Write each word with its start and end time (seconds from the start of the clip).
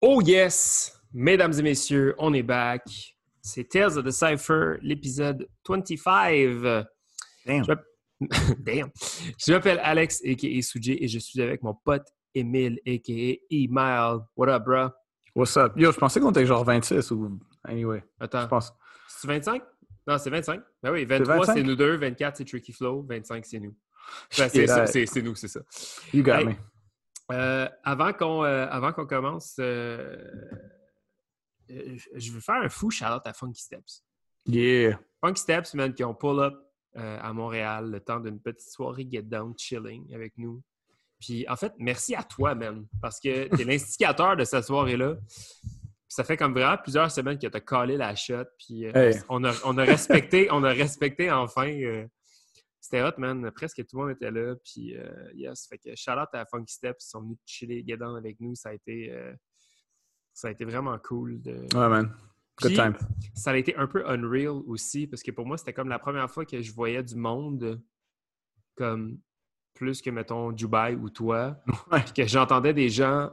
Oh 0.00 0.20
yes! 0.22 0.94
Mesdames 1.12 1.52
et 1.58 1.62
messieurs, 1.62 2.14
on 2.18 2.32
est 2.34 2.42
back. 2.42 2.82
C'est 3.42 3.64
Tales 3.68 3.98
of 3.98 4.04
the 4.04 4.10
Cypher, 4.10 4.76
l'épisode 4.82 5.48
25. 5.68 6.86
Damn. 7.46 7.64
Je 7.64 7.72
Damn. 8.58 8.90
Je 9.38 9.52
m'appelle 9.52 9.80
Alex, 9.82 10.20
a.k.a. 10.24 10.62
Suji, 10.62 10.98
et 11.00 11.08
je 11.08 11.18
suis 11.18 11.40
avec 11.40 11.62
mon 11.62 11.74
pote 11.74 12.06
Emile, 12.34 12.78
a.k.a. 12.86 13.36
Email. 13.50 14.18
What 14.36 14.48
up, 14.48 14.64
bro? 14.64 14.90
What's 15.34 15.56
up? 15.56 15.72
Yo, 15.76 15.92
je 15.92 15.98
pensais 15.98 16.20
qu'on 16.20 16.30
était 16.30 16.46
genre 16.46 16.64
26 16.64 17.10
ou. 17.12 17.38
Anyway, 17.64 18.02
je 18.20 18.24
Attends, 18.24 18.46
pense. 18.48 18.72
c'est 19.08 19.26
25? 19.28 19.62
Non, 20.06 20.18
c'est 20.18 20.30
25. 20.30 20.60
Ben 20.82 20.92
oui, 20.92 21.04
23, 21.04 21.36
25? 21.38 21.54
c'est 21.54 21.62
nous 21.62 21.76
deux, 21.76 21.96
24, 21.96 22.36
c'est 22.36 22.44
Tricky 22.44 22.72
Flow, 22.72 23.04
25, 23.08 23.44
c'est 23.44 23.60
nous. 23.60 23.74
Ben, 24.38 24.48
c'est, 24.48 25.22
nous, 25.22 25.34
c'est 25.34 25.48
ça. 25.48 25.60
You 26.12 26.22
got 26.22 26.34
Hey. 26.38 26.46
me. 26.46 26.52
Euh, 27.30 27.68
avant 27.84 28.12
qu'on 28.12 28.44
euh, 28.44 28.66
avant 28.70 28.92
qu'on 28.92 29.06
commence, 29.06 29.56
euh, 29.58 30.16
je 31.68 32.32
veux 32.32 32.40
faire 32.40 32.56
un 32.62 32.68
fou 32.68 32.90
shout-out 32.90 33.22
à 33.26 33.32
Funky 33.32 33.62
Steps. 33.62 34.02
Yeah. 34.46 34.98
Funky 35.22 35.40
Steps, 35.42 35.74
man, 35.74 35.92
qui 35.92 36.04
ont 36.04 36.14
pull-up 36.14 36.54
euh, 36.96 37.18
à 37.20 37.32
Montréal 37.32 37.90
le 37.90 38.00
temps 38.00 38.20
d'une 38.20 38.40
petite 38.40 38.70
soirée 38.70 39.06
get 39.10 39.22
down 39.22 39.52
chilling 39.58 40.12
avec 40.14 40.38
nous. 40.38 40.62
Puis 41.20 41.46
en 41.48 41.56
fait, 41.56 41.74
merci 41.78 42.14
à 42.14 42.22
toi, 42.22 42.54
man, 42.54 42.86
parce 43.02 43.20
que 43.20 43.54
tu 43.54 43.62
es 43.62 43.64
l'instigateur 43.64 44.36
de 44.36 44.44
cette 44.44 44.64
soirée-là. 44.64 45.16
Ça 46.10 46.24
fait 46.24 46.38
comme 46.38 46.54
vraiment 46.54 46.78
plusieurs 46.82 47.10
semaines 47.10 47.38
que 47.38 47.46
tu 47.46 47.56
as 47.56 47.60
collé 47.60 47.98
la 47.98 48.14
shot. 48.14 48.44
Puis 48.58 48.84
Hey. 48.84 49.18
on, 49.28 49.44
a, 49.44 49.52
on 49.64 49.76
a 49.76 49.84
respecté, 49.84 50.48
on 50.50 50.64
a 50.64 50.70
respecté 50.70 51.30
enfin. 51.30 51.66
C'était 52.88 53.02
hot, 53.02 53.18
man. 53.18 53.50
Presque 53.50 53.86
tout 53.86 53.98
le 53.98 54.02
monde 54.02 54.12
était 54.12 54.30
là. 54.30 54.54
Puis 54.64 54.96
euh, 54.96 55.30
yes, 55.34 55.66
fait 55.68 55.76
que 55.76 55.94
shout 55.94 56.12
out 56.12 56.28
à 56.32 56.46
Funky 56.46 56.72
Steps. 56.72 57.04
Ils 57.04 57.10
sont 57.10 57.20
venus 57.20 57.38
chiller 57.44 57.82
down 57.82 58.16
avec 58.16 58.40
nous. 58.40 58.54
Ça 58.54 58.70
a 58.70 58.72
été, 58.72 59.12
euh, 59.12 59.34
ça 60.32 60.48
a 60.48 60.52
été 60.52 60.64
vraiment 60.64 60.98
cool. 60.98 61.42
De... 61.42 61.66
Ouais, 61.74 61.88
man. 61.88 62.14
Good 62.62 62.70
Puis, 62.70 62.76
time. 62.76 62.96
ça 63.34 63.50
a 63.50 63.56
été 63.56 63.76
un 63.76 63.86
peu 63.86 64.08
unreal 64.08 64.62
aussi, 64.66 65.06
parce 65.06 65.22
que 65.22 65.30
pour 65.30 65.46
moi, 65.46 65.58
c'était 65.58 65.74
comme 65.74 65.88
la 65.88 65.98
première 65.98 66.30
fois 66.30 66.46
que 66.46 66.62
je 66.62 66.72
voyais 66.72 67.02
du 67.02 67.14
monde 67.14 67.80
comme 68.74 69.20
plus 69.74 70.00
que, 70.00 70.08
mettons, 70.08 70.50
Dubaï 70.50 70.96
ou 70.96 71.10
toi. 71.10 71.60
Ouais. 71.92 72.00
Puis 72.00 72.14
que 72.14 72.26
j'entendais 72.26 72.72
des 72.72 72.88
gens 72.88 73.30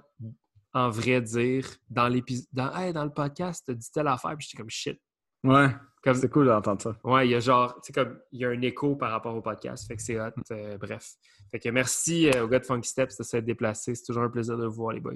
en 0.73 0.89
vrai 0.89 1.21
dire 1.21 1.65
dans 1.89 2.09
l'épisode, 2.09 2.47
dans, 2.51 2.75
Hey, 2.75 2.91
dans 2.91 3.05
le 3.05 3.13
podcast, 3.13 3.71
dit 3.71 3.91
telle 3.91 4.07
affaire, 4.07 4.35
puis 4.35 4.45
j'étais 4.47 4.57
comme 4.57 4.69
shit. 4.69 4.99
Ouais. 5.45 5.73
Comme, 6.05 6.15
C'est 6.15 6.29
cool 6.29 6.45
d'entendre 6.45 6.81
ça. 6.81 6.95
ouais, 7.03 7.27
il 7.27 7.31
y 7.31 7.35
a 7.35 7.39
genre, 7.39 7.73
tu 7.81 7.87
sais, 7.87 7.93
comme, 7.93 8.19
il 8.31 8.39
y 8.39 8.45
a 8.45 8.49
un 8.49 8.61
écho 8.61 8.95
par 8.95 9.09
rapport 9.11 9.35
au 9.35 9.41
podcast, 9.41 9.87
fait 9.87 9.95
que 9.95 10.01
c'est 10.03 10.19
hot, 10.21 10.29
euh, 10.51 10.77
bref. 10.77 11.13
Fait 11.51 11.59
que 11.59 11.69
merci 11.69 12.29
euh, 12.29 12.43
au 12.45 12.47
gars 12.47 12.59
de 12.59 12.65
Funky 12.65 12.87
Steps 12.87 13.17
de 13.17 13.23
s'être 13.23 13.43
déplacé, 13.45 13.95
c'est 13.95 14.03
toujours 14.05 14.21
un 14.23 14.29
plaisir 14.29 14.55
de 14.57 14.67
vous 14.67 14.75
voir, 14.75 14.93
les 14.93 14.99
boys. 14.99 15.13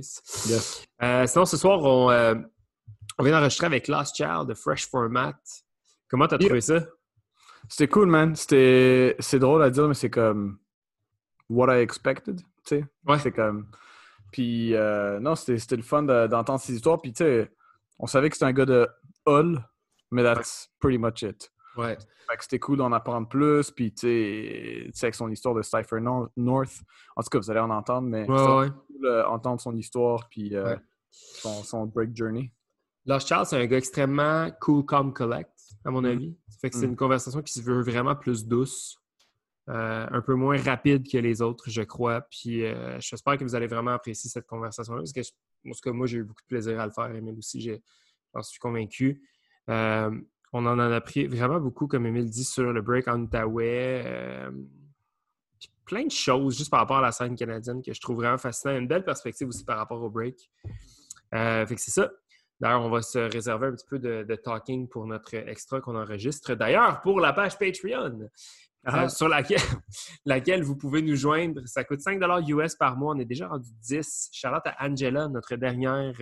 Yes. 0.47 0.83
Euh, 1.03 1.27
sinon, 1.27 1.45
ce 1.45 1.57
soir, 1.57 1.79
on, 1.83 2.09
on 3.19 3.23
vient 3.23 3.33
d'enregistrer 3.33 3.67
avec 3.67 3.87
Last 3.87 4.15
Child 4.15 4.47
de 4.47 4.53
Fresh 4.55 4.89
Format. 4.89 5.35
Comment 6.09 6.27
t'as 6.27 6.37
Yeah. 6.37 6.47
trouvé 6.47 6.61
ça? 6.61 6.79
C'était 7.67 7.87
cool, 7.87 8.07
man. 8.07 8.35
C'était. 8.35 9.15
C'est 9.19 9.37
drôle 9.37 9.61
à 9.61 9.69
dire, 9.69 9.87
mais 9.87 9.93
c'est 9.93 10.09
comme. 10.09 10.57
What 11.49 11.77
I 11.77 11.81
expected. 11.81 12.39
Tu 12.65 12.77
sais. 12.79 12.85
Ouais. 13.05 13.19
C'est 13.19 13.31
comme. 13.31 13.67
Puis, 14.31 14.73
non, 15.21 15.35
c'était 15.35 15.59
c'était 15.59 15.75
le 15.75 15.83
fun 15.83 16.01
de- 16.03 16.25
d'entendre 16.27 16.59
ces 16.59 16.73
histoires. 16.73 16.99
Puis, 16.99 17.13
tu 17.13 17.23
sais, 17.23 17.51
on 17.99 18.07
savait 18.07 18.29
que 18.29 18.35
c'était 18.35 18.45
un 18.45 18.53
gars 18.53 18.65
de 18.65 18.87
Hull, 19.27 19.59
mais 20.11 20.23
that's 20.23 20.69
pretty 20.79 20.97
much 20.97 21.21
it. 21.23 21.51
Ouais. 21.77 21.97
Fait 22.29 22.37
que 22.37 22.43
c'était 22.43 22.59
cool 22.59 22.77
d'en 22.77 22.91
apprendre 22.91 23.27
plus. 23.27 23.71
Puis, 23.71 23.93
tu 23.93 24.07
sais, 24.93 25.05
avec 25.05 25.15
son 25.15 25.29
histoire 25.31 25.55
de 25.55 25.61
Cypher 25.61 25.99
Nor- 25.99 26.29
North. 26.37 26.81
En 27.15 27.23
tout 27.23 27.29
cas, 27.29 27.39
vous 27.39 27.49
allez 27.49 27.59
en 27.59 27.69
entendre, 27.69 28.07
mais 28.07 28.29
Ouais, 28.29 28.37
c'est 28.37 28.55
ouais. 28.55 28.69
cool 28.69 29.05
euh, 29.05 29.27
entendre 29.27 29.59
son 29.61 29.75
histoire. 29.75 30.27
Puis, 30.29 30.55
euh, 30.55 30.75
son, 31.11 31.63
son 31.63 31.85
break 31.85 32.15
journey. 32.15 32.51
Last 33.05 33.27
Child, 33.27 33.45
c'est 33.45 33.55
un 33.57 33.65
gars 33.65 33.77
extrêmement 33.77 34.51
cool, 34.61 34.85
calm, 34.85 35.13
collect, 35.13 35.51
à 35.85 35.89
mon 35.89 36.01
Mm. 36.01 36.05
avis. 36.05 36.37
Fait 36.61 36.69
que 36.69 36.75
c'est 36.75 36.85
Mm. 36.85 36.91
une 36.91 36.95
conversation 36.95 37.41
qui 37.41 37.53
se 37.53 37.61
veut 37.61 37.81
vraiment 37.81 38.15
plus 38.15 38.45
douce, 38.45 38.99
euh, 39.69 40.05
un 40.11 40.21
peu 40.21 40.33
moins 40.35 40.61
rapide 40.61 41.09
que 41.09 41.17
les 41.17 41.41
autres, 41.41 41.69
je 41.69 41.81
crois. 41.81 42.21
Puis 42.21 42.65
euh, 42.65 42.99
j'espère 42.99 43.37
que 43.37 43.43
vous 43.43 43.55
allez 43.55 43.67
vraiment 43.67 43.91
apprécier 43.91 44.29
cette 44.29 44.45
conversation-là, 44.47 44.99
parce 45.01 45.13
que, 45.13 45.23
je- 45.23 45.31
en 45.67 45.71
tout 45.71 45.79
cas, 45.83 45.91
moi, 45.91 46.05
j'ai 46.07 46.17
eu 46.17 46.23
beaucoup 46.23 46.41
de 46.41 46.47
plaisir 46.47 46.79
à 46.79 46.85
le 46.85 46.91
faire. 46.91 47.05
Emile 47.15 47.37
aussi, 47.37 47.61
j'ai- 47.61 47.81
j'en 48.35 48.41
suis 48.43 48.59
convaincu. 48.59 49.21
Euh, 49.69 50.11
on 50.51 50.65
en 50.65 50.79
a 50.79 50.95
appris 50.95 51.27
vraiment 51.27 51.59
beaucoup, 51.59 51.87
comme 51.87 52.05
Emile 52.07 52.29
dit, 52.29 52.43
sur 52.43 52.73
le 52.73 52.81
break 52.81 53.07
en 53.07 53.21
Outaouais. 53.21 54.03
euh, 54.05 54.51
plein 55.85 56.05
de 56.05 56.11
choses 56.11 56.57
juste 56.57 56.69
par 56.69 56.81
rapport 56.81 56.97
à 56.97 57.01
la 57.01 57.11
scène 57.11 57.35
canadienne 57.35 57.81
que 57.81 57.93
je 57.93 57.99
trouve 57.99 58.17
vraiment 58.17 58.37
fascinant. 58.37 58.77
Une 58.77 58.87
belle 58.87 59.03
perspective 59.03 59.47
aussi 59.47 59.65
par 59.65 59.77
rapport 59.77 60.01
au 60.03 60.09
break. 60.09 60.37
Euh, 61.33 61.65
fait 61.65 61.75
que 61.75 61.81
c'est 61.81 61.91
ça. 61.91 62.11
D'ailleurs, 62.59 62.81
on 62.81 62.89
va 62.89 63.01
se 63.01 63.17
réserver 63.19 63.67
un 63.67 63.71
petit 63.71 63.85
peu 63.89 63.97
de, 63.99 64.23
de 64.23 64.35
talking 64.35 64.87
pour 64.87 65.07
notre 65.07 65.33
extra 65.33 65.79
qu'on 65.81 65.95
enregistre. 65.95 66.53
D'ailleurs, 66.55 67.01
pour 67.01 67.19
la 67.19 67.33
page 67.33 67.57
Patreon, 67.57 68.29
Ah. 68.85 69.05
euh, 69.05 69.09
sur 69.09 69.27
laquelle, 69.29 69.57
laquelle 70.25 70.61
vous 70.63 70.75
pouvez 70.75 71.01
nous 71.01 71.15
joindre. 71.15 71.61
Ça 71.65 71.83
coûte 71.83 72.01
5 72.01 72.21
US 72.47 72.75
par 72.75 72.95
mois. 72.95 73.15
On 73.15 73.19
est 73.19 73.25
déjà 73.25 73.47
rendu 73.47 73.69
10. 73.81 74.29
Charlotte 74.31 74.65
à 74.67 74.85
Angela, 74.87 75.27
notre 75.27 75.55
dernière, 75.55 76.13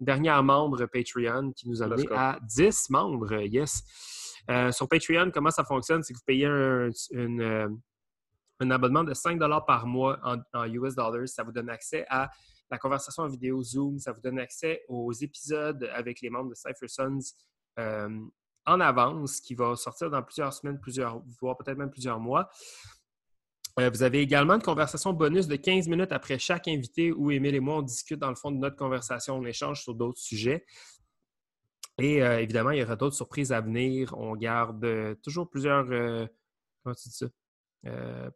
dernière 0.00 0.42
membre 0.42 0.86
Patreon, 0.86 1.52
qui 1.52 1.68
nous 1.68 1.82
a 1.82 1.86
amené 1.86 2.06
à 2.14 2.38
10 2.42 2.90
membres. 2.90 3.42
Yes. 3.42 3.82
Euh, 4.50 4.72
sur 4.72 4.88
Patreon, 4.88 5.30
comment 5.32 5.50
ça 5.50 5.64
fonctionne? 5.64 6.02
C'est 6.02 6.12
que 6.12 6.18
vous 6.18 6.24
payez 6.24 6.46
un, 6.46 6.90
une, 7.12 7.40
euh, 7.40 7.68
un 8.60 8.70
abonnement 8.70 9.04
de 9.04 9.14
5 9.14 9.38
par 9.66 9.86
mois 9.86 10.18
en, 10.22 10.36
en 10.54 10.64
US 10.64 10.94
dollars. 10.94 11.28
Ça 11.28 11.42
vous 11.42 11.52
donne 11.52 11.68
accès 11.68 12.06
à 12.08 12.30
la 12.70 12.78
conversation 12.78 13.24
en 13.24 13.28
vidéo 13.28 13.62
Zoom. 13.62 13.98
Ça 13.98 14.12
vous 14.12 14.20
donne 14.20 14.38
accès 14.38 14.84
aux 14.88 15.12
épisodes 15.12 15.88
avec 15.92 16.20
les 16.20 16.30
membres 16.30 16.50
de 16.50 16.54
Cypher 16.54 16.88
Sons 16.88 17.18
euh, 17.78 18.08
en 18.66 18.80
avance, 18.80 19.40
qui 19.40 19.54
va 19.54 19.76
sortir 19.76 20.10
dans 20.10 20.22
plusieurs 20.22 20.52
semaines, 20.52 20.78
plusieurs, 20.78 21.22
voire 21.40 21.56
peut-être 21.56 21.78
même 21.78 21.90
plusieurs 21.90 22.20
mois. 22.20 22.50
Euh, 23.78 23.90
vous 23.90 24.02
avez 24.02 24.20
également 24.20 24.54
une 24.54 24.62
conversation 24.62 25.12
bonus 25.12 25.46
de 25.46 25.56
15 25.56 25.88
minutes 25.88 26.12
après 26.12 26.38
chaque 26.38 26.68
invité 26.68 27.12
où 27.12 27.30
Émile 27.30 27.54
et 27.54 27.60
moi, 27.60 27.76
on 27.76 27.82
discute 27.82 28.18
dans 28.18 28.30
le 28.30 28.34
fond 28.34 28.50
de 28.50 28.56
notre 28.56 28.76
conversation, 28.76 29.36
on 29.36 29.44
échange 29.44 29.82
sur 29.82 29.94
d'autres 29.94 30.20
sujets. 30.20 30.64
Et 31.98 32.22
euh, 32.22 32.40
évidemment, 32.40 32.70
il 32.70 32.78
y 32.78 32.82
aura 32.82 32.96
d'autres 32.96 33.16
surprises 33.16 33.52
à 33.52 33.60
venir. 33.60 34.14
On 34.16 34.36
garde 34.36 34.84
euh, 34.84 35.14
toujours 35.22 35.48
plusieurs. 35.50 35.90
euh, 35.90 36.26
comment 36.82 36.94
tu 36.94 37.08
dis 37.08 37.16
ça? 37.16 38.30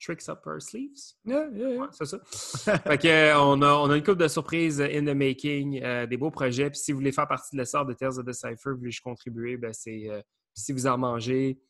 Tricks 0.00 0.28
up 0.28 0.46
our 0.46 0.62
sleeves? 0.62 1.16
Yeah, 1.24 1.48
yeah, 1.52 1.70
yeah. 1.70 1.80
Ouais, 1.80 1.88
c'est 1.90 2.04
ça. 2.04 2.18
fait 2.78 2.98
que, 2.98 3.36
on, 3.36 3.60
a, 3.62 3.72
on 3.74 3.90
a 3.90 3.96
une 3.96 4.02
couple 4.04 4.22
de 4.22 4.28
surprises 4.28 4.80
in 4.80 5.04
the 5.04 5.14
making, 5.14 5.80
des 6.06 6.16
beaux 6.16 6.30
projets. 6.30 6.70
Puis 6.70 6.78
si 6.78 6.92
vous 6.92 6.98
voulez 6.98 7.10
faire 7.10 7.26
partie 7.26 7.56
de 7.56 7.60
l'essor 7.60 7.84
de 7.84 7.94
Tales 7.94 8.16
of 8.16 8.24
the 8.24 8.32
Cypher, 8.32 8.70
vous 8.70 8.78
voulez 8.78 8.92
contribuer, 9.02 9.56
ben 9.56 9.72
c'est 9.72 10.08
si 10.54 10.72
vous 10.72 10.86
en 10.86 10.98
mangez, 10.98 11.60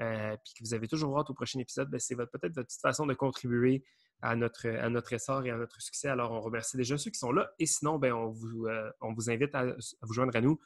euh, 0.00 0.36
puis 0.44 0.54
que 0.54 0.64
vous 0.64 0.74
avez 0.74 0.88
toujours 0.88 1.18
hâte 1.18 1.30
au 1.30 1.34
prochain 1.34 1.58
épisode, 1.58 1.90
ben 1.90 2.00
c'est 2.00 2.16
peut-être 2.16 2.54
votre 2.54 2.66
petite 2.66 2.80
façon 2.80 3.06
de 3.06 3.14
contribuer 3.14 3.84
à 4.22 4.36
notre, 4.36 4.68
à 4.68 4.88
notre 4.88 5.12
essor 5.12 5.44
et 5.44 5.50
à 5.50 5.56
notre 5.56 5.80
succès. 5.82 6.08
Alors, 6.08 6.32
on 6.32 6.40
remercie 6.40 6.76
déjà 6.76 6.96
ceux 6.96 7.10
qui 7.10 7.18
sont 7.18 7.32
là. 7.32 7.50
Et 7.58 7.66
sinon, 7.66 7.98
ben, 7.98 8.12
on, 8.12 8.30
vous, 8.30 8.66
euh, 8.66 8.90
on 9.00 9.12
vous 9.12 9.30
invite 9.30 9.54
à, 9.54 9.64
vous 10.02 10.12
joindre 10.12 10.34
à 10.36 10.40
nous. 10.40 10.58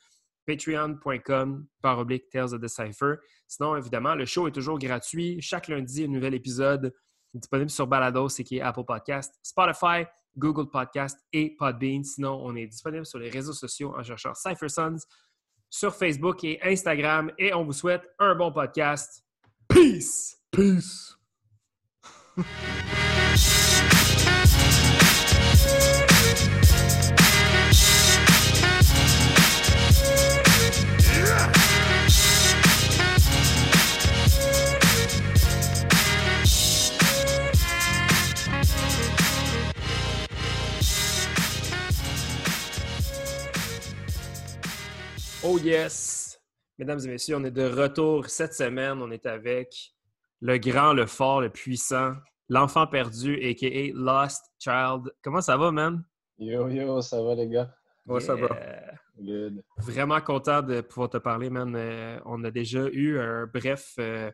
Patreon.com 0.46 1.66
par 1.82 1.98
oblique 1.98 2.28
Tales 2.30 2.54
of 2.54 2.60
the 2.60 2.68
Cypher. 2.68 3.16
Sinon, 3.48 3.76
évidemment, 3.76 4.14
le 4.14 4.26
show 4.26 4.46
est 4.46 4.52
toujours 4.52 4.78
gratuit. 4.78 5.40
Chaque 5.40 5.68
lundi, 5.68 6.04
un 6.04 6.08
nouvel 6.08 6.34
épisode 6.34 6.94
disponible 7.34 7.70
sur 7.70 7.86
Balado, 7.86 8.28
c'est 8.28 8.44
qui 8.44 8.58
est 8.58 8.60
Apple 8.60 8.84
Podcast, 8.84 9.34
Spotify, 9.42 10.04
Google 10.36 10.70
Podcast 10.70 11.18
et 11.32 11.56
Podbean. 11.56 12.04
Sinon, 12.04 12.40
on 12.44 12.54
est 12.54 12.66
disponible 12.66 13.06
sur 13.06 13.18
les 13.18 13.30
réseaux 13.30 13.52
sociaux 13.52 13.94
en 13.96 14.02
cherchant 14.02 14.34
Cypher 14.34 14.68
Sons 14.68 14.98
sur 15.70 15.94
Facebook 15.94 16.44
et 16.44 16.58
Instagram. 16.62 17.32
Et 17.38 17.54
on 17.54 17.64
vous 17.64 17.72
souhaite 17.72 18.02
un 18.18 18.34
bon 18.34 18.52
podcast. 18.52 19.24
Peace! 19.68 20.36
Peace. 20.50 21.16
Oh 45.48 45.58
yes! 45.58 46.40
Mesdames 46.76 46.98
et 47.04 47.08
messieurs, 47.08 47.36
on 47.36 47.44
est 47.44 47.52
de 47.52 47.62
retour 47.62 48.28
cette 48.28 48.52
semaine. 48.52 49.00
On 49.00 49.12
est 49.12 49.26
avec 49.26 49.94
le 50.40 50.58
grand, 50.58 50.92
le 50.92 51.06
fort, 51.06 51.40
le 51.40 51.50
puissant, 51.50 52.14
l'enfant 52.48 52.88
perdu, 52.88 53.36
a.k.a. 53.36 53.92
Lost 53.94 54.44
Child. 54.58 55.14
Comment 55.22 55.40
ça 55.40 55.56
va, 55.56 55.70
man? 55.70 56.04
Yo 56.36 56.68
yo, 56.68 57.00
ça 57.00 57.22
va 57.22 57.36
les 57.36 57.46
gars? 57.46 57.72
Ouais, 58.06 58.18
ça 58.18 58.34
va. 58.34 58.48
Good. 59.20 59.62
Vraiment 59.78 60.20
content 60.20 60.62
de 60.62 60.80
pouvoir 60.80 61.10
te 61.10 61.18
parler, 61.18 61.48
man. 61.48 61.76
Euh, 61.76 62.18
on 62.24 62.42
a 62.42 62.50
déjà 62.50 62.88
eu 62.88 63.20
un 63.20 63.46
bref, 63.46 63.94
euh, 64.00 64.32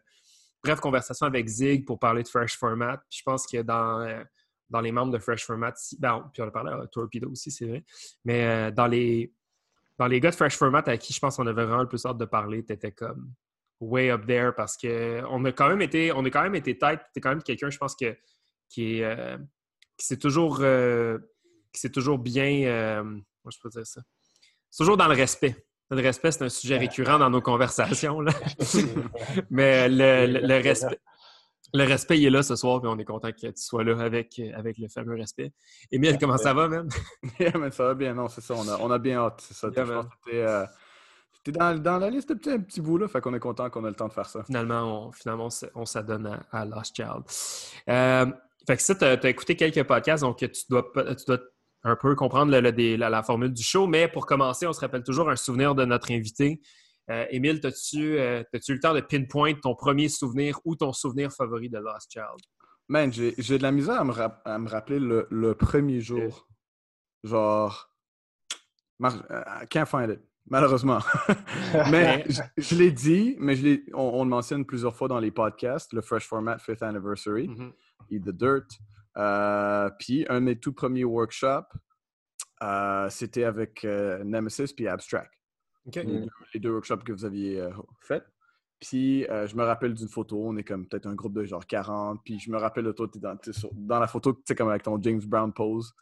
bref 0.64 0.80
conversation 0.80 1.26
avec 1.26 1.46
Zig 1.46 1.84
pour 1.84 1.98
parler 1.98 2.22
de 2.22 2.28
Fresh 2.28 2.56
Format. 2.56 2.96
Puis 3.10 3.18
je 3.18 3.22
pense 3.22 3.46
que 3.46 3.60
dans, 3.60 4.00
euh, 4.00 4.24
dans 4.70 4.80
les 4.80 4.92
membres 4.92 5.12
de 5.12 5.18
Fresh 5.18 5.44
Format, 5.44 5.74
ben, 5.98 6.30
puis 6.32 6.42
on 6.42 6.48
a 6.48 6.50
parlé 6.50 6.72
à 6.72 6.86
Torpedo 6.86 7.30
aussi, 7.30 7.50
c'est 7.50 7.66
vrai, 7.66 7.84
mais 8.24 8.72
dans, 8.72 8.86
les, 8.86 9.30
dans 10.02 10.08
les 10.08 10.18
gars 10.18 10.30
de 10.30 10.34
Fresh 10.34 10.56
Format 10.56 10.82
à 10.86 10.96
qui 10.96 11.12
je 11.12 11.20
pense 11.20 11.36
qu'on 11.36 11.46
avait 11.46 11.64
vraiment 11.64 11.82
le 11.82 11.88
plus 11.88 12.04
hâte 12.04 12.18
de 12.18 12.24
parler, 12.24 12.64
tu 12.64 12.72
étais 12.72 12.90
comme 12.90 13.32
way 13.80 14.10
up 14.10 14.26
there 14.26 14.50
parce 14.56 14.76
qu'on 14.76 15.44
a 15.44 15.52
quand 15.52 15.68
même 15.68 15.80
été, 15.80 16.12
on 16.12 16.24
a 16.24 16.30
quand 16.30 16.42
même 16.42 16.56
été 16.56 16.76
tête. 16.76 17.00
Tu 17.12 17.18
es 17.18 17.20
quand 17.20 17.28
même 17.28 17.42
quelqu'un, 17.42 17.70
je 17.70 17.78
pense, 17.78 17.94
que, 17.94 18.16
qui 18.68 18.98
est. 18.98 19.04
Euh, 19.04 19.38
qui 19.96 20.06
s'est 20.06 20.16
toujours, 20.16 20.58
euh, 20.60 21.18
qui 21.72 21.88
toujours 21.92 22.18
bien. 22.18 22.64
Euh, 22.64 23.04
moi, 23.04 23.50
je 23.52 23.58
peux 23.62 23.68
dire 23.68 23.86
ça? 23.86 24.00
C'est 24.70 24.82
toujours 24.82 24.96
dans 24.96 25.06
le 25.06 25.14
respect. 25.14 25.54
Le 25.90 26.02
respect, 26.02 26.32
c'est 26.32 26.42
un 26.42 26.48
sujet 26.48 26.78
récurrent 26.78 27.18
dans 27.18 27.30
nos 27.30 27.42
conversations. 27.42 28.20
Là. 28.20 28.32
Mais 29.50 29.88
le, 29.88 30.62
respect. 30.62 30.98
Le 31.74 31.84
respect, 31.84 32.18
il 32.18 32.26
est 32.26 32.30
là 32.30 32.42
ce 32.42 32.56
soir, 32.56 32.80
et 32.84 32.86
on 32.86 32.98
est 32.98 33.04
content 33.04 33.30
que 33.32 33.46
tu 33.46 33.52
sois 33.56 33.82
là 33.82 33.98
avec, 34.00 34.40
avec 34.54 34.78
le 34.78 34.88
fameux 34.88 35.14
respect. 35.14 35.52
Émile, 35.90 36.18
comment 36.18 36.36
ça 36.36 36.52
va, 36.52 36.68
même? 36.68 36.88
ça 37.72 37.84
va 37.84 37.94
bien, 37.94 38.14
non, 38.14 38.28
c'est 38.28 38.42
ça. 38.42 38.54
On 38.54 38.68
a, 38.68 38.78
on 38.80 38.90
a 38.90 38.98
bien 38.98 39.18
hâte, 39.18 39.40
c'est 39.40 39.54
ça. 39.54 39.70
T'es 41.44 41.50
dans, 41.50 41.76
dans, 41.76 41.98
la 41.98 42.08
liste 42.08 42.28
de 42.28 42.34
petits, 42.34 42.56
petit 42.56 42.80
bout 42.80 42.98
là, 42.98 43.08
fait 43.08 43.20
qu'on 43.20 43.34
est 43.34 43.40
content 43.40 43.68
qu'on 43.68 43.84
ait 43.84 43.88
le 43.88 43.96
temps 43.96 44.06
de 44.06 44.12
faire 44.12 44.28
ça. 44.28 44.44
Finalement, 44.44 45.08
on, 45.08 45.12
finalement, 45.12 45.48
on 45.74 45.86
s'adonne 45.86 46.40
à, 46.52 46.64
Lost 46.64 46.94
Child. 46.94 47.24
Euh, 47.88 48.26
fait 48.64 48.76
que 48.76 48.82
ça, 48.82 48.94
tu 48.94 49.04
as, 49.04 49.28
écouté 49.28 49.56
quelques 49.56 49.82
podcasts, 49.82 50.22
donc 50.22 50.36
tu 50.38 50.48
dois, 50.70 50.92
tu 50.94 51.24
dois 51.26 51.40
un 51.84 51.96
peu 51.96 52.14
comprendre 52.14 52.56
la, 52.56 53.22
formule 53.22 53.52
du 53.52 53.62
show, 53.62 53.86
mais 53.86 54.06
pour 54.06 54.26
commencer, 54.26 54.66
on 54.66 54.72
se 54.72 54.80
rappelle 54.80 55.02
toujours 55.02 55.28
un 55.28 55.36
souvenir 55.36 55.74
de 55.74 55.84
notre 55.84 56.12
invité. 56.12 56.60
Euh, 57.10 57.26
Émile, 57.30 57.60
as-tu 57.64 58.18
euh, 58.18 58.42
eu 58.52 58.72
le 58.72 58.80
temps 58.80 58.94
de 58.94 59.00
pinpoint 59.00 59.54
ton 59.54 59.74
premier 59.74 60.08
souvenir 60.08 60.60
ou 60.64 60.76
ton 60.76 60.92
souvenir 60.92 61.32
favori 61.32 61.68
de 61.68 61.78
Lost 61.78 62.12
Child? 62.12 62.40
Man, 62.88 63.12
j'ai 63.12 63.58
de 63.58 63.62
la 63.62 63.72
misère 63.72 64.00
à 64.00 64.04
me, 64.04 64.12
à 64.12 64.58
me 64.58 64.68
rappeler 64.68 64.98
le, 64.98 65.26
le, 65.30 65.54
premier 65.54 66.00
jour. 66.00 66.48
Genre, 67.24 67.90
I 69.00 69.66
can't 69.68 69.86
find 69.86 70.10
it. 70.10 70.20
Malheureusement. 70.46 70.98
mais 71.90 72.24
je, 72.56 72.74
l'ai 72.74 72.90
dit, 72.90 73.36
mais 73.38 73.54
je 73.54 73.80
on, 73.94 74.24
le 74.24 74.30
mentionne 74.30 74.64
plusieurs 74.64 74.94
fois 74.94 75.08
dans 75.08 75.20
les 75.20 75.30
podcasts, 75.30 75.92
le 75.92 76.02
Fresh 76.02 76.26
Format 76.26 76.58
Fifth 76.58 76.82
Anniversary, 76.82 77.48
mm-hmm. 77.48 77.72
Eat 78.10 78.24
the 78.24 78.30
Dirt. 78.30 78.66
Euh, 79.16 79.90
puis 79.98 80.26
un 80.28 80.40
de 80.40 80.46
mes 80.46 80.56
tout 80.56 80.72
premiers 80.72 81.04
workshops, 81.04 81.68
euh, 82.62 83.08
c'était 83.10 83.44
avec 83.44 83.84
euh, 83.84 84.22
Nemesis 84.24 84.72
puis 84.74 84.88
Abstract. 84.88 85.32
Les, 85.86 86.60
deux, 86.60 86.70
workshops 86.70 87.02
que 87.04 87.12
vous 87.12 87.24
aviez 87.24 87.66
faits. 88.00 88.24
Puis 88.80 89.24
je 89.24 89.56
me 89.56 89.64
rappelle 89.64 89.94
d'une 89.94 90.08
photo, 90.08 90.42
on 90.44 90.56
est 90.56 90.64
comme 90.64 90.86
peut-être 90.86 91.06
un 91.06 91.14
groupe 91.14 91.34
de 91.34 91.44
genre 91.44 91.66
40. 91.66 92.20
Puis 92.24 92.38
je 92.38 92.50
me 92.50 92.58
rappelle 92.58 92.84
de 92.84 92.92
toi, 92.92 93.08
tu 93.10 93.18
es 93.18 93.20
dans, 93.20 93.36
dans, 93.72 93.98
la 93.98 94.06
photo, 94.06 94.32
tu 94.32 94.42
sais, 94.46 94.54
comme 94.54 94.68
avec 94.68 94.82
ton 94.82 95.00
James 95.00 95.22
Brown 95.24 95.52
pose. 95.52 95.92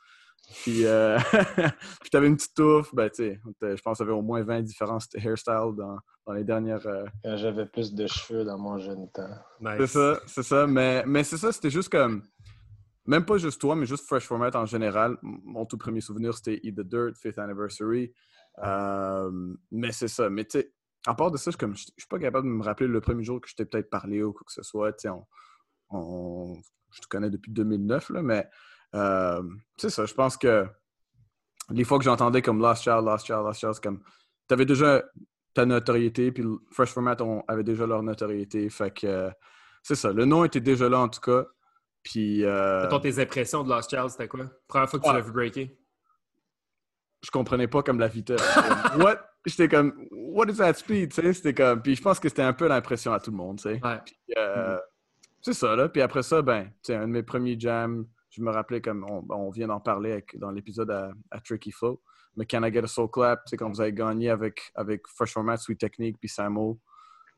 Puis, 0.63 0.85
euh, 0.85 1.19
puis 2.01 2.11
tu 2.11 2.17
avais 2.17 2.27
une 2.27 2.37
petite 2.37 2.55
touffe. 2.55 2.95
Ben, 2.95 3.09
tu 3.09 3.25
sais, 3.25 3.41
je 3.63 3.83
pense 3.83 3.99
qu'il 3.99 4.07
y 4.07 4.09
avait 4.09 4.19
au 4.19 4.23
moins 4.23 4.43
20 4.43 4.63
différents 4.63 4.99
hairstyles 5.15 5.75
dans, 5.77 5.99
dans 6.27 6.33
les 6.33 6.45
dernières. 6.45 6.87
Euh, 6.87 7.05
j'avais 7.25 7.67
plus 7.67 7.95
de 7.95 8.07
cheveux 8.07 8.45
dans 8.45 8.59
mon 8.59 8.79
jeune 8.79 9.11
temps. 9.13 9.31
C'est 9.79 9.87
ça, 9.87 10.21
c'est 10.27 10.43
ça. 10.43 10.67
Mais, 10.67 11.05
mais 11.07 11.25
c'est 11.25 11.39
ça, 11.39 11.53
c'était 11.53 11.71
juste 11.71 11.91
comme. 11.91 12.23
Même 13.07 13.25
pas 13.25 13.39
juste 13.39 13.61
toi, 13.61 13.75
mais 13.75 13.87
juste 13.87 14.07
Fresh 14.07 14.27
Format 14.27 14.51
en 14.55 14.67
général. 14.67 15.17
Mon 15.23 15.65
tout 15.65 15.79
premier 15.79 16.01
souvenir, 16.01 16.35
c'était 16.35 16.61
Eat 16.63 16.77
the 16.77 16.83
Dirt, 16.83 17.17
Fifth 17.17 17.39
Anniversary. 17.39 18.13
Euh, 18.59 19.55
mais 19.71 19.93
c'est 19.93 20.09
ça. 20.09 20.29
Mais 20.29 20.45
tu 20.45 20.61
sais, 20.61 20.73
à 21.07 21.15
part 21.15 21.31
de 21.31 21.37
ça, 21.37 21.51
je 21.51 21.67
ne 21.67 21.75
suis 21.75 21.93
pas 22.09 22.19
capable 22.19 22.47
de 22.47 22.53
me 22.53 22.63
rappeler 22.63 22.87
le 22.87 23.01
premier 23.01 23.25
jour 23.25 23.41
que 23.41 23.49
je 23.49 23.55
t'ai 23.55 23.65
peut-être 23.65 23.91
parlé 23.91 24.23
ou 24.23 24.33
quoi 24.33 24.43
que 24.47 24.53
ce 24.53 24.63
soit. 24.63 24.93
Tu 24.93 25.09
sais, 25.09 25.15
on, 25.91 26.57
je 26.93 27.01
te 27.01 27.07
connais 27.09 27.31
depuis 27.31 27.53
2009, 27.53 28.11
là, 28.11 28.23
mais 28.23 28.49
euh, 28.95 29.43
c'est 29.77 29.91
ça, 29.91 30.05
je 30.05 30.15
pense 30.15 30.37
que 30.37 30.67
les 31.71 31.85
fois 31.85 31.99
que 31.99 32.05
j'entendais 32.05 32.43
comme 32.43 32.61
Lost 32.61 32.83
Child, 32.83 33.05
Lost 33.05 33.27
Child, 33.27 33.45
Lost 33.45 33.61
Child, 33.61 33.75
c'est 33.75 33.83
comme. 33.83 34.03
Tu 34.49 34.55
avais 34.55 34.67
déjà 34.67 35.03
ta 35.55 35.65
notoriété, 35.65 36.33
puis 36.33 36.45
Fresh 36.73 36.91
Format 36.91 37.17
on 37.21 37.43
avait 37.47 37.63
déjà 37.63 37.87
leur 37.87 38.03
notoriété. 38.03 38.69
Fait 38.71 38.93
que 38.93 39.31
c'est 39.83 39.95
ça. 39.95 40.13
Le 40.13 40.25
nom 40.25 40.45
était 40.45 40.61
déjà 40.61 40.89
là 40.89 40.99
en 40.99 41.09
tout 41.09 41.21
cas. 41.21 41.47
Puis. 42.03 42.45
Euh... 42.45 42.89
tes 42.99 43.21
impressions 43.21 43.63
de 43.63 43.69
Lost 43.69 43.91
Child, 43.91 44.11
c'était 44.11 44.29
quoi? 44.29 44.47
Première 44.67 44.91
fois 44.91 44.99
que 44.99 45.07
tu 45.07 45.13
l'as 45.13 45.21
vu 45.21 45.33
breaker? 45.33 45.80
Je 47.23 47.31
comprenais 47.31 47.69
pas 47.69 47.83
comme 47.83 47.99
la 47.99 48.09
vitesse. 48.09 48.41
What? 48.99 49.19
J'étais 49.47 49.69
comme, 49.69 50.07
what 50.11 50.47
is 50.49 50.57
that 50.57 50.75
speed? 50.75 51.13
C'était 51.13 51.55
comme. 51.55 51.83
Puis 51.83 51.97
je 51.97 52.03
pense 52.03 52.21
que 52.21 52.29
c'était 52.29 52.43
un 52.43 52.53
peu 52.53 52.69
l'impression 52.69 53.13
à 53.13 53.21
tout 53.21 53.31
le 53.31 53.37
monde, 53.37 53.59
tu 53.59 53.63
sais. 53.65 53.81
Ouais. 53.83 53.99
Euh. 54.37 54.79
C'est 55.43 55.55
ça, 55.55 55.75
là. 55.75 55.89
Puis 55.89 56.03
après 56.03 56.23
ça, 56.23 56.43
ben, 56.43 56.71
c'est 56.83 56.95
un 56.95 57.07
de 57.07 57.13
mes 57.13 57.23
premiers 57.23 57.59
jams 57.59 58.07
je 58.31 58.43
me 58.43 58.51
rappelais 58.51 58.81
comme 58.81 59.05
on, 59.29 59.51
vient 59.51 59.67
d'en 59.67 59.81
parler 59.81 60.25
dans 60.35 60.51
l'épisode 60.51 60.91
à, 60.91 61.41
Tricky 61.41 61.73
Flow. 61.73 62.01
Mais 62.37 62.47
Can 62.47 62.63
I 62.63 62.73
Get 62.73 62.85
a 62.85 62.87
Soul 62.87 63.11
Clap, 63.11 63.43
c'est 63.47 63.57
quand 63.57 63.69
vous 63.69 63.81
avez 63.81 63.93
gagné 63.93 64.31
avec, 64.31 64.71
avec 64.77 65.07
Fresh 65.09 65.33
Format, 65.33 65.57
Sweet 65.57 65.81
Technique, 65.81 66.17
puis 66.19 66.29
Samo. 66.29 66.81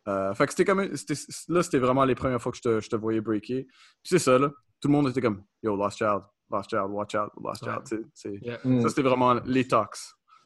Euh, 0.07 0.35
fait 0.35 0.47
que 0.47 0.53
c'était 0.53 0.65
comme. 0.65 0.83
Là, 0.83 1.63
c'était 1.63 1.79
vraiment 1.79 2.05
les 2.05 2.15
premières 2.15 2.43
fois 2.43 2.53
que 2.53 2.59
je 2.59 2.63
te, 2.63 2.81
je 2.81 2.91
te 2.91 2.97
voyais 2.97 3.21
breaker. 3.21 3.65
Puis 3.65 4.05
c'est 4.05 4.19
ça, 4.19 4.39
là. 4.39 4.51
Tout 4.81 4.89
le 4.89 4.93
monde 4.93 5.09
était 5.09 5.21
comme 5.21 5.45
Yo, 5.63 5.77
Lost 5.77 5.97
Child, 5.97 6.23
Lost 6.53 6.71
Child, 6.71 6.91
Watch 6.91 7.15
Out, 7.15 7.31
Lost 7.43 7.65
Child. 7.65 8.07
Ça, 8.15 8.89
c'était 8.89 9.03
vraiment 9.03 9.35
les 9.45 9.67
talks. 9.67 9.99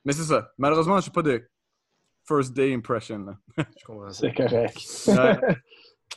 Mais 0.05 0.13
c'est 0.13 0.25
ça. 0.25 0.53
Malheureusement, 0.59 1.01
j'ai 1.01 1.11
pas 1.11 1.23
de 1.23 1.49
first 2.27 2.55
day 2.55 2.73
impression. 2.73 3.27
C'est 4.11 4.35
correct. 4.35 4.79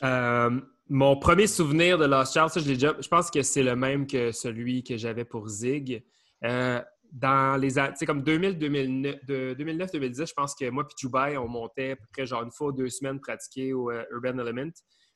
Euh, 0.04 0.60
mon 0.88 1.18
premier 1.18 1.48
souvenir 1.48 1.98
de 1.98 2.06
Lost 2.06 2.32
Child, 2.32 2.48
ça, 2.48 2.60
je, 2.60 2.66
déjà, 2.66 2.94
je 3.00 3.08
pense 3.08 3.28
que 3.28 3.42
c'est 3.42 3.64
le 3.64 3.74
même 3.74 4.06
que 4.06 4.30
celui 4.30 4.84
que 4.84 4.96
j'avais 4.96 5.24
pour 5.24 5.48
Zig. 5.48 6.04
Euh, 6.44 6.80
dans 7.12 7.60
les 7.60 7.70
c'est 7.70 8.06
comme 8.06 8.22
2009-2010, 8.22 10.28
je 10.28 10.32
pense 10.32 10.54
que 10.54 10.68
moi 10.70 10.86
et 10.88 10.94
Dubai, 10.96 11.36
on 11.36 11.48
montait 11.48 11.92
à 11.92 11.96
peu 11.96 12.06
près 12.12 12.26
genre 12.26 12.42
une 12.42 12.52
fois 12.52 12.68
ou 12.68 12.72
deux 12.72 12.88
semaines 12.88 13.20
pratiquer 13.20 13.72
au 13.72 13.90
euh, 13.90 14.04
Urban 14.12 14.38
Element. 14.38 14.70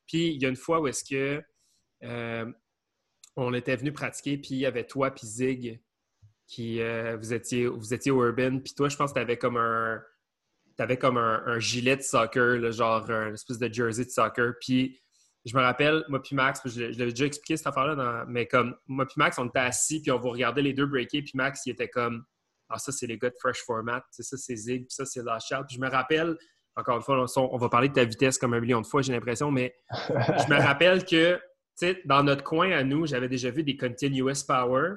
Puis 0.07 0.35
il 0.35 0.43
y 0.43 0.47
a 0.47 0.49
une 0.49 0.57
fois 0.57 0.81
où 0.81 0.89
est-ce 0.89 1.05
que 1.05 1.43
euh, 2.03 2.53
on 3.37 3.53
était 3.55 3.77
venu 3.77 3.93
pratiquer, 3.93 4.39
puis 4.39 4.51
il 4.53 4.59
y 4.59 4.67
avait 4.67 4.85
toi 4.85 5.11
puis 5.11 5.27
Zig 5.27 5.81
qui 6.47 6.81
vous 7.19 7.33
étiez 7.33 7.67
vous 7.67 7.95
étiez 7.95 8.11
au 8.13 8.25
Urban, 8.25 8.59
puis 8.59 8.75
toi, 8.75 8.89
je 8.89 8.97
pense 8.97 9.13
que 9.13 9.19
tu 9.19 9.21
avais 9.21 9.39
comme 9.39 9.57
un 9.57 10.03
avais 10.79 10.97
comme 10.97 11.19
un, 11.19 11.59
gilet 11.59 11.97
de 11.97 12.03
soccer, 12.03 12.73
genre 12.73 13.09
un 13.11 13.33
espèce 13.33 13.59
de 13.59 13.73
jersey 13.73 14.05
de 14.05 14.11
soccer, 14.11 14.55
puis 14.61 15.01
je 15.45 15.57
me 15.57 15.63
rappelle, 15.63 16.05
moi 16.09 16.23
puis 16.23 16.35
Max, 16.35 16.61
je, 16.65 16.85
l'avais 16.85 17.11
déjà 17.11 17.27
expliqué 17.27 17.57
cette 17.57 17.67
affaire-là, 17.67 18.25
mais 18.29 18.47
comme 18.47 18.75
moi 18.87 19.07
puis 19.07 19.15
Max, 19.19 19.39
on 19.39 19.47
était 19.47 19.59
assis, 19.59 20.01
puis 20.01 20.11
on 20.11 20.19
vous 20.19 20.31
regardait 20.31 20.63
les 20.63 20.73
deux 20.73 20.87
breaker, 20.87 21.23
puis 21.23 21.33
Max, 21.35 21.67
il 21.67 21.71
était 21.71 21.89
comme 21.89 22.25
Ah, 22.69 22.79
ça, 22.79 22.93
c'est 22.93 23.07
les 23.07 23.19
gars 23.19 23.31
de 23.31 23.37
Fresh 23.39 23.63
Format, 23.65 24.03
ça, 24.11 24.37
c'est 24.37 24.57
Zig, 24.57 24.87
puis 24.87 24.95
ça, 24.95 25.05
c'est 25.05 25.23
Last 25.23 25.49
Child. 25.49 25.65
Puis 25.69 25.77
je 25.77 25.81
me 25.81 25.89
rappelle, 25.89 26.37
encore 26.77 26.97
une 26.97 27.03
fois, 27.03 27.25
on, 27.37 27.57
va 27.57 27.69
parler 27.69 27.89
de 27.89 27.95
ta 27.95 28.05
vitesse 28.05 28.39
comme 28.39 28.55
un 28.55 28.61
million 28.61 28.81
de 28.81 28.87
fois, 28.87 29.03
j'ai 29.03 29.13
l'impression, 29.13 29.51
mais 29.51 29.75
je 30.09 30.53
me 30.53 30.61
rappelle 30.61 31.05
que, 31.05 31.39
dans 32.05 32.23
notre 32.23 32.45
coin 32.45 32.71
à 32.71 32.85
nous, 32.85 33.07
j'avais 33.07 33.29
déjà 33.29 33.51
vu 33.51 33.63
des 33.63 33.77
Continuous 33.77 34.45
Power, 34.47 34.95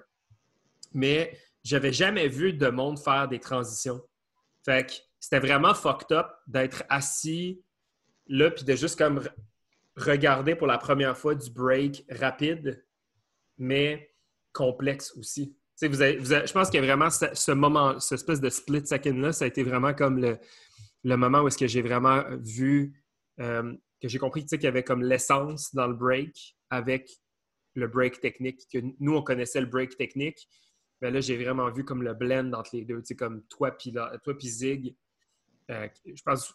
mais 0.93 1.38
j'avais 1.63 1.91
jamais 1.91 2.27
vu 2.27 2.53
de 2.53 2.67
monde 2.67 3.00
faire 3.00 3.27
des 3.27 3.39
transitions. 3.39 4.01
Fait 4.63 4.86
que 4.86 4.93
c'était 5.19 5.39
vraiment 5.39 5.74
fucked 5.74 6.15
up 6.15 6.27
d'être 6.48 6.84
assis 6.89 7.62
là, 8.27 8.51
puis 8.51 8.63
de 8.63 8.75
juste 8.75 8.98
comme 8.98 9.22
regarder 9.96 10.55
pour 10.55 10.67
la 10.67 10.77
première 10.77 11.17
fois 11.17 11.36
du 11.36 11.50
break 11.50 12.05
rapide, 12.10 12.86
mais 13.57 14.13
complexe 14.53 15.15
aussi. 15.17 15.55
Vous 15.81 15.93
je 15.93 16.51
pense 16.51 16.74
a 16.74 16.81
vraiment 16.81 17.10
ce, 17.10 17.51
moment, 17.51 18.00
ce 18.00 18.15
espèce 18.15 18.41
de 18.41 18.50
split 18.50 18.86
second-là, 18.86 19.31
ça 19.31 19.46
a 19.46 19.48
été 19.48 19.63
vraiment 19.63 19.93
comme 19.93 20.19
le, 20.19 21.17
moment 21.17 21.41
où 21.41 21.50
que 21.50 21.67
j'ai 21.67 21.81
vraiment 21.81 22.24
vu, 22.39 23.03
euh, 23.39 23.74
que 24.01 24.07
j'ai 24.07 24.17
compris 24.17 24.46
qu'il 24.46 24.63
y 24.63 24.67
avait 24.67 24.84
comme 24.84 25.03
l'essence 25.03 25.74
dans 25.75 25.88
le 25.88 25.93
break 25.93 26.57
avec 26.69 27.09
le 27.75 27.88
break 27.88 28.19
technique, 28.19 28.67
que 28.71 28.79
nous, 29.00 29.15
on 29.15 29.21
connaissait 29.21 29.62
le 29.62 29.67
break 29.67 29.97
technique. 29.97 30.47
Mais 31.01 31.12
là, 31.12 31.21
j'ai 31.21 31.38
vraiment 31.38 31.69
vu 31.69 31.86
comme 31.86 32.01
le 32.01 32.13
blend 32.13 32.53
entre 32.53 32.71
les 32.74 32.86
deux, 32.86 33.03
comme 33.17 33.43
toi 33.43 33.71
puis 33.71 33.93
Zig, 34.50 34.95
euh, 35.69 35.88
je 36.05 36.21
pense, 36.24 36.53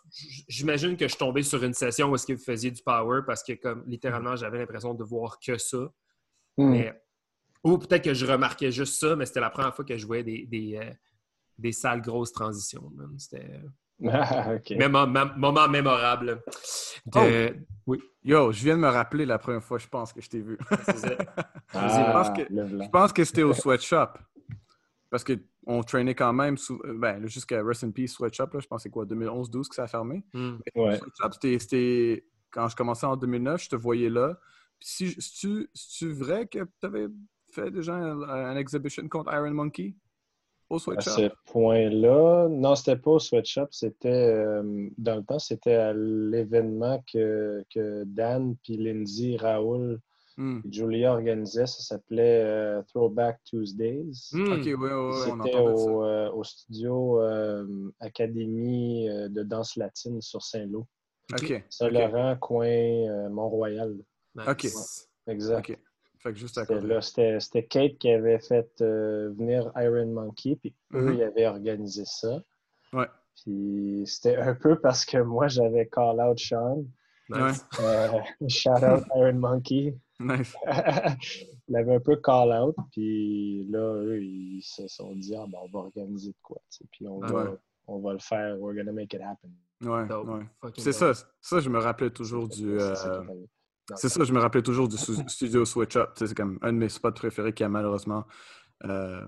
j'imagine 0.49 0.97
que 0.97 1.05
je 1.05 1.11
suis 1.11 1.19
tombé 1.19 1.43
sur 1.43 1.63
une 1.63 1.75
session 1.75 2.11
où 2.11 2.15
est-ce 2.15 2.27
que 2.27 2.33
vous 2.33 2.43
faisiez 2.43 2.71
du 2.71 2.83
power 2.83 3.21
parce 3.27 3.43
que 3.43 3.53
comme 3.53 3.85
littéralement 3.87 4.37
j'avais 4.37 4.59
l'impression 4.59 4.95
de 4.95 5.05
voir 5.05 5.39
que 5.39 5.59
ça. 5.59 5.93
Hmm. 6.59 6.83
ou 7.65 7.79
peut-être 7.79 8.05
que 8.05 8.13
je 8.13 8.27
remarquais 8.27 8.71
juste 8.71 9.01
ça, 9.01 9.17
mais 9.17 9.25
c'était 9.25 9.41
la 9.41 9.49
première 9.49 9.75
fois 9.75 9.87
que 9.87 9.97
je 9.97 10.07
voyais 10.07 10.23
des, 10.23 10.45
des, 10.45 10.77
euh, 10.77 10.93
des 11.57 11.73
sales 11.73 12.03
grosses 12.03 12.33
transitions. 12.33 12.93
C'était 13.17 13.61
ah, 14.13 14.89
moment, 14.89 15.69
mémorable. 15.69 16.43
Oh! 17.15 17.21
Oui. 17.87 18.01
Yo, 18.25 18.53
je 18.53 18.63
viens 18.63 18.77
de 18.77 18.81
me 18.81 18.89
rappeler 18.89 19.27
la 19.27 19.39
première 19.39 19.63
fois, 19.63 19.79
je 19.79 19.89
pense, 19.89 20.13
que 20.13 20.21
je 20.21 20.29
t'ai 20.29 20.41
vu. 20.41 20.59
Ah, 21.75 22.35
je 22.37 22.89
pense 22.91 23.15
que 23.15 23.25
c'était 23.25 23.43
au 23.43 23.55
sweatshop. 23.55 24.09
Parce 25.09 25.25
que 25.25 25.33
on 25.67 25.83
traînait 25.83 26.15
quand 26.15 26.33
même 26.33 26.57
euh, 26.71 26.99
ben, 26.99 27.27
jusqu'à 27.27 27.63
Rest 27.65 27.85
in 27.85 27.93
Peace 27.93 28.09
Sweatshop, 28.09 28.49
je 28.59 28.67
pense 28.67 28.81
que 28.81 28.83
c'est 28.83 28.91
quoi, 28.91 29.07
2011-12 29.07 29.69
que 29.69 29.75
ça 29.75 29.85
a 29.85 29.87
fermé. 29.87 30.23
Hmm. 30.35 30.57
c'était 31.41 32.25
quand 32.51 32.69
je 32.69 32.77
commençais 32.77 33.07
en 33.07 33.17
2009, 33.17 33.63
je 33.63 33.69
te 33.71 33.77
voyais 33.77 34.11
là. 34.11 34.39
si, 34.81 35.17
tu, 35.17 35.71
c'est 35.73 36.13
vrai 36.13 36.47
que 36.47 36.59
tu 36.59 36.87
avais 36.87 37.07
fait 37.53 37.71
déjà 37.71 37.95
un, 37.95 38.57
exhibition 38.57 39.07
contre 39.09 39.33
Iron 39.33 39.53
Monkey? 39.53 39.95
Au 40.73 40.79
Sweatshop? 40.79 41.11
À 41.11 41.15
ce 41.15 41.31
point-là, 41.47 42.49
non, 42.49 42.75
c'était 42.75 42.97
pas 42.97 43.13
au 43.13 43.19
Sweatshop. 43.19 43.69
C'était, 43.71 44.09
euh, 44.09 44.89
dans 44.99 45.17
le 45.17 45.23
temps, 45.23 45.39
c'était 45.39 45.75
à 45.75 45.93
l'événement 45.93 47.03
que, 47.13 47.65
que 47.73 48.05
Dan, 48.05 48.57
puis 48.63 48.77
Lindsay, 48.77 49.37
Raoul, 49.37 50.01
hmm. 50.37 50.61
Julia 50.71 51.13
organisaient. 51.13 51.67
Ça 51.67 51.83
s'appelait 51.83 52.43
euh, 52.45 52.83
Throwback 52.89 53.39
Tuesdays. 53.45 54.31
Hmm. 54.33 54.53
OK, 54.53 54.65
oui, 54.65 54.75
oui, 54.75 55.15
C'était 55.25 55.59
au, 55.59 56.05
euh, 56.05 56.31
au, 56.33 56.45
studio 56.45 57.21
Académie 58.01 59.09
de 59.09 59.43
danse 59.43 59.77
latine 59.77 60.21
sur 60.21 60.43
Saint-Lô. 60.43 60.87
OK. 61.33 61.65
Saint-Laurent, 61.71 62.37
coin 62.41 63.29
Mont-Royal. 63.31 63.97
OK. 64.47 64.67
Exact. 65.27 65.79
C'était 66.25 67.41
C'était 67.41 67.65
Kate 67.65 67.99
qui 67.99 68.11
avait 68.11 68.39
fait 68.39 68.71
euh, 68.81 69.33
venir 69.37 69.73
Iron 69.77 70.07
Monkey, 70.07 70.57
puis 70.57 70.75
eux, 70.95 71.11
mm-hmm. 71.11 71.15
ils 71.17 71.23
avaient 71.23 71.47
organisé 71.47 72.05
ça. 72.05 72.41
Ouais. 72.93 73.09
Puis 73.43 74.03
c'était 74.07 74.37
un 74.37 74.55
peu 74.55 74.79
parce 74.79 75.05
que 75.05 75.19
moi, 75.19 75.49
j'avais 75.49 75.87
call 75.87 76.21
out 76.21 76.39
Sean. 76.39 76.85
Nice. 77.29 77.67
Euh, 77.81 78.09
shout 78.49 78.71
out 78.71 79.05
Iron 79.17 79.35
Monkey. 79.35 79.97
Nice. 80.21 80.55
Il 81.69 81.77
avait 81.77 81.95
un 81.95 82.01
peu 82.01 82.17
call 82.17 82.53
out, 82.53 82.77
puis 82.93 83.67
là, 83.71 83.95
eux, 83.95 84.23
ils 84.23 84.63
se 84.63 84.87
sont 84.89 85.15
dit, 85.15 85.35
ah, 85.35 85.47
ben, 85.49 85.59
on 85.63 85.69
va 85.71 85.79
organiser 85.87 86.31
de 86.31 86.37
quoi, 86.43 86.61
puis 86.91 87.07
on, 87.09 87.21
va, 87.21 87.57
on 87.87 88.01
va 88.01 88.13
le 88.13 88.19
faire, 88.19 88.61
we're 88.61 88.75
gonna 88.75 88.93
make 88.93 89.15
it 89.15 89.23
happen. 89.23 89.51
Ouais, 89.81 90.13
ouais. 90.13 90.71
C'est 90.77 90.93
ça, 90.93 91.13
ça, 91.41 91.61
je 91.61 91.71
me 91.71 91.79
rappelais 91.79 92.11
toujours 92.11 92.49
du. 92.49 92.79
C'est 93.97 94.09
ça, 94.09 94.25
je 94.25 94.33
me 94.33 94.41
rappelais 94.41 94.63
toujours 94.63 94.89
du 94.89 94.97
studio 95.29 95.65
Switch 95.65 95.97
Up. 95.97 96.11
C'est 96.15 96.35
comme 96.35 96.59
un 96.63 96.73
de 96.73 96.79
mes 96.79 96.89
spots 96.89 97.13
préférés 97.13 97.53
qui 97.53 97.65
a 97.65 97.69
malheureusement 97.69 98.25
euh, 98.85 99.25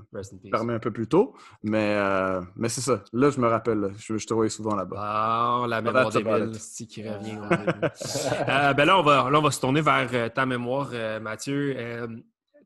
fermé 0.51 0.75
un 0.75 0.79
peu 0.79 0.91
plus 0.91 1.07
tôt. 1.07 1.35
Mais, 1.63 1.95
euh, 1.97 2.43
mais 2.57 2.69
c'est 2.69 2.81
ça. 2.81 3.05
Là, 3.13 3.31
je 3.31 3.41
me 3.41 3.47
rappelle. 3.47 3.93
Je, 3.99 4.15
te 4.17 4.35
voyais 4.35 4.51
souvent 4.51 4.75
là-bas. 4.75 4.97
Ah, 4.99 5.67
la 5.69 5.81
mémoire 5.81 6.11
des 6.11 6.23
villes, 6.23 6.59
qui 6.89 7.09
revient. 7.09 7.39
euh, 8.49 8.75
ben 8.75 8.85
là 8.85 8.99
on, 8.99 9.03
va, 9.03 9.31
là, 9.31 9.39
on 9.39 9.43
va 9.43 9.51
se 9.51 9.61
tourner 9.61 9.81
vers 9.81 10.09
euh, 10.13 10.29
ta 10.29 10.47
mémoire, 10.47 10.91
euh, 10.93 11.21
Mathieu. 11.21 11.77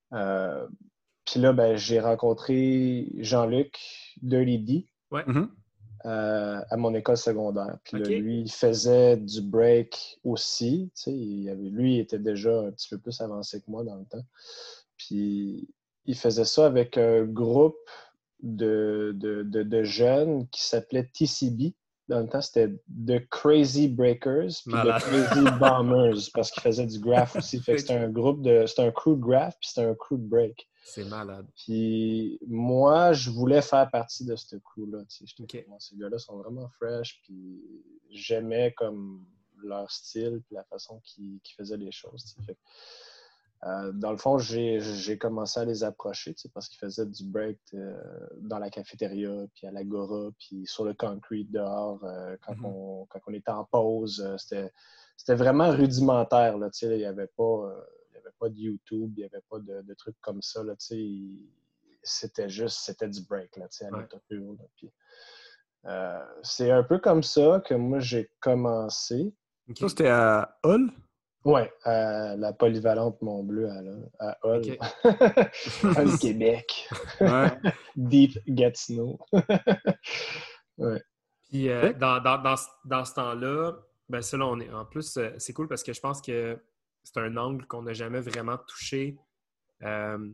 puis 0.09 1.39
là, 1.39 1.53
ben, 1.53 1.77
j'ai 1.77 1.99
rencontré 1.99 3.11
Jean-Luc 3.19 3.79
Dirty 4.21 4.87
Mm-hmm. 5.23 5.47
Euh, 6.05 6.61
à 6.69 6.77
mon 6.77 6.93
école 6.93 7.17
secondaire. 7.17 7.79
Puis 7.83 7.97
lui, 7.97 8.41
il 8.41 8.51
faisait 8.51 9.17
du 9.17 9.41
break 9.41 10.19
aussi. 10.23 10.91
Il 11.07 11.49
avait, 11.49 11.69
lui, 11.69 11.95
il 11.95 11.99
était 12.01 12.19
déjà 12.19 12.59
un 12.59 12.69
petit 12.69 12.89
peu 12.89 12.99
plus 12.99 13.19
avancé 13.21 13.59
que 13.59 13.71
moi 13.71 13.83
dans 13.83 13.95
le 13.95 14.05
temps. 14.05 14.23
Puis 14.97 15.67
il 16.05 16.15
faisait 16.15 16.45
ça 16.45 16.67
avec 16.67 16.99
un 16.99 17.23
groupe 17.23 17.89
de, 18.43 19.13
de, 19.15 19.41
de, 19.43 19.83
jeunes 19.83 20.47
qui 20.49 20.61
s'appelait 20.61 21.09
TCB. 21.11 21.73
Dans 22.07 22.19
le 22.19 22.27
temps, 22.27 22.41
c'était 22.41 22.71
The 23.07 23.27
Crazy 23.31 23.87
Breakers 23.87 24.61
puis 24.63 24.75
The 24.75 24.99
Crazy 24.99 25.57
Bombers 25.59 26.29
parce 26.35 26.51
qu'il 26.51 26.61
faisait 26.61 26.85
du 26.85 26.99
graph 26.99 27.35
aussi. 27.35 27.59
Fait 27.59 27.77
c'était 27.79 27.95
un 27.95 28.09
groupe 28.09 28.43
de. 28.43 28.67
C'était 28.67 28.83
un 28.83 28.91
crew 28.91 29.15
de 29.15 29.21
graph 29.21 29.57
puis 29.59 29.69
c'était 29.69 29.87
un 29.87 29.95
crew 29.95 30.17
de 30.17 30.27
break. 30.27 30.67
C'est 30.87 31.05
malade. 31.05 31.47
Puis 31.55 32.37
moi, 32.45 33.11
je 33.11 33.31
voulais 33.31 33.63
faire 33.63 33.89
partie 33.89 34.23
de 34.23 34.35
ce 34.35 34.55
crew-là. 34.55 34.99
Ces 35.09 35.97
gars-là 35.97 36.19
sont 36.19 36.37
vraiment 36.37 36.69
fresh, 36.77 37.21
puis 37.23 37.59
j'aimais 38.11 38.71
comme 38.77 39.25
leur 39.63 39.89
style, 39.89 40.43
puis 40.45 40.53
la 40.53 40.63
façon 40.65 41.01
qu'ils 41.03 41.39
faisaient 41.57 41.77
les 41.77 41.91
choses. 41.91 42.37
Euh, 43.63 43.91
dans 43.93 44.11
le 44.11 44.17
fond, 44.17 44.37
j'ai 44.37 45.17
commencé 45.17 45.59
à 45.59 45.65
les 45.65 45.83
approcher 45.83 46.35
parce 46.53 46.69
qu'ils 46.69 46.77
faisaient 46.77 47.07
du 47.07 47.23
break 47.23 47.57
euh, 47.73 47.99
dans 48.41 48.59
la 48.59 48.69
cafétéria, 48.69 49.31
puis 49.55 49.65
à 49.65 49.71
l'agora, 49.71 50.29
puis 50.37 50.67
sur 50.67 50.85
le 50.85 50.93
concrete 50.93 51.49
dehors 51.49 52.03
euh, 52.03 52.37
quand, 52.45 52.53
mm-hmm. 52.53 52.65
on, 52.65 53.07
quand, 53.09 53.21
on, 53.25 53.33
était 53.33 53.49
en 53.49 53.63
pause. 53.63 54.23
C'était 54.37 55.35
vraiment 55.35 55.71
rudimentaire. 55.71 56.59
Là, 56.59 56.69
il 56.83 56.89
n'y 56.89 57.05
avait 57.05 57.31
pas 57.35 57.73
pas 58.39 58.49
de 58.49 58.57
YouTube, 58.57 59.13
il 59.17 59.19
n'y 59.19 59.25
avait 59.25 59.43
pas 59.49 59.59
de, 59.59 59.93
trucs 59.95 60.19
comme 60.21 60.41
ça. 60.41 60.61
C'était 62.03 62.49
juste, 62.49 62.79
c'était 62.81 63.07
du 63.07 63.21
break 63.23 63.57
là, 63.57 63.65
à 63.65 63.97
ouais. 63.97 64.07
euh, 65.85 66.25
c'est 66.43 66.71
un 66.71 66.83
peu 66.83 66.99
comme 66.99 67.23
ça 67.23 67.61
que 67.65 67.73
moi 67.73 67.99
j'ai 67.99 68.29
commencé. 68.39 69.33
Ça, 69.75 69.89
c'était 69.89 70.09
à 70.09 70.57
Hull? 70.63 70.91
Oui, 71.45 71.61
à 71.83 72.35
la 72.35 72.53
polyvalente 72.53 73.21
Mont-Bleu 73.21 73.69
à, 74.19 74.29
à 74.29 74.37
Hull. 74.43 74.77
Hull, 75.83 76.17
Québec. 76.19 76.89
Deep 77.95 78.39
Gatineau. 78.47 79.19
ouais. 80.77 81.01
Puis 81.49 81.69
euh, 81.69 81.93
dans, 81.93 82.19
dans, 82.19 82.41
dans, 82.41 82.55
dans, 82.85 83.05
ce 83.05 83.13
temps-là, 83.13 83.73
ben 84.09 84.21
ça, 84.21 84.37
là, 84.37 84.45
on 84.47 84.59
est, 84.59 84.71
en 84.71 84.85
plus, 84.85 85.17
euh, 85.17 85.31
c'est 85.37 85.53
cool 85.53 85.67
parce 85.67 85.83
que 85.83 85.93
je 85.93 86.01
pense 86.01 86.21
que 86.21 86.59
c'est 87.05 87.19
un 87.19 87.37
angle 87.37 87.65
qu'on 87.67 87.83
n'a 87.83 87.93
jamais 87.93 88.19
vraiment 88.19 88.57
touché 88.57 89.17
euh, 89.83 90.29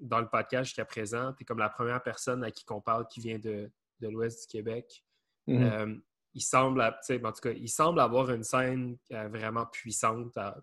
dans 0.00 0.20
le 0.20 0.28
podcast 0.28 0.66
jusqu'à 0.66 0.84
présent. 0.84 1.32
Tu 1.34 1.42
es 1.42 1.44
comme 1.44 1.58
la 1.58 1.68
première 1.68 2.02
personne 2.02 2.44
à 2.44 2.50
qui 2.50 2.64
on 2.70 2.80
parle 2.80 3.06
qui 3.08 3.20
vient 3.20 3.38
de, 3.38 3.70
l'Ouest 4.00 4.42
du 4.42 4.46
Québec. 4.58 5.04
Mhm. 5.46 5.62
Euh, 5.62 5.94
il, 6.34 6.40
semble, 6.40 6.80
en 6.80 6.92
tout 7.32 7.40
cas, 7.42 7.50
il 7.50 7.68
semble 7.68 8.00
avoir 8.00 8.30
une 8.30 8.44
scène 8.44 8.96
euh, 9.12 9.28
vraiment 9.28 9.66
puissante 9.66 10.36
à, 10.36 10.56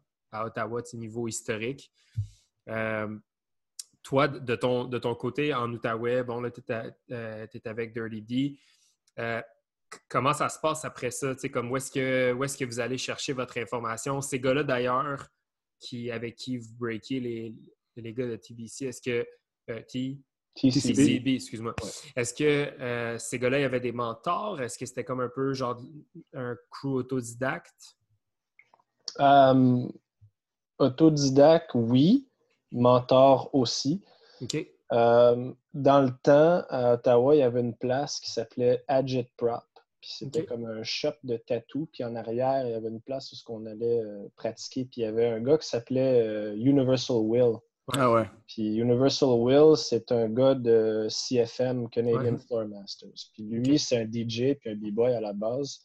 Ottawa, 0.46 0.82
au 0.82 0.98
niveau 0.98 1.28
historique. 1.28 1.92
toi, 2.66 4.28
de 4.28 4.56
ton, 4.56 4.86
de 4.86 4.98
ton 4.98 5.16
côté, 5.16 5.54
en 5.54 5.72
Outaouais, 5.74 6.24
bon, 6.24 6.40
là, 6.42 6.52
tu 6.52 6.62
es, 6.70 7.68
avec 7.68 7.94
Dirty 7.94 8.22
D 8.22 8.60
comment 10.08 10.34
ça 10.34 10.50
se 10.50 10.60
passe 10.60 10.86
après 10.86 11.12
ça? 11.12 11.34
Comme 11.52 11.72
où 11.72 11.78
est-ce 11.78 11.92
que, 11.92 12.44
est 12.44 12.60
que 12.60 12.66
vous 12.66 12.80
allez 12.80 12.98
chercher 12.98 13.34
votre 13.34 13.58
information? 13.58 14.22
Ces 14.22 14.40
gars-là, 14.40 14.64
d'ailleurs, 14.64 15.28
qui, 15.80 16.12
avec 16.12 16.36
qui 16.36 16.58
vous 16.58 16.74
breakez 16.78 17.20
les, 17.20 17.56
les 17.96 18.14
gars 18.14 18.28
de 18.28 18.36
TBC, 18.36 18.86
est-ce 18.86 19.02
que 19.02 19.28
euh, 19.70 19.82
T, 19.88 20.20
TCB, 20.56 21.36
excuse-moi. 21.36 21.76
Est-ce 22.16 22.34
que 22.34 22.44
euh, 22.44 23.18
ces 23.18 23.40
gars-là, 23.40 23.60
il 23.60 23.62
y 23.62 23.66
avait 23.66 23.80
des 23.80 23.92
mentors? 23.92 24.60
Est-ce 24.62 24.78
que 24.78 24.86
c'était 24.86 25.04
comme 25.04 25.22
un 25.22 25.30
peu 25.30 25.54
genre 25.54 25.80
un 26.34 26.58
crew 26.70 26.96
autodidacte? 26.96 27.98
Euh, 29.20 29.88
autodidacte, 30.80 31.72
oui. 31.76 32.28
Mentor 32.72 33.50
aussi. 33.54 34.04
OK. 34.42 34.68
dans 34.92 35.56
le 35.74 36.12
temps, 36.22 36.64
à 36.70 36.94
Ottawa, 36.94 37.36
il 37.36 37.40
y 37.40 37.44
avait 37.44 37.62
une 37.62 37.76
place 37.76 38.20
qui 38.20 38.32
s'appelait 38.32 38.84
Agit 38.88 39.28
Prop. 39.38 39.64
Puis 40.02 40.12
c'était 40.18 40.46
comme 40.46 40.66
un 40.66 40.84
shop 40.84 41.14
de 41.24 41.38
tatou. 41.38 41.88
Puis 41.92 42.04
en 42.04 42.16
arrière, 42.16 42.66
il 42.66 42.72
y 42.72 42.74
avait 42.74 42.90
une 42.90 43.02
place 43.02 43.32
où 43.32 43.54
on 43.54 43.66
allait 43.66 44.02
pratiquer. 44.36 44.86
Puis 44.86 45.02
il 45.02 45.04
y 45.04 45.08
avait 45.08 45.28
un 45.28 45.42
gars 45.42 45.58
qui 45.58 45.68
s'appelait 45.68 46.56
Universal 46.56 47.18
Will. 47.18 47.56
Ah 47.94 48.12
ouais. 48.12 48.26
Puis 48.48 48.76
Universal 48.76 49.30
Will, 49.30 49.76
c'est 49.76 50.12
un 50.12 50.30
gars 50.30 50.54
de 50.54 51.08
CFM, 51.10 51.90
Canadian 51.90 52.38
Floor 52.38 52.68
Masters. 52.68 53.10
Puis 53.34 53.44
lui, 53.44 53.80
c'est 53.80 53.98
un 53.98 54.06
DJ 54.06 54.56
puis 54.60 54.70
un 54.70 54.76
B-boy 54.76 55.14
à 55.14 55.22
la 55.22 55.34
base. 55.34 55.80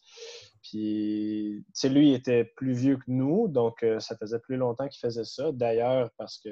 Puis, 0.69 1.63
tu 1.67 1.71
sais, 1.73 1.89
lui, 1.89 2.09
il 2.09 2.13
était 2.15 2.43
plus 2.43 2.73
vieux 2.73 2.97
que 2.97 3.03
nous, 3.07 3.47
donc 3.47 3.83
euh, 3.83 3.99
ça 3.99 4.17
faisait 4.17 4.39
plus 4.39 4.57
longtemps 4.57 4.87
qu'il 4.87 4.99
faisait 4.99 5.23
ça. 5.23 5.51
D'ailleurs, 5.51 6.09
parce 6.17 6.39
que 6.39 6.49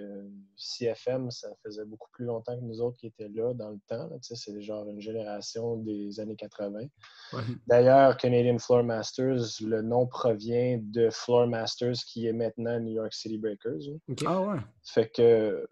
CFM, 0.55 1.31
ça 1.31 1.49
faisait 1.63 1.85
beaucoup 1.85 2.11
plus 2.11 2.25
longtemps 2.25 2.55
que 2.55 2.63
nous 2.63 2.79
autres 2.79 2.97
qui 2.97 3.07
étaient 3.07 3.29
là 3.29 3.55
dans 3.55 3.71
le 3.71 3.79
temps. 3.87 4.07
Tu 4.19 4.19
sais, 4.21 4.35
c'est 4.35 4.61
genre 4.61 4.87
une 4.87 5.01
génération 5.01 5.77
des 5.77 6.19
années 6.19 6.35
80. 6.35 6.85
D'ailleurs, 7.65 8.15
Canadian 8.17 8.59
Floor 8.59 8.83
Masters, 8.83 9.41
le 9.61 9.81
nom 9.81 10.05
provient 10.05 10.79
de 10.79 11.09
Floor 11.09 11.47
Masters 11.47 11.95
qui 12.05 12.27
est 12.27 12.33
maintenant 12.33 12.79
New 12.79 12.93
York 12.93 13.13
City 13.13 13.39
Breakers. 13.39 13.97
Ah 14.27 14.41
ouais. 14.41 14.59
Fait 14.83 15.09
que 15.09 15.67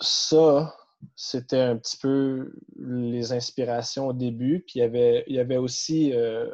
ça, 0.00 0.74
c'était 1.16 1.60
un 1.60 1.76
petit 1.76 1.98
peu 1.98 2.54
les 2.78 3.32
inspirations 3.32 4.08
au 4.08 4.12
début. 4.14 4.64
Puis 4.66 4.76
il 4.76 4.78
y 4.78 4.84
avait, 4.84 5.24
il 5.26 5.36
y 5.36 5.38
avait 5.38 5.58
aussi 5.58 6.14
euh, 6.14 6.48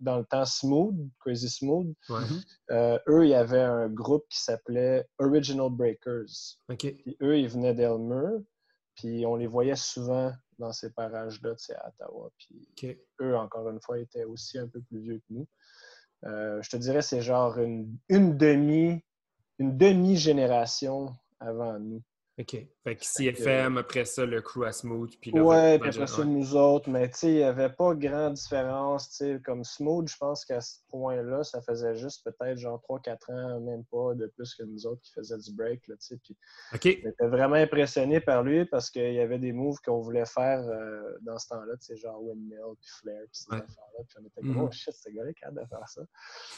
dans 0.00 0.18
le 0.18 0.24
temps 0.24 0.44
Smooth, 0.44 0.96
Crazy 1.20 1.50
Smooth, 1.50 1.94
mhm. 2.08 2.42
euh, 2.70 2.98
eux, 3.08 3.24
il 3.26 3.30
y 3.30 3.34
avait 3.34 3.62
un 3.62 3.88
groupe 3.88 4.24
qui 4.28 4.40
s'appelait 4.40 5.06
Original 5.18 5.70
Breakers. 5.70 6.56
Puis 6.78 7.16
eux, 7.22 7.38
ils 7.38 7.48
venaient 7.48 7.74
d'Elmer, 7.74 8.38
puis 8.96 9.24
on 9.26 9.36
les 9.36 9.46
voyait 9.46 9.76
souvent 9.76 10.32
dans 10.58 10.72
ces 10.72 10.90
parages-là, 10.90 11.54
à 11.76 11.88
Ottawa. 11.88 12.30
Puis 12.38 12.98
eux, 13.20 13.36
encore 13.36 13.68
une 13.70 13.80
fois, 13.80 13.98
étaient 13.98 14.24
aussi 14.24 14.58
un 14.58 14.68
peu 14.68 14.80
plus 14.82 15.00
vieux 15.00 15.18
que 15.18 15.34
nous. 15.34 15.46
Euh, 16.24 16.60
je 16.62 16.70
te 16.70 16.76
dirais, 16.76 17.02
c'est 17.02 17.22
genre 17.22 17.58
une, 17.58 17.96
une 18.08 18.36
demi, 18.36 19.02
une 19.58 19.76
demi-génération 19.76 21.14
avant 21.38 21.78
nous. 21.78 22.02
OK. 22.40 22.56
Fait 22.84 22.96
que 22.96 23.04
CFM, 23.04 23.76
après 23.76 24.06
ça, 24.06 24.24
le 24.24 24.40
crew 24.40 24.64
à 24.64 24.72
Smooth. 24.72 25.14
Puis 25.20 25.38
ouais, 25.38 25.78
puis 25.78 25.90
après 25.90 26.06
ça, 26.06 26.24
nous 26.24 26.56
autres. 26.56 26.88
Mais 26.88 27.10
tu 27.10 27.18
sais, 27.18 27.28
il 27.28 27.36
n'y 27.36 27.42
avait 27.42 27.68
pas 27.68 27.94
grande 27.94 28.34
différence. 28.34 29.10
Tu 29.10 29.16
sais, 29.16 29.40
comme 29.44 29.62
Smooth, 29.62 30.08
je 30.08 30.16
pense 30.16 30.46
qu'à 30.46 30.62
ce 30.62 30.78
point-là, 30.88 31.44
ça 31.44 31.60
faisait 31.60 31.94
juste 31.96 32.24
peut-être 32.24 32.56
genre 32.56 32.80
3-4 32.88 33.32
ans, 33.32 33.60
même 33.60 33.84
pas 33.84 34.14
de 34.14 34.26
plus 34.28 34.54
que 34.54 34.62
nous 34.62 34.86
autres 34.86 35.02
qui 35.02 35.12
faiaisaient 35.12 35.38
du 35.38 35.52
break. 35.52 35.86
Là, 35.88 35.96
tu 35.96 36.06
sais. 36.06 36.16
Puis 36.22 36.36
OK. 36.74 36.82
J'étais 36.82 37.26
vraiment 37.26 37.56
impressionné 37.56 38.20
par 38.20 38.42
lui 38.42 38.64
parce 38.64 38.90
qu'il 38.90 39.12
y 39.12 39.20
avait 39.20 39.38
des 39.38 39.52
moves 39.52 39.78
qu'on 39.84 40.00
voulait 40.00 40.26
faire 40.26 40.60
euh, 40.60 41.18
dans 41.20 41.38
ce 41.38 41.48
temps-là. 41.48 41.76
Tu 41.76 41.94
sais, 41.94 41.96
genre 41.96 42.22
windmill, 42.22 42.74
puis 42.80 42.90
flare, 43.00 43.16
puis 43.30 43.42
ces 43.42 43.52
affaires-là. 43.52 44.04
Puis 44.08 44.16
on 44.18 44.26
était 44.26 44.40
comme, 44.40 44.56
mm-hmm. 44.56 44.68
oh 44.68 44.72
shit, 44.72 44.94
ce 44.94 45.10
gars-là 45.10 45.32
capable 45.34 45.60
de 45.60 45.66
faire 45.66 45.88
ça. 45.88 46.02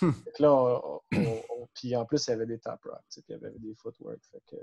fait 0.25 0.33
que 0.33 0.43
là, 0.43 0.53
on, 0.53 1.01
puis 1.75 1.97
en 1.97 2.05
plus, 2.05 2.25
il 2.27 2.31
y 2.31 2.35
avait 2.35 2.47
des 2.47 2.59
top 2.61 2.81
rock, 2.85 3.01
tu 3.11 3.21
sais, 3.21 3.23
puis 3.23 3.35
il 3.35 3.43
y 3.43 3.45
avait 3.45 3.59
des 3.59 3.75
footwork. 3.75 4.21
Fait 4.31 4.43
que 4.47 4.57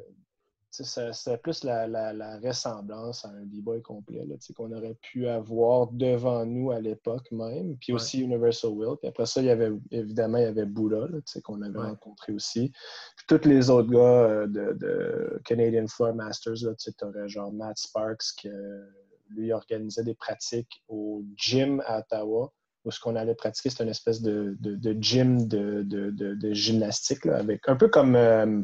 c'était 0.72 1.38
plus 1.38 1.64
la, 1.64 1.88
la, 1.88 2.40
ressemblance 2.40 3.26
à 3.26 3.30
un 3.30 3.44
B-Boy 3.46 3.82
complet 3.82 4.26
qu'on 4.56 4.72
aurait 4.72 4.98
pu 5.02 5.28
avoir 5.28 5.88
devant 5.92 6.46
nous 6.46 6.72
à 6.72 6.80
l'époque 6.80 7.32
même. 7.32 7.78
Puis 7.78 7.94
aussi 7.94 8.22
Universal 8.22 8.72
Will. 8.72 8.98
Puis 9.00 9.10
après 9.10 9.26
ça, 9.26 9.42
il 9.42 9.48
y 9.48 9.50
avait 9.50 9.72
évidemment 9.92 10.38
il 10.38 10.44
y 10.44 10.48
avait 10.48 10.66
Buddha 10.66 11.08
qu'on 11.44 11.62
avait 11.62 11.80
rencontré 11.80 12.34
aussi. 12.34 12.72
Puis 13.18 13.26
tous 13.28 13.48
les 13.48 13.70
autres 13.70 13.90
gars 13.90 14.00
euh, 14.00 14.48
de, 14.48 14.74
de 14.74 15.42
Canadian 15.46 15.88
Floor 15.88 16.14
Masters, 16.14 16.76
tu 16.78 17.06
aurais 17.06 17.28
genre 17.28 17.52
Matt 17.52 17.78
Sparks 17.78 18.36
qui 18.38 18.50
lui 19.30 19.52
organisait 19.52 20.04
des 20.04 20.16
pratiques 20.16 20.84
au 20.88 21.24
gym 21.36 21.82
à 21.86 22.00
Ottawa 22.00 22.52
où 22.86 22.92
ce 22.92 23.00
qu'on 23.00 23.16
allait 23.16 23.36
pratiquer, 23.36 23.70
c'était 23.70 23.84
une 23.84 23.90
espèce 23.90 24.22
de, 24.22 24.56
de, 24.60 24.96
gym 25.02 25.48
de, 25.48 25.84
de 25.84 26.54
gymnastique, 26.54 27.26
là, 27.26 27.38
avec 27.38 27.68
un 27.68 27.76
peu 27.76 27.90
comme 27.90 28.16
euh, 28.16 28.62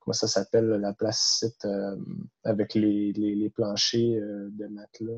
comment 0.00 0.12
ça 0.12 0.28
s'appelle, 0.28 0.68
la 0.68 0.92
place 0.92 1.38
site 1.40 1.64
euh, 1.64 1.96
avec 2.44 2.74
les, 2.74 3.12
les, 3.12 3.50
planchers 3.50 4.20
euh, 4.22 4.48
de 4.52 4.66
matelas. 4.66 5.14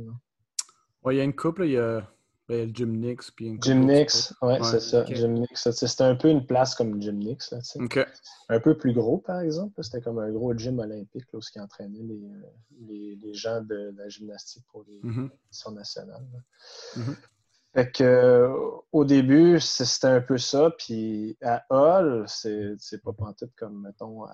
Oui, 1.04 1.14
il 1.14 1.18
y 1.18 1.20
a 1.20 1.24
une 1.24 1.34
couple, 1.34 1.64
il 1.64 1.72
y 1.72 1.78
a, 1.78 2.08
ben, 2.48 2.66
le 2.66 2.74
Gym 2.74 2.96
Nix. 2.96 3.30
Gym 3.38 3.84
Nix, 3.84 4.34
oui, 4.40 4.54
c'est 4.62 4.80
ça. 4.80 5.04
Gym 5.04 5.44
C'était 5.54 6.04
un 6.04 6.14
peu 6.14 6.28
une 6.28 6.46
place 6.46 6.74
comme 6.74 7.00
Gym 7.02 7.18
Nix. 7.18 7.50
Là, 7.50 7.58
Un 8.48 8.60
peu 8.60 8.78
plus 8.78 8.94
gros, 8.94 9.18
par 9.18 9.40
exemple. 9.40 9.82
C'était 9.82 10.00
comme 10.00 10.18
un 10.18 10.30
gros 10.30 10.54
gym 10.54 10.78
olympique 10.78 11.26
là, 11.32 11.38
où 11.38 11.42
qui 11.42 11.60
entraînait 11.60 12.02
les, 12.02 12.22
les, 12.80 13.16
les, 13.16 13.34
gens 13.34 13.60
de 13.60 13.92
la 13.96 14.08
gymnastique 14.08 14.64
pour 14.70 14.84
les 14.88 15.00
mm 15.02 15.28
nationales. 15.72 16.26
Mm-hmm. 16.96 17.16
Fait 17.78 17.92
que, 17.92 18.02
euh, 18.02 18.52
au 18.90 19.04
début, 19.04 19.60
c'était 19.60 20.08
un 20.08 20.20
peu 20.20 20.36
ça. 20.36 20.72
Puis 20.76 21.38
à 21.40 21.64
Hall, 21.70 22.24
c'est 22.26 23.02
pas 23.04 23.12
pantoute 23.12 23.52
comme, 23.56 23.82
mettons, 23.82 24.24
à, 24.24 24.32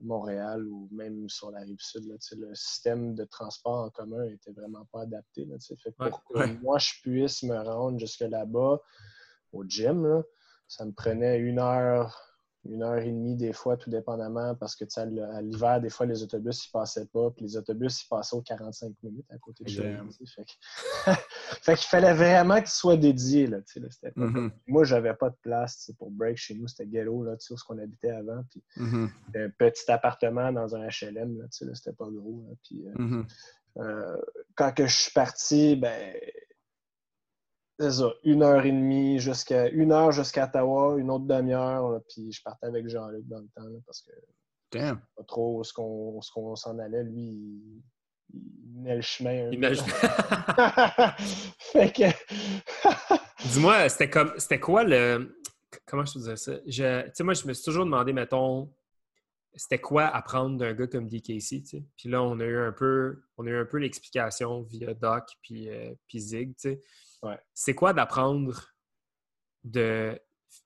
Montréal 0.00 0.66
ou 0.66 0.88
même 0.90 1.28
sur 1.28 1.50
la 1.50 1.60
rive 1.60 1.80
sud. 1.80 2.06
Là, 2.06 2.14
le 2.38 2.54
système 2.54 3.14
de 3.14 3.24
transport 3.24 3.84
en 3.84 3.90
commun 3.90 4.24
était 4.24 4.52
vraiment 4.52 4.86
pas 4.90 5.02
adapté. 5.02 5.44
Là, 5.44 5.56
fait 5.60 5.90
pour 5.90 6.24
que 6.24 6.46
moi, 6.62 6.78
je 6.78 6.92
puisse 7.02 7.42
me 7.42 7.58
rendre 7.58 7.98
jusque 7.98 8.20
là-bas, 8.20 8.80
au 9.52 9.64
gym, 9.64 10.22
ça 10.66 10.86
me 10.86 10.92
prenait 10.92 11.36
une 11.36 11.58
heure 11.58 12.23
une 12.68 12.82
heure 12.82 12.98
et 12.98 13.10
demie 13.10 13.36
des 13.36 13.52
fois, 13.52 13.76
tout 13.76 13.90
dépendamment, 13.90 14.54
parce 14.54 14.74
que 14.74 14.84
à 14.98 15.42
l'hiver, 15.42 15.80
des 15.80 15.90
fois, 15.90 16.06
les 16.06 16.22
autobus, 16.22 16.66
ils 16.66 16.70
passaient 16.70 17.06
pas, 17.06 17.30
puis 17.30 17.44
les 17.44 17.56
autobus, 17.56 18.02
ils 18.02 18.08
passaient 18.08 18.36
aux 18.36 18.42
45 18.42 18.92
minutes 19.02 19.26
à 19.30 19.38
côté 19.38 19.64
de 19.64 19.68
chez 19.68 19.98
Fait 21.62 21.74
qu'il 21.74 21.86
fallait 21.86 22.14
vraiment 22.14 22.58
qu'ils 22.58 22.68
soient 22.68 22.96
dédiés. 22.96 23.46
Là, 23.46 23.58
mm-hmm. 23.58 24.50
Moi, 24.66 24.84
j'avais 24.84 25.14
pas 25.14 25.30
de 25.30 25.36
place 25.42 25.90
pour 25.98 26.10
break 26.10 26.36
chez 26.36 26.54
nous, 26.54 26.66
c'était 26.68 26.86
ghetto, 26.86 27.22
là, 27.22 27.36
où 27.50 27.54
qu'on 27.66 27.78
habitait 27.78 28.10
avant. 28.10 28.42
Puis 28.50 28.62
mm-hmm. 28.78 29.08
un 29.36 29.50
petit 29.50 29.90
appartement 29.90 30.52
dans 30.52 30.74
un 30.74 30.86
HLM, 30.86 31.46
c'était 31.50 31.92
pas 31.92 32.08
gros. 32.08 32.44
puis, 32.62 32.86
euh, 32.86 32.94
mm-hmm. 32.94 33.24
euh, 33.78 34.16
quand 34.54 34.72
que 34.72 34.86
je 34.86 34.94
suis 34.94 35.12
parti, 35.12 35.76
ben 35.76 36.14
c'est 37.78 37.90
ça, 37.90 38.12
une 38.22 38.42
heure 38.42 38.64
et 38.64 38.72
demie 38.72 39.18
jusqu'à 39.18 39.68
une 39.68 39.92
heure 39.92 40.12
jusqu'à 40.12 40.44
Ottawa, 40.46 40.96
une 40.98 41.10
autre 41.10 41.24
demi-heure, 41.24 42.00
puis 42.08 42.30
je 42.32 42.42
partais 42.42 42.66
avec 42.66 42.88
Jean-Luc 42.88 43.26
dans 43.26 43.40
le 43.40 43.48
temps 43.54 43.80
parce 43.86 44.02
que 44.02 44.12
Damn. 44.70 45.00
pas 45.16 45.24
trop 45.24 45.64
ce 45.64 45.72
qu'on 45.72 46.56
s'en 46.56 46.78
allait, 46.78 47.04
lui, 47.04 47.22
il, 47.22 47.82
il 48.32 48.84
le 48.84 49.00
chemin. 49.00 49.50
Il 49.50 49.60
le 49.60 49.74
fait 51.58 51.92
que. 51.92 53.48
Dis-moi, 53.52 53.88
c'était 53.88 54.10
comme 54.10 54.32
c'était 54.36 54.60
quoi 54.60 54.84
le. 54.84 55.36
Comment 55.86 56.04
je 56.04 56.14
te 56.14 56.18
disais 56.18 56.36
ça? 56.36 56.58
Tu 56.58 56.72
sais, 56.72 57.24
moi, 57.24 57.34
je 57.34 57.46
me 57.46 57.52
suis 57.52 57.64
toujours 57.64 57.84
demandé, 57.84 58.12
mettons, 58.12 58.72
c'était 59.54 59.80
quoi 59.80 60.06
apprendre 60.06 60.56
d'un 60.58 60.72
gars 60.72 60.86
comme 60.86 61.08
DKC, 61.08 61.62
tu 61.62 61.64
sais? 61.64 61.84
Puis 61.96 62.08
là, 62.08 62.22
on 62.22 62.38
a 62.40 62.44
eu 62.44 62.58
un 62.58 62.72
peu, 62.72 63.22
on 63.36 63.46
a 63.46 63.50
eu 63.50 63.58
un 63.58 63.64
peu 63.64 63.78
l'explication 63.78 64.62
via 64.62 64.94
Doc 64.94 65.24
puis, 65.42 65.68
euh, 65.68 65.92
puis 66.06 66.20
Zig, 66.20 66.54
tu 66.56 66.70
sais. 66.70 66.82
C'est 67.52 67.74
quoi 67.74 67.92
d'apprendre 67.92 68.74
de. 69.64 70.18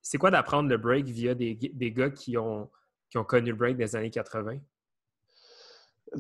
C'est 0.03 0.19
quoi 0.19 0.31
d'apprendre 0.31 0.69
le 0.69 0.77
break 0.77 1.07
via 1.07 1.35
des, 1.35 1.57
gars 1.93 2.11
qui 2.11 2.37
ont, 2.37 2.71
qui 3.11 3.19
ont 3.19 3.25
connu 3.25 3.51
le 3.51 3.57
break 3.57 3.77
des 3.77 3.97
années 3.97 4.11
80? 4.11 4.59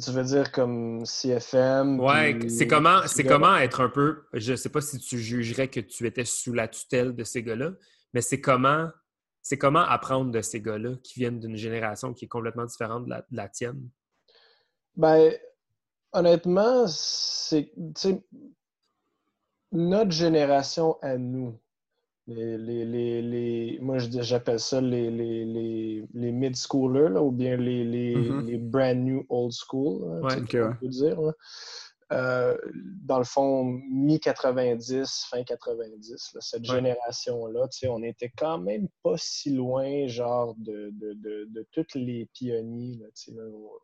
Tu 0.02 0.10
veux 0.10 0.24
dire 0.24 0.52
comme 0.52 1.04
CFM? 1.04 1.98
Ouais, 2.00 2.38
c'est 2.48 2.66
comment, 2.66 3.06
c'est 3.06 3.24
comment 3.24 3.56
être 3.56 3.80
un 3.80 3.88
peu. 3.88 4.24
Je 4.32 4.54
sais 4.54 4.68
pas 4.68 4.80
si 4.80 4.98
tu 4.98 5.18
jugerais 5.18 5.68
que 5.68 5.80
tu 5.80 6.06
étais 6.06 6.24
sous 6.24 6.52
la 6.52 6.68
tutelle 6.68 7.14
de 7.14 7.24
ces 7.24 7.42
gars-là, 7.42 7.72
mais 8.12 8.20
c'est 8.20 8.40
comment, 8.40 8.90
c'est 9.42 9.58
comment 9.58 9.80
apprendre 9.80 10.30
de 10.30 10.40
ces 10.42 10.60
gars-là 10.60 10.96
qui 11.02 11.20
viennent 11.20 11.40
d'une 11.40 11.56
génération 11.56 12.12
qui 12.12 12.26
est 12.26 12.28
complètement 12.28 12.66
différente 12.66 13.04
de 13.04 13.10
la, 13.10 13.20
de 13.22 13.36
la 13.36 13.48
tienne? 13.48 13.88
Ben, 14.96 15.32
honnêtement, 16.12 16.86
c'est 16.86 17.72
notre 19.72 20.12
génération 20.12 20.96
à 21.02 21.16
nous, 21.16 21.54
les, 22.26 22.58
les, 22.58 23.22
les, 23.22 23.78
moi 23.80 23.98
j'appelle 23.98 24.60
ça 24.60 24.80
les, 24.80 25.10
les, 25.10 26.32
mid-schoolers 26.32 27.18
ou 27.18 27.30
bien 27.30 27.56
les, 27.56 28.14
mm-hmm. 28.14 28.58
brand 28.70 28.98
new 28.98 29.24
old 29.30 29.52
school, 29.52 30.22
hein, 30.22 30.36
on 30.54 30.74
peut 30.74 30.88
dire. 30.88 31.18
Euh, 32.10 32.56
dans 33.04 33.18
le 33.18 33.24
fond, 33.24 33.64
mi-90, 33.64 35.28
fin 35.28 35.44
90, 35.44 36.36
cette 36.40 36.64
génération-là, 36.64 37.68
on 37.88 37.98
n'était 37.98 38.32
quand 38.36 38.58
même 38.58 38.88
pas 39.02 39.16
si 39.18 39.50
loin, 39.50 40.06
genre, 40.06 40.54
de, 40.56 40.90
de, 40.92 41.12
de, 41.12 41.46
de 41.50 41.66
tous 41.70 41.94
les 41.94 42.26
pionniers. 42.32 42.98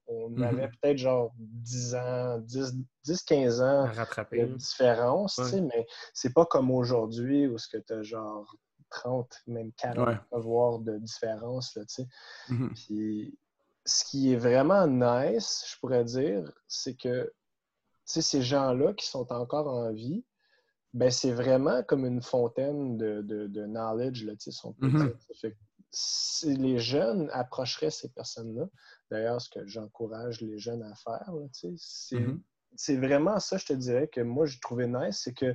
on 0.06 0.30
mm-hmm. 0.30 0.42
avait 0.42 0.68
peut-être, 0.68 0.96
genre, 0.96 1.32
10 1.38 1.94
ans, 1.96 2.38
10, 2.38 3.22
15 3.26 3.60
ans 3.60 3.88
de 4.32 4.56
différence, 4.56 5.38
mais 5.52 5.86
c'est 6.14 6.32
pas 6.32 6.46
comme 6.46 6.70
aujourd'hui 6.70 7.46
où 7.46 7.56
tu 7.58 7.92
as, 7.92 8.02
genre, 8.02 8.56
30, 8.88 9.42
même 9.48 9.72
40 9.72 10.18
voire 10.32 10.78
de 10.78 10.96
différence, 10.98 11.74
là, 11.74 11.82
mm-hmm. 11.82 12.72
Puis, 12.74 13.38
ce 13.84 14.04
qui 14.04 14.32
est 14.32 14.36
vraiment 14.36 14.86
nice, 14.86 15.64
je 15.70 15.78
pourrais 15.78 16.04
dire, 16.04 16.50
c'est 16.68 16.94
que 16.94 17.30
ces 18.04 18.42
gens-là 18.42 18.92
qui 18.94 19.06
sont 19.06 19.32
encore 19.32 19.68
en 19.68 19.92
vie, 19.92 20.24
ben, 20.92 21.10
c'est 21.10 21.32
vraiment 21.32 21.82
comme 21.82 22.06
une 22.06 22.22
fontaine 22.22 22.96
de, 22.96 23.20
de, 23.22 23.66
knowledge, 23.66 24.24
là, 24.24 24.34
mm-hmm. 24.34 25.12
les 26.56 26.78
jeunes 26.78 27.28
approcheraient 27.32 27.90
ces 27.90 28.10
personnes-là. 28.10 28.68
D'ailleurs, 29.10 29.40
ce 29.40 29.50
que 29.50 29.66
j'encourage 29.66 30.40
les 30.40 30.58
jeunes 30.58 30.84
à 30.84 30.94
faire, 30.94 31.32
mm-hmm. 31.32 32.40
c'est 32.76 32.96
vraiment 32.96 33.40
ça, 33.40 33.56
je 33.56 33.66
te 33.66 33.72
dirais, 33.72 34.06
que 34.06 34.20
moi, 34.20 34.46
j'ai 34.46 34.60
trouvé 34.60 34.86
nice, 34.86 35.22
c'est 35.24 35.34
que 35.34 35.54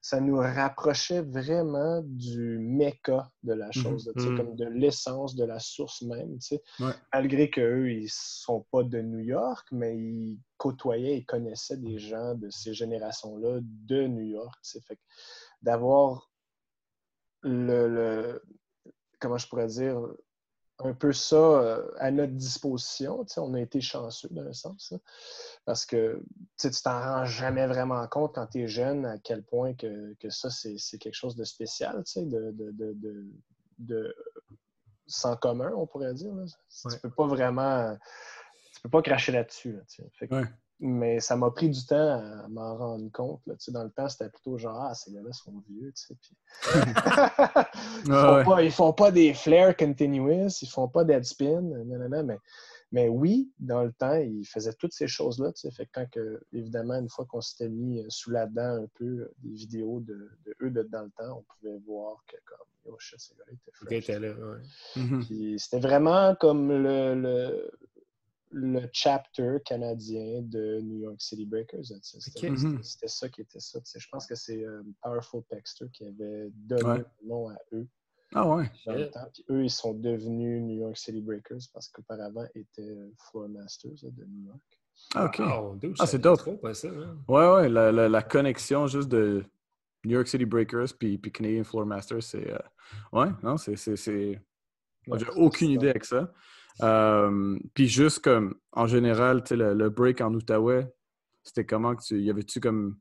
ça 0.00 0.20
nous 0.20 0.36
rapprochait 0.36 1.22
vraiment 1.22 2.00
du 2.04 2.58
méca 2.58 3.30
de 3.42 3.52
la 3.52 3.66
mhm. 3.66 3.72
chose, 3.72 4.12
mhm. 4.14 4.36
comme 4.36 4.54
de 4.54 4.66
l'essence, 4.66 5.34
de 5.34 5.44
la 5.44 5.58
source 5.58 6.02
même. 6.02 6.38
Malgré 7.12 7.50
qu'eux, 7.50 7.90
ils 7.90 8.04
ne 8.04 8.08
sont 8.10 8.64
pas 8.70 8.84
de 8.84 9.00
New 9.00 9.18
York, 9.18 9.66
mais 9.72 9.96
ils 9.96 10.40
côtoyaient 10.56 11.18
et 11.18 11.24
connaissaient 11.24 11.76
des 11.76 11.98
gens 11.98 12.34
de 12.34 12.48
ces 12.50 12.74
générations-là 12.74 13.58
de 13.62 14.06
New 14.06 14.24
York. 14.24 14.58
Fait 14.86 14.98
d'avoir 15.62 16.30
le, 17.42 18.40
comment 19.20 19.38
je 19.38 19.48
pourrais 19.48 19.66
dire, 19.66 20.00
un 20.80 20.94
peu 20.94 21.12
ça 21.12 21.36
euh, 21.36 21.90
à 21.98 22.10
notre 22.10 22.34
disposition. 22.34 23.24
on 23.36 23.54
a 23.54 23.60
été 23.60 23.80
chanceux 23.80 24.28
dans 24.30 24.46
un 24.46 24.52
sens. 24.52 24.94
parce 25.64 25.84
que 25.84 26.22
tu 26.58 26.70
t'en 26.82 27.00
rends 27.00 27.24
jamais 27.24 27.66
vraiment 27.66 28.06
compte 28.06 28.34
quand 28.34 28.46
tu 28.46 28.62
es 28.62 28.68
jeune 28.68 29.04
à 29.04 29.18
quel 29.18 29.42
point 29.42 29.74
que, 29.74 30.14
ça, 30.28 30.50
c'est 30.50 30.98
quelque 30.98 31.14
chose 31.14 31.36
de 31.36 31.44
spécial, 31.44 32.04
de, 32.16 32.52
de, 32.52 33.26
de, 33.78 34.14
sans 35.06 35.36
commun, 35.36 35.72
on 35.76 35.86
pourrait 35.86 36.14
dire. 36.14 36.32
Tu 36.90 36.98
peux 37.00 37.10
pas 37.10 37.26
vraiment. 37.26 37.96
Tu 38.74 38.82
peux 38.82 38.90
pas 38.90 39.02
cracher 39.02 39.32
là-dessus. 39.32 39.78
Mais 40.80 41.18
ça 41.18 41.36
m'a 41.36 41.50
pris 41.50 41.68
du 41.68 41.84
temps 41.84 41.96
à 41.96 42.46
m'en 42.48 42.76
rendre 42.76 43.10
compte. 43.10 43.40
Là. 43.46 43.54
Dans 43.68 43.82
le 43.82 43.90
temps, 43.90 44.08
c'était 44.08 44.30
plutôt 44.30 44.58
genre 44.58 44.80
Ah, 44.80 44.94
ces 44.94 45.12
gars-là 45.12 45.32
sont 45.32 45.62
vieux. 45.68 45.92
Puis... 45.92 46.36
ils, 48.06 48.12
font 48.12 48.44
pas, 48.44 48.70
font 48.70 48.92
pas 48.92 49.10
des 49.10 49.34
flares 49.34 49.76
continuous, 49.76 50.50
ils 50.62 50.68
font 50.68 50.86
pas 50.86 51.02
deadspin, 51.02 51.62
mais, 51.62 52.38
mais 52.92 53.08
oui, 53.08 53.50
dans 53.58 53.82
le 53.82 53.92
temps, 53.92 54.14
ils 54.14 54.46
faisaient 54.46 54.72
toutes 54.72 54.92
ces 54.92 55.08
choses-là. 55.08 55.52
Fait 55.72 55.88
quand 55.92 56.08
que, 56.10 56.40
évidemment, 56.52 56.94
une 56.94 57.08
fois 57.08 57.26
qu'on 57.26 57.40
s'était 57.40 57.68
mis 57.68 58.04
sous 58.08 58.30
la 58.30 58.46
dent 58.46 58.84
un 58.84 58.86
peu 58.94 59.04
euh, 59.04 59.34
des 59.38 59.50
vidéos 59.50 60.00
de, 60.00 60.30
eux 60.62 60.70
de, 60.70 60.82
dans 60.84 61.02
le 61.02 61.10
temps, 61.10 61.38
on 61.38 61.44
pouvait 61.54 61.78
voir 61.86 62.24
que 62.26 62.36
comme 62.46 62.94
oh 62.94 62.98
shit, 63.00 63.20
ces 63.20 63.34
gars-là 63.34 63.96
étaient 63.96 64.20
là, 64.20 64.32
ouais. 64.32 65.58
C'était 65.58 65.80
vraiment 65.80 66.34
comme 66.36 66.68
le 66.68 67.14
le 67.14 67.70
chapter 68.92 69.58
canadien 69.64 70.42
de 70.42 70.80
New 70.80 70.98
York 71.00 71.20
City 71.20 71.46
Breakers. 71.46 71.92
Mhm. 72.42 72.82
C'était 72.82 73.08
ça 73.08 73.28
qui 73.28 73.42
était 73.42 73.60
ça. 73.60 73.78
Je 73.84 74.06
pense 74.10 74.26
que 74.26 74.34
c'est 74.34 74.64
euh, 74.64 74.82
Powerful 75.02 75.42
Texter 75.48 75.86
qui 75.92 76.04
avait 76.04 76.50
donné 76.54 76.98
le 76.98 77.28
nom 77.28 77.50
à 77.50 77.56
eux. 77.72 77.86
Ah 78.34 78.46
ouais. 78.46 78.70
Puis 78.84 79.44
eux, 79.50 79.64
ils 79.64 79.70
sont 79.70 79.94
devenus 79.94 80.62
New 80.62 80.80
York 80.80 80.96
City 80.96 81.20
Breakers 81.22 81.62
parce 81.72 81.88
qu'auparavant, 81.88 82.46
ils 82.54 82.60
étaient 82.60 82.96
Floor 83.30 83.48
Masters 83.48 84.02
de 84.02 84.24
New 84.24 84.46
York. 84.46 84.60
Ah, 85.14 85.24
ok. 85.26 85.40
ah, 85.98 86.06
c'est 86.06 86.18
d'autres. 86.18 86.50
Hein. 86.50 87.16
Ouais, 87.28 87.48
ouais. 87.48 87.68
La, 87.68 87.90
la, 88.08 88.22
connexion 88.22 88.86
juste 88.86 89.08
de 89.08 89.44
New 90.04 90.12
York 90.12 90.28
City 90.28 90.44
Breakers 90.44 90.88
puis, 90.98 91.16
puis 91.16 91.32
Canadian 91.32 91.64
Floor 91.64 91.86
Masters, 91.86 92.22
c'est. 92.22 92.52
Euh, 92.52 92.58
ouais, 93.12 93.28
non, 93.42 93.56
c'est. 93.56 93.76
J'ai 93.96 94.40
aucune 95.36 95.70
idée 95.70 95.88
avec 95.88 96.04
ça. 96.04 96.30
Euh, 96.82 97.58
puis 97.74 97.88
juste 97.88 98.20
comme, 98.20 98.54
en 98.72 98.86
général, 98.86 99.42
le, 99.50 99.74
le 99.74 99.90
break 99.90 100.20
en 100.20 100.32
Outaouais, 100.34 100.92
c'était 101.42 101.66
comment 101.66 101.94
que 101.96 102.02
tu... 102.02 102.20
Y 102.20 102.30
avait-tu 102.30 102.60
comme 102.60 102.98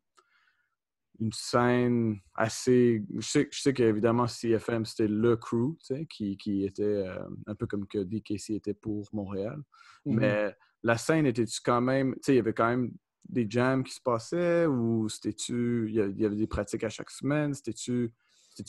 une 1.19 1.33
scène 1.33 2.19
assez... 2.35 3.03
Je 3.15 3.27
sais, 3.27 3.49
je 3.51 3.61
sais 3.61 3.73
qu'évidemment, 3.73 4.25
CFM, 4.27 4.85
c'était 4.85 5.07
le 5.07 5.35
crew, 5.35 5.75
qui, 6.09 6.37
qui 6.37 6.65
était 6.65 6.83
euh, 6.83 7.19
un 7.45 7.55
peu 7.55 7.67
comme 7.67 7.87
que 7.87 7.99
DKC 7.99 8.51
était 8.51 8.73
pour 8.73 9.07
Montréal. 9.13 9.61
Mm-hmm. 10.05 10.13
Mais 10.13 10.55
la 10.83 10.97
scène 10.97 11.25
était-tu 11.25 11.59
quand 11.63 11.81
même... 11.81 12.13
Tu 12.15 12.19
sais, 12.23 12.33
il 12.33 12.37
y 12.37 12.39
avait 12.39 12.53
quand 12.53 12.69
même 12.69 12.91
des 13.29 13.45
jams 13.49 13.83
qui 13.83 13.93
se 13.93 14.01
passaient 14.01 14.65
ou 14.65 15.09
c'était-tu... 15.09 15.87
Il 15.89 15.95
y 15.95 16.25
avait 16.25 16.35
des 16.35 16.47
pratiques 16.47 16.83
à 16.83 16.89
chaque 16.89 17.11
semaine? 17.11 17.53
C'était-tu 17.53 18.11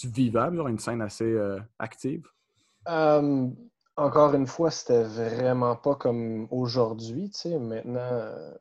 vivable, 0.05 0.57
genre 0.57 0.69
une 0.69 0.79
scène 0.79 1.01
assez 1.01 1.25
euh, 1.25 1.61
active? 1.79 2.27
Encore 3.99 4.33
une 4.35 4.47
fois, 4.47 4.71
c'était 4.71 5.03
vraiment 5.03 5.75
pas 5.75 5.97
comme 5.97 6.47
aujourd'hui. 6.53 7.33
Maintenant, 7.45 7.99
euh, 7.99 8.55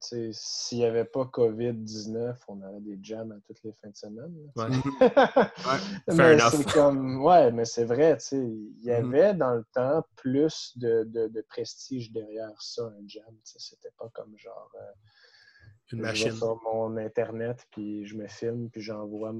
s'il 0.00 0.78
n'y 0.78 0.84
avait 0.84 1.04
pas 1.04 1.24
COVID-19, 1.24 2.36
on 2.46 2.62
aurait 2.62 2.80
des 2.80 2.96
jams 3.02 3.32
à 3.32 3.40
toutes 3.44 3.60
les 3.64 3.72
fins 3.72 3.90
de 3.90 3.96
semaine. 3.96 4.32
ouais. 4.54 4.66
mais 6.14 6.38
c'est 6.38 6.72
comme, 6.72 7.22
ouais, 7.22 7.50
mais 7.50 7.64
c'est 7.64 7.84
vrai, 7.84 8.16
il 8.30 8.38
y 8.80 8.86
mm-hmm. 8.86 9.04
avait 9.04 9.34
dans 9.34 9.54
le 9.54 9.64
temps 9.72 10.04
plus 10.14 10.72
de, 10.78 11.42
prestige 11.48 12.12
derrière 12.12 12.54
ça, 12.62 12.84
un 12.84 13.08
jam. 13.08 13.34
C'était 13.42 13.92
pas 13.98 14.08
comme 14.14 14.36
genre. 14.38 14.70
Euh, 14.76 15.92
Une 15.92 16.02
machine. 16.02 16.32
sur 16.32 16.62
mon 16.62 16.96
Internet, 16.98 17.66
puis 17.72 18.06
je 18.06 18.16
me 18.16 18.28
filme, 18.28 18.70
puis 18.70 18.80
j'envoie 18.80 19.34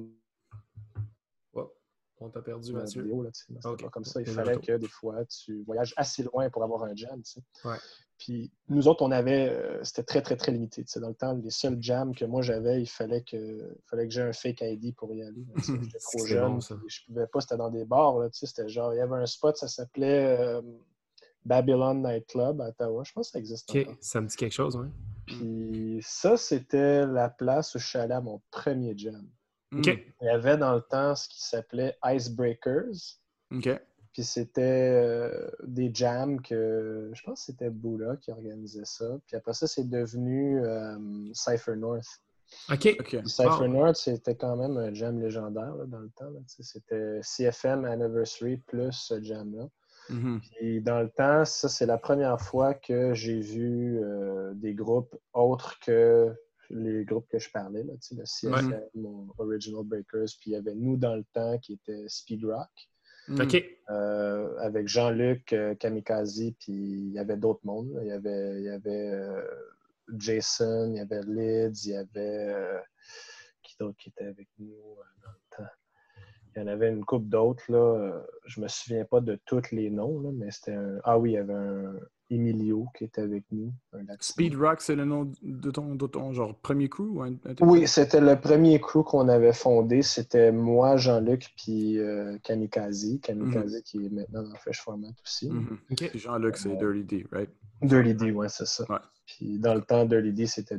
on 2.21 2.31
t'a 2.31 2.43
perdu, 2.43 2.73
Mathieu. 2.73 3.09
pas 3.63 3.89
comme 3.91 4.05
ça. 4.05 4.21
Il 4.21 4.27
fallait 4.27 4.59
que 4.59 4.77
des 4.77 4.89
fois, 4.89 5.25
tu 5.25 5.63
voyages 5.65 5.95
assez 5.97 6.23
loin 6.23 6.51
pour 6.51 6.65
avoir 6.65 6.85
un 6.85 6.95
jam. 6.95 7.23
Puis 8.19 8.51
nous 8.69 8.89
autres, 8.89 9.03
on 9.03 9.13
avait, 9.13 9.49
euh, 9.49 9.83
c'était 9.85 10.03
très, 10.03 10.21
très, 10.23 10.37
très 10.37 10.51
limité. 10.51 10.85
Dans 10.97 11.09
le 11.09 11.15
temps, 11.15 11.35
les 11.35 11.51
seuls 11.51 11.79
jams 11.81 12.13
que 12.15 12.25
moi 12.25 12.43
j'avais, 12.43 12.83
il 12.83 12.89
fallait 12.89 13.23
que, 13.23 13.77
fallait 13.87 14.09
que 14.09 14.13
j'ai 14.13 14.23
un 14.23 14.33
fake 14.33 14.61
ID 14.61 14.95
pour 14.97 15.15
y 15.15 15.23
aller. 15.23 15.47
J'étais 15.57 15.99
trop 16.13 16.27
jeune. 16.27 16.61
je 16.61 16.75
je 16.89 17.05
pouvais 17.07 17.29
pas, 17.29 17.41
c'était 17.41 17.57
dans 17.57 17.71
des 17.71 17.85
bars. 17.85 18.17
C'était 18.33 18.69
genre, 18.69 18.93
il 18.93 18.97
y 18.97 19.01
avait 19.01 19.17
un 19.17 19.27
spot, 19.27 19.57
ça 19.57 19.69
s'appelait 19.69 20.37
euh, 20.37 20.61
Babylon 21.45 22.03
Night 22.03 22.27
Club 22.27 22.61
à 22.61 22.71
Ottawa. 22.71 23.05
Je 23.05 23.13
pense 23.13 23.29
que 23.29 23.33
ça 23.33 23.39
existe 23.39 23.73
ça 24.01 24.21
me 24.21 24.27
dit 24.27 24.37
quelque 24.37 24.53
chose, 24.53 24.77
oui. 24.77 24.89
Puis 25.27 26.01
ça, 26.03 26.37
c'était 26.37 27.07
la 27.07 27.29
place 27.29 27.75
où 27.75 27.79
je 27.79 27.87
suis 27.87 27.99
allé 27.99 28.15
à 28.15 28.21
mon 28.21 28.41
premier 28.51 28.97
jam. 28.97 29.29
Hmm. 29.71 29.83
Il 29.85 30.27
y 30.27 30.29
avait 30.29 30.57
dans 30.57 30.75
le 30.75 30.81
temps 30.81 31.15
ce 31.15 31.29
qui 31.29 31.43
s'appelait 31.43 31.97
Icebreakers. 32.05 33.19
Puis 34.13 34.25
c'était 34.25 34.63
euh, 34.63 35.51
des 35.65 35.91
jams 35.95 36.41
que 36.41 37.11
je 37.13 37.23
pense 37.23 37.41
que 37.41 37.53
c'était 37.53 37.71
Bula 37.71 38.17
qui 38.17 38.31
organisait 38.31 38.85
ça. 38.85 39.19
Puis 39.27 39.37
après 39.37 39.53
ça, 39.53 39.67
c'est 39.67 39.89
devenu 39.89 40.61
euh, 40.65 40.99
Cypher 41.33 41.77
North. 41.77 42.21
OK. 42.71 42.97
Cypher 43.27 43.69
North, 43.69 43.97
c'était 43.97 44.35
quand 44.35 44.57
même 44.57 44.77
un 44.79 44.93
jam 44.95 45.21
légendaire 45.21 45.75
dans 45.87 45.99
le 46.01 46.11
temps. 46.17 46.33
C'était 46.47 47.21
CFM 47.23 47.85
Anniversary 47.85 48.57
plus 48.57 48.93
ce 48.93 49.23
jam-là. 49.23 49.69
Mm-hmm. 50.11 50.41
Puis 50.41 50.81
dans 50.81 51.01
le 51.01 51.11
temps, 51.11 51.45
ça, 51.45 51.69
c'est 51.69 51.87
la 51.87 51.99
première 51.99 52.41
fois 52.41 52.75
que 52.75 53.13
j'ai 53.13 53.41
vu 53.41 54.01
euh, 54.03 54.55
des 54.55 54.75
groupes 54.75 55.15
autres 55.35 55.79
que 55.81 56.35
les 56.71 57.05
groupes 57.05 57.29
que 57.29 57.39
je 57.39 57.51
parlais, 57.51 57.83
là, 57.83 57.95
le 57.95 58.25
CFM, 58.25 58.81
mon 58.95 59.29
Original 59.39 59.85
Breakers, 59.85 60.29
puis 60.41 60.51
il 60.51 60.53
y 60.53 60.57
avait 60.57 60.75
nous 60.75 60.97
dans 60.97 61.17
le 61.17 61.25
temps 61.33 61.59
qui 61.59 61.75
était 61.75 62.05
Speed 62.09 62.45
Rock. 62.45 62.71
Mm. 63.29 63.43
Euh, 63.91 64.59
avec 64.59 64.89
Jean-Luc 64.89 65.53
euh, 65.53 65.75
Kamikaze, 65.75 66.53
puis 66.59 66.73
il 66.73 67.13
y 67.13 67.19
avait 67.19 67.37
d'autres 67.37 67.61
mondes. 67.65 67.99
Il 68.03 68.09
y 68.09 68.13
avait, 68.13 68.63
y 68.63 68.69
avait 68.71 69.11
euh, 69.11 69.43
Jason, 70.17 70.91
il 70.91 70.97
y 70.97 71.01
avait 71.01 71.21
Lids, 71.27 71.81
il 71.85 71.91
y 71.93 71.97
avait. 71.97 72.83
qui 73.63 73.77
d'autre 73.79 73.97
qui 73.99 74.09
était 74.09 74.25
avec 74.25 74.49
nous 74.59 74.75
dans 75.23 75.31
le 75.31 75.57
temps? 75.57 75.71
Il 76.57 76.61
y 76.61 76.63
en 76.63 76.67
avait 76.69 76.89
une 76.89 77.05
couple 77.05 77.29
d'autres. 77.29 77.71
Là. 77.71 78.25
Je 78.47 78.61
me 78.61 78.69
souviens 78.69 79.05
pas 79.05 79.21
de 79.21 79.39
tous 79.45 79.71
les 79.73 79.91
noms, 79.91 80.21
là, 80.21 80.31
mais 80.33 80.51
c'était 80.51 80.73
un. 80.73 80.99
Ah 81.05 81.19
oui, 81.19 81.33
il 81.33 81.35
y 81.35 81.39
avait 81.39 81.53
un, 81.53 81.97
Emilio 82.31 82.87
qui 82.97 83.05
était 83.05 83.23
avec 83.23 83.45
nous. 83.51 83.73
Speed 84.21 84.55
Rock, 84.55 84.81
c'est 84.81 84.95
le 84.95 85.05
nom 85.05 85.33
de 85.43 85.71
ton, 85.71 85.95
de 85.95 86.07
ton 86.07 86.33
genre 86.33 86.57
premier 86.59 86.89
crew? 86.89 87.21
oui, 87.61 87.87
c'était 87.87 88.21
le 88.21 88.39
premier 88.39 88.81
crew 88.81 89.03
qu'on 89.05 89.29
avait 89.29 89.53
fondé. 89.53 90.03
C'était 90.03 90.53
moi, 90.53 90.97
Jean-Luc, 90.97 91.53
puis 91.57 91.99
euh, 91.99 92.39
Kamikaze. 92.43 93.19
Kamikaze 93.23 93.75
mhm. 93.75 93.83
qui 93.83 94.05
est 94.05 94.11
maintenant 94.11 94.43
dans 94.43 94.55
Fresh 94.57 94.81
Format 94.81 95.09
aussi. 95.25 95.51
Mhm. 95.51 95.79
Jean-Luc, 96.15 96.57
c'est 96.57 96.71
euh, 96.71 96.77
Dirty 96.93 97.05
D, 97.05 97.27
right? 97.33 97.51
Dirty 97.83 98.15
D, 98.15 98.33
ouais, 98.33 98.49
c'est 98.49 98.67
ça. 98.67 98.85
Puis 99.27 99.59
dans 99.59 99.75
le 99.75 99.83
temps, 99.83 100.05
Dirty 100.05 100.33
D, 100.33 100.47
c'était 100.47 100.79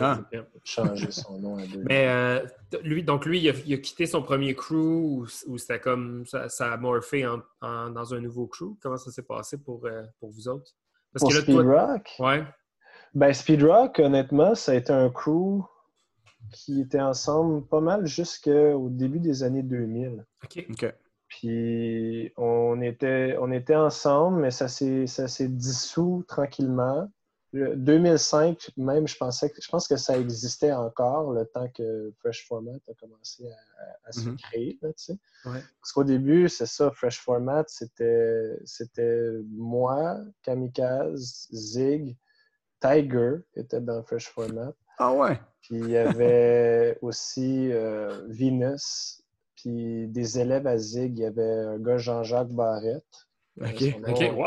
Ah. 0.00 0.20
Changer 0.64 1.10
son 1.10 1.38
nom 1.38 1.56
à 1.56 1.62
Mais 1.88 2.08
euh, 2.08 2.46
lui, 2.82 3.02
donc 3.02 3.24
lui, 3.24 3.40
il 3.40 3.74
a, 3.74 3.76
quitté 3.78 4.06
son 4.06 4.22
premier 4.22 4.54
crew 4.54 4.74
ou, 4.74 5.26
c'était 5.58 5.80
comme 5.80 6.24
ça, 6.26 6.48
a 6.72 6.76
morphé 6.76 7.26
dans 7.62 8.14
un 8.14 8.20
nouveau 8.20 8.46
crew? 8.46 8.76
Comment 8.80 8.96
ça 8.96 9.10
s'est 9.10 9.22
passé 9.22 9.58
pour, 9.58 9.86
euh, 9.86 10.02
pour 10.20 10.30
vous 10.30 10.48
autres? 10.48 10.72
Parce 11.12 11.22
pour 11.22 11.32
Speed 11.32 11.60
Rock? 11.60 12.10
Ouais. 12.18 12.44
Ben, 13.14 13.32
Speed 13.32 13.62
Rock, 13.62 13.98
honnêtement, 13.98 14.54
ça 14.54 14.72
a 14.72 14.74
été 14.74 14.92
un 14.92 15.10
crew 15.10 15.62
qui 16.52 16.80
était 16.80 17.00
ensemble 17.00 17.66
pas 17.66 17.80
mal 17.80 18.06
jusqu'au 18.06 18.88
début 18.90 19.20
des 19.20 19.42
années 19.42 19.62
2000. 19.62 20.24
OK. 20.44 20.66
OK. 20.70 20.94
Puis 21.28 22.32
on 22.36 22.80
était, 22.80 23.36
on 23.40 23.52
était 23.52 23.74
ensemble, 23.76 24.40
mais 24.40 24.50
ça 24.50 24.68
s'est 24.68 25.48
dissous 25.48 26.24
tranquillement. 26.26 27.10
2005, 27.52 28.72
même, 28.76 29.08
je 29.08 29.16
pensais 29.16 29.48
que, 29.48 29.60
je 29.60 29.68
pense 29.68 29.88
que 29.88 29.96
ça 29.96 30.18
existait 30.18 30.72
encore 30.72 31.32
le 31.32 31.46
temps 31.46 31.68
que 31.68 32.12
Fresh 32.18 32.46
Format 32.46 32.78
a 32.88 32.94
commencé 32.94 33.44
à, 34.04 34.12
se 34.12 34.20
mm-hmm. 34.20 34.36
créer. 34.36 34.78
Parce 34.82 35.92
qu'au 35.94 36.04
début, 36.04 36.48
c'est 36.48 36.66
ça, 36.66 36.90
Fresh 36.90 37.20
Format, 37.20 37.64
c'était 37.66 39.40
moi, 39.50 40.18
Kamikaze, 40.42 41.48
Zig, 41.52 42.16
Tiger 42.80 43.36
qui 43.52 43.60
était 43.60 43.80
dans 43.80 44.02
Fresh 44.02 44.28
Format. 44.28 44.72
Ah 44.98 45.12
ouais? 45.12 45.40
Puis 45.62 45.76
il 45.76 45.90
y 45.90 45.96
avait 45.96 46.98
aussi 47.02 47.72
euh, 47.72 48.26
Venus, 48.28 49.22
puis 49.56 50.06
des 50.08 50.38
élèves 50.38 50.66
à 50.66 50.76
Zig. 50.76 51.18
Il 51.18 51.22
y 51.22 51.26
avait 51.26 51.42
un 51.42 51.78
gars, 51.78 51.98
Jean-Jacques 51.98 52.52
Barrette. 52.52 53.04
OK, 53.60 53.82
OK, 54.06 54.32
wow. 54.36 54.46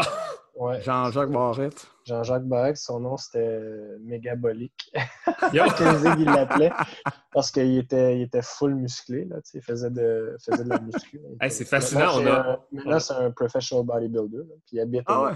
Jean-Jacques 0.82 1.32
Barrette. 1.32 1.88
Jean-Jacques 2.06 2.46
Barrette, 2.46 2.78
son 2.78 3.00
nom 3.00 3.18
c'était 3.18 3.60
Mégabolique. 4.02 4.92
Zig, 5.54 6.16
il 6.20 6.26
l'appelait 6.26 6.72
parce 7.34 7.52
qu'il 7.52 7.78
était, 7.78 8.18
il 8.18 8.24
était 8.24 8.42
full 8.42 8.76
musclé. 8.76 9.26
Là, 9.26 9.38
il 9.54 9.62
faisait 9.62 9.90
de, 9.90 10.36
faisait 10.46 10.64
de 10.64 10.70
la 10.70 10.80
muscu. 10.80 11.20
c'est 11.50 11.66
fascinant. 11.66 12.22
Maintenant, 12.22 12.60
on 12.86 12.92
a... 12.92 13.00
c'est 13.00 13.14
un 13.14 13.32
professional 13.32 13.86
bodybuilder. 13.86 14.44
puis 14.66 14.78
il 14.78 14.80
habite 14.80 15.04
ah 15.06 15.24
ouais? 15.24 15.34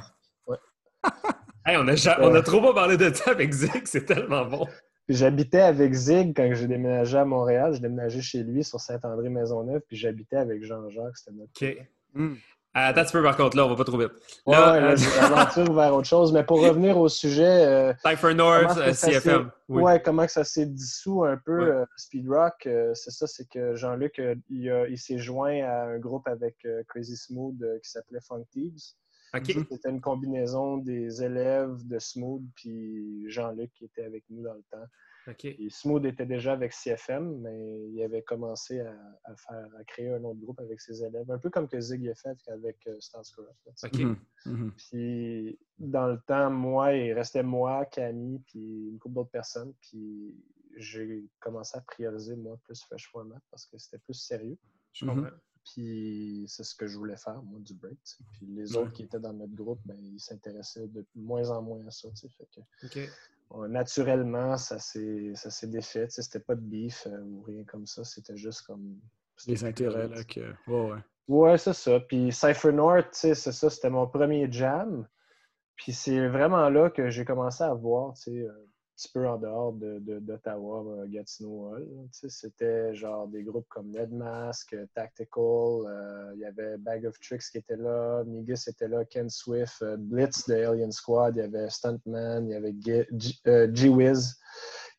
ouais. 0.48 0.58
hey, 1.66 1.78
on, 1.78 1.88
a, 1.88 2.22
on 2.22 2.36
a 2.36 2.42
trop 2.42 2.62
pas 2.62 2.74
parlé 2.74 2.98
de 2.98 3.14
ça 3.14 3.32
avec 3.32 3.52
Zig, 3.52 3.82
c'est 3.86 4.06
tellement 4.06 4.46
bon. 4.46 4.68
J'habitais 5.08 5.62
avec 5.62 5.94
Zig 5.94 6.36
quand 6.36 6.50
j'ai 6.54 6.68
déménagé 6.68 7.18
à 7.18 7.26
Montréal. 7.26 7.74
J'ai 7.74 7.82
déménagé 7.82 8.22
chez 8.22 8.44
lui 8.44 8.64
sur 8.64 8.80
Saint-André-Maisonneuve, 8.80 9.82
puis 9.88 9.98
j'habitais 9.98 10.38
avec 10.38 10.64
Jean-Jacques. 10.64 11.18
C'était 11.18 11.38
notre. 11.38 11.52
OK. 11.62 11.78
Attends 12.78 13.02
un 13.02 13.06
peu, 13.06 13.24
par 13.24 13.38
contre, 13.38 13.56
là, 13.56 13.66
on 13.66 13.70
va 13.70 13.78
pas 13.78 13.86
trop 13.86 13.98
vite. 13.98 14.12
Là, 14.46 14.74
ouais, 14.74 14.84
euh... 14.84 14.96
l'aventure 15.22 15.74
vers 15.74 15.96
autre 15.96 16.08
chose. 16.08 16.34
Mais 16.34 16.44
pour 16.44 16.62
revenir 16.62 16.98
au 16.98 17.08
sujet. 17.08 17.66
Euh, 17.66 17.94
Cypher 18.06 18.34
North, 18.34 18.78
euh, 18.78 18.92
CFM. 18.92 19.50
Oui. 19.70 19.82
Ouais, 19.82 20.02
comment 20.02 20.26
que 20.26 20.32
ça 20.34 20.44
s'est 20.44 20.66
dissous 20.66 21.24
un 21.24 21.38
peu, 21.38 21.74
euh, 21.74 21.86
Speed 21.96 22.28
Rock. 22.28 22.66
Euh, 22.66 22.94
c'est 22.94 23.12
ça, 23.12 23.28
c'est 23.28 23.48
que 23.48 23.76
Jean-Luc, 23.76 24.22
il, 24.50 24.88
il 24.90 24.98
s'est 24.98 25.20
joint 25.20 25.64
à 25.64 25.86
un 25.86 26.00
groupe 26.00 26.28
avec 26.28 26.68
Crazy 26.90 27.16
Smooth 27.16 27.58
qui 27.82 27.90
s'appelait 27.90 28.20
Funk 28.20 28.44
Thieves. 28.52 28.94
C'était 29.34 29.90
une 29.90 30.02
combinaison 30.02 30.78
des 30.78 31.24
élèves 31.24 31.88
de 31.88 31.98
Smooth 31.98 32.44
puis 32.56 33.24
Jean-Luc 33.30 33.72
qui 33.74 33.86
était 33.86 34.04
avec 34.04 34.26
nous 34.30 34.44
dans 34.44 34.54
le 34.54 34.64
temps. 34.70 34.86
Smooth 35.70 36.06
était 36.06 36.26
déjà 36.26 36.54
avec 36.54 36.74
CFM, 36.74 37.40
mais 37.42 37.90
il 37.90 38.04
avait 38.04 38.22
commencé 38.22 38.80
à, 38.80 39.36
faire, 39.36 39.68
à 39.80 39.84
créer 39.84 40.10
un 40.10 40.24
autre 40.24 40.40
groupe 40.40 40.60
avec 40.60 40.80
ses 40.82 41.04
élèves, 41.04 41.30
un 41.30 41.40
peu 41.40 41.50
comme 41.50 41.68
que 41.68 41.80
Zig 41.80 42.08
a 42.08 42.16
fait 42.16 42.38
avec 42.48 42.78
euh, 42.88 42.98
mm-hmm. 43.00 44.16
Mm-hmm. 44.46 44.72
Puis 44.72 45.60
dans 45.80 46.08
le 46.08 46.20
temps, 46.28 46.52
moi, 46.52 46.94
il 46.94 47.14
restait 47.14 47.44
moi, 47.44 47.86
Camille, 47.86 48.40
puis 48.48 48.90
une 48.90 49.00
couple 49.00 49.16
d'autres 49.16 49.32
personnes. 49.32 49.74
Puis 49.82 50.36
j'ai 50.78 51.26
commencé 51.40 51.78
à 51.78 51.82
prioriser, 51.82 52.36
moi, 52.36 52.58
plus 52.64 52.84
Fresh 52.84 53.10
Format 53.10 53.40
parce 53.50 53.66
que 53.66 53.78
c'était 53.78 54.00
plus 54.00 54.14
sérieux. 54.14 54.58
Je 54.94 55.06
comprends. 55.06 55.30
Puis 55.66 56.46
c'est 56.48 56.64
ce 56.64 56.76
que 56.76 56.86
je 56.86 56.96
voulais 56.98 57.18
faire, 57.18 57.42
moi, 57.42 57.60
du 57.60 57.74
break. 57.74 57.98
Puis 58.34 58.46
les 58.46 58.76
autres 58.78 58.92
qui 58.92 59.04
étaient 59.04 59.20
dans 59.20 59.34
notre 59.34 59.56
groupe, 59.56 59.80
ben, 59.86 59.98
ils 60.00 60.20
s'intéressaient 60.20 60.88
de 60.88 61.04
moins 61.16 61.50
en 61.50 61.62
moins 61.64 61.86
à 61.88 61.92
ça. 61.92 62.08
Fait 62.14 62.62
naturellement, 63.70 64.58
ça 64.58 64.80
s'est 64.80 65.68
défait. 65.68 66.08
C'était 66.10 66.40
pas 66.40 66.56
de 66.56 66.62
beef 66.62 67.08
euh, 67.08 67.22
ou 67.22 67.42
rien 67.44 67.64
comme 67.64 67.86
ça. 67.86 68.04
C'était 68.04 68.38
juste 68.38 68.62
comme. 68.64 69.00
Les 69.48 69.64
intérêts, 69.64 70.08
là, 70.08 70.24
que. 70.24 70.54
Ouais, 71.28 71.58
c'est 71.58 71.74
ça. 71.74 72.00
Puis 72.00 72.32
Cypher 72.32 72.72
North, 72.72 73.08
c'est 73.12 73.36
ça, 73.36 73.70
c'était 73.70 73.90
mon 73.90 74.08
premier 74.08 74.52
jam. 74.52 75.08
Puis 75.76 75.92
c'est 75.92 76.28
vraiment 76.28 76.70
là 76.70 76.90
que 76.90 77.10
j'ai 77.10 77.26
commencé 77.26 77.64
à 77.64 77.74
voir, 77.74 78.14
tu 78.14 78.22
sais, 78.22 78.32
euh, 78.32 78.68
petit 78.96 79.10
peu 79.10 79.28
en 79.28 79.38
dehors 79.38 79.74
d'Ottawa, 79.74 80.84
de, 80.84 81.06
de, 81.06 81.12
Gatineau 81.12 81.70
Hall. 81.70 81.88
C'était 82.12 82.96
genre 82.96 83.28
des 83.28 83.44
groupes 83.44 83.68
comme 83.68 83.92
Nedmask, 83.92 84.74
euh, 84.74 84.86
Tactical, 84.96 85.42
euh, 85.42 86.32
il 86.36 86.40
y 86.40 86.46
avait 86.46 86.78
Bag 86.78 87.06
of 87.06 87.20
Tricks 87.20 87.44
qui 87.52 87.58
était 87.58 87.76
là, 87.76 88.24
Migus 88.26 88.68
était 88.68 88.88
là, 88.88 89.04
Ken 89.06 89.30
Swift, 89.30 89.82
euh, 89.82 89.98
Blitz 89.98 90.48
de 90.48 90.56
Alien 90.56 90.92
Squad, 90.92 91.36
il 91.36 91.40
y 91.40 91.44
avait 91.44 91.70
Stuntman, 91.70 92.48
il 92.48 92.52
y 92.52 92.56
avait 92.56 93.74
G-Wiz 93.74 94.40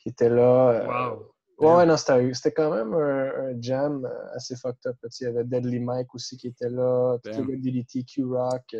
qui 0.02 0.10
était 0.10 0.28
là. 0.28 1.10
Wow! 1.10 1.32
Ouais, 1.58 1.86
non, 1.86 1.96
c'était 1.96 2.52
quand 2.52 2.70
même 2.70 2.92
un, 2.92 3.58
jam 3.62 4.06
assez 4.34 4.56
fucked 4.56 4.86
up. 4.86 4.96
Il 5.20 5.24
y 5.24 5.26
avait 5.26 5.44
Deadly 5.44 5.80
Mike 5.80 6.14
aussi 6.14 6.36
qui 6.36 6.48
était 6.48 6.68
là, 6.68 7.16
tout 7.24 7.44
le 7.44 7.56
DDT, 7.56 8.04
Q-Rock, 8.04 8.76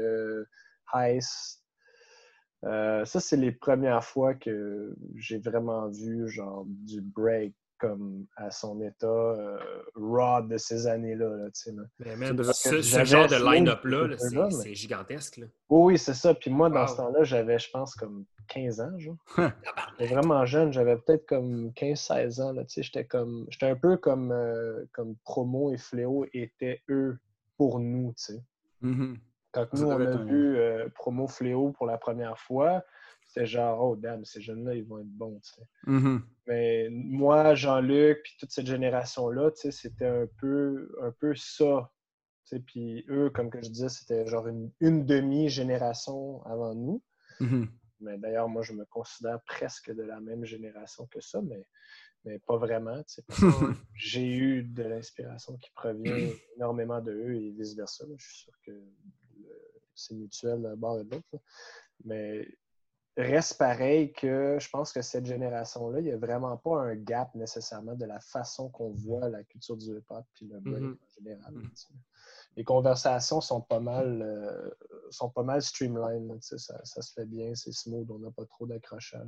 Heist, 0.93 1.66
euh, 2.67 3.05
ça, 3.05 3.21
c'est 3.21 3.37
les 3.37 3.53
premières 3.53 4.05
fois 4.05 4.35
que 4.35 4.95
j'ai 5.15 5.39
vraiment 5.39 5.89
vu 5.89 6.29
genre 6.29 6.65
du 6.67 7.01
break 7.01 7.55
comme 7.79 8.27
à 8.37 8.51
son 8.51 8.81
état 8.81 9.07
euh, 9.07 9.59
raw 9.95 10.43
de 10.43 10.57
ces 10.57 10.87
années-là. 10.87 11.49
ce, 11.53 13.05
genre 13.05 13.29
de 13.29 13.53
line-up-là, 13.53 14.17
c'est 14.51 14.75
gigantesque. 14.75 15.41
Oui, 15.69 15.99
c'est 15.99 16.15
ça. 16.15 16.35
Puis 16.35 16.51
moi, 16.51 16.71
dans 16.71 16.87
ce 16.87 16.97
temps-là, 16.97 17.23
j'avais, 17.25 17.59
je 17.59 17.71
pense, 17.71 17.95
comme 17.95 18.25
15 18.49 18.81
ans. 18.81 18.97
J'étais 18.99 20.15
vraiment 20.15 20.47
jeune. 20.47 20.73
J'avais 20.73 20.97
peut-être 20.97 21.27
comme 21.27 21.71
15-16 21.77 22.41
ans. 22.43 22.55
J'étais 22.77 23.05
comme 23.05 23.47
j'étais 23.51 23.67
un 23.67 23.77
peu 23.77 23.97
comme, 23.97 24.33
euh, 24.33 24.85
comme 24.93 25.17
Promo 25.25 25.73
et 25.73 25.79
Fléau 25.79 26.27
étaient 26.33 26.83
eux 26.89 27.19
pour 27.57 27.79
nous. 27.81 28.15
Mm-hmm. 28.83 29.17
Quand 29.57 29.73
nous, 29.73 29.87
on 29.87 29.99
a 29.99 30.17
vu 30.17 30.59
euh, 30.59 30.87
Promo 30.95 31.27
Fléau 31.27 31.71
pour 31.71 31.87
la 31.87 31.97
première 31.97 32.39
fois, 32.39 32.85
c'était 33.27 33.47
genre, 33.47 33.81
oh 33.83 33.97
damn, 33.97 34.23
ces 34.27 34.43
jeunes-là, 34.43 34.75
ils 34.75 34.85
vont 34.85 34.99
être 34.99 35.09
bons. 35.09 35.41
Mm-hmm. 35.87 36.21
Mais 36.47 36.89
moi, 36.91 37.55
Jean-Luc, 37.55 38.21
puis 38.23 38.35
toute 38.39 38.51
cette 38.51 38.67
génération-là, 38.67 39.51
c'était 39.55 40.07
un 40.07 40.27
peu, 40.39 40.95
un 41.03 41.11
peu 41.11 41.35
ça. 41.35 41.91
Puis 42.67 43.07
eux, 43.09 43.31
comme 43.31 43.49
que 43.49 43.63
je 43.63 43.71
disais, 43.71 43.89
c'était 43.89 44.27
genre 44.27 44.47
une, 44.47 45.07
demi-génération 45.07 46.43
avant 46.45 46.75
nous. 46.75 47.03
Mm-hmm. 47.41 47.69
Mais 48.01 48.19
d'ailleurs, 48.19 48.51
moi, 48.51 48.61
je 48.61 48.75
me 48.75 48.85
considère 48.85 49.41
presque 49.47 49.91
de 49.91 50.03
la 50.03 50.21
même 50.21 50.45
génération 50.45 51.07
que 51.07 51.23
ça, 51.23 51.41
mais, 51.41 51.67
mais 52.25 52.39
pas 52.41 52.59
vraiment. 52.59 53.03
J'ai 53.95 54.37
eu 54.37 54.65
de 54.65 54.83
l'inspiration 54.83 55.57
qui 55.57 55.71
provient 55.71 56.31
énormément 56.57 57.01
de 57.01 57.13
eux 57.13 57.37
et 57.37 57.53
vice-versa. 57.53 58.05
Je 58.19 58.27
suis 58.27 58.39
sûr 58.43 58.53
que 58.67 58.73
c'est 59.97 60.15
mutuel 60.15 60.63
d'un 60.63 60.77
bord 60.77 61.01
et 61.01 61.05
de 61.05 61.11
l'autre. 61.11 61.43
Mais 62.05 62.49
reste 63.17 63.57
pareil 63.57 64.13
que 64.13 64.59
je 64.61 64.69
pense 64.69 64.93
que 64.93 65.01
cette 65.01 65.25
génération-là, 65.25 66.01
il 66.01 66.05
n'y 66.05 66.13
a 66.13 66.19
vraiment 66.19 66.57
pas 66.59 66.83
un 66.83 66.95
gap 66.95 67.35
nécessairement 67.35 67.95
de 67.95 68.05
la 68.05 68.21
façon 68.21 68.69
qu'on 68.69 68.91
voit 68.91 69.29
la 69.29 69.43
culture 69.45 69.77
du 69.77 69.87
hip-hop 69.87 70.27
et 70.43 70.45
le 70.45 70.61
break 70.61 70.83
mm-hmm. 70.83 70.93
en 70.93 71.09
général. 71.19 71.55
Mm-hmm. 71.55 71.95
Les 72.57 72.65
conversations 72.65 73.41
sont 73.41 73.63
pas 73.63 73.81
mal 73.81 74.23
euh, 74.23 74.71
sont 75.11 75.31
pas 75.31 75.43
mal 75.43 75.63
streamlined. 75.63 76.43
Ça, 76.43 76.59
ça, 76.59 77.03
se 77.03 77.13
fait 77.13 77.27
bien, 77.27 77.55
c'est 77.55 77.73
smooth, 77.73 78.11
on 78.11 78.19
n'a 78.19 78.31
pas 78.31 78.45
trop 78.45 78.67
d'accrochage. 78.67 79.27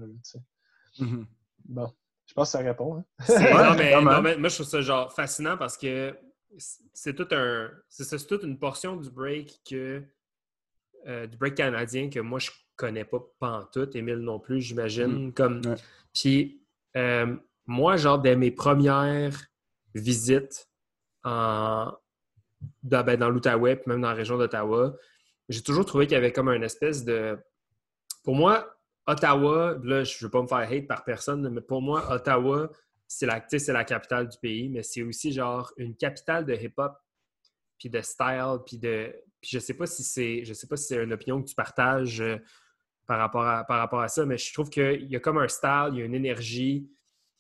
Mm-hmm. 0.98 1.26
Bon, 1.64 1.92
je 2.26 2.35
pense 2.35 2.48
que 2.48 2.59
ça 2.59 2.64
répond. 2.64 2.96
Hein? 2.96 3.04
non, 3.28 3.74
mais, 3.76 4.00
non, 4.00 4.22
mais, 4.22 4.37
moi, 4.37 4.48
je 4.50 4.54
trouve 4.54 4.66
ça 4.66 4.83
genre 4.83 5.12
fascinant 5.12 5.57
parce 5.57 5.78
que 5.78 6.14
c'est 6.59 7.14
tout 7.14 7.28
un 7.31 7.70
c'est 7.88 8.26
toute 8.26 8.42
une 8.42 8.59
portion 8.59 8.96
du 8.96 9.11
break 9.11 9.61
que 9.68 10.02
euh, 11.06 11.26
du 11.26 11.37
break 11.37 11.54
canadien 11.54 12.11
que 12.11 12.20
moi, 12.20 12.38
je 12.38 12.50
connais 12.76 13.04
pas 13.04 13.20
pantoute. 13.38 13.94
Émile 13.96 14.18
non 14.18 14.40
plus, 14.40 14.61
j'imagine. 14.61 15.28
Mm. 15.28 15.32
Comme... 15.32 15.62
Puis, 16.14 16.62
euh, 16.96 17.37
moi, 17.66 17.96
genre, 17.96 18.18
dès 18.18 18.37
mes 18.37 18.50
premières 18.50 19.38
visites 19.94 20.68
en... 21.24 21.92
dans, 22.82 23.04
ben, 23.04 23.18
dans 23.18 23.30
l'Outaouais, 23.30 23.82
même 23.87 24.00
dans 24.00 24.08
la 24.08 24.14
région 24.14 24.38
d'Ottawa, 24.38 24.94
j'ai 25.48 25.62
toujours 25.62 25.87
trouvé 25.87 26.06
qu'il 26.06 26.14
y 26.14 26.18
avait 26.18 26.32
comme 26.32 26.48
une 26.48 26.64
espèce 26.64 27.04
de... 27.04 27.38
Pour 28.24 28.34
moi, 28.34 28.76
Ottawa, 29.06 29.78
là, 29.82 30.04
je 30.04 30.16
ne 30.18 30.26
veux 30.26 30.30
pas 30.30 30.42
me 30.42 30.46
faire 30.46 30.70
hate 30.70 30.87
par 30.87 31.04
personne, 31.04 31.48
mais 31.48 31.62
pour 31.62 31.80
moi, 31.80 32.12
Ottawa, 32.12 32.70
c'est 33.06 33.24
la, 33.24 33.42
la 33.68 33.84
capitale 33.84 34.28
du 34.28 34.37
pays, 34.38 34.68
mais 34.68 34.82
c'est 34.82 35.02
aussi 35.02 35.32
genre 35.32 35.72
une 35.78 35.96
capitale 35.96 36.44
de 36.44 36.54
hip-hop, 36.54 36.92
puis 37.78 37.88
de 37.88 38.02
style, 38.02 38.58
puis 38.66 38.76
de, 38.76 39.14
puis 39.40 39.51
je 39.53 39.59
sais 39.59 39.74
pas 39.74 39.87
si 39.87 40.03
c'est 40.03 40.44
je 40.44 40.53
sais 40.53 40.66
pas 40.66 40.77
si 40.77 40.87
c'est 40.87 41.03
une 41.03 41.12
opinion 41.12 41.42
que 41.42 41.48
tu 41.48 41.55
partages 41.55 42.20
euh, 42.20 42.37
par, 43.07 43.18
rapport 43.18 43.46
à, 43.46 43.64
par 43.64 43.79
rapport 43.79 44.01
à 44.01 44.09
ça, 44.09 44.27
mais 44.27 44.38
je 44.38 44.53
trouve 44.53 44.70
qu'il 44.70 45.11
y 45.11 45.16
a 45.16 45.20
comme 45.20 45.38
un 45.38 45.48
style, 45.48 45.90
il 45.92 45.98
y 45.98 46.03
a 46.03 46.05
une 46.05 46.14
énergie. 46.14 46.90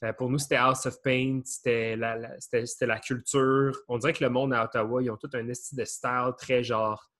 Euh, 0.04 0.12
pour 0.12 0.30
nous, 0.30 0.38
c'était 0.38 0.56
House 0.56 0.86
of 0.86 1.02
Paint, 1.02 1.40
c'était 1.44 1.96
la, 1.96 2.16
la 2.16 3.00
culture. 3.00 3.76
On 3.88 3.98
dirait 3.98 4.12
que 4.12 4.22
le 4.22 4.30
monde 4.30 4.54
à 4.54 4.64
Ottawa, 4.64 5.02
ils 5.02 5.10
ont 5.10 5.16
tout 5.16 5.30
un 5.34 5.52
style 5.54 5.78
de 5.78 5.84
style 5.84 6.32
très 6.38 6.62
genre, 6.62 7.10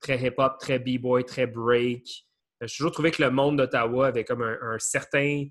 très 0.00 0.20
hip-hop, 0.20 0.58
très 0.58 0.78
b-boy, 0.78 1.24
très 1.24 1.46
break. 1.46 2.26
Euh, 2.62 2.66
j'ai 2.66 2.76
toujours 2.76 2.92
trouvé 2.92 3.10
que 3.10 3.22
le 3.22 3.30
monde 3.30 3.58
d'Ottawa 3.58 4.08
avait 4.08 4.24
comme 4.24 4.42
un, 4.42 4.78
certain, 4.78 5.46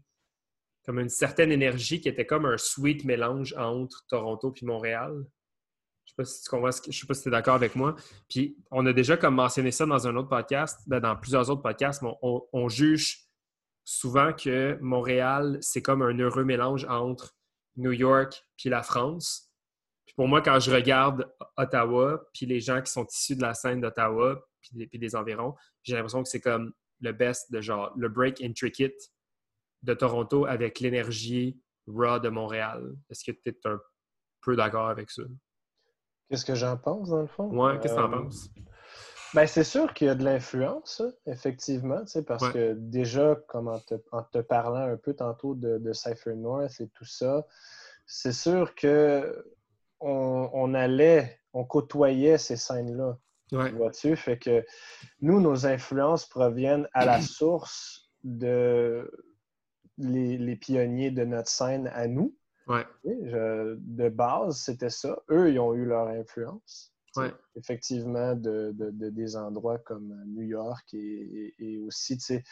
comme 0.85 0.99
une 0.99 1.09
certaine 1.09 1.51
énergie 1.51 2.01
qui 2.01 2.09
était 2.09 2.25
comme 2.25 2.45
un 2.45 2.57
sweet 2.57 3.05
mélange 3.05 3.53
entre 3.57 4.05
Toronto 4.07 4.53
et 4.61 4.65
Montréal. 4.65 5.25
Je 6.17 6.23
sais 6.23 6.91
sais 6.91 7.07
pas 7.07 7.13
si 7.13 7.23
tu 7.23 7.27
es 7.27 7.31
d'accord 7.31 7.55
avec 7.55 7.75
moi. 7.75 7.95
Puis 8.29 8.57
on 8.71 8.85
a 8.85 8.93
déjà 8.93 9.17
comme 9.17 9.35
mentionné 9.35 9.71
ça 9.71 9.85
dans 9.85 10.07
un 10.07 10.15
autre 10.15 10.29
podcast, 10.29 10.79
ben, 10.87 10.99
dans 10.99 11.15
plusieurs 11.15 11.49
autres 11.49 11.61
podcasts, 11.61 12.01
mais 12.01 12.11
on, 12.21 12.69
juge 12.69 13.29
souvent 13.83 14.33
que 14.33 14.77
Montréal, 14.81 15.57
c'est 15.61 15.81
comme 15.81 16.01
un 16.01 16.17
heureux 16.17 16.43
mélange 16.43 16.85
entre 16.85 17.35
New 17.77 17.91
York 17.91 18.43
puis 18.57 18.69
la 18.69 18.83
France. 18.83 19.51
Puis 20.05 20.15
pour 20.15 20.27
moi, 20.27 20.41
quand 20.41 20.59
je 20.59 20.71
regarde 20.71 21.31
Ottawa, 21.57 22.21
puis 22.33 22.45
les 22.45 22.59
gens 22.59 22.81
qui 22.81 22.91
sont 22.91 23.05
issus 23.05 23.35
de 23.35 23.41
la 23.41 23.53
scène 23.53 23.81
d'Ottawa, 23.81 24.39
puis 24.61 24.71
des, 24.73 24.97
des 24.97 25.15
environs, 25.15 25.55
j'ai 25.83 25.95
l'impression 25.95 26.23
que 26.23 26.29
c'est 26.29 26.41
comme 26.41 26.73
le 27.01 27.13
best 27.13 27.51
de 27.51 27.61
genre 27.61 27.93
le 27.95 28.09
break 28.09 28.41
intricate 28.41 29.11
de 29.83 29.93
Toronto 29.93 30.45
avec 30.45 30.79
l'énergie 30.79 31.59
raw 31.87 32.19
de 32.19 32.29
Montréal. 32.29 32.95
Est-ce 33.09 33.23
que 33.23 33.31
tu 33.31 33.49
es 33.49 33.57
un 33.65 33.79
peu 34.41 34.55
d'accord 34.55 34.89
avec 34.89 35.09
ça? 35.09 35.23
Qu'est-ce 36.29 36.45
que 36.45 36.55
j'en 36.55 36.77
pense, 36.77 37.09
dans 37.09 37.21
le 37.21 37.27
fond? 37.27 37.47
Ouais, 37.49 37.79
qu'est-ce 37.79 37.95
que 37.95 37.99
Euh, 37.99 38.07
penses? 38.07 38.49
Ben, 39.33 39.45
c'est 39.45 39.63
sûr 39.63 39.93
qu'il 39.93 40.07
y 40.07 40.09
a 40.09 40.15
de 40.15 40.23
l'influence, 40.23 41.01
hein, 41.01 41.11
effectivement, 41.27 42.03
parce 42.25 42.43
Ouais. 42.43 42.53
que 42.53 42.73
déjà, 42.73 43.35
comme 43.47 43.67
en 43.67 43.79
te, 43.79 43.95
en 44.11 44.23
te 44.23 44.39
parlant 44.39 44.91
un 44.91 44.97
peu 44.97 45.13
tantôt 45.13 45.53
de, 45.53 45.77
de 45.77 45.93
Cypher 45.93 46.35
North 46.35 46.79
et 46.79 46.87
tout 46.89 47.05
ça, 47.05 47.45
c'est 48.07 48.31
sûr 48.33 48.73
que 48.73 49.45
on, 49.99 50.49
on 50.53 50.73
allait, 50.73 51.39
on 51.53 51.63
côtoyait 51.63 52.37
ces 52.37 52.57
scènes-là. 52.57 53.17
Ouais. 53.51 53.71
Vois-tu? 53.71 54.15
Fait 54.15 54.37
que 54.37 54.65
nous, 55.21 55.41
nos 55.41 55.65
influences 55.65 56.25
proviennent 56.25 56.87
à 56.93 57.05
la 57.05 57.21
source 57.21 58.09
de 58.23 59.11
les, 59.97 60.37
les 60.37 60.55
pionniers 60.55 61.11
de 61.11 61.23
notre 61.25 61.49
scène 61.49 61.87
à 61.93 62.07
nous. 62.07 62.35
Ouais. 62.69 62.85
Je- 63.03 63.75
de 63.77 64.09
base, 64.09 64.57
c'était 64.61 64.89
ça. 64.91 65.21
Eux, 65.29 65.51
ils 65.51 65.59
ont 65.59 65.73
eu 65.73 65.85
leur 65.85 66.07
influence. 66.07 66.93
Ouais. 67.15 67.31
Effectivement, 67.55 68.35
de, 68.35 68.71
de- 68.73 68.91
de- 68.91 69.09
des 69.09 69.35
endroits 69.35 69.79
comme 69.79 70.13
New 70.27 70.43
York 70.43 70.85
et, 70.93 70.97
et- 70.97 71.55
et 71.57 71.79
aussi, 71.79 72.17
tu 72.17 72.23
sais, 72.23 72.43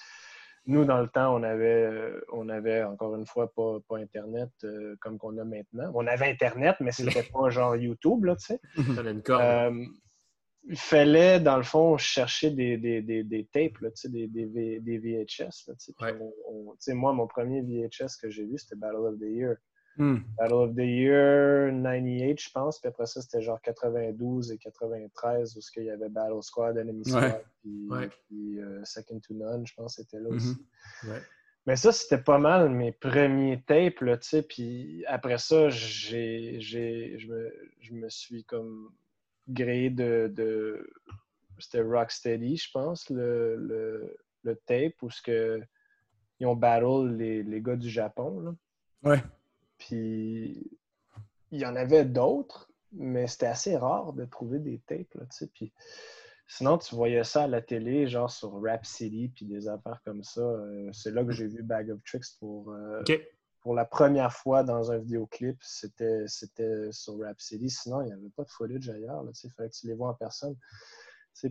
nous, 0.66 0.84
dans 0.84 1.00
le 1.00 1.08
temps, 1.08 1.34
on 1.34 1.44
avait, 1.44 1.86
euh, 1.86 2.20
on 2.34 2.50
avait 2.50 2.84
encore 2.84 3.16
une 3.16 3.26
fois 3.28 3.54
pas, 3.54 3.78
pas 3.88 3.98
Internet 4.00 4.50
euh, 4.64 4.96
comme 5.00 5.18
qu'on 5.18 5.38
a 5.38 5.46
maintenant. 5.46 5.92
On 5.94 6.06
avait 6.08 6.30
Internet, 6.30 6.76
mais 6.82 6.92
c'était 6.92 7.24
pas 7.32 7.50
genre 7.52 7.76
YouTube, 7.78 8.26
là, 8.26 8.36
tu 8.36 8.48
sais. 8.48 8.60
Euh, 9.40 9.86
il 10.70 10.78
fallait, 10.78 11.40
dans 11.40 11.56
le 11.56 11.64
fond, 11.64 11.98
chercher 11.98 12.50
des, 12.52 12.78
des, 12.78 13.02
des, 13.02 13.24
des 13.24 13.46
tapes, 13.46 13.78
là, 13.80 13.90
tu 13.92 14.02
sais, 14.02 14.10
des, 14.10 14.28
des, 14.28 14.98
VHS. 14.98 15.68
là, 15.68 15.74
Ouais. 16.02 16.18
on- 16.20 16.34
on- 16.50 16.72
tu 16.72 16.78
sais, 16.80 16.94
moi, 16.94 17.14
mon 17.14 17.28
premier 17.28 17.62
VHS 17.62 18.18
que 18.22 18.30
j'ai 18.30 18.44
vu, 18.46 18.58
c'était 18.58 18.76
Battle 18.76 18.98
of 18.98 19.20
the 19.20 19.24
Year. 19.30 19.56
Hmm. 19.98 20.18
Battle 20.38 20.54
of 20.54 20.76
the 20.76 20.80
Year 20.86 21.72
98, 21.72 22.40
je 22.40 22.52
pense. 22.52 22.80
Puis 22.80 22.88
après 22.88 23.08
ça, 23.08 23.22
c'était 23.22 23.42
genre 23.42 23.60
92 23.62 24.52
et 24.52 24.58
93, 24.58 25.58
où 25.58 25.60
il 25.78 25.84
y 25.86 25.90
avait 25.90 26.10
Battle 26.10 26.42
Squad, 26.42 26.78
Enemy 26.78 27.04
Squad, 27.04 27.24
Ouais. 27.24 27.44
puis, 27.62 27.88
Ouais. 27.90 28.10
puis, 28.28 28.60
euh, 28.60 28.84
Second 28.84 29.20
to 29.20 29.34
None, 29.34 29.66
je 29.66 29.74
pense, 29.74 29.96
c'était 29.96 30.20
là 30.20 30.30
aussi. 30.30 30.56
Ouais. 31.04 31.22
Mais 31.66 31.76
ça, 31.76 31.92
c'était 31.92 32.20
pas 32.22 32.38
mal 32.38 32.70
mes 32.70 32.92
premiers 32.92 33.62
tapes, 33.66 34.00
là, 34.02 34.18
tu 34.18 34.28
sais. 34.30 34.42
Puis 34.44 35.04
après 35.08 35.38
ça, 35.40 35.68
j'ai, 35.70 36.60
je, 36.62 37.28
me, 37.28 37.54
je 37.80 37.94
me 37.94 38.08
suis 38.10 38.44
comme 38.46 38.92
gréé 39.50 39.90
de... 39.90 40.32
de 40.34 40.90
c'était 41.60 41.82
Rocksteady, 41.82 42.56
je 42.56 42.70
pense, 42.72 43.10
le, 43.10 43.56
le, 43.56 44.16
le 44.44 44.56
tape, 44.68 45.02
où 45.02 45.10
ce 45.10 45.22
que, 45.24 45.60
ils 46.40 46.46
ont 46.46 46.56
battle 46.56 47.16
les, 47.18 47.42
les 47.42 47.62
gars 47.62 47.76
du 47.76 47.90
Japon, 47.90 48.40
là. 48.42 48.56
Ouais. 49.04 49.24
Puis 49.78 50.80
il 51.52 51.60
y 51.60 51.66
en 51.66 51.76
avait 51.76 52.06
d'autres, 52.06 52.70
mais 52.92 53.28
c'était 53.28 53.48
assez 53.48 53.78
rare 53.78 54.14
de 54.14 54.26
trouver 54.26 54.60
des 54.60 54.80
tapes, 54.88 55.14
là, 55.16 55.26
tu 55.26 55.38
sais. 55.38 55.48
Puis 55.48 55.72
sinon, 56.48 56.78
tu 56.78 56.96
voyais 56.96 57.24
ça 57.24 57.44
à 57.44 57.48
la 57.48 57.62
télé, 57.62 58.08
genre 58.08 58.32
sur 58.32 58.62
Rap 58.62 58.86
City, 58.86 59.32
puis 59.34 59.46
des 59.46 59.68
affaires 59.68 60.02
comme 60.04 60.24
ça. 60.24 60.42
Euh, 60.42 60.90
c'est 60.94 61.12
là 61.12 61.24
que 61.24 61.32
j'ai 61.32 61.48
vu 61.48 61.64
Bag 61.64 61.90
of 61.92 62.04
Tricks 62.04 62.38
pour, 62.40 62.72
euh, 62.72 63.04
pour 63.62 63.76
la 63.76 63.86
première 63.86 64.34
fois 64.34 64.64
dans 64.64 64.92
un 64.92 64.98
vidéoclip. 64.98 65.58
C'était, 65.62 66.28
c'était 66.28 66.92
sur 66.92 67.20
Rap 67.20 67.40
City. 67.40 67.70
Sinon, 67.70 68.02
il 68.02 68.08
n'y 68.08 68.14
avait 68.14 68.30
pas 68.36 68.44
de 68.44 68.50
footage 68.50 68.90
ailleurs, 68.90 69.24
là, 69.24 69.32
tu 69.32 69.42
sais. 69.42 69.48
Il 69.48 69.52
fallait 69.52 69.70
que 69.70 69.76
tu 69.76 69.88
les 69.88 69.94
vois 69.94 70.10
en 70.10 70.14
personne. 70.14 70.56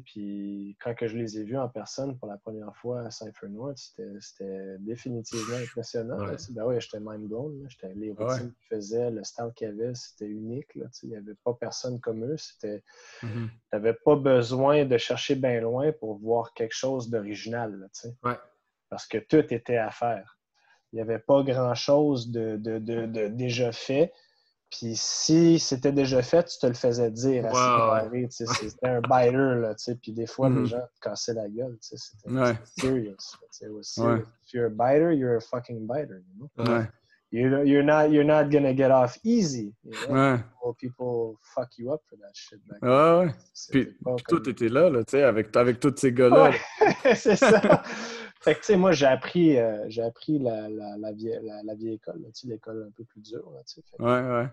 Puis 0.04 0.76
quand 0.82 0.94
que 0.94 1.06
je 1.06 1.16
les 1.16 1.38
ai 1.38 1.44
vus 1.44 1.56
en 1.56 1.68
personne 1.68 2.18
pour 2.18 2.28
la 2.28 2.36
première 2.38 2.74
fois 2.76 3.02
à 3.02 3.10
Cypher 3.10 3.48
North, 3.48 3.78
c'était, 4.20 4.76
définitivement 4.80 5.56
impressionnant. 5.56 6.18
Ouais. 6.26 6.36
Ben 6.50 6.64
oui, 6.66 6.80
j'étais 6.80 6.98
mind 7.00 7.28
blown. 7.28 7.62
là. 7.62 7.88
Les 7.94 8.10
Ouais. 8.10 8.24
routines 8.24 8.52
qu'ils 8.52 8.68
faisaient, 8.76 9.10
le 9.10 9.22
style 9.24 9.52
qu'ils 9.54 9.68
avaient, 9.68 9.94
c'était 9.94 10.26
unique. 10.26 10.74
Là, 10.74 10.86
il 11.02 11.10
n'y 11.10 11.16
avait 11.16 11.34
pas 11.44 11.54
personne 11.54 12.00
comme 12.00 12.24
eux. 12.24 12.36
C'était, 12.36 12.82
tu 13.20 13.26
n'avais 13.72 13.94
pas 13.94 14.16
besoin 14.16 14.84
de 14.84 14.96
chercher 14.98 15.34
bien 15.36 15.60
loin 15.60 15.92
pour 15.92 16.16
voir 16.18 16.52
quelque 16.54 16.74
chose 16.74 17.08
d'original. 17.10 17.88
Ouais. 18.24 18.34
Parce 18.88 19.06
que 19.06 19.18
tout 19.18 19.52
était 19.52 19.76
à 19.78 19.90
faire. 19.90 20.38
Il 20.92 20.96
n'y 20.96 21.02
avait 21.02 21.18
pas 21.18 21.42
grand-chose 21.42 22.30
de, 22.30 22.56
de- 22.56 22.78
de- 22.78 23.06
de 23.06 23.28
déjà 23.28 23.72
fait. 23.72 24.12
Puis 24.70 24.96
si 24.96 25.58
c'était 25.60 25.92
déjà 25.92 26.22
fait, 26.22 26.44
tu 26.44 26.58
te 26.58 26.66
le 26.66 26.74
faisais 26.74 27.10
dire 27.10 27.46
à 27.46 27.50
sais, 28.44 28.68
C'était 28.68 28.88
un 28.88 29.00
biter, 29.00 29.60
là, 29.60 29.74
tu 29.74 29.84
sais. 29.84 29.94
Puis 29.94 30.12
des 30.12 30.26
fois, 30.26 30.48
Mhm. 30.50 30.62
les 30.62 30.66
gens 30.66 30.80
te 30.80 31.00
cassaient 31.08 31.34
la 31.34 31.48
gueule. 31.48 31.78
tu 31.80 31.96
sais, 31.96 31.96
C'était 31.96 32.30
Ouais. 32.36 32.54
serious. 32.78 33.10
là, 33.10 33.48
was 33.70 33.94
Ouais. 33.98 34.22
If 34.44 34.52
you're 34.52 34.66
a 34.66 34.68
biter, 34.68 35.14
you're 35.16 35.36
a 35.36 35.40
fucking 35.40 35.86
biter. 35.86 36.16
You 36.36 36.48
know? 36.56 36.64
Ouais. 36.74 36.88
You're, 37.32 37.64
you're 37.66 37.82
not, 37.84 38.10
you're 38.10 38.24
not 38.24 38.50
gonna 38.50 38.72
get 38.74 38.90
off 38.90 39.18
easy. 39.24 39.72
You 39.84 39.92
know? 40.08 40.14
Ouais. 40.14 40.38
People, 40.38 40.74
people 40.78 41.38
fuck 41.54 41.76
you 41.78 41.92
up 41.92 42.00
for 42.08 42.16
that 42.18 42.30
shit. 42.34 42.60
back. 42.68 42.82
Ouais, 42.82 43.32
Puis, 43.70 43.84
puis 43.86 43.96
comme- 44.24 44.42
là, 44.68 44.90
là, 44.90 45.04
tu 45.04 45.12
sais, 45.12 45.22
avec, 45.22 45.54
avec 45.56 45.78
tous 45.80 45.94
ces 45.96 46.12
gars-là. 46.12 46.50
Ouais, 46.50 46.56
c'est 47.16 47.36
ça. 47.36 47.82
fait 48.46 48.54
que, 48.54 48.60
tu 48.60 48.66
sais, 48.66 48.76
moi, 48.76 48.92
j'ai 48.92 49.06
appris, 49.06 49.58
euh, 49.58 49.84
j'ai 49.88 50.02
appris 50.02 50.38
la, 50.38 50.68
la, 50.68 50.96
la, 50.96 51.12
vieille, 51.12 51.40
la, 51.42 51.62
la 51.62 51.74
vieille 51.74 51.94
école, 51.94 52.22
tu 52.26 52.30
sais, 52.32 52.46
l'école 52.48 52.86
un 52.88 52.90
peu 52.92 53.04
plus 53.04 53.20
dure. 53.20 53.50
Là, 53.50 53.60
tu 53.66 53.74
sais. 53.74 53.82
Que, 53.82 54.02
Ouais, 54.02 54.42
ouais. 54.42 54.48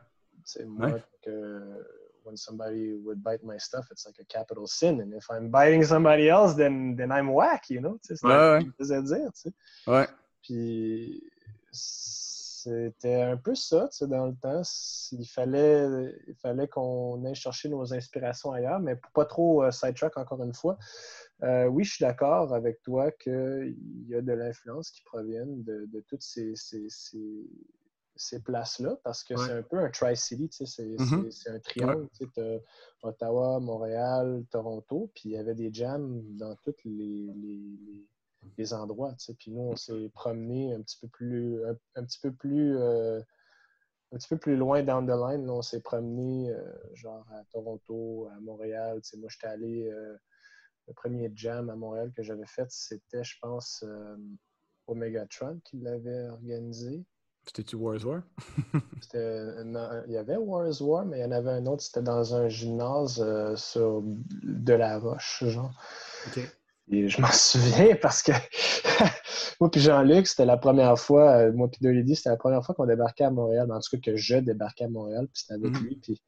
sais, 0.45 0.65
moi, 0.65 0.87
Ouais. 0.87 1.03
que, 1.21 1.85
when 2.25 2.35
somebody 2.37 2.93
would 3.03 3.21
bite 3.21 3.43
my 3.43 3.59
stuff, 3.59 3.85
it's 3.91 4.05
like 4.05 4.17
a 4.19 4.23
capital 4.25 4.65
sin. 4.65 4.99
And 5.01 5.13
if 5.13 5.27
I'm 5.29 5.49
biting 5.51 5.83
somebody 5.83 6.29
else, 6.29 6.55
then, 6.55 6.95
then 6.95 7.11
I'm 7.11 7.29
whack, 7.29 7.69
you 7.69 7.79
know? 7.81 7.99
C'est 8.01 8.21
Ouais, 8.23 8.59
ce 8.61 8.65
me 8.65 8.71
faisait 8.77 9.01
dire, 9.03 9.31
tu 9.33 9.49
sais. 9.49 9.53
Ouais. 9.87 10.07
Puis 10.41 11.21
c'était 11.71 13.21
un 13.21 13.35
peu 13.37 13.55
ça, 13.55 13.89
tu 13.91 13.97
sais, 13.97 14.07
dans 14.07 14.27
le 14.27 14.35
temps. 14.35 14.61
Il 15.11 15.25
fallait, 15.27 15.85
il 16.27 16.35
fallait 16.35 16.67
qu'on 16.67 17.23
aille 17.25 17.35
chercher 17.35 17.67
nos 17.69 17.93
inspirations 17.93 18.51
ailleurs, 18.53 18.79
mais 18.79 18.95
pour 18.95 19.11
pas 19.11 19.25
trop 19.25 19.63
euh, 19.63 19.71
sidetrack 19.71 20.17
encore 20.17 20.41
une 20.43 20.53
fois. 20.53 20.77
Euh, 21.41 21.65
oui, 21.67 21.83
je 21.83 21.95
suis 21.95 22.03
d'accord 22.05 22.53
avec 22.53 22.81
toi 22.83 23.11
qu'il 23.11 23.75
y 24.07 24.15
a 24.15 24.21
de 24.21 24.31
l'influence 24.33 24.91
qui 24.91 25.01
proviennent 25.03 25.63
de, 25.63 25.85
de 25.87 25.99
toutes 26.01 26.21
ces, 26.21 26.55
ces, 26.55 26.85
ces- 26.89 27.49
ces 28.15 28.39
places-là, 28.43 28.95
parce 29.03 29.23
que 29.23 29.33
Ouais. 29.33 29.39
c'est 29.47 29.51
un 29.53 29.63
peu 29.63 29.77
un 29.79 29.89
tri-city, 29.89 30.47
tu 30.47 30.65
sais, 30.65 30.85
c'est 30.97 31.03
Mhm. 31.03 31.31
c'est 31.31 31.49
un 31.49 31.59
triangle. 31.59 32.07
tu 32.17 32.29
sais, 32.35 32.63
Ottawa, 33.01 33.59
Montréal, 33.59 34.45
Toronto, 34.51 35.11
puis 35.15 35.29
il 35.29 35.31
y 35.31 35.37
avait 35.37 35.55
des 35.55 35.73
jams 35.73 36.21
dans 36.37 36.55
tous 36.57 36.75
les, 36.85 37.33
les- 37.35 37.77
les- 37.87 38.07
les 38.57 38.73
endroits. 38.73 39.13
tu 39.13 39.25
sais. 39.25 39.33
Puis 39.33 39.51
nous, 39.51 39.61
on 39.61 39.75
s'est 39.75 40.09
promené 40.13 40.73
un 40.73 40.81
petit 40.81 40.99
peu 41.01 41.07
plus, 41.07 41.65
un, 41.65 41.75
un 41.95 42.05
petit 42.05 42.19
peu 42.19 42.31
plus, 42.31 42.77
euh, 42.77 43.19
un 44.11 44.17
petit 44.17 44.27
peu 44.29 44.37
plus 44.37 44.55
loin 44.57 44.83
down 44.83 45.05
the 45.07 45.09
line. 45.09 45.45
là. 45.47 45.53
on 45.53 45.61
s'est 45.63 45.81
promené 45.81 46.51
euh, 46.51 46.61
genre 46.93 47.25
à 47.31 47.43
Toronto, 47.51 48.27
à 48.31 48.39
Montréal. 48.41 49.01
Moi, 49.17 49.29
j'étais 49.31 49.47
allé. 49.47 49.89
euh, 49.89 50.15
le 50.87 50.93
premier 50.93 51.31
jam 51.35 51.69
à 51.69 51.75
Montréal 51.75 52.11
que 52.15 52.23
j'avais 52.23 52.45
fait, 52.47 52.65
c'était, 52.69 53.23
je 53.23 53.37
pense, 53.41 53.83
euh, 53.87 54.15
Omegatron 54.87 55.59
qui 55.63 55.77
l'avait 55.79 56.27
organisé. 56.29 57.03
C'était-tu 57.45 57.75
Wars 57.75 58.03
War? 58.05 58.21
Non, 59.65 59.89
il 60.07 60.13
y 60.13 60.17
avait 60.17 60.37
War 60.37 60.67
is 60.67 60.81
War, 60.81 61.05
mais 61.05 61.19
il 61.19 61.21
y 61.21 61.25
en 61.25 61.31
avait 61.31 61.51
un 61.51 61.65
autre, 61.67 61.83
c'était 61.83 62.01
dans 62.01 62.33
un 62.33 62.47
gymnase 62.47 63.21
euh, 63.21 63.55
sur 63.55 64.01
de 64.03 64.73
la 64.73 64.97
roche, 64.97 65.43
genre. 65.45 65.71
OK. 66.27 66.39
Et 66.89 67.07
je 67.09 67.21
m'en 67.21 67.27
souviens 67.31 67.95
parce 68.01 68.23
que 68.23 68.31
moi 69.59 69.69
puis 69.69 69.81
Jean-Luc, 69.81 70.25
c'était 70.27 70.45
la 70.45 70.57
première 70.57 70.97
fois, 70.97 71.31
euh, 71.37 71.53
moi 71.53 71.69
puis 71.69 71.79
Dolly 71.81 72.15
c'était 72.15 72.29
la 72.29 72.37
première 72.37 72.63
fois 72.65 72.73
qu'on 72.75 72.85
débarquait 72.85 73.25
à 73.25 73.29
Montréal, 73.31 73.71
en 73.71 73.79
tout 73.79 73.97
cas 73.97 74.11
que 74.11 74.15
je 74.17 74.37
débarquais 74.37 74.85
à 74.85 74.89
Montréal, 74.89 75.27
puis 75.31 75.41
c'était 75.41 75.53
avec 75.53 75.73
Mhm. 75.73 75.83
lui. 75.83 75.95
Puis 75.97 76.21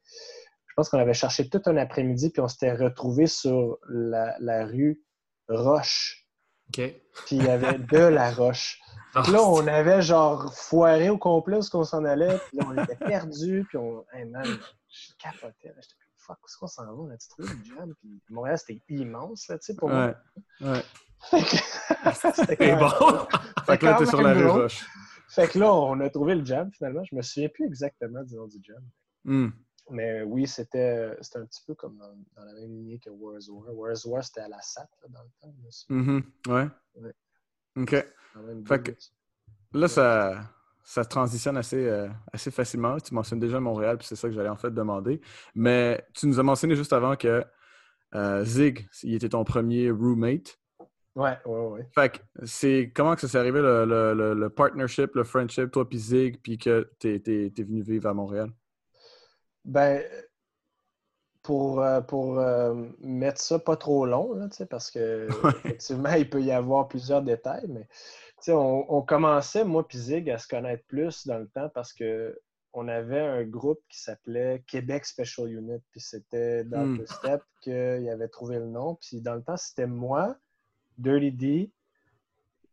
pense 0.76 0.88
qu'on 0.90 0.98
avait 0.98 1.14
cherché 1.14 1.48
tout 1.48 1.62
un 1.66 1.76
après-midi, 1.76 2.30
puis 2.30 2.40
on 2.40 2.48
s'était 2.48 2.72
retrouvés 2.74 3.26
sur 3.26 3.78
la, 3.88 4.36
la 4.40 4.66
rue 4.66 5.00
Roche. 5.48 6.26
OK. 6.68 6.76
Puis 7.26 7.36
il 7.36 7.44
y 7.44 7.48
avait 7.48 7.78
de 7.78 7.98
la 7.98 8.30
roche. 8.32 8.78
Ah, 9.18 9.22
Puis 9.22 9.32
là, 9.32 9.42
on 9.44 9.66
avait 9.66 10.02
genre 10.02 10.52
foiré 10.54 11.08
au 11.08 11.16
complet 11.16 11.56
où 11.56 11.60
est-ce 11.60 11.70
qu'on 11.70 11.84
s'en 11.84 12.04
allait, 12.04 12.36
puis 12.48 12.58
là, 12.58 12.64
on 12.68 12.82
était 12.82 12.96
perdus, 12.96 13.64
puis 13.66 13.78
on. 13.78 14.04
Hey 14.12 14.26
man, 14.26 14.44
je 14.44 15.12
capotais. 15.18 15.54
J'étais 15.62 15.72
comme 15.72 16.12
fuck, 16.18 16.36
où 16.42 16.46
est-ce 16.46 16.58
qu'on 16.58 16.66
s'en 16.66 16.84
va? 16.84 16.92
On 16.92 17.08
a-tu 17.10 17.28
trouvé 17.28 17.48
une 17.54 17.64
jam? 17.64 17.94
Puis 17.98 18.20
Montréal, 18.28 18.58
c'était 18.58 18.82
immense, 18.90 19.48
là, 19.48 19.56
tu 19.58 19.64
sais, 19.64 19.74
pour 19.74 19.88
Ouais. 19.88 20.14
moi. 20.60 20.72
Ouais. 20.74 20.82
C'était 22.34 22.56
quand- 22.58 22.78
bon. 22.78 23.26
Fait 23.64 23.78
que 23.78 23.86
là, 23.86 23.94
t'es 23.94 24.04
sur 24.04 24.20
la 24.20 24.34
rue. 24.34 24.46
Roche. 24.48 24.84
Fait 25.30 25.48
que 25.48 25.58
là, 25.60 25.72
on 25.72 25.98
a 26.00 26.10
trouvé 26.10 26.34
le 26.34 26.44
jam 26.44 26.70
finalement. 26.72 27.02
Je 27.10 27.14
me 27.16 27.22
souviens 27.22 27.48
plus 27.48 27.64
exactement 27.64 28.22
du 28.22 28.34
nom 28.34 28.46
du 28.48 28.58
jam. 28.62 28.82
Hmm. 29.24 29.48
Mais 29.90 30.22
oui, 30.22 30.46
c'était 30.46 31.16
un 31.34 31.44
petit 31.44 31.62
peu 31.66 31.74
comme 31.74 31.96
dans, 31.98 32.16
dans 32.34 32.44
la 32.44 32.54
même 32.54 32.74
lignée 32.74 32.98
que 32.98 33.10
Wars 33.10 33.40
War. 33.48 33.74
Wars 33.74 34.06
War, 34.06 34.24
c'était 34.24 34.40
à 34.40 34.48
la 34.48 34.60
SAT 34.60 34.88
là, 35.02 35.08
dans 35.08 35.22
le 35.22 35.28
temps. 35.40 35.54
souviens. 35.70 36.02
Mhm. 36.02 36.22
Ouais. 36.48 36.68
Ouais. 36.96 37.14
OK. 37.76 38.96
là, 39.72 39.88
ça, 39.88 40.40
ça 40.82 41.04
transitionne 41.04 41.56
assez, 41.56 41.86
euh, 41.86 42.08
assez 42.32 42.50
facilement. 42.50 42.98
Tu 42.98 43.14
mentionnes 43.14 43.40
déjà 43.40 43.60
Montréal, 43.60 43.98
puis 43.98 44.06
c'est 44.06 44.16
ça 44.16 44.28
que 44.28 44.34
j'allais 44.34 44.48
en 44.48 44.56
fait 44.56 44.70
demander. 44.70 45.20
Mais 45.54 46.04
tu 46.14 46.26
nous 46.26 46.38
as 46.38 46.42
mentionné 46.42 46.74
juste 46.76 46.92
avant 46.92 47.16
que 47.16 47.44
euh, 48.14 48.44
Zig, 48.44 48.88
il 49.02 49.14
était 49.14 49.28
ton 49.28 49.44
premier 49.44 49.90
roommate. 49.90 50.58
Ouais, 51.16 51.38
ouais, 51.44 51.66
ouais. 51.68 51.88
Fait 51.94 52.10
que 52.10 52.18
c'est 52.44 52.92
comment 52.94 53.14
que 53.14 53.22
ça 53.22 53.28
s'est 53.28 53.38
arrivé 53.38 53.60
le, 53.60 54.48
partnership, 54.48 55.14
le 55.14 55.24
friendship, 55.24 55.70
toi 55.70 55.88
puis 55.88 55.98
Zig, 55.98 56.40
puis 56.42 56.58
que 56.58 56.90
tu 56.98 57.14
es, 57.14 57.62
venu 57.62 57.82
vivre 57.82 58.08
à 58.08 58.14
Montréal? 58.14 58.50
Ben, 59.66 60.02
pour, 61.42 61.80
euh, 61.80 62.00
pour 62.00 62.40
mettre 62.98 63.40
ça 63.40 63.58
pas 63.58 63.76
trop 63.76 64.06
long, 64.06 64.32
là, 64.32 64.48
parce 64.70 64.90
que 64.90 65.28
effectivement, 65.58 66.14
il 66.14 66.28
peut 66.28 66.42
y 66.42 66.50
avoir 66.50 66.88
plusieurs 66.88 67.22
détails, 67.22 67.66
mais 67.68 67.86
on, 68.48 69.02
commençait, 69.02 69.64
moi 69.64 69.86
et 69.90 69.96
Zig, 69.96 70.30
à 70.30 70.38
se 70.38 70.48
connaître 70.48 70.84
plus 70.86 71.26
dans 71.26 71.38
le 71.38 71.48
temps 71.48 71.68
parce 71.74 71.92
que 71.92 72.38
on 72.72 72.88
avait 72.88 73.20
un 73.20 73.42
groupe 73.44 73.80
qui 73.88 73.98
s'appelait 73.98 74.62
Québec 74.66 75.06
Special 75.06 75.50
Unit. 75.50 75.80
Puis 75.90 76.00
c'était 76.00 76.62
dans 76.64 76.84
hmm. 76.84 76.98
le 76.98 77.06
step 77.06 77.42
qu'il 77.62 78.08
avait 78.10 78.28
trouvé 78.28 78.58
le 78.58 78.66
nom. 78.66 78.96
Puis 78.96 79.22
dans 79.22 79.34
le 79.34 79.42
temps, 79.42 79.56
c'était 79.56 79.86
moi, 79.86 80.36
Dirty 80.98 81.32
D, 81.32 81.70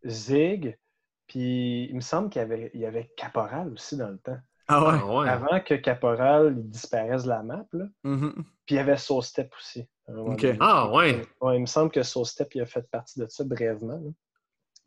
Zig, 0.06 0.78
puis 1.28 1.86
il 1.86 1.96
me 1.96 2.02
semble 2.02 2.30
qu'il 2.30 2.42
y 2.42 2.44
avait, 2.44 2.72
il 2.74 2.82
y 2.82 2.86
avait 2.86 3.10
Caporal 3.16 3.72
aussi 3.72 3.96
dans 3.96 4.10
le 4.10 4.18
temps. 4.18 4.40
Ah 4.68 4.84
ouais? 4.86 5.28
Ah 5.30 5.34
Avant 5.34 5.60
que 5.60 5.76
Caporal 5.76 6.56
disparaisse 6.70 7.24
de 7.24 7.30
la 7.30 7.44
map. 7.44 7.66
Là. 7.74 7.86
Mm-hmm. 8.06 8.34
Puis 8.34 8.46
il 8.70 8.76
y 8.76 8.80
avait 8.80 8.98
Soul 8.98 9.24
Step 9.24 9.54
aussi. 9.58 9.88
Ah 10.60 10.92
ouais? 10.92 11.26
ouais? 11.42 11.56
Il 11.58 11.62
me 11.62 11.66
semble 11.66 11.92
que 11.92 12.04
Soul 12.04 12.26
Step 12.26 12.54
il 12.56 12.62
a 12.62 12.66
fait 12.66 12.90
partie 12.90 13.20
de 13.20 13.28
ça 13.28 13.44
brièvement. 13.44 14.02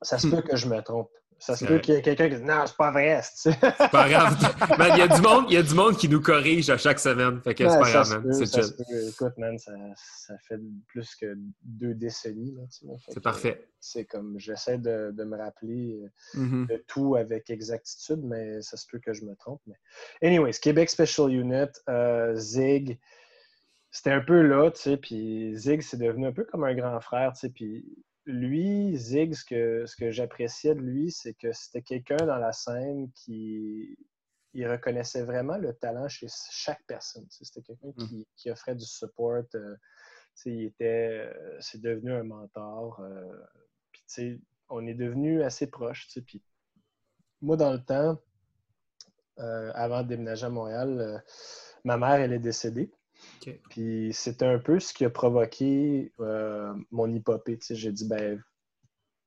Ça 0.03 0.18
se 0.18 0.29
peut 0.29 0.43
que 0.43 0.57
je 0.57 0.68
me 0.68 0.81
trompe. 0.83 1.11
Ça 1.39 1.55
se 1.55 1.64
peut 1.64 1.78
qu'il 1.78 1.95
y 1.95 1.97
ait 1.99 2.03
quelqu'un 2.03 2.28
qui 2.28 2.37
dit 2.37 2.43
Non, 2.43 2.64
c'est 2.66 2.76
pas 2.76 2.91
vrai. 2.91 3.20
C'est 3.22 3.59
pas 3.61 4.09
grave. 4.09 4.37
il, 4.95 4.99
y 4.99 5.03
a 5.03 5.09
du 5.09 5.20
monde, 5.20 5.45
il 5.49 5.55
y 5.55 5.57
a 5.59 5.62
du 5.62 5.74
monde 5.74 5.97
qui 5.97 6.09
nous 6.09 6.20
corrige 6.20 6.70
à 6.70 6.78
chaque 6.78 6.99
semaine. 6.99 7.41
Fait 7.43 7.55
que 7.55 7.68
c'est 7.68 7.78
pas 7.78 7.91
grave, 7.91 8.11
man. 8.11 8.32
C'est 8.32 8.47
chill. 8.47 9.09
Écoute, 9.09 9.37
man, 9.37 9.59
ça, 9.59 9.72
ça, 9.97 10.34
fait 10.49 10.59
plus 10.89 11.14
que 11.14 11.37
deux 11.62 11.95
décennies. 11.95 12.57
C'est 13.09 13.20
parfait. 13.20 13.68
C'est 13.80 14.05
comme 14.07 14.39
j'essaie 14.39 14.78
de, 14.78 15.12
de, 15.12 15.24
me 15.24 15.37
rappeler 15.37 16.01
euh, 16.03 16.41
mm-hmm. 16.41 16.66
de 16.68 16.84
tout 16.89 17.14
avec 17.16 17.51
exactitude, 17.51 18.20
mais 18.24 18.61
ça 18.62 18.76
se 18.76 18.87
peut 18.91 18.99
que 18.99 19.12
je 19.12 19.24
me 19.24 19.37
trompe. 19.37 19.61
Mais... 19.66 19.76
Anyways, 20.22 20.55
Québec 20.55 20.91
Special 20.91 21.30
Unit, 21.30 21.70
euh, 21.89 22.34
Zig, 22.34 22.99
c'était 23.91 24.11
un 24.11 24.20
peu 24.20 24.43
là, 24.43 24.70
tu 24.70 24.80
sais, 24.80 24.97
puis 24.97 25.55
Zig, 25.57 25.82
c'est 25.82 25.99
devenu 25.99 26.26
un 26.26 26.32
peu 26.32 26.45
comme 26.45 26.64
un 26.64 26.74
grand 26.74 27.01
frère, 27.01 27.32
tu 27.34 27.41
sais, 27.41 27.49
puis 27.49 27.84
lui, 28.27 28.97
Zig, 28.97 29.35
ce 29.35 29.45
que, 29.45 29.87
ce 29.87 29.97
que 29.97 30.11
j'appréciais 30.11 30.74
de 30.74 30.81
lui, 30.81 31.11
c'est 31.11 31.35
que 31.35 31.53
c'était 31.53 31.83
quelqu'un 31.83 32.16
dans 32.16 32.39
la 32.39 32.53
scène 32.53 33.11
qui 33.12 33.97
il 34.57 34.66
reconnaissait 34.66 35.22
vraiment 35.22 35.59
le 35.59 35.74
talent 35.74 36.09
chez 36.09 36.29
chaque 36.51 36.83
personne. 36.87 37.27
C'était 37.29 37.61
quelqu'un 37.61 37.93
mmh. 37.95 38.22
qui, 38.37 38.51
offrait 38.51 38.74
du 38.74 38.87
support. 38.87 39.45
Euh, 39.55 39.77
il 40.47 40.64
était, 40.64 41.27
euh, 41.27 41.57
c'est 41.61 41.81
devenu 41.81 42.12
un 42.12 42.22
mentor. 42.22 42.99
Euh, 43.01 43.45
puis, 43.93 44.43
on 44.70 44.87
est 44.87 44.95
devenu 44.95 45.43
assez 45.43 45.66
proches. 45.66 46.09
Puis, 46.27 46.43
moi, 47.43 47.57
dans 47.59 47.72
le 47.72 47.85
temps, 47.85 48.18
avant 49.37 50.03
de 50.03 50.09
déménager 50.09 50.47
à 50.47 50.51
Montréal, 50.51 51.22
ma 51.85 51.99
mère, 51.99 52.14
elle 52.14 52.33
est 52.33 52.39
décédée. 52.39 52.91
Puis 53.70 54.11
c'était 54.12 54.47
un 54.47 54.59
peu 54.59 54.80
ce 54.80 54.93
qui 54.93 55.05
a 55.05 55.11
provoqué 55.11 56.12
euh, 56.20 56.74
mon 56.91 57.12
hypopée. 57.12 57.59
J'ai 57.70 57.93
dit, 57.93 58.07
ben, 58.07 58.43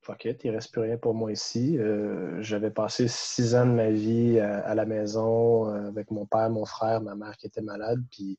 fuck 0.02 0.24
it, 0.24 0.44
il 0.44 0.50
reste 0.50 0.72
plus 0.72 0.82
rien 0.82 0.96
pour 0.96 1.14
moi 1.14 1.32
ici. 1.32 1.78
Euh, 1.78 2.40
j'avais 2.42 2.70
passé 2.70 3.08
six 3.08 3.54
ans 3.54 3.66
de 3.66 3.72
ma 3.72 3.90
vie 3.90 4.38
à, 4.40 4.74
la 4.74 4.86
maison 4.86 5.68
euh, 5.68 5.88
avec 5.88 6.10
mon 6.10 6.26
père, 6.26 6.50
mon 6.50 6.64
frère, 6.64 7.00
ma 7.00 7.14
mère 7.14 7.36
qui 7.36 7.46
était 7.46 7.62
malade. 7.62 8.02
Puis 8.10 8.38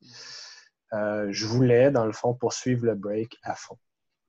je 0.94 1.46
voulais, 1.46 1.90
dans 1.92 2.06
le 2.06 2.12
fond, 2.12 2.34
poursuivre 2.34 2.86
le 2.86 2.96
break 2.96 3.38
à 3.44 3.56
fond. 3.56 3.78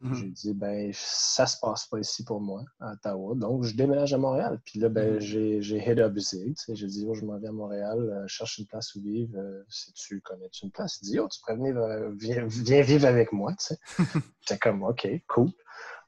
Mhm. 0.02 0.14
J'ai 0.14 0.28
dit, 0.28 0.52
ben, 0.52 0.90
ça 0.92 1.46
se 1.46 1.58
passe 1.60 1.86
pas 1.86 1.98
ici 2.00 2.24
pour 2.24 2.40
moi, 2.40 2.64
à 2.80 2.94
Ottawa. 2.94 3.34
Donc, 3.36 3.62
je 3.62 3.74
déménage 3.74 4.12
à 4.12 4.18
Montréal. 4.18 4.60
Puis 4.64 4.80
là, 4.80 4.88
ben, 4.88 5.14
mhm. 5.14 5.20
j'ai 5.20 5.88
head 5.88 6.00
up 6.00 6.18
Zig. 6.18 6.56
J'ai 6.68 6.86
dit, 6.88 7.06
oh, 7.08 7.14
je 7.14 7.24
m'en 7.24 7.38
vais 7.38 7.48
à 7.48 7.52
Montréal, 7.52 7.98
euh, 8.00 8.26
cherche 8.26 8.58
une 8.58 8.66
place 8.66 8.94
où 8.96 9.00
vivre. 9.00 9.38
Euh, 9.38 9.62
si 9.68 9.92
tu 9.92 10.20
connais 10.20 10.48
-tu 10.48 10.64
une 10.64 10.72
place, 10.72 10.98
il 11.02 11.06
dit, 11.06 11.20
oh, 11.20 11.28
tu 11.28 11.40
pourrais 11.40 11.56
venir, 11.56 11.76
euh, 11.76 12.10
viens, 12.18 12.82
vivre 12.82 13.06
avec 13.06 13.32
moi. 13.32 13.52
J'étais 14.40 14.58
comme, 14.58 14.82
OK, 14.82 15.08
cool. 15.28 15.50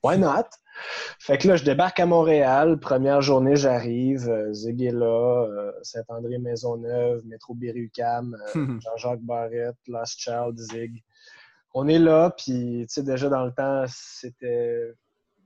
Why 0.03 0.19
not? 0.19 0.49
Fait 1.21 1.39
que 1.39 1.47
là, 1.47 1.57
je 1.57 1.65
débarque 1.65 2.01
à 2.01 2.07
Montréal. 2.07 2.81
Première 2.81 3.23
journée, 3.23 3.55
j'arrive. 3.55 4.29
Zig 4.53 4.83
est 4.83 4.91
là. 4.91 5.71
Saint-André 5.83 6.39
Maisonneuve, 6.39 7.25
Métro 7.25 7.55
Berry-UQAM, 7.55 8.37
Jean-Jacques 8.83 9.23
Barrette, 9.23 9.79
Last 9.87 10.19
Child, 10.19 10.59
Zig 10.59 11.03
on 11.75 11.89
est 11.89 11.99
là, 11.99 12.31
puis 12.31 12.87
tu 12.89 12.95
sais, 12.95 13.03
déjà 13.03 13.29
dans 13.29 13.45
le 13.45 13.53
temps, 13.53 13.85
c'était 13.89 14.95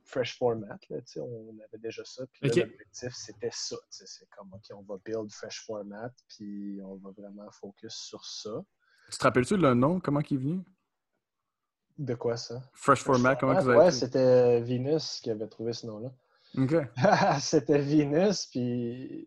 fresh 0.05 0.37
format. 0.37 0.79
Là, 0.91 0.99
on 1.17 1.57
avait 1.59 1.79
déjà 1.79 2.05
ça. 2.05 2.25
Puis 2.33 2.49
l'objectif, 2.49 3.13
c'était 3.15 3.51
ça. 3.53 3.77
C'est 3.91 4.29
comme, 4.31 4.53
OK, 4.53 4.65
on 4.73 4.83
va 4.83 4.97
build 5.05 5.31
fresh 5.33 5.65
format, 5.65 6.13
puis 6.29 6.81
on 6.85 6.97
va 6.97 7.11
vraiment 7.17 7.51
focus 7.51 7.95
sur 7.95 8.25
ça. 8.25 8.63
Tu 9.11 9.19
te 9.19 9.25
rappelles-tu 9.25 9.57
le 9.57 9.75
nom? 9.75 10.01
Comment 10.01 10.21
il 10.21 10.35
est 10.35 10.41
venu? 10.41 10.61
De 11.97 12.15
quoi 12.15 12.37
ça? 12.37 12.63
Fresh, 12.75 13.03
format, 13.03 13.35
comment 13.37 13.59
vous 13.59 13.69
avez 13.71 13.79
Ouais, 13.79 13.91
c'était 13.91 14.61
Venus 14.61 15.21
qui 15.21 15.31
avait 15.31 15.49
trouvé 15.49 15.73
ce 15.73 15.87
nom-là. 15.87 16.13
OK. 16.57 16.75
c'était 17.41 17.79
Venus, 17.79 18.47
puis 18.47 19.27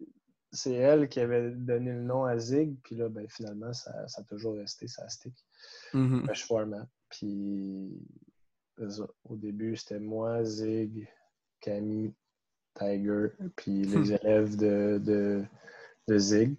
c'est 0.51 0.73
elle 0.73 1.09
qui 1.09 1.19
avait 1.19 1.51
donné 1.51 1.91
le 1.91 2.01
nom 2.01 2.25
à 2.25 2.37
Zig, 2.37 2.77
puis 2.83 2.95
là, 2.95 3.09
ben, 3.09 3.27
finalement, 3.27 3.73
ça, 3.73 3.91
a 4.15 4.23
toujours 4.23 4.55
resté, 4.55 4.87
ça 4.87 5.07
stick. 5.09 5.33
Mm 5.93 6.25
format. 6.35 6.87
Puis 7.09 7.91
au 9.25 9.35
début, 9.35 9.75
c'était 9.75 9.99
moi, 9.99 10.43
Zig, 10.43 11.07
Camille, 11.59 12.13
Tiger, 12.73 13.27
puis 13.55 13.83
les 13.83 14.13
élèves 14.13 14.55
de, 14.55 15.45
de, 16.07 16.17
Zig. 16.17 16.55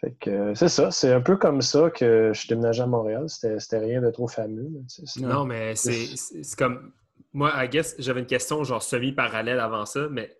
Fait 0.00 0.14
que 0.20 0.54
c'est 0.54 0.68
ça, 0.68 0.90
c'est 0.90 1.12
un 1.12 1.20
peu 1.20 1.36
comme 1.36 1.60
ça 1.60 1.90
que 1.90 2.30
je 2.32 2.38
suis 2.38 2.48
déménagé 2.48 2.82
à 2.82 2.86
Montréal. 2.86 3.28
C'était 3.28 3.78
rien 3.78 4.00
de 4.00 4.10
trop 4.10 4.28
fameux. 4.28 4.68
non, 5.16 5.44
mais 5.44 5.74
c'est 5.74 6.56
comme. 6.56 6.92
Moi, 7.32 7.52
I 7.54 7.68
guess, 7.68 7.94
j'avais 7.98 8.20
une 8.20 8.26
question 8.26 8.64
genre 8.64 8.82
semi-parallèle 8.82 9.60
avant 9.60 9.84
ça, 9.84 10.08
mais 10.08 10.34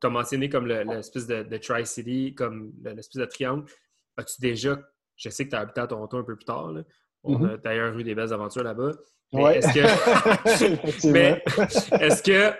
tu 0.00 0.06
as 0.06 0.10
mentionné 0.10 0.48
comme 0.48 0.66
l'espèce 0.66 1.26
de, 1.26 1.42
de 1.42 1.56
Tri-City, 1.56 2.34
comme 2.34 2.72
l'espèce 2.82 3.20
de 3.20 3.24
triangle. 3.26 3.70
As-tu 4.16 4.40
déjà, 4.40 4.80
je 5.16 5.28
sais 5.28 5.44
que 5.44 5.50
tu 5.50 5.56
as 5.56 5.60
habité 5.60 5.80
à 5.80 5.86
Toronto 5.86 6.16
un 6.16 6.24
peu 6.24 6.36
plus 6.36 6.44
tard, 6.44 6.72
là. 6.72 6.82
On 7.24 7.44
a 7.44 7.56
d'ailleurs 7.56 7.98
eu 7.98 8.04
des 8.04 8.14
belles 8.14 8.32
aventures 8.32 8.62
là-bas. 8.62 8.92
Ouais. 9.32 9.58
Est-ce 9.58 9.72
que, 9.72 11.08
mais 11.12 11.42
est-ce 12.00 12.22
que, 12.22 12.54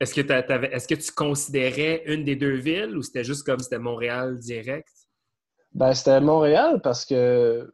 est-ce 0.00 0.88
que, 0.88 0.94
tu 0.94 1.12
considérais 1.12 2.02
une 2.06 2.24
des 2.24 2.36
deux 2.36 2.56
villes 2.56 2.96
ou 2.96 3.02
c'était 3.02 3.24
juste 3.24 3.44
comme 3.44 3.60
c'était 3.60 3.78
Montréal 3.78 4.38
direct? 4.38 4.88
Ben, 5.72 5.94
c'était 5.94 6.20
Montréal 6.20 6.80
parce 6.82 7.04
que 7.04 7.70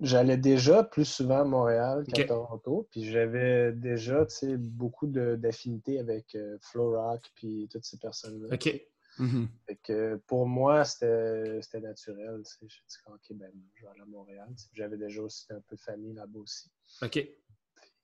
j'allais 0.00 0.36
déjà 0.36 0.82
plus 0.82 1.04
souvent 1.04 1.40
à 1.40 1.44
Montréal 1.44 2.04
qu'à 2.12 2.24
Toronto. 2.24 2.88
Puis 2.90 3.04
j'avais 3.04 3.72
déjà 3.72 4.26
beaucoup 4.58 5.06
d'affinités 5.06 5.98
avec 5.98 6.34
euh, 6.34 6.58
Flow 6.60 6.92
Rock 6.92 7.22
puis 7.34 7.68
toutes 7.70 7.84
ces 7.84 7.98
personnes-là. 7.98 8.54
OK. 8.54 8.80
Mm-hmm. 9.18 9.76
que 9.82 10.16
pour 10.26 10.46
moi, 10.46 10.84
c'était 10.84 11.80
naturel. 11.80 12.42
J'ai 12.60 12.66
dit, 12.66 12.96
OK, 13.06 13.36
ben, 13.36 13.50
je 13.74 13.82
vais 13.82 13.90
aller 13.90 14.00
à 14.00 14.06
Montréal. 14.06 14.48
J'avais 14.72 14.96
déjà 14.96 15.22
aussi 15.22 15.44
un 15.50 15.60
peu 15.60 15.76
de 15.76 15.80
famille 15.80 16.14
là-bas 16.14 16.38
aussi. 16.38 16.70
OK. 17.02 17.28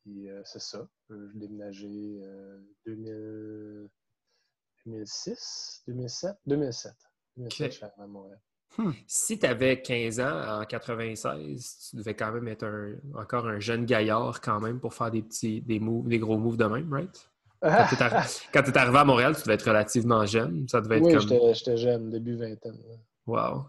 Puis 0.04 0.28
euh, 0.28 0.42
c'est 0.44 0.60
ça. 0.60 0.86
Euh, 1.10 1.30
je 1.32 1.38
déménagé 1.38 2.20
euh, 2.22 2.60
2006, 2.86 5.82
2007, 5.88 6.36
2007. 6.46 6.92
2007, 7.36 7.72
je 7.72 7.76
suis 7.76 7.84
à 7.84 8.06
Montréal. 8.06 8.40
Hmm. 8.76 8.90
Si 9.06 9.38
tu 9.38 9.46
avais 9.46 9.80
15 9.80 10.20
ans 10.20 10.60
en 10.60 10.64
96, 10.64 11.90
tu 11.90 11.96
devais 11.96 12.14
quand 12.14 12.32
même 12.32 12.48
être 12.48 12.96
encore 13.14 13.46
un 13.46 13.60
jeune 13.60 13.86
gaillard 13.86 14.40
quand 14.40 14.58
même 14.60 14.80
pour 14.80 14.94
faire 14.94 15.10
des 15.10 15.22
petits 15.22 15.60
des 15.62 15.78
moves, 15.78 16.08
des 16.08 16.18
gros 16.18 16.38
moves 16.38 16.56
de 16.56 16.64
même, 16.64 16.92
right? 16.92 17.30
Quand 17.64 18.62
tu 18.62 18.70
es, 18.70 18.78
arrivé 18.78 18.98
à 18.98 19.04
Montréal, 19.04 19.34
tu 19.34 19.42
devais 19.42 19.54
être 19.54 19.66
relativement 19.66 20.26
jeune. 20.26 20.68
Ça 20.68 20.80
devait 20.80 20.98
être 20.98 21.04
oui, 21.04 21.54
j'étais 21.54 21.76
jeune, 21.76 22.10
début 22.10 22.36
vingtaine. 22.36 22.78
Wow. 23.26 23.64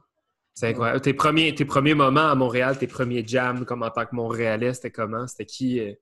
C'est 0.53 0.69
incroyable. 0.69 1.01
Tes, 1.01 1.13
premiers, 1.13 1.53
tes 1.53 1.65
premiers 1.65 1.93
moments 1.93 2.29
à 2.29 2.35
Montréal, 2.35 2.77
tes 2.77 2.87
premiers 2.87 3.25
jams 3.25 3.65
comme 3.65 3.83
en 3.83 3.89
tant 3.89 4.05
que 4.05 4.15
Montréalais, 4.15 4.73
c'était 4.73 4.91
comment? 4.91 5.27
C'était 5.27 5.45
qui, 5.45 5.79
euh, 5.81 5.93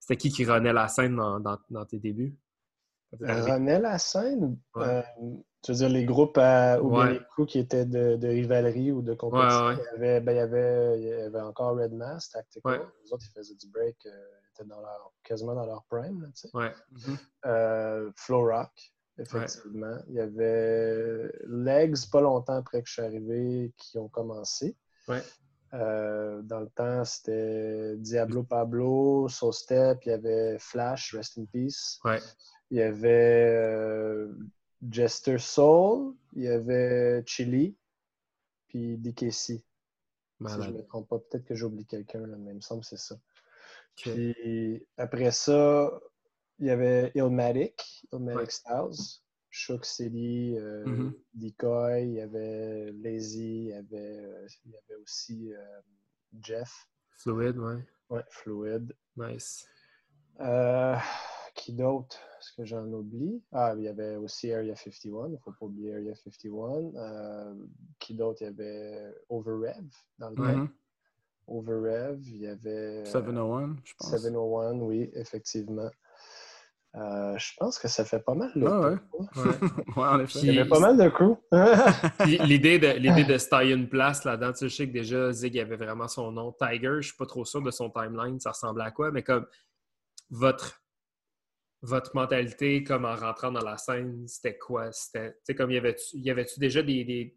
c'était 0.00 0.16
qui 0.16 0.30
qui 0.30 0.44
renait 0.44 0.72
la 0.72 0.88
scène 0.88 1.16
dans, 1.16 1.40
dans, 1.40 1.84
tes 1.84 1.98
débuts? 1.98 2.36
Renait 3.20 3.78
la 3.78 3.98
scène? 3.98 4.58
Euh, 4.76 5.02
tu 5.62 5.70
veux 5.70 5.78
dire 5.78 5.88
les 5.88 6.04
groupes 6.04 6.36
ou 6.36 6.90
bien 6.90 7.10
les 7.10 7.20
crews 7.30 7.46
qui 7.46 7.60
étaient 7.60 7.86
de, 7.86 8.16
de 8.16 8.28
rivalerie 8.28 8.90
ou 8.90 9.02
de 9.02 9.14
compétition. 9.14 9.70
il, 9.70 9.78
y 9.78 9.96
avait, 9.96 10.20
ben, 10.20 10.32
il, 10.32 10.36
y 10.36 10.40
avait, 10.40 11.00
il, 11.00 11.04
y 11.04 11.12
avait, 11.12 11.40
encore 11.40 11.76
Red 11.76 11.92
Mask, 11.92 12.32
Tactical. 12.32 12.80
Les 13.04 13.12
autres, 13.12 13.24
ils 13.28 13.32
faisaient 13.32 13.54
du 13.54 13.68
break. 13.68 13.96
Euh, 14.06 14.10
étaient 14.52 14.68
dans 14.68 14.80
leur, 14.80 15.12
quasiment 15.22 15.54
dans 15.54 15.66
leur 15.66 15.84
prime. 15.84 16.30
tu 16.34 16.48
sais. 16.48 16.56
Ouais. 16.56 16.72
Euh, 17.46 18.10
Flow 18.16 18.46
Rock, 18.46 18.92
effectivement. 19.18 19.98
Il 20.08 20.14
y 20.14 20.20
avait 20.20 21.32
Legs, 21.46 22.10
pas 22.10 22.20
longtemps 22.20 22.56
après 22.56 22.82
que 22.82 22.88
je 22.88 22.94
suis 22.94 23.02
arrivé, 23.02 23.72
qui 23.76 23.98
ont 23.98 24.08
commencé. 24.08 24.76
Ouais. 25.08 25.22
Euh, 25.74 26.42
dans 26.42 26.60
le 26.60 26.68
temps, 26.68 27.04
c'était 27.04 27.96
Diablo 27.96 28.42
Pablo, 28.42 29.28
Soul 29.28 29.54
Step, 29.54 30.00
il 30.04 30.10
y 30.10 30.12
avait 30.12 30.58
Flash, 30.58 31.14
Rest 31.14 31.38
in 31.38 31.46
Peace. 31.46 31.98
Ouais. 32.04 32.20
Il 32.70 32.78
y 32.78 32.82
avait 32.82 33.48
euh, 33.48 34.32
Jester 34.90 35.38
Soul, 35.38 36.14
il 36.34 36.42
y 36.42 36.48
avait 36.48 37.22
Chili, 37.26 37.76
puis 38.68 38.98
DKC. 38.98 39.62
Si 40.44 40.54
je 40.60 40.70
ne 40.70 40.78
me 40.78 40.82
trompe 40.82 41.08
pas, 41.08 41.18
peut-être 41.18 41.44
que 41.44 41.54
j'oublie 41.54 41.86
quelqu'un, 41.86 42.26
là, 42.26 42.36
mais 42.36 42.50
il 42.50 42.56
me 42.56 42.60
semble 42.60 42.80
que 42.82 42.88
c'est 42.88 42.98
ça. 42.98 43.14
Puis 43.96 44.86
après 44.96 45.30
ça, 45.30 46.00
il 46.58 46.66
y 46.66 46.70
avait 46.70 47.12
Illmatic 47.14 48.06
Ouais. 48.12 48.48
Styles, 48.48 49.20
Shook 49.50 49.84
City, 49.84 50.54
euh, 50.56 50.86
Mhm. 50.86 51.14
Decoy, 51.34 52.04
il 52.04 52.14
y 52.14 52.20
avait 52.20 52.92
Lazy, 52.92 53.64
il 53.64 53.66
y 53.68 53.72
avait, 53.74 54.18
euh, 54.18 54.46
il 54.64 54.72
y 54.72 54.76
avait 54.76 54.94
aussi 55.02 55.52
euh, 55.52 55.80
Jeff, 56.40 56.88
Fluid, 57.18 57.56
ouais. 57.58 57.84
ouais, 58.10 58.24
Fluid. 58.30 58.96
Nice. 59.16 59.68
Qui 61.54 61.74
d'autre? 61.74 62.18
Est-ce 62.40 62.54
que 62.56 62.64
j'en 62.64 62.86
oublie? 62.86 63.42
Ah, 63.52 63.74
il 63.76 63.82
y 63.84 63.88
avait 63.88 64.16
aussi 64.16 64.52
Area 64.52 64.74
51, 64.74 65.28
il 65.28 65.32
ne 65.32 65.36
faut 65.36 65.52
pas 65.52 65.66
oublier 65.66 65.92
Area 65.94 66.14
51. 66.14 66.94
Euh, 66.96 67.54
qui 67.98 68.14
d'autre? 68.14 68.40
Il 68.40 68.44
y 68.44 68.48
avait 68.48 69.14
Overrev 69.28 69.84
dans 70.18 70.30
le 70.30 70.36
temps. 70.36 70.68
Overrev, 71.52 72.18
il 72.26 72.36
y 72.38 72.46
avait... 72.46 73.02
euh, 73.02 73.04
701, 73.04 73.76
je 73.84 73.92
pense. 73.98 74.10
701, 74.10 74.74
oui, 74.80 75.10
effectivement. 75.14 75.90
Euh, 76.94 77.38
je 77.38 77.52
pense 77.56 77.78
que 77.78 77.88
ça 77.88 78.04
fait 78.04 78.20
pas 78.20 78.34
mal. 78.34 78.50
le 78.54 78.66
Ah 78.66 78.80
ouais. 78.80 78.96
hein. 79.20 79.26
Ouais. 79.36 79.68
Ouais, 79.96 80.08
en 80.08 80.20
effet. 80.20 80.38
Il 80.42 80.52
y 80.54 80.58
avait 80.58 80.68
pas 80.68 80.78
mal 80.80 80.96
de 80.98 81.08
crew. 81.08 81.36
Puis 82.18 82.38
l'idée 82.46 82.78
de, 82.78 82.88
l'idée 82.98 83.24
de 83.24 83.38
se 83.38 83.48
tailler 83.48 83.72
une 83.74 83.88
place 83.88 84.24
là-dedans, 84.24 84.52
tu 84.52 84.58
sais, 84.58 84.68
je 84.68 84.76
sais 84.76 84.86
que 84.88 84.92
déjà 84.92 85.32
Zig 85.32 85.58
avait 85.58 85.76
vraiment 85.76 86.06
son 86.08 86.30
nom. 86.32 86.52
Tiger, 86.52 86.96
je 87.00 87.08
suis 87.08 87.16
pas 87.16 87.24
trop 87.26 87.44
sûr 87.46 87.62
de 87.62 87.70
son 87.70 87.88
timeline, 87.90 88.38
ça 88.40 88.50
ressemblait 88.50 88.84
à 88.84 88.90
quoi, 88.90 89.10
mais 89.10 89.22
comme 89.22 89.46
votre, 90.28 90.82
votre 91.80 92.14
mentalité, 92.14 92.84
comme 92.84 93.04
en 93.06 93.16
rentrant 93.16 93.50
dans 93.52 93.64
la 93.64 93.78
scène, 93.78 94.26
c'était 94.28 94.58
quoi? 94.58 94.92
C'était, 94.92 95.32
tu 95.32 95.38
sais, 95.44 95.54
comme 95.54 95.70
y 95.70 95.78
avait-tu, 95.78 96.16
y 96.18 96.30
avait-tu 96.30 96.60
déjà 96.60 96.82
des, 96.82 97.04
des- 97.04 97.36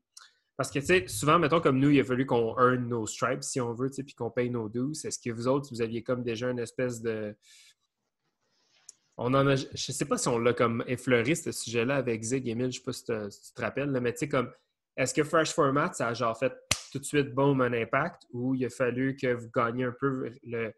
Parce 0.57 0.71
que, 0.71 0.79
tu 0.79 0.85
sais, 0.85 1.07
souvent, 1.07 1.37
mettons, 1.37 1.59
comme 1.59 1.79
nous, 1.79 1.89
il 1.89 1.99
a 1.99 2.03
fallu 2.03 2.25
qu'on 2.25 2.57
earn 2.57 2.87
nos 2.87 3.05
stripes, 3.05 3.43
si 3.43 3.59
on 3.59 3.73
veut, 3.73 3.89
tu 3.89 3.95
sais, 3.95 4.03
puis 4.03 4.15
qu'on 4.15 4.31
paye 4.31 4.49
nos 4.49 4.69
dues. 4.69 4.93
Est-ce 5.03 5.19
que 5.19 5.29
vous 5.29 5.47
autres, 5.47 5.67
vous 5.69 5.81
aviez 5.81 6.01
comme 6.01 6.23
déjà 6.23 6.49
une 6.49 6.59
espèce 6.59 7.01
de... 7.01 7.35
On 9.17 9.33
en 9.33 9.47
a, 9.47 9.55
je 9.55 9.91
sais 9.91 10.05
pas 10.05 10.17
si 10.17 10.27
on 10.27 10.37
l'a 10.37 10.53
comme 10.53 10.83
effleuré 10.87 11.35
ce 11.35 11.51
sujet-là 11.51 11.95
avec 11.95 12.21
Zig, 12.21 12.47
Emile, 12.47 12.71
je 12.71 12.79
sais 12.79 12.83
pas 12.83 12.93
si, 12.93 13.03
tu 13.03 13.53
te 13.53 13.61
rappelles, 13.61 13.91
mais 13.91 14.11
tu 14.11 14.19
sais, 14.19 14.29
comme, 14.29 14.51
est-ce 14.97 15.13
que 15.13 15.23
Fresh 15.23 15.53
Format, 15.53 15.93
ça 15.93 16.07
a 16.09 16.13
genre 16.13 16.37
fait 16.37 16.53
tout 16.91 16.99
de 16.99 17.05
suite, 17.05 17.33
boom, 17.33 17.61
un 17.61 17.73
impact, 17.73 18.23
ou 18.31 18.55
il 18.55 18.65
a 18.65 18.69
fallu 18.69 19.15
que 19.15 19.33
vous 19.33 19.49
gagniez 19.53 19.85
un 19.85 19.95
peu 19.97 20.29
le 20.43 20.73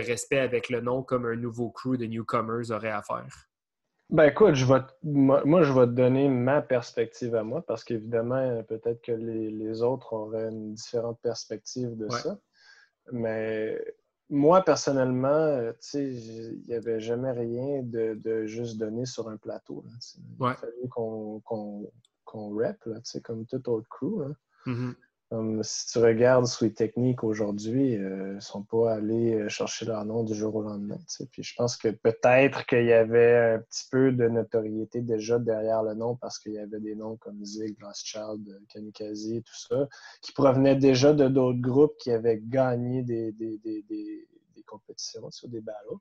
respect 0.00 0.38
avec 0.38 0.70
le 0.70 0.80
nom 0.80 1.02
comme 1.02 1.26
un 1.26 1.36
nouveau 1.36 1.70
crew 1.70 1.96
de 1.96 2.06
newcomers 2.06 2.70
aurait 2.70 2.90
à 2.90 3.02
faire? 3.02 3.48
Ben 4.14 4.26
écoute, 4.26 4.54
je 4.54 4.64
vais 4.64 4.78
te- 4.80 4.92
moi, 5.02 5.42
moi, 5.44 5.64
je 5.64 5.72
vais 5.72 5.86
te 5.86 5.90
donner 5.90 6.28
ma 6.28 6.62
perspective 6.62 7.34
à 7.34 7.42
moi 7.42 7.62
parce 7.66 7.82
qu'évidemment, 7.82 8.62
peut-être 8.62 9.02
que 9.02 9.10
les, 9.10 9.50
les 9.50 9.82
autres 9.82 10.12
auraient 10.12 10.50
une 10.50 10.74
différente 10.74 11.18
perspective 11.20 11.96
de 11.96 12.04
Ouais. 12.04 12.20
ça. 12.20 12.38
Mais 13.10 13.84
moi, 14.30 14.62
personnellement, 14.62 15.26
euh, 15.28 15.72
tu 15.72 15.78
sais, 15.80 16.12
j- 16.12 16.60
il 16.62 16.68
n'y 16.68 16.74
avait 16.74 17.00
jamais 17.00 17.32
rien 17.32 17.82
de, 17.82 18.14
de 18.14 18.46
juste 18.46 18.78
donné 18.78 19.04
sur 19.04 19.28
un 19.28 19.36
plateau. 19.36 19.82
là. 19.84 19.90
Il 20.38 20.54
fallu 20.54 20.88
qu'on 20.90 21.40
qu'on 21.40 21.90
qu'on 22.24 22.50
rep, 22.56 22.76
là, 22.86 22.96
tu 23.00 23.10
sais, 23.10 23.20
comme 23.20 23.44
toute 23.46 23.66
autre 23.66 23.88
crew. 23.88 24.20
là. 24.20 24.28
Mhm. 24.66 24.94
Si 25.62 25.86
tu 25.88 25.98
regardes 25.98 26.46
Sweet 26.46 26.76
Technique 26.76 27.24
aujourd'hui, 27.24 27.96
euh, 27.96 28.32
ils 28.32 28.34
ne 28.34 28.40
sont 28.40 28.62
pas 28.62 28.94
allés 28.94 29.34
euh, 29.34 29.48
chercher 29.48 29.86
leur 29.86 30.04
nom 30.04 30.22
du 30.22 30.34
jour 30.34 30.54
au 30.54 30.62
lendemain. 30.62 30.98
Puis 31.32 31.42
je 31.42 31.54
pense 31.56 31.76
que 31.76 31.88
peut-être 31.88 32.66
qu'il 32.66 32.84
y 32.84 32.92
avait 32.92 33.54
un 33.54 33.58
petit 33.58 33.84
peu 33.90 34.12
de 34.12 34.28
notoriété 34.28 35.00
déjà 35.00 35.38
derrière 35.38 35.82
le 35.82 35.94
nom 35.94 36.14
parce 36.14 36.38
qu'il 36.38 36.52
y 36.52 36.58
avait 36.58 36.78
des 36.78 36.94
noms 36.94 37.16
comme 37.16 37.44
Zig, 37.44 37.76
Lost 37.80 38.04
Child, 38.04 38.48
euh, 38.48 38.60
Kamikaze, 38.68 39.42
tout 39.44 39.56
ça, 39.68 39.88
qui 40.20 40.32
provenaient 40.32 40.76
déjà 40.76 41.12
de 41.12 41.26
d'autres 41.26 41.60
groupes 41.60 41.96
qui 41.98 42.12
avaient 42.12 42.40
gagné 42.40 43.02
des, 43.02 43.34
compétitions 44.66 45.30
sur 45.30 45.48
des 45.48 45.60
battles, 45.60 45.98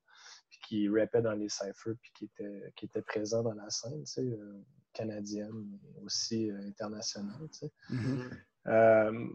puis 0.49 0.59
qui 0.65 0.89
rappaient 0.89 1.21
dans 1.21 1.33
les 1.33 1.49
cyphers, 1.49 1.95
puis 2.01 2.11
qui 2.15 2.85
étaient, 2.85 3.01
présents 3.01 3.43
dans 3.43 3.53
la 3.53 3.69
scène, 3.69 4.03
tu 4.05 4.11
sais, 4.13 4.21
euh, 4.21 4.63
canadienne, 4.93 5.79
aussi 6.01 6.49
internationale. 6.49 7.47
sais. 7.51 7.71
Euh, 8.67 9.27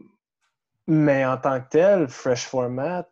mais 0.87 1.25
en 1.27 1.37
tant 1.39 1.61
que 1.61 1.69
tel, 1.69 2.09
Fresh 2.09 2.47
Format, 2.47 3.09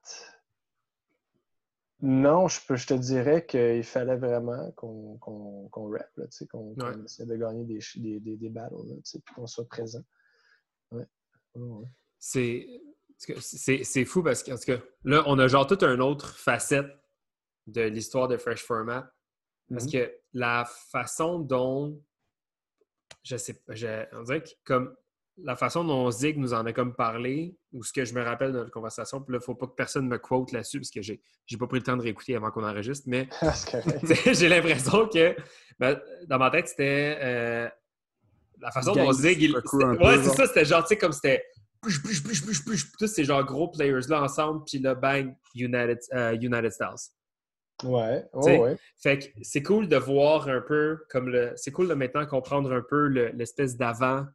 non, 2.00 2.46
je, 2.48 2.60
peux, 2.66 2.76
je 2.76 2.86
te 2.86 2.94
dirais 2.94 3.46
qu'il 3.46 3.82
fallait 3.82 4.16
vraiment 4.16 4.70
qu'on 4.72 5.16
qu'on 5.18 5.68
qu'on 5.70 5.90
rap, 5.90 6.10
qu'on 6.50 6.74
Ouais. 6.74 7.04
essaie 7.04 7.24
de 7.24 7.36
gagner 7.36 7.64
des, 7.64 7.78
des, 7.96 8.20
des, 8.20 8.36
des 8.36 8.50
battles, 8.50 8.76
puis 9.02 9.34
qu'on 9.34 9.46
soit 9.46 9.66
présent. 9.68 10.02
Ouais. 10.90 11.06
Ouais. 11.54 11.86
C'est 12.18 14.04
fou 14.04 14.22
parce 14.22 14.42
que, 14.42 14.52
en 14.52 14.56
tout 14.56 14.64
cas, 14.66 14.78
là, 15.04 15.22
on 15.26 15.38
a 15.38 15.48
genre 15.48 15.66
toute 15.66 15.82
une 15.82 16.02
autre 16.02 16.36
facette 16.36 16.90
de 17.66 17.82
l'histoire 17.82 18.28
de 18.28 18.36
Fresh 18.36 18.62
Format. 18.64 19.10
Parce 19.70 19.86
Mhm. 19.86 19.92
que 19.92 20.14
la 20.34 20.64
façon 20.64 21.40
dont. 21.40 22.00
Je 23.24 23.36
sais 23.36 23.54
pas. 23.54 23.72
on 24.12 24.22
dirait 24.22 24.42
que 24.42 24.50
comme 24.64 24.94
la 25.38 25.54
façon 25.56 25.84
dont 25.84 26.10
Zig 26.10 26.38
nous 26.38 26.54
en 26.54 26.64
a 26.64 26.72
comme 26.72 26.94
parlé, 26.94 27.56
ou 27.72 27.82
ce 27.84 27.92
que 27.92 28.04
je 28.04 28.14
me 28.14 28.22
rappelle 28.22 28.52
de 28.52 28.58
notre 28.58 28.70
conversation, 28.70 29.20
puis 29.20 29.32
là, 29.32 29.36
il 29.36 29.40
ne 29.40 29.44
faut 29.44 29.54
pas 29.54 29.66
que 29.66 29.74
personne 29.74 30.08
me 30.08 30.18
quote 30.18 30.52
là-dessus, 30.52 30.80
parce 30.80 30.90
que 30.90 31.02
j'ai 31.02 31.20
j'ai 31.44 31.56
pas 31.58 31.66
pris 31.66 31.78
le 31.78 31.84
temps 31.84 31.96
de 31.96 32.02
réécouter 32.02 32.34
avant 32.36 32.50
qu'on 32.50 32.64
enregistre, 32.64 33.06
mais 33.08 33.28
j'ai 34.32 34.48
l'impression 34.48 35.08
que 35.08 35.36
ben, 35.78 36.00
dans 36.26 36.38
ma 36.38 36.50
tête, 36.50 36.68
c'était 36.68 37.18
euh, 37.20 37.68
la 38.60 38.70
façon 38.70 38.92
dont 39.04 39.12
Zig. 39.12 39.42
Il, 39.42 39.52
ouais, 39.98 40.16
c'est 40.18 40.24
genre. 40.24 40.34
ça, 40.36 40.46
c'était 40.46 40.64
genre, 40.64 40.82
tu 40.82 40.88
sais, 40.88 40.96
comme 40.98 41.12
c'était. 41.12 41.44
Tous 41.82 43.06
ces 43.06 43.24
genre 43.24 43.44
gros 43.44 43.68
players-là 43.68 44.22
ensemble, 44.22 44.64
puis 44.64 44.78
là, 44.78 44.94
bang, 44.94 45.36
United, 45.54 45.98
euh, 46.14 46.32
United 46.32 46.70
Styles. 46.72 47.12
Ouais, 47.84 48.24
ouais, 48.32 48.58
ouais. 48.58 48.76
Fait 48.96 49.18
que 49.18 49.26
c'est 49.42 49.62
cool 49.62 49.86
de 49.86 49.96
voir 49.96 50.48
un 50.48 50.62
peu 50.62 51.04
comme 51.10 51.28
le. 51.28 51.52
C'est 51.56 51.70
cool 51.72 51.88
de 51.88 51.94
maintenant 51.94 52.24
comprendre 52.26 52.72
un 52.72 52.80
peu 52.80 53.06
le- 53.06 53.28
l'espèce 53.34 53.76
d'avant. 53.76 54.26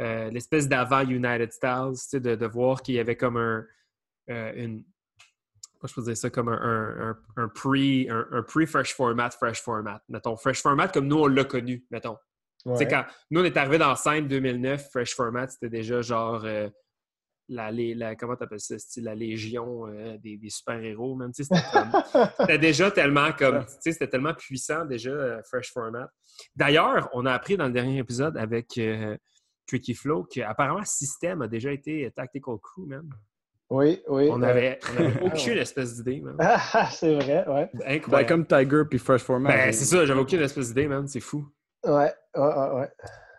Euh, 0.00 0.30
l'espèce 0.30 0.68
d'avant 0.68 1.02
United 1.02 1.52
Styles, 1.52 1.92
tu 1.92 1.96
sais, 2.08 2.20
de, 2.20 2.34
de 2.34 2.46
voir 2.46 2.82
qu'il 2.82 2.94
y 2.94 2.98
avait 2.98 3.16
comme 3.16 3.36
un. 3.36 3.64
euh, 4.30 4.52
une. 4.56 4.84
Comment 5.78 5.88
je 5.88 5.94
peux 5.94 6.02
dire 6.02 6.16
ça? 6.16 6.30
Comme 6.30 6.48
un, 6.48 6.60
un, 6.60 7.10
un- 7.10 7.42
un 7.44 7.48
pre, 7.48 8.08
un, 8.10 8.26
un 8.32 8.42
pre-fresh 8.42 8.94
format, 8.94 9.30
fresh 9.30 9.60
format. 9.60 10.00
Mettons, 10.08 10.36
fresh 10.36 10.62
format 10.62 10.88
comme 10.88 11.06
nous, 11.06 11.18
on 11.18 11.26
l'a 11.26 11.44
connu, 11.44 11.84
mettons. 11.90 12.16
Ouais. 12.64 12.88
quand 12.88 13.04
nous, 13.30 13.40
on 13.42 13.44
est 13.44 13.56
arrivé 13.58 13.76
dans 13.76 13.94
scène 13.94 14.26
2009, 14.26 14.88
fresh 14.90 15.14
format, 15.14 15.48
c'était 15.48 15.68
déjà 15.68 16.00
genre. 16.00 16.44
euh, 16.44 16.68
la, 17.50 17.70
la, 17.70 18.16
comment 18.16 18.36
t'appelles 18.36 18.58
ça? 18.58 18.76
la 19.02 19.14
légion 19.14 19.86
euh, 19.88 20.16
des, 20.16 20.38
des 20.38 20.48
super-héros, 20.48 21.14
sais, 21.34 21.44
C'était 22.40 22.58
déjà 22.58 22.90
tellement 22.90 23.32
comme. 23.32 23.66
C'était 23.80 24.08
tellement 24.08 24.32
puissant 24.32 24.86
déjà, 24.86 25.10
euh, 25.10 25.42
Fresh 25.50 25.70
Format. 25.70 26.08
D'ailleurs, 26.56 27.10
on 27.12 27.26
a 27.26 27.32
appris 27.34 27.58
dans 27.58 27.66
le 27.66 27.72
dernier 27.72 27.98
épisode 27.98 28.38
avec 28.38 28.78
Tricky 29.66 29.94
Flow 29.94 30.24
qu'apparemment 30.24 30.84
System 30.84 31.42
a 31.42 31.48
déjà 31.48 31.72
été 31.72 32.10
Tactical 32.14 32.56
Crew, 32.62 32.86
man. 32.86 33.08
Oui, 33.70 34.02
oui. 34.08 34.28
On 34.30 34.42
euh, 34.42 34.46
avait, 34.46 34.78
on 34.92 35.00
avait 35.00 35.12
Ah, 35.20 35.24
aucune 35.24 35.58
espèce 35.58 35.96
d'idée, 35.96 36.20
man. 36.20 36.36
Ah, 36.38 36.88
c'est 36.90 37.14
vrai, 37.14 37.46
ouais. 37.48 37.70
Incroyable. 37.86 38.10
Ben, 38.10 38.26
comme 38.26 38.46
Tiger 38.46 38.82
puis 38.88 38.98
Fresh 38.98 39.22
Format. 39.22 39.48
Ben, 39.48 39.72
c'est 39.72 39.84
ça, 39.84 40.04
j'avais 40.04 40.20
aucune 40.20 40.40
espèce 40.40 40.68
d'idée, 40.68 40.86
man. 40.86 41.06
C'est 41.08 41.20
fou. 41.20 41.48
Ouais, 41.84 42.12
ouais, 42.36 42.42
ouais, 42.42 42.70
ouais. 42.74 42.90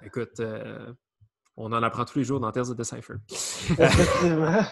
Écoute, 0.04 0.40
euh, 0.40 0.94
on 1.58 1.72
en 1.72 1.84
apprend 1.84 2.06
tous 2.06 2.20
les 2.20 2.26
jours 2.26 2.40
dans 2.40 2.52
Terres 2.52 2.70
of 2.70 2.76
Decipher. 2.76 3.16
Effectivement. 3.30 4.62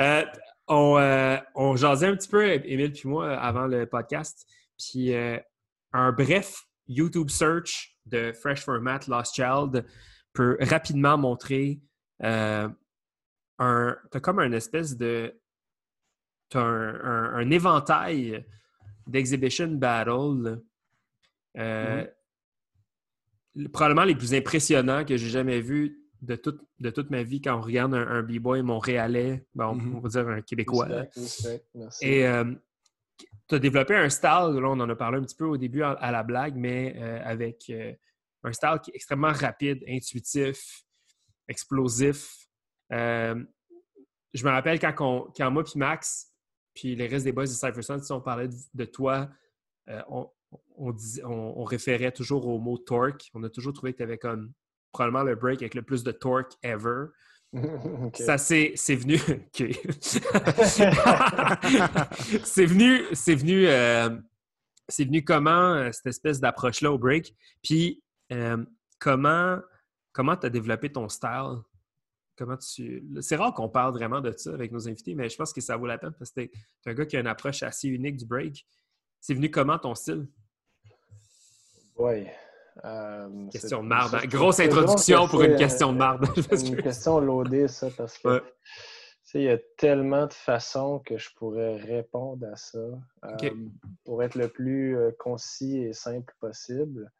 Euh, 0.00 0.24
on, 0.66 0.98
euh, 0.98 1.36
on 1.54 1.76
jasait 1.76 2.08
un 2.08 2.16
petit 2.16 2.28
peu, 2.28 2.44
Émile 2.44 2.90
puis 2.90 3.08
moi, 3.08 3.38
avant 3.38 3.68
le 3.68 3.86
podcast. 3.86 4.44
Puis 4.76 5.14
euh, 5.14 5.38
un 5.92 6.10
bref 6.10 6.64
YouTube 6.88 7.30
search 7.30 7.96
de 8.06 8.32
Fresh 8.32 8.64
Format 8.64 8.98
Lost 9.06 9.36
Child 9.36 9.86
peut 10.32 10.56
rapidement 10.60 11.16
montrer 11.18 11.80
euh, 12.22 12.68
un. 13.58 13.96
T'as 14.10 14.20
comme 14.20 14.38
un 14.40 14.52
espèce 14.52 14.96
de. 14.96 15.38
T'as 16.50 16.60
un, 16.62 16.94
un- 17.04 17.34
un 17.34 17.50
éventail 17.50 18.44
d'exhibition 19.06 19.68
battle. 19.68 20.62
euh, 21.58 22.06
Probablement 23.72 24.04
les 24.04 24.14
plus 24.14 24.34
impressionnants 24.34 25.04
que 25.04 25.16
j'ai 25.16 25.28
jamais 25.30 25.60
vus 25.60 25.98
de 26.22 26.36
toute, 26.36 26.60
de 26.78 26.90
toute 26.90 27.10
ma 27.10 27.22
vie 27.24 27.40
quand 27.40 27.56
on 27.58 27.60
regarde 27.60 27.92
un, 27.94 28.06
un 28.06 28.22
B-boy 28.22 28.62
montréalais, 28.62 29.46
bon, 29.54 29.74
Mhm. 29.74 29.96
on 29.96 30.00
va 30.00 30.08
dire 30.08 30.28
un 30.28 30.40
Québécois. 30.42 30.86
Et 32.02 32.26
euh, 32.26 32.44
tu 33.48 33.54
as 33.54 33.58
développé 33.58 33.96
un 33.96 34.08
style, 34.10 34.28
là, 34.30 34.68
on 34.68 34.78
en 34.78 34.88
a 34.88 34.94
parlé 34.94 35.18
un 35.18 35.22
petit 35.22 35.34
peu 35.34 35.46
au 35.46 35.56
début 35.56 35.82
à, 35.82 36.10
la 36.12 36.22
blague, 36.22 36.54
mais 36.56 36.94
euh, 36.98 37.20
avec 37.24 37.64
euh, 37.70 37.92
un 38.44 38.52
style 38.52 38.78
qui 38.82 38.90
est 38.90 38.94
extrêmement 38.94 39.32
rapide, 39.32 39.82
intuitif, 39.88 40.82
explosif. 41.48 42.48
Euh, 42.92 43.42
je 44.34 44.44
me 44.44 44.50
rappelle 44.50 44.78
quand, 44.78 44.94
on, 45.00 45.32
quand 45.36 45.50
moi 45.50 45.64
puis 45.64 45.74
Max, 45.76 46.32
puis 46.74 46.94
les 46.94 47.06
restes 47.06 47.24
des 47.24 47.32
boys 47.32 47.44
de 47.44 47.50
Cypherson, 47.50 48.00
si 48.00 48.12
on 48.12 48.20
parlait 48.20 48.48
de, 48.74 48.84
toi, 48.84 49.28
on, 50.08 50.30
on, 50.76 51.64
référait 51.64 52.12
toujours 52.12 52.46
au 52.46 52.58
mot 52.58 52.78
torque. 52.78 53.30
On 53.34 53.42
a 53.42 53.50
toujours 53.50 53.72
trouvé 53.72 53.92
que 53.92 53.98
tu 53.98 54.02
avais 54.02 54.18
comme 54.18 54.52
probablement 54.92 55.24
le 55.24 55.34
break 55.34 55.62
avec 55.62 55.74
le 55.74 55.82
plus 55.82 56.04
de 56.04 56.12
torque 56.12 56.52
ever. 56.62 57.06
Ça, 58.14 58.38
c'est 58.38 58.74
venu. 58.88 59.18
c'est 62.44 62.66
venu. 62.66 63.02
C'est 63.12 63.34
venu. 63.34 63.66
Euh, 63.66 64.10
c'est 64.90 65.04
venu 65.04 65.22
comment 65.22 65.74
euh, 65.74 65.92
cette 65.92 66.06
espèce 66.06 66.40
d'approche-là 66.40 66.92
au 66.92 66.98
break? 66.98 67.34
Puis 67.62 68.02
euh, 68.32 68.64
comment 68.98 69.60
comment 70.12 70.36
tu 70.36 70.46
as 70.46 70.50
développé 70.50 70.90
ton 70.90 71.08
style? 71.08 71.58
Comment 72.36 72.56
tu. 72.56 73.04
C'est 73.20 73.36
rare 73.36 73.52
qu'on 73.52 73.68
parle 73.68 73.92
vraiment 73.94 74.20
de 74.20 74.32
ça 74.36 74.52
avec 74.52 74.72
nos 74.72 74.88
invités, 74.88 75.14
mais 75.14 75.28
je 75.28 75.36
pense 75.36 75.52
que 75.52 75.60
ça 75.60 75.76
vaut 75.76 75.86
la 75.86 75.98
peine 75.98 76.12
parce 76.18 76.30
que 76.30 76.42
tu 76.42 76.50
es 76.86 76.90
un 76.90 76.94
gars 76.94 77.06
qui 77.06 77.16
a 77.16 77.20
une 77.20 77.26
approche 77.26 77.62
assez 77.62 77.88
unique 77.88 78.16
du 78.16 78.26
break. 78.26 78.66
C'est 79.20 79.34
venu 79.34 79.50
comment 79.50 79.78
ton 79.78 79.94
style? 79.94 80.28
Oui. 81.96 82.26
Euh, 82.84 83.48
question 83.50 83.82
de 83.82 83.88
marde. 83.88 84.14
Hein. 84.14 84.26
Grosse 84.26 84.60
introduction 84.60 85.26
pour 85.26 85.42
une 85.42 85.56
question 85.56 85.92
de 85.92 85.98
marde. 85.98 86.26
une 86.36 86.76
question 86.80 87.18
loadée, 87.18 87.66
ça, 87.66 87.88
parce 87.90 88.18
que 88.18 88.42
il 89.34 89.42
y 89.42 89.50
a 89.50 89.58
tellement 89.76 90.26
de 90.26 90.32
façons 90.32 91.00
que 91.00 91.18
je 91.18 91.28
pourrais 91.36 91.76
répondre 91.76 92.46
à 92.50 92.56
ça 92.56 92.78
euh, 93.24 93.50
pour 94.04 94.22
être 94.22 94.36
le 94.36 94.48
plus 94.48 94.96
euh, 94.96 95.10
concis 95.18 95.78
et 95.78 95.92
simple 95.92 96.32
possible. 96.40 97.10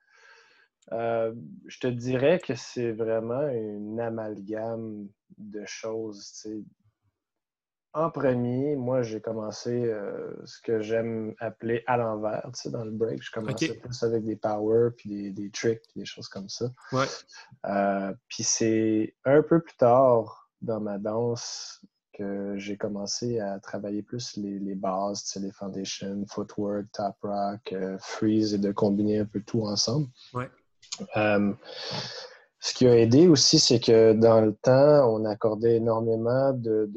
Je 0.91 1.79
te 1.81 1.87
dirais 1.87 2.41
que 2.41 2.55
c'est 2.55 2.93
vraiment 2.93 3.49
une 3.49 4.01
amalgame 4.01 5.09
de 5.37 5.65
choses 5.67 6.47
en 7.95 8.11
premier, 8.11 8.77
moi, 8.77 9.03
j'ai 9.03 9.21
commencé 9.21 9.71
euh, 9.71 10.31
ce 10.45 10.61
que 10.61 10.81
j'aime 10.81 11.35
appeler 11.41 11.83
à 11.87 11.97
l'envers, 11.97 12.51
dans 12.67 12.85
le 12.85 12.91
break. 12.91 13.23
Je 13.23 13.31
commençais 13.31 13.75
plus 13.75 14.03
avec 14.03 14.25
des 14.25 14.37
power, 14.37 14.91
puis 14.97 15.33
des, 15.33 15.51
tricks, 15.51 15.83
des 15.97 16.05
choses 16.05 16.29
comme 16.29 16.49
ça. 16.49 16.67
Ouais. 16.93 17.07
Euh, 17.67 18.13
puis 18.29 18.45
c'est 18.45 19.15
un 19.25 19.43
peu 19.43 19.61
plus 19.61 19.77
tard 19.77 20.51
dans 20.61 20.81
ma 20.81 20.99
danse 20.99 21.85
que 22.13 22.59
j'ai 22.59 22.77
commencé 22.77 23.41
à 23.41 23.59
travailler 23.59 24.03
plus 24.03 24.37
les, 24.37 24.59
les 24.59 24.75
bases, 24.75 25.35
les 25.41 25.53
foundations, 25.53 26.25
footwork, 26.27 26.87
top 26.93 27.17
rock, 27.23 27.73
euh, 27.73 27.97
freeze 27.99 28.55
et 28.55 28.59
de 28.59 28.71
combiner 28.71 29.21
un 29.21 29.25
peu 29.25 29.41
tout 29.41 29.63
ensemble. 29.63 30.09
Ouais. 30.35 30.51
Ce 31.15 32.75
qui 32.75 32.87
a 32.87 32.97
aidé 32.97 33.29
aussi, 33.29 33.59
c'est 33.59 33.81
que 33.81 34.13
dans 34.13 34.41
le 34.41 34.55
temps, 34.55 35.15
on 35.15 35.25
accordait 35.25 35.77
énormément 35.77 36.53
de 36.53 36.91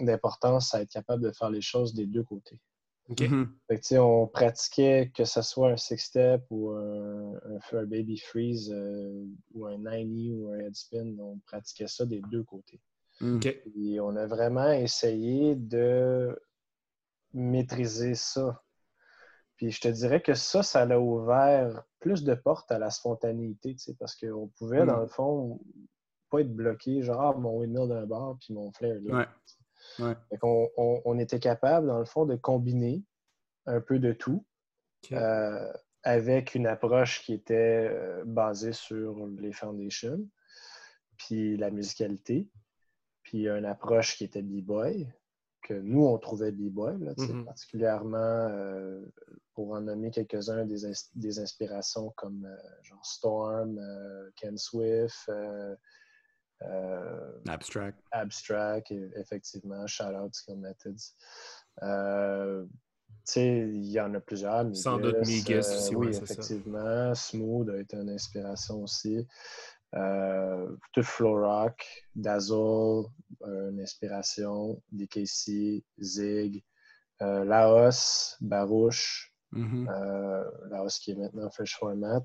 d'importance 0.00 0.74
à 0.74 0.82
être 0.82 0.90
capable 0.90 1.22
de 1.22 1.30
faire 1.30 1.50
les 1.50 1.60
choses 1.60 1.94
des 1.94 2.06
deux 2.06 2.24
côtés. 2.24 2.60
Mhm. 3.08 3.54
on 3.98 4.26
pratiquait 4.26 5.12
que 5.14 5.26
ce 5.26 5.42
soit 5.42 5.72
un 5.72 5.76
six-step 5.76 6.42
ou 6.48 6.70
un, 6.70 7.34
un, 7.72 7.84
baby 7.84 8.18
freeze 8.18 8.72
euh, 8.72 9.26
ou 9.52 9.66
un 9.66 9.76
90 9.76 10.32
ou 10.32 10.48
un 10.48 10.60
headspin, 10.60 11.14
on 11.18 11.38
pratiquait 11.40 11.86
ça 11.86 12.06
des 12.06 12.22
deux 12.30 12.44
côtés. 12.44 12.80
Et 13.20 14.00
on 14.00 14.16
a 14.16 14.26
vraiment 14.26 14.70
essayé 14.70 15.54
de 15.54 16.36
maîtriser 17.32 18.14
ça. 18.14 18.62
Puis 19.56 19.70
je 19.70 19.80
te 19.80 19.88
dirais 19.88 20.20
que 20.20 20.34
ça, 20.34 20.62
ça 20.62 20.82
a 20.82 20.98
ouvert 20.98 21.84
plus 22.04 22.22
de 22.22 22.34
portes 22.34 22.70
à 22.70 22.78
la 22.78 22.90
spontanéité, 22.90 23.74
parce 23.98 24.14
qu'on 24.14 24.48
pouvait, 24.58 24.84
dans 24.84 25.00
le 25.00 25.06
fond, 25.06 25.58
pas 26.28 26.40
être 26.40 26.54
bloqué, 26.54 27.00
genre 27.00 27.20
ah, 27.22 27.32
mon 27.32 27.60
windmill 27.60 27.88
d'un 27.88 28.04
bord 28.04 28.36
puis 28.38 28.52
mon 28.52 28.70
flare 28.72 28.98
là. 29.02 29.26
On, 30.42 31.18
était 31.18 31.38
capable, 31.38 31.86
dans 31.86 31.98
le 31.98 32.04
fond, 32.04 32.26
de 32.26 32.36
combiner 32.36 33.02
un 33.64 33.80
peu 33.80 33.98
de 33.98 34.12
tout 34.12 34.44
euh, 35.12 35.72
avec 36.02 36.54
une 36.54 36.66
approche 36.66 37.22
qui 37.22 37.32
était 37.32 37.88
euh, 37.90 38.22
basée 38.26 38.74
sur 38.74 39.26
les 39.38 39.52
foundations, 39.52 40.28
puis 41.16 41.56
la 41.56 41.70
musicalité, 41.70 42.50
puis 43.22 43.48
une 43.48 43.64
approche 43.64 44.18
qui 44.18 44.24
était 44.24 44.42
b-boy, 44.42 45.10
que 45.64 45.74
nous, 45.74 46.04
on 46.04 46.18
trouvait 46.18 46.52
b-boy, 46.52 46.96
mm-hmm. 46.96 47.44
particulièrement 47.44 48.16
euh, 48.18 49.04
pour 49.54 49.72
en 49.72 49.80
nommer 49.80 50.10
quelques-uns 50.10 50.64
des, 50.64 51.38
inspirations 51.40 52.12
comme 52.16 52.48
genre 52.82 53.04
Storm, 53.04 53.80
Ken 54.36 54.56
Swift, 54.56 55.28
euh, 56.62 57.30
abstract. 57.48 57.98
Abstract, 58.12 58.92
effectivement. 59.16 59.86
Shout 59.86 60.14
out 60.14 60.34
Skill 60.34 60.56
Methods. 60.56 61.14
Euh, 61.82 62.64
il 63.36 63.86
y 63.86 64.00
en 64.00 64.14
a 64.14 64.20
plusieurs. 64.20 64.74
Sans 64.76 64.98
doute 64.98 65.26
Migas 65.26 65.70
euh, 65.70 65.76
aussi, 65.76 65.96
oui, 65.96 66.08
effectivement. 66.08 67.14
Smooth 67.14 67.70
a 67.70 67.78
été 67.78 67.96
une 67.96 68.10
inspiration 68.10 68.82
aussi. 68.82 69.26
Euh, 69.94 70.76
tout 70.92 71.02
Flow 71.02 71.40
Rock, 71.40 71.84
Dazzle, 72.14 73.04
une 73.46 73.80
inspiration. 73.80 74.82
DKC, 74.92 75.84
Zig, 76.00 76.64
Laos, 77.20 78.36
Barouche, 78.40 79.32
mm-hmm. 79.52 80.68
Laos 80.70 80.98
qui 80.98 81.12
est 81.12 81.16
maintenant 81.16 81.50
Fresh 81.50 81.76
Format 81.78 82.24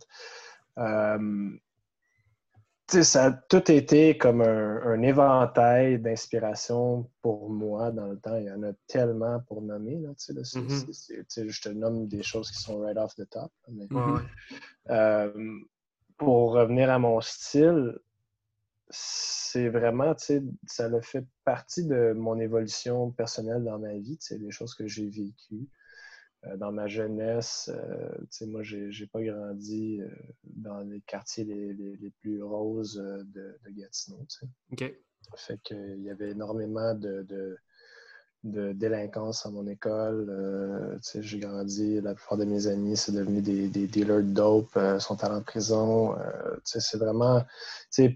ça 3.03 3.25
a 3.25 3.31
tout 3.31 3.71
été 3.71 4.17
comme 4.17 4.41
un, 4.41 5.01
éventail 5.01 5.99
d'inspiration 5.99 7.09
pour 7.21 7.49
moi 7.49 7.91
dans 7.91 8.07
le 8.07 8.17
temps. 8.17 8.35
Il 8.37 8.45
y 8.45 8.51
en 8.51 8.63
a 8.63 8.73
tellement 8.87 9.39
pour 9.41 9.61
nommer. 9.61 9.99
Là, 9.99 10.09
mm-hmm. 10.09 11.49
je 11.49 11.61
te 11.61 11.69
nomme 11.69 12.07
des 12.07 12.23
choses 12.23 12.49
qui 12.51 12.61
sont 12.61 12.79
right 12.79 12.97
off 12.97 13.15
the 13.15 13.29
top. 13.29 13.51
Euh, 14.89 15.31
pour 16.19 16.51
revenir 16.51 16.91
à 16.91 16.99
mon 16.99 17.21
style, 17.21 17.97
c'est 18.91 19.69
vraiment, 19.69 20.13
ça 20.67 20.85
a 20.85 21.01
fait 21.01 21.25
partie 21.43 21.85
de 21.85 22.13
mon 22.13 22.39
évolution 22.39 23.11
personnelle 23.11 23.63
dans 23.63 23.79
ma 23.79 23.93
vie, 23.93 24.19
des 24.29 24.51
choses 24.51 24.75
que 24.75 24.85
j'ai 24.87 25.09
vécues. 25.09 25.67
Euh, 26.45 26.55
dans 26.55 26.71
ma 26.71 26.87
jeunesse, 26.87 27.69
euh, 27.73 28.47
moi, 28.47 28.61
j'ai 28.63 29.07
pas 29.07 29.21
grandi 29.21 29.99
euh, 30.01 30.09
dans 30.43 30.79
les 30.81 31.01
quartiers 31.01 31.43
les, 31.43 31.73
les, 31.73 32.11
plus 32.21 32.41
roses 32.41 32.95
de, 32.95 33.59
de 33.65 33.69
Gatineau. 33.71 34.25
OK. 34.71 34.93
Fait 35.35 35.59
qu'il 35.61 36.01
y 36.01 36.09
avait 36.09 36.31
énormément 36.31 36.95
de, 36.95 37.23
de, 37.23 37.57
délinquance 38.43 39.45
à 39.45 39.49
mon 39.49 39.67
école. 39.67 40.99
j'ai 41.15 41.39
grandi, 41.39 41.99
la 42.01 42.15
plupart 42.15 42.37
de 42.37 42.45
mes 42.45 42.67
amis, 42.67 42.95
c'est 42.95 43.11
devenu 43.11 43.41
des, 43.41 43.67
des, 43.67 43.87
dealers 43.87 44.23
de 44.23 44.33
dope, 44.33 44.79
sont 44.99 45.23
allés 45.23 45.35
en 45.35 45.41
prison. 45.41 46.15
c'est 46.63 46.97
vraiment, 46.97 47.43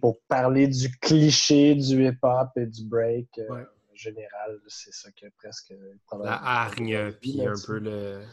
pour 0.01 0.21
parler 0.27 0.67
du 0.67 0.89
cliché 0.99 1.75
du 1.75 2.07
hip-hop 2.07 2.49
et 2.55 2.65
du 2.65 2.85
break, 2.85 3.39
général, 3.95 4.59
c'est 4.67 4.93
ça 4.93 5.09
que 5.11 5.27
presque. 5.37 5.73
La 6.23 6.33
hargne, 6.33 7.11
puis 7.21 7.45
un 7.45 7.53
peu 7.65 7.79
le, 7.79 8.23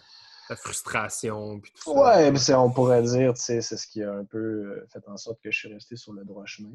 la 0.48 0.56
frustration. 0.56 1.60
Puis 1.60 1.72
tout 1.72 1.92
ouais, 1.92 2.32
on 2.54 2.70
pourrait 2.70 3.02
dire, 3.02 3.36
c'est 3.36 3.60
ce 3.60 3.86
qui 3.86 4.02
a 4.02 4.12
un 4.12 4.24
peu 4.24 4.38
euh, 4.38 4.88
fait 4.92 5.06
en 5.08 5.16
sorte 5.16 5.40
que 5.42 5.50
je 5.50 5.58
suis 5.58 5.72
resté 5.72 5.96
sur 5.96 6.12
le 6.12 6.24
droit 6.24 6.44
chemin. 6.46 6.70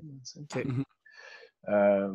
Mhm. 1.67 1.73
Euh, 1.73 2.13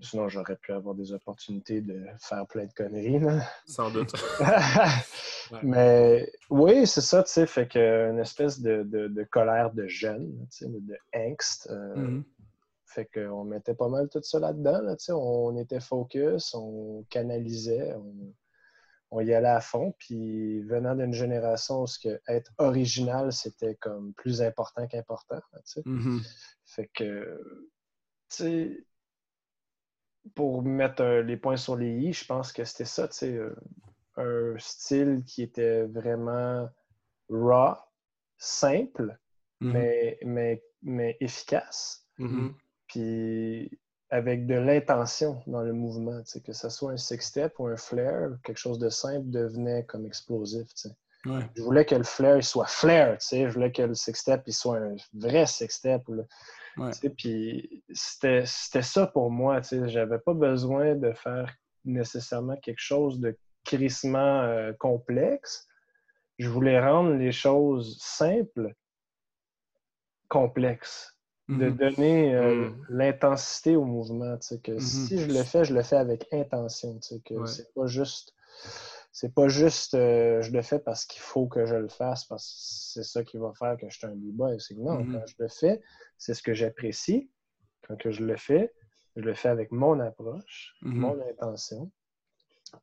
sinon, 0.00 0.28
j'aurais 0.28 0.56
pu 0.56 0.72
avoir 0.72 0.94
des 0.94 1.12
opportunités 1.12 1.80
de 1.80 2.06
faire 2.18 2.46
plein 2.46 2.66
de 2.66 2.72
conneries. 2.72 3.20
Sans 3.66 3.90
doute. 3.90 4.12
Mais 5.62 6.30
oui, 6.50 6.86
c'est 6.86 7.00
ça, 7.00 7.22
tu 7.22 7.32
sais, 7.32 7.46
fait 7.46 7.68
qu'une 7.68 8.18
espèce 8.18 8.60
de, 8.60 8.82
de, 8.82 9.24
colère 9.24 9.72
de 9.72 9.86
jeune, 9.86 10.46
de 10.60 10.98
angst. 11.14 11.68
Euh, 11.70 11.96
mhm. 11.96 12.24
Fait 12.86 13.06
qu'on 13.06 13.44
mettait 13.44 13.74
pas 13.74 13.88
mal 13.88 14.08
tout 14.08 14.22
ça 14.22 14.38
là-dedans. 14.38 14.80
Là, 14.80 14.96
on 15.14 15.56
était 15.58 15.80
focus, 15.80 16.54
on 16.54 17.04
canalisait, 17.10 17.94
on, 19.10 19.20
y 19.20 19.32
allait 19.34 19.48
à 19.48 19.60
fond. 19.60 19.94
Puis 19.98 20.62
venant 20.62 20.94
d'une 20.94 21.12
génération 21.12 21.82
où 21.82 21.86
que 22.02 22.20
être 22.28 22.50
original, 22.56 23.32
c'était 23.32 23.74
comme 23.74 24.14
plus 24.14 24.40
important 24.40 24.86
qu'important. 24.86 25.40
Mm-hmm. 25.76 26.26
Fait 26.64 26.90
que, 26.94 27.40
tu 28.30 28.36
sais, 28.36 28.86
pour 30.34 30.62
mettre 30.62 31.04
les 31.04 31.36
points 31.36 31.56
sur 31.56 31.76
les 31.76 31.90
i, 31.90 32.12
je 32.12 32.24
pense 32.24 32.52
que 32.52 32.64
c'était 32.64 32.84
ça, 32.84 33.08
tu 33.08 33.16
sais, 33.16 33.32
euh, 33.32 33.54
un 34.16 34.58
style 34.58 35.22
qui 35.26 35.42
était 35.42 35.84
vraiment 35.84 36.68
raw, 37.28 37.74
simple, 38.36 39.18
mm-hmm. 39.60 39.72
mais, 39.72 40.18
mais, 40.24 40.64
mais 40.82 41.16
efficace. 41.20 42.06
Mm-hmm. 42.18 42.52
Puis 42.88 43.78
avec 44.10 44.46
de 44.46 44.54
l'intention 44.54 45.42
dans 45.46 45.62
le 45.62 45.72
mouvement, 45.72 46.22
que 46.44 46.52
ce 46.52 46.68
soit 46.68 46.92
un 46.92 46.96
six-step 46.96 47.58
ou 47.58 47.66
un 47.66 47.76
flare, 47.76 48.30
quelque 48.42 48.58
chose 48.58 48.78
de 48.78 48.88
simple 48.88 49.28
devenait 49.28 49.84
comme 49.84 50.06
explosif. 50.06 50.66
Je 51.24 51.62
voulais 51.62 51.84
que 51.84 51.94
le 51.94 52.04
flare 52.04 52.42
soit 52.42 52.66
flare, 52.66 53.18
je 53.20 53.46
voulais 53.48 53.72
que 53.72 53.82
le 53.82 53.94
six-step 53.94 54.48
soit 54.50 54.78
un 54.78 54.96
vrai 55.12 55.44
Puis 57.16 57.82
c'était 57.92 58.44
ça 58.44 59.06
pour 59.06 59.30
moi. 59.30 59.60
J'avais 59.62 60.18
pas 60.18 60.34
besoin 60.34 60.94
de 60.94 61.12
faire 61.12 61.54
nécessairement 61.84 62.56
quelque 62.56 62.80
chose 62.80 63.20
de 63.20 63.36
crissement 63.64 64.42
euh, 64.42 64.72
complexe. 64.78 65.66
Je 66.38 66.48
voulais 66.48 66.80
rendre 66.80 67.14
les 67.14 67.32
choses 67.32 67.98
simples, 68.00 68.74
complexes 70.28 71.14
de 71.48 71.70
mm-hmm. 71.70 71.76
donner 71.76 72.34
euh, 72.34 72.68
mm. 72.68 72.86
l'intensité 72.90 73.76
au 73.76 73.84
mouvement. 73.84 74.36
Que 74.36 74.72
mm-hmm. 74.72 74.80
Si 74.80 75.18
je 75.18 75.26
le 75.26 75.42
fais, 75.42 75.64
je 75.64 75.74
le 75.74 75.82
fais 75.82 75.96
avec 75.96 76.26
intention. 76.32 76.98
Que 77.24 77.46
c'est 77.46 77.72
pas 77.74 77.86
juste. 77.86 78.34
C'est 79.20 79.34
pas 79.34 79.48
juste 79.48 79.94
euh, 79.94 80.42
je 80.42 80.52
le 80.52 80.62
fais 80.62 80.78
parce 80.78 81.04
qu'il 81.04 81.20
faut 81.20 81.48
que 81.48 81.66
je 81.66 81.74
le 81.74 81.88
fasse, 81.88 82.24
parce 82.26 82.46
que 82.46 83.00
c'est 83.00 83.02
ça 83.02 83.24
qui 83.24 83.36
va 83.36 83.52
faire 83.52 83.76
que 83.76 83.90
je 83.90 83.98
suis 83.98 84.06
un 84.06 84.14
b-boy. 84.14 84.60
C'est 84.60 84.76
que 84.76 84.80
non, 84.80 85.00
mm-hmm. 85.00 85.12
quand 85.12 85.26
je 85.26 85.34
le 85.40 85.48
fais, 85.48 85.82
c'est 86.18 86.34
ce 86.34 86.42
que 86.44 86.54
j'apprécie. 86.54 87.28
Quand 87.82 87.96
que 87.96 88.12
je 88.12 88.22
le 88.22 88.36
fais, 88.36 88.72
je 89.16 89.22
le 89.22 89.34
fais 89.34 89.48
avec 89.48 89.72
mon 89.72 89.98
approche, 89.98 90.76
mon 90.82 91.20
intention, 91.28 91.90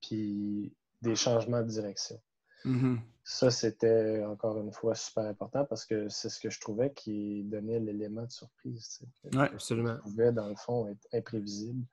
puis 0.01 0.75
des 1.01 1.15
changements 1.15 1.61
de 1.61 1.69
direction. 1.69 2.21
Mm-hmm. 2.65 2.99
Ça, 3.23 3.49
c'était 3.49 4.21
encore 4.25 4.59
une 4.59 4.73
fois 4.73 4.93
super 4.93 5.23
important 5.23 5.63
parce 5.63 5.85
que 5.85 6.09
c'est 6.09 6.27
ce 6.27 6.41
que 6.41 6.49
je 6.49 6.59
trouvais 6.59 6.91
qui 6.91 7.45
donnait 7.45 7.79
l'élément 7.79 8.23
de 8.23 8.31
surprise. 8.31 8.99
Oui, 9.23 9.39
absolument. 9.39 9.99
pouvait, 10.03 10.33
dans 10.33 10.49
le 10.49 10.55
fond, 10.57 10.89
être 10.89 11.07
imprévisible. 11.13 11.85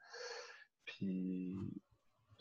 Puis 0.84 1.56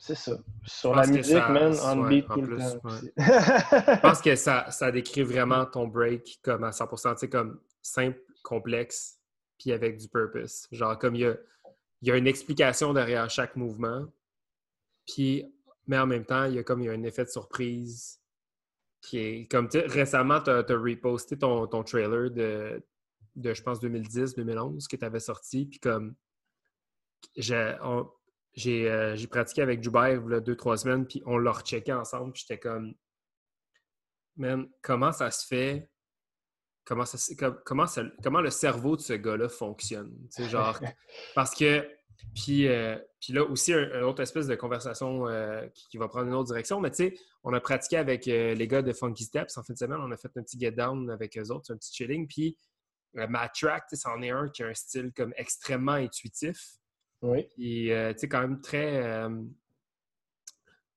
c'est 0.01 0.15
ça. 0.15 0.35
Sur 0.65 0.95
la 0.95 1.05
musique, 1.05 1.35
man, 1.35 1.75
on 1.83 2.07
beat 2.07 2.27
tout 2.27 2.41
le 2.41 2.57
temps. 2.57 2.89
je 3.17 3.99
pense 4.01 4.19
que 4.19 4.35
ça, 4.35 4.71
ça 4.71 4.91
décrit 4.91 5.21
vraiment 5.21 5.67
ton 5.67 5.87
break 5.87 6.39
comme 6.41 6.63
à 6.63 6.71
100%, 6.71 7.13
tu 7.13 7.19
sais, 7.19 7.29
comme 7.29 7.61
simple, 7.83 8.19
complexe, 8.41 9.19
puis 9.59 9.71
avec 9.71 9.97
du 9.97 10.07
purpose. 10.07 10.67
Genre, 10.71 10.97
comme 10.97 11.13
il 11.13 11.21
y 11.21 11.25
a, 11.25 11.35
il 12.01 12.07
y 12.07 12.11
a 12.11 12.17
une 12.17 12.25
explication 12.25 12.93
derrière 12.93 13.29
chaque 13.29 13.55
mouvement, 13.55 14.07
puis, 15.05 15.45
mais 15.85 15.99
en 15.99 16.07
même 16.07 16.25
temps, 16.25 16.45
il 16.45 16.55
y 16.55 16.59
a 16.59 16.63
comme 16.63 16.81
il 16.81 16.85
y 16.85 16.89
a 16.89 16.93
un 16.93 17.03
effet 17.03 17.25
de 17.25 17.29
surprise 17.29 18.19
qui 19.01 19.19
est 19.19 19.51
comme 19.51 19.69
récemment, 19.71 20.41
tu 20.41 20.49
as, 20.49 20.63
reposté 20.63 21.37
ton, 21.37 21.67
ton 21.67 21.83
trailer 21.83 22.31
de, 22.31 22.83
de, 23.35 23.53
je 23.53 23.61
pense, 23.61 23.79
2010-2011 23.79 24.87
que 24.87 24.95
tu 24.95 25.05
avais 25.05 25.19
sorti. 25.19 25.67
Puis 25.67 25.79
comme 25.79 26.15
j'ai 27.35 27.75
euh, 28.67 29.15
j'ai 29.15 29.27
pratiqué 29.27 29.61
avec 29.61 29.85
a 29.85 30.39
deux, 30.39 30.55
trois 30.55 30.77
semaines, 30.77 31.05
puis 31.05 31.21
on 31.25 31.37
l'a 31.37 31.51
rechecké 31.51 31.93
ensemble, 31.93 32.33
puis 32.33 32.45
j'étais 32.47 32.59
comme 32.59 32.93
Man, 34.37 34.67
comment 34.81 35.11
ça 35.11 35.29
se 35.29 35.45
fait? 35.45 35.89
Comment, 36.85 37.05
ça, 37.05 37.17
comment, 37.65 37.85
comment 38.23 38.41
le 38.41 38.49
cerveau 38.49 38.95
de 38.95 39.01
ce 39.01 39.13
gars-là 39.13 39.49
fonctionne? 39.49 40.17
Genre, 40.49 40.79
parce 41.35 41.53
que 41.53 41.87
puis, 42.35 42.67
euh, 42.67 42.97
puis 43.19 43.33
là 43.33 43.43
aussi, 43.43 43.73
une 43.73 44.03
autre 44.03 44.21
espèce 44.21 44.47
de 44.47 44.55
conversation 44.55 45.27
euh, 45.27 45.67
qui, 45.73 45.97
va 45.97 46.07
prendre 46.07 46.27
une 46.27 46.33
autre 46.33 46.47
direction. 46.47 46.79
Mais 46.79 46.91
tu 46.91 47.09
sais, 47.09 47.13
on 47.43 47.53
a 47.53 47.59
pratiqué 47.59 47.97
avec 47.97 48.25
les 48.25 48.67
gars 48.67 48.81
de 48.81 48.93
Funky 48.93 49.23
Steps 49.23 49.57
en 49.57 49.63
fin 49.63 49.73
de 49.73 49.77
semaine. 49.77 49.99
On 50.01 50.11
a 50.11 50.17
fait 50.17 50.31
un 50.35 50.43
petit 50.43 50.59
get 50.59 50.71
down 50.71 51.09
avec 51.09 51.37
eux 51.37 51.51
autres, 51.51 51.73
un 51.73 51.77
petit 51.77 51.93
chilling. 51.93 52.27
Puis 52.27 52.57
Matt 53.13 53.53
Track, 53.53 53.85
c'en 53.93 54.21
est 54.21 54.29
un 54.29 54.49
qui 54.49 54.63
a 54.63 54.67
un 54.67 54.73
style 54.73 55.11
comme 55.13 55.33
extrêmement 55.35 55.93
intuitif. 55.93 56.80
Oui. 57.21 57.43
Puis, 57.55 57.87
tu 57.87 58.19
sais, 58.19 58.27
quand 58.27 58.41
même 58.41 58.61
très, 58.61 59.27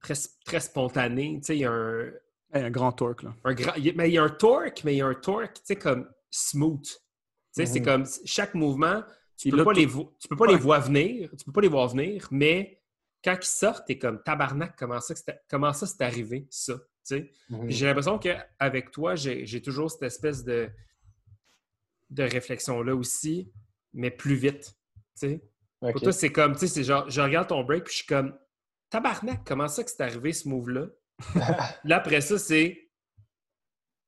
très, 0.01 0.15
très 0.45 0.61
spontané. 0.61 1.39
Tu 1.41 1.47
sais, 1.47 1.57
il 1.57 1.61
y 1.61 1.65
a 1.65 1.73
un. 1.73 2.11
Il 2.55 2.61
y 2.61 2.63
a 2.63 2.67
un 2.67 2.71
grand 2.71 2.93
torque, 2.93 3.25
là. 3.25 3.35
Un 3.43 3.55
grand, 3.55 3.73
mais 3.97 4.09
il 4.09 4.15
y 4.15 4.19
a 4.19 4.23
un 4.23 4.29
torque, 4.29 4.83
mais 4.85 4.95
il 4.95 4.99
y 4.99 5.03
a 5.03 5.07
un 5.07 5.15
torque, 5.15 5.55
tu 5.55 5.63
sais, 5.65 5.77
comme 5.77 6.09
smooth. 6.31 6.85
Tu 6.85 6.97
sais, 7.51 7.67
c'est 7.67 7.81
mhm. 7.81 7.85
comme 7.85 8.07
chaque 8.25 8.55
mouvement 8.55 9.03
tu 9.37 9.51
peux, 9.51 9.65
pas 9.65 9.73
les, 9.73 9.87
tu 9.87 10.29
peux 10.29 10.37
pas 10.37 10.47
les 10.47 10.57
voir 10.57 10.81
venir, 10.81 11.31
tu 11.37 11.45
peux 11.45 11.53
pas 11.53 11.61
les 11.61 11.69
voir 11.69 11.89
venir, 11.89 12.29
mais 12.31 12.81
quand 13.23 13.37
ils 13.41 13.47
sortent, 13.47 13.87
t'es 13.87 13.99
comme 13.99 14.23
tabarnak, 14.23 14.77
comment 14.79 15.01
ça, 15.01 15.15
comment 15.49 15.73
ça 15.73 15.87
c'est 15.87 16.03
arrivé, 16.03 16.47
ça? 16.51 16.75
Mhm. 17.11 17.69
J'ai 17.69 17.87
l'impression 17.87 18.19
qu'avec 18.19 18.91
toi, 18.91 19.15
j'ai 19.15 19.63
toujours 19.63 19.91
cette 19.91 20.05
espèce 20.05 20.45
de, 20.45 20.71
de 22.11 22.23
réflexion-là 22.23 22.95
aussi, 22.95 23.53
mais 23.93 24.11
plus 24.11 24.37
vite. 24.37 24.75
Pour 25.93 26.01
toi, 26.01 26.13
c'est 26.13 26.33
comme, 26.33 26.53
tu 26.53 26.61
sais, 26.61 26.67
c'est 26.69 26.85
genre, 26.85 27.09
je 27.09 27.21
regarde 27.21 27.49
ton 27.49 27.63
break, 27.63 27.85
puis 27.85 27.93
je 27.93 27.99
suis 27.99 28.07
comme, 28.07 28.37
tabarnak, 28.91 29.43
comment 29.45 29.69
ça 29.69 29.85
que 29.85 29.91
c'est 29.91 30.03
arrivé 30.03 30.33
ce 30.33 30.49
move-là? 30.49 30.87
là, 31.85 31.97
après 31.97 32.21
ça, 32.21 32.39
c'est 32.39 32.85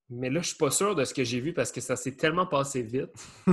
mais 0.09 0.31
là, 0.31 0.41
je 0.41 0.49
suis 0.49 0.57
pas 0.57 0.70
sûr 0.70 0.95
de 0.95 1.05
ce 1.05 1.12
que 1.12 1.24
j'ai 1.24 1.41
vu 1.41 1.53
parce 1.53 1.72
que 1.72 1.81
ça 1.81 1.97
s'est 1.97 2.14
tellement 2.14 2.47
passé 2.47 2.83
vite. 2.83 3.11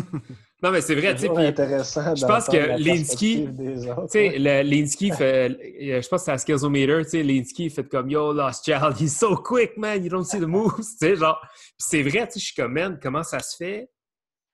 non, 0.61 0.69
mais 0.69 0.81
c'est 0.81 0.93
vrai, 0.93 1.15
tu 1.15 1.21
sais. 1.21 1.27
Je 1.27 2.25
pense 2.27 2.45
que 2.45 2.77
Linsky, 2.79 3.47
tu 3.57 4.07
sais, 4.07 4.63
Linsky 4.63 5.11
fait, 5.11 5.49
euh, 5.49 6.01
je 6.01 6.07
pense 6.07 6.21
que 6.21 6.25
c'est 6.25 6.31
à 6.31 6.37
Skillsometer, 6.37 7.01
tu 7.03 7.09
sais, 7.09 7.23
Linsky 7.23 7.71
fait 7.71 7.89
comme 7.89 8.09
Yo, 8.11 8.33
Lost 8.33 8.65
Child, 8.65 8.95
he's 8.99 9.17
so 9.17 9.35
quick, 9.35 9.77
man, 9.77 10.03
you 10.03 10.09
don't 10.09 10.25
see 10.25 10.39
the 10.39 10.43
moves, 10.43 10.75
tu 10.77 11.07
sais, 11.07 11.15
genre. 11.15 11.41
c'est 11.79 12.03
vrai, 12.03 12.27
tu 12.27 12.33
sais, 12.33 12.39
je 12.39 12.45
suis 12.45 12.55
comme, 12.55 12.73
man, 12.73 12.99
comment 13.01 13.23
ça 13.23 13.39
se 13.39 13.57
fait 13.57 13.89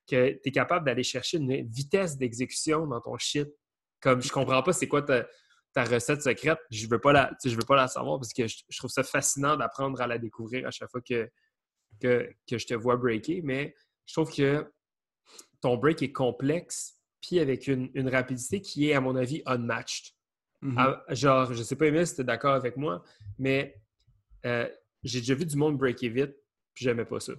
que 0.10 0.32
tu 0.32 0.40
es 0.46 0.52
capable 0.52 0.86
d'aller 0.86 1.04
chercher 1.04 1.38
une 1.38 1.68
vitesse 1.70 2.18
d'exécution 2.18 2.88
dans 2.88 3.02
ton 3.02 3.18
shit? 3.18 3.50
Comme, 4.02 4.22
je 4.22 4.32
comprends 4.32 4.64
pas 4.64 4.74
c'est 4.74 4.88
quoi 4.88 5.02
ta, 5.02 5.28
ta, 5.74 5.84
recette 5.84 6.22
secrète, 6.22 6.60
je 6.72 6.88
veux 6.88 7.00
pas 7.00 7.12
la, 7.12 7.32
je 7.44 7.56
veux 7.56 7.66
pas 7.68 7.76
la 7.76 7.88
savoir 7.88 8.20
parce 8.20 8.34
que 8.34 8.48
je 8.48 8.78
trouve 8.78 8.90
ça 8.90 9.04
fascinant 9.04 9.58
d'apprendre 9.58 10.00
à 10.02 10.08
la 10.08 10.18
découvrir 10.18 10.68
à 10.68 10.72
chaque 10.72 10.90
fois 10.90 11.02
que 11.02 11.30
que, 12.00 12.34
je 12.52 12.66
te 12.66 12.74
vois 12.74 12.98
breaker, 12.98 13.42
mais 13.44 13.76
je 14.06 14.14
trouve 14.14 14.34
que 14.34 14.66
ton 15.62 15.78
break 15.78 16.02
est 16.02 16.12
complexe, 16.12 16.98
puis 17.22 17.40
avec 17.40 17.68
une, 17.68 18.10
rapidité 18.10 18.62
qui 18.62 18.90
est, 18.90 18.94
à 18.94 19.02
mon 19.02 19.16
avis, 19.16 19.42
unmatched. 19.46 20.14
Mm-hmm. 20.64 20.76
Ah, 20.78 21.04
genre, 21.14 21.54
je 21.54 21.64
sais 21.64 21.76
pas, 21.76 21.88
Emile, 21.88 22.08
si 22.08 22.16
tu 22.16 22.22
es 22.22 22.24
d'accord 22.24 22.54
avec 22.54 22.78
moi, 22.78 23.04
mais 23.38 23.82
euh, 24.46 24.68
j'ai 25.04 25.20
déjà 25.20 25.36
vu 25.36 25.46
du 25.46 25.56
monde 25.56 25.78
breaker 25.78 26.10
vite, 26.10 26.36
puis 26.74 26.86
j'aimais 26.86 27.06
pas 27.06 27.20
ça. 27.20 27.34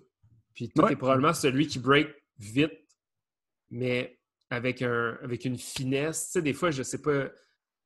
Puis 0.54 0.70
toi, 0.70 0.94
probablement 0.96 1.34
celui 1.34 1.66
qui 1.66 1.78
break 1.78 2.08
vite, 2.38 2.72
mais 3.70 4.19
avec, 4.50 4.82
un, 4.82 5.16
avec 5.22 5.44
une 5.44 5.56
finesse. 5.56 6.26
Tu 6.26 6.32
sais, 6.32 6.42
des 6.42 6.52
fois, 6.52 6.70
je 6.70 6.82
sais 6.82 7.00
pas. 7.00 7.28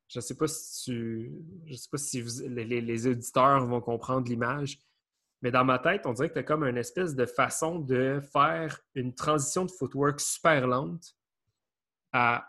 Je 0.09 0.21
sais 0.21 0.37
pas 0.37 0.47
si 0.47 0.85
tu. 0.85 1.33
Je 1.67 1.75
sais 1.77 1.89
pas 1.91 1.99
si 1.99 2.23
les, 2.49 2.81
les, 2.81 3.07
auditeurs 3.07 3.65
vont 3.67 3.81
comprendre 3.81 4.29
l'image, 4.29 4.79
mais 5.43 5.51
dans 5.51 5.65
ma 5.65 5.79
tête, 5.79 6.03
on 6.07 6.13
dirait 6.13 6.29
que 6.29 6.35
tu 6.35 6.41
as 6.41 6.43
comme 6.43 6.65
une 6.65 6.77
espèce 6.77 7.15
de 7.15 7.27
façon 7.27 7.79
de 7.79 8.21
faire 8.33 8.81
une 8.95 9.15
transition 9.15 9.65
de 9.65 9.71
footwork 9.71 10.21
super 10.21 10.67
lente 10.67 11.15
à 12.13 12.47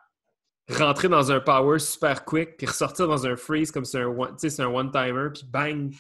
rentrer 0.69 1.07
dans 1.07 1.31
un 1.31 1.39
power 1.39 1.79
super 1.79 2.25
quick, 2.25 2.57
puis 2.57 2.67
ressortir 2.67 3.07
dans 3.07 3.25
un 3.25 3.35
freeze 3.35 3.71
comme 3.71 3.85
c'est 3.85 3.99
un 3.99 4.07
one-timer, 4.67 5.29
puis 5.33 5.45
bang! 5.45 5.93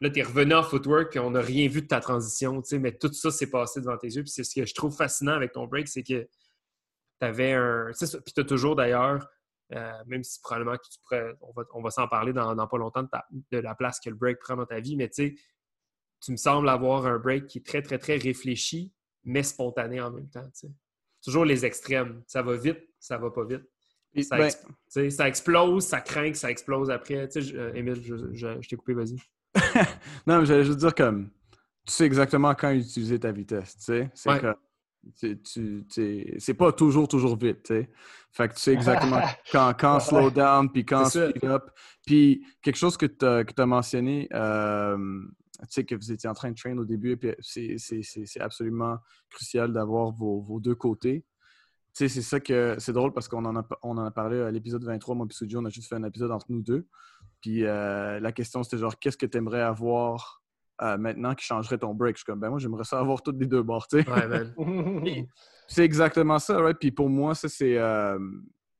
Là, 0.00 0.10
tu 0.10 0.20
es 0.20 0.22
revenu 0.22 0.54
en 0.54 0.62
footwork, 0.62 1.10
puis 1.10 1.18
on 1.20 1.30
n'a 1.30 1.40
rien 1.40 1.68
vu 1.68 1.80
de 1.80 1.86
ta 1.86 2.00
transition, 2.00 2.62
mais 2.72 2.92
tout 2.92 3.10
ça 3.12 3.30
s'est 3.30 3.48
passé 3.48 3.80
devant 3.80 3.96
tes 3.96 4.08
yeux. 4.08 4.22
Puis 4.22 4.30
c'est 4.30 4.44
ce 4.44 4.54
que 4.54 4.66
je 4.66 4.74
trouve 4.74 4.94
fascinant 4.94 5.32
avec 5.32 5.52
ton 5.52 5.66
break, 5.66 5.88
c'est 5.88 6.02
que 6.02 6.28
tu 7.20 7.26
avais 7.26 7.52
un. 7.52 7.90
Puis 7.98 8.32
tu 8.34 8.40
as 8.40 8.44
toujours 8.44 8.76
d'ailleurs, 8.76 9.26
euh, 9.72 9.92
même 10.06 10.22
si 10.22 10.40
probablement 10.40 10.76
que 10.76 10.88
tu 10.90 10.98
pourrais, 11.02 11.34
on 11.74 11.82
va, 11.82 11.90
s'en 11.90 12.08
parler 12.08 12.32
dans, 12.32 12.54
pas 12.66 12.78
longtemps 12.78 13.02
de, 13.02 13.08
de, 13.50 13.58
la 13.58 13.74
place 13.74 14.00
que 14.00 14.10
le 14.10 14.16
break 14.16 14.38
prend 14.38 14.56
dans 14.56 14.66
ta 14.66 14.80
vie, 14.80 14.96
mais 14.96 15.08
tu 15.08 15.14
sais, 15.14 15.34
tu 16.20 16.32
me 16.32 16.36
sembles 16.36 16.68
avoir 16.68 17.06
un 17.06 17.18
break 17.18 17.46
qui 17.46 17.58
est 17.58 17.66
très, 17.66 17.82
très, 17.82 17.98
très 17.98 18.16
réfléchi, 18.16 18.92
mais 19.24 19.42
spontané 19.42 20.00
en 20.00 20.10
même 20.10 20.28
temps. 20.28 20.48
Toujours 21.24 21.44
les 21.44 21.64
extrêmes. 21.64 22.22
Ça 22.26 22.42
va 22.42 22.56
vite, 22.56 22.80
ça 22.98 23.18
va 23.18 23.30
pas 23.30 23.44
vite. 23.44 23.62
Ça, 24.22 24.38
ben 24.38 25.10
ça, 25.10 25.28
explose, 25.28 25.84
ça 25.84 26.00
craint 26.00 26.32
ça 26.32 26.50
explose 26.50 26.90
après. 26.90 27.28
Tu 27.28 27.42
sais, 27.42 27.72
Émile, 27.74 28.02
je, 28.32 28.66
t'ai 28.66 28.76
coupé, 28.76 28.94
vas-y. 28.94 29.16
non, 30.26 30.40
mais 30.40 30.46
j'allais 30.46 30.64
juste 30.64 30.78
dire 30.78 30.94
comme 30.94 31.30
tu 31.86 31.92
sais 31.92 32.04
exactement 32.04 32.54
quand 32.54 32.70
utiliser 32.70 33.18
ta 33.18 33.30
vitesse. 33.30 33.76
Tu 33.76 33.84
sais, 33.84 34.10
c'est 34.14 34.42
c'est 35.14 36.54
pas 36.54 36.72
toujours, 36.72 37.08
toujours 37.08 37.36
vite, 37.36 37.62
tu 37.64 37.88
Fait 38.32 38.48
que 38.48 38.54
tu 38.54 38.60
sais 38.60 38.72
exactement 38.72 39.20
quand, 39.52 39.72
quand 39.78 40.00
slow 40.00 40.30
down, 40.30 40.70
puis 40.70 40.84
quand 40.84 41.06
speed 41.06 41.44
up. 41.44 41.70
Puis 42.04 42.44
quelque 42.62 42.76
chose 42.76 42.96
que 42.96 43.06
tu 43.06 43.24
as, 43.24 43.66
mentionné, 43.66 44.28
euh, 44.32 44.96
tu 45.60 45.66
sais, 45.68 45.84
que 45.84 45.94
vous 45.94 46.12
étiez 46.12 46.28
en 46.28 46.34
train 46.34 46.50
de 46.50 46.56
train 46.56 46.76
au 46.78 46.84
début, 46.84 47.18
et 47.22 47.36
c'est 47.42 48.40
absolument 48.40 48.98
crucial 49.30 49.72
d'avoir 49.72 50.10
vos, 50.12 50.60
deux 50.60 50.74
côtés. 50.74 51.24
Tu 51.94 52.06
sais, 52.06 52.08
c'est 52.08 52.22
ça 52.22 52.40
que 52.40 52.76
c'est 52.78 52.92
drôle 52.92 53.12
parce 53.12 53.26
qu'on 53.26 53.44
en, 53.46 53.56
a, 53.56 53.66
on 53.82 53.96
en 53.96 54.04
a 54.04 54.10
parlé 54.10 54.40
à 54.40 54.50
l'épisode 54.50 54.84
23. 54.84 55.14
Moi 55.14 55.26
et 55.26 55.56
on 55.56 55.64
a 55.64 55.70
juste 55.70 55.88
fait 55.88 55.94
un 55.94 56.04
épisode 56.04 56.30
entre 56.30 56.46
nous 56.50 56.62
deux. 56.62 56.86
Puis 57.40 57.64
euh, 57.64 58.20
la 58.20 58.32
question, 58.32 58.62
c'était 58.62 58.78
genre, 58.78 58.98
qu'est-ce 58.98 59.16
que 59.16 59.24
tu 59.24 59.38
aimerais 59.38 59.62
avoir 59.62 60.42
euh, 60.82 60.98
maintenant 60.98 61.34
qui 61.34 61.44
changerait 61.44 61.78
ton 61.78 61.94
break? 61.94 62.16
Je 62.16 62.18
suis 62.18 62.24
comme, 62.24 62.40
ben 62.40 62.50
moi, 62.50 62.58
j'aimerais 62.58 62.84
ça 62.84 62.98
avoir 62.98 63.22
toutes 63.22 63.38
les 63.38 63.46
deux 63.46 63.62
bords, 63.62 63.86
tu 63.88 64.02
sais. 64.02 64.10
Ouais, 64.10 65.26
c'est 65.68 65.84
exactement 65.84 66.38
ça, 66.38 66.58
right? 66.60 66.78
Puis 66.78 66.90
pour 66.90 67.08
moi, 67.08 67.34
ça, 67.34 67.48
c'est. 67.48 67.78
Euh, 67.78 68.18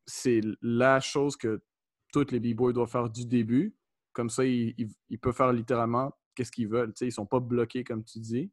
c'est 0.07 0.41
la 0.63 1.01
chose 1.01 1.37
que 1.37 1.61
tous 2.13 2.31
les 2.31 2.41
b-boys 2.41 2.73
doivent 2.73 2.91
faire 2.91 3.11
du 3.11 3.27
début. 3.27 3.77
Comme 4.13 4.31
ça, 4.31 4.45
ils, 4.45 4.89
peuvent 5.21 5.35
faire 5.35 5.53
littéralement 5.53 6.13
qu'est-ce 6.35 6.53
qu'ils 6.53 6.69
veulent. 6.69 6.93
Ils 7.01 7.07
ne 7.07 7.11
sont 7.11 7.27
pas 7.27 7.41
bloqués, 7.41 7.85
comme 7.85 8.05
tu 8.05 8.21
dis. 8.21 8.51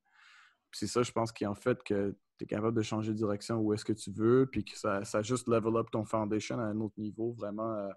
C'est 0.72 0.88
ça, 0.88 1.04
je 1.04 1.12
pense, 1.12 1.32
qui 1.32 1.46
en 1.46 1.54
fait 1.54 1.82
que 1.84 2.16
tu 2.38 2.44
es 2.44 2.48
capable 2.48 2.76
de 2.76 2.82
changer 2.82 3.12
de 3.12 3.18
direction 3.18 3.58
où 3.60 3.74
est-ce 3.74 3.86
que 3.86 3.94
tu 3.94 4.12
veux, 4.12 4.50
puis 4.52 4.66
que 4.66 4.78
ça, 4.78 5.06
ça 5.06 5.22
juste 5.22 5.48
level 5.48 5.78
up 5.78 5.88
ton 5.92 6.04
foundation 6.04 6.60
à 6.60 6.64
un 6.64 6.80
autre 6.82 6.96
niveau 6.98 7.34
vraiment, 7.34 7.72
euh, 7.76 7.90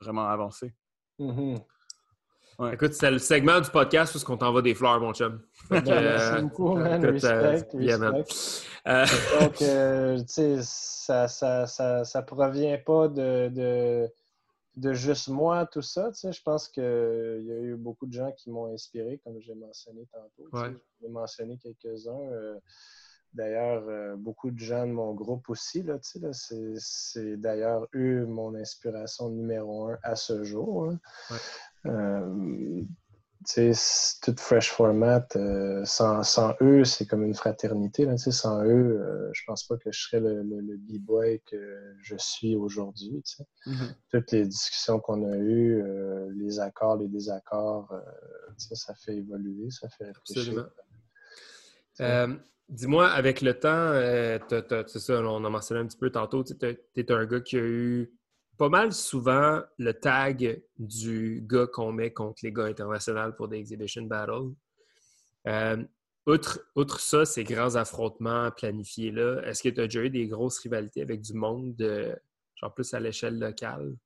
vraiment 0.00 0.26
avancé. 0.26 0.74
Écoute, 2.72 2.92
c'est 2.92 3.10
le 3.10 3.18
segment 3.18 3.60
du 3.60 3.70
podcast 3.70 4.14
où 4.14 4.32
on 4.32 4.36
t'envoie 4.36 4.62
des 4.62 4.74
fleurs, 4.74 5.00
mon 5.00 5.12
chum. 5.12 5.42
Ben, 5.70 5.82
merci 5.84 6.34
euh, 6.34 6.42
beaucoup, 6.42 6.74
man. 6.74 7.04
respect, 7.04 7.66
euh, 8.86 9.06
Donc, 9.40 9.54
tu 9.56 9.64
sais, 10.26 10.58
ça, 10.62 11.28
ça, 11.28 11.66
ça, 11.66 12.04
ça, 12.04 12.22
provient 12.22 12.78
pas 12.78 13.08
de, 13.08 13.48
de, 13.48 14.08
de, 14.76 14.92
juste 14.92 15.28
moi, 15.28 15.66
tout 15.66 15.82
ça. 15.82 16.10
Tu 16.12 16.20
sais, 16.20 16.32
je 16.32 16.42
pense 16.42 16.68
qu'il 16.68 16.82
y 16.82 17.52
a 17.52 17.60
eu 17.60 17.76
beaucoup 17.76 18.06
de 18.06 18.12
gens 18.12 18.32
qui 18.32 18.50
m'ont 18.50 18.72
inspiré, 18.72 19.20
comme 19.24 19.40
j'ai 19.40 19.54
mentionné 19.54 20.06
tantôt. 20.12 20.48
J'ai 21.00 21.08
mentionné 21.08 21.58
quelques-uns. 21.58 22.58
D'ailleurs, 23.34 23.84
euh, 23.88 24.14
beaucoup 24.16 24.50
de 24.50 24.58
gens 24.58 24.86
de 24.86 24.92
mon 24.92 25.14
groupe 25.14 25.48
aussi, 25.48 25.82
là, 25.82 25.98
c'est 26.02 27.40
d'ailleurs 27.40 27.88
eux 27.94 28.26
mon 28.26 28.54
inspiration 28.54 29.30
numéro 29.30 29.88
un 29.88 29.98
à 30.02 30.16
ce 30.16 30.44
jour. 30.44 30.90
Hein. 30.90 30.98
Euh, 31.86 32.82
tout 34.22 34.36
Fresh 34.38 34.70
Format, 34.70 35.26
euh, 35.34 35.84
sans, 35.84 36.22
sans, 36.22 36.54
eux, 36.60 36.84
c'est 36.84 37.06
comme 37.06 37.24
une 37.24 37.34
fraternité. 37.34 38.04
Là, 38.04 38.16
sans 38.16 38.64
eux, 38.64 39.30
je 39.32 39.42
pense 39.46 39.64
pas 39.64 39.76
que 39.76 39.90
je 39.90 40.00
serais 40.00 40.20
le, 40.20 40.42
le, 40.42 40.76
B-boy 40.76 41.42
que 41.50 41.96
je 42.00 42.14
suis 42.16 42.54
aujourd'hui. 42.54 43.22
Mm-hmm. 43.66 43.94
Toutes 44.10 44.30
les 44.30 44.46
discussions 44.46 45.00
qu'on 45.00 45.24
a 45.24 45.36
eues, 45.36 45.82
les 46.36 46.60
accords, 46.60 46.98
les 46.98 47.08
désaccords, 47.08 47.92
ça 48.56 48.94
fait 48.94 49.16
évoluer, 49.16 49.70
ça 49.70 49.88
fait 49.88 50.04
réfléchir. 50.04 50.68
Dis-moi, 52.72 53.06
avec 53.06 53.42
le 53.42 53.52
temps, 53.58 53.68
euh, 53.68 54.38
c'est 54.86 54.98
ça, 54.98 55.20
on 55.20 55.44
a 55.44 55.50
mentionné 55.50 55.82
un 55.82 55.86
petit 55.86 55.98
peu 55.98 56.10
tantôt, 56.10 56.42
tu 56.42 56.54
es, 56.64 57.12
un 57.12 57.26
gars 57.26 57.40
qui 57.40 57.56
a 57.56 57.60
eu 57.60 58.10
pas 58.58 58.68
mal 58.68 58.92
souvent 58.92 59.60
le 59.78 59.92
tag 59.92 60.62
du 60.78 61.42
gars 61.46 61.66
qu'on 61.66 61.92
met 61.92 62.12
contre 62.12 62.40
les 62.42 62.52
gars 62.52 62.64
internationaux 62.64 63.32
pour 63.32 63.48
des 63.48 63.58
exhibition 63.58 64.02
battles. 64.02 64.52
Euh, 65.48 65.82
outre, 66.26 67.00
ça, 67.00 67.24
ces 67.24 67.44
grands 67.44 67.74
affrontements 67.74 68.50
planifiés-là, 68.50 69.42
est-ce 69.44 69.62
que 69.62 69.68
tu 69.68 69.80
as 69.80 69.84
déjà 69.84 70.02
eu 70.02 70.10
des 70.10 70.28
grosses 70.28 70.58
rivalités 70.58 71.02
avec 71.02 71.22
du 71.22 71.34
monde, 71.34 71.74
genre 72.54 72.74
plus 72.74 72.94
à 72.94 73.00
l'échelle 73.00 73.38
locale? 73.38 73.96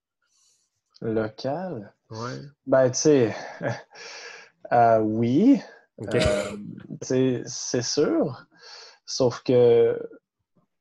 Locale? 1.03 1.93
Ouais. 2.11 2.41
Ben, 2.67 2.91
tu 2.91 2.99
sais, 2.99 3.35
euh, 4.73 5.01
oui. 5.01 5.61
c'est 7.03 7.83
sûr. 7.83 8.47
Sauf 9.05 9.43
que 9.43 10.01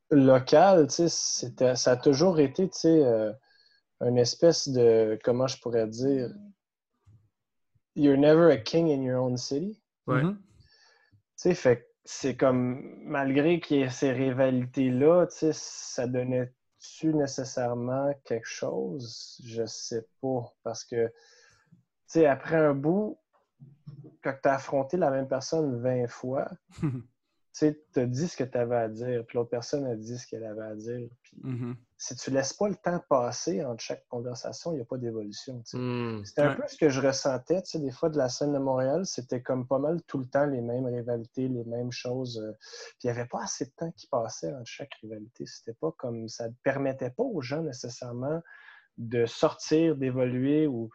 local, 0.09 0.88
ça 0.89 1.91
a 1.91 1.97
toujours 1.97 2.39
été 2.39 2.70
euh, 2.86 3.34
une 4.01 4.17
espèce 4.17 4.67
de, 4.67 5.19
comment 5.23 5.47
je 5.47 5.59
pourrais 5.59 5.87
dire, 5.87 6.29
you're 7.95 8.17
never 8.17 8.51
a 8.51 8.57
king 8.57 8.89
in 8.89 9.01
your 9.01 9.21
own 9.21 9.37
city. 9.37 9.81
Ouais. 10.07 10.21
Mm-hmm. 10.21 11.55
fait 11.55 11.87
c'est 12.05 12.37
comme, 12.37 12.99
malgré 13.03 13.59
qu'il 13.59 13.77
y 13.77 13.81
ait 13.81 13.89
ces 13.89 14.11
rivalités-là, 14.11 15.25
ça 15.29 16.05
donnait-tu 16.05 17.13
nécessairement 17.15 18.13
quelque 18.23 18.47
chose? 18.47 19.41
Je 19.43 19.65
sais 19.65 20.05
pas. 20.21 20.53
Parce 20.61 20.85
que, 20.85 21.11
après 22.27 22.57
un 22.57 22.75
bout, 22.75 23.17
quand 24.21 24.35
tu 24.41 24.47
as 24.47 24.53
affronté 24.53 24.97
la 24.97 25.09
même 25.09 25.27
personne 25.27 25.81
20 25.81 26.07
fois, 26.07 26.47
tu 27.53 27.75
as 27.95 28.05
dit 28.05 28.27
ce 28.27 28.37
que 28.37 28.43
tu 28.43 28.57
avais 28.57 28.75
à 28.75 28.87
dire, 28.87 29.25
puis 29.25 29.37
l'autre 29.37 29.49
personne 29.49 29.85
a 29.85 29.95
dit 29.95 30.19
ce 30.19 30.27
qu'elle 30.27 30.45
avait 30.45 30.61
à 30.61 30.75
dire. 30.75 31.09
Puis 31.23 31.41
mm-hmm. 31.43 31.75
Si 31.97 32.13
tu 32.15 32.29
laisses 32.29 32.51
pas 32.51 32.67
le 32.67 32.75
temps 32.75 33.01
passer 33.07 33.63
entre 33.63 33.81
chaque 33.81 34.05
conversation, 34.07 34.73
il 34.73 34.75
n'y 34.75 34.81
a 34.81 34.85
pas 34.85 34.97
d'évolution. 34.97 35.63
Mm. 35.73 36.25
C'était 36.25 36.41
un 36.41 36.55
peu 36.55 36.63
ce 36.67 36.75
que 36.77 36.89
je 36.89 36.99
ressentais 36.99 37.61
des 37.75 37.91
fois 37.91 38.09
de 38.09 38.17
la 38.17 38.27
scène 38.27 38.51
de 38.51 38.57
Montréal. 38.57 39.05
C'était 39.05 39.41
comme 39.41 39.65
pas 39.65 39.79
mal 39.79 40.01
tout 40.03 40.17
le 40.17 40.25
temps 40.25 40.45
les 40.45 40.61
mêmes 40.61 40.85
rivalités, 40.85 41.47
les 41.47 41.63
mêmes 41.63 41.91
choses. 41.91 42.39
Euh, 42.39 42.51
puis 42.99 43.07
il 43.07 43.07
n'y 43.07 43.17
avait 43.17 43.27
pas 43.27 43.43
assez 43.43 43.65
de 43.65 43.71
temps 43.71 43.91
qui 43.91 44.07
passait 44.07 44.53
entre 44.53 44.65
chaque 44.65 44.93
rivalité. 45.01 45.45
C'était 45.45 45.77
pas 45.79 45.91
comme 45.97 46.27
ça 46.27 46.49
ne 46.49 46.53
permettait 46.63 47.11
pas 47.11 47.23
aux 47.23 47.41
gens 47.41 47.61
nécessairement 47.61 48.41
de 48.97 49.25
sortir, 49.25 49.95
d'évoluer. 49.95 50.67
ou 50.67 50.89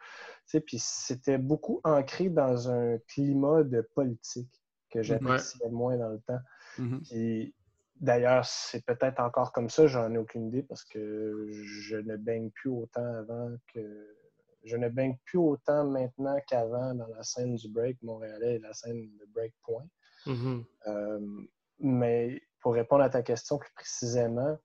Puis 0.65 0.77
c'était 0.77 1.39
beaucoup 1.39 1.81
ancré 1.83 2.29
dans 2.29 2.69
un 2.69 2.99
climat 3.07 3.63
de 3.63 3.81
politique 3.81 4.51
que 4.91 5.01
j'appréciais 5.01 5.69
moins 5.69 5.97
dans 5.97 6.09
le 6.09 6.19
temps. 6.19 6.39
Mm-hmm. 6.77 7.53
D'ailleurs, 8.01 8.45
c'est 8.45 8.83
peut-être 8.85 9.19
encore 9.19 9.53
comme 9.53 9.69
ça, 9.69 9.87
j'en 9.87 10.13
ai 10.13 10.17
aucune 10.17 10.47
idée 10.47 10.63
parce 10.63 10.83
que 10.83 11.47
je 11.51 11.95
ne 11.95 12.17
baigne 12.17 12.49
plus 12.51 12.69
autant 12.69 13.05
avant 13.15 13.55
que. 13.73 14.17
Je 14.63 14.77
ne 14.77 14.89
baigne 14.89 15.17
plus 15.25 15.39
autant 15.39 15.85
maintenant 15.85 16.37
qu'avant 16.47 16.93
dans 16.93 17.07
la 17.07 17.23
scène 17.23 17.55
du 17.55 17.67
break 17.67 17.97
montréalais 18.03 18.57
et 18.57 18.59
la 18.59 18.73
scène 18.73 19.09
de 19.17 19.25
break 19.33 19.55
point. 19.63 19.87
Mm-hmm. 20.27 20.63
Euh, 20.85 21.47
mais 21.79 22.43
pour 22.59 22.75
répondre 22.75 23.03
à 23.03 23.09
ta 23.09 23.23
question 23.23 23.57
plus 23.57 23.73
précisément, 23.73 24.55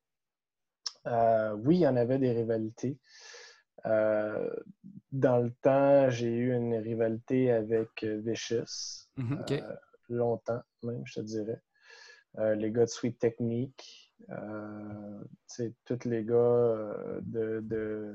euh, 1.06 1.52
oui, 1.64 1.76
il 1.76 1.80
y 1.80 1.88
en 1.88 1.96
avait 1.96 2.18
des 2.18 2.32
rivalités. 2.32 2.98
Euh, 3.86 4.50
dans 5.12 5.38
le 5.38 5.50
temps, 5.62 6.10
j'ai 6.10 6.28
eu 6.28 6.52
une 6.54 6.74
rivalité 6.74 7.50
avec 7.50 8.04
Vicious. 8.04 9.08
Mm-hmm. 9.16 9.78
longtemps, 10.10 10.60
même, 10.82 11.06
je 11.06 11.14
te 11.14 11.20
dirais. 11.20 11.62
Euh, 12.38 12.54
les 12.54 12.70
gars 12.70 12.84
de 12.84 12.90
Sweet 12.90 13.18
Technique, 13.18 14.14
euh, 14.30 15.24
tous 15.84 16.04
les 16.04 16.24
gars 16.24 16.34
euh, 16.34 17.20
de, 17.22 17.60
de, 17.62 18.14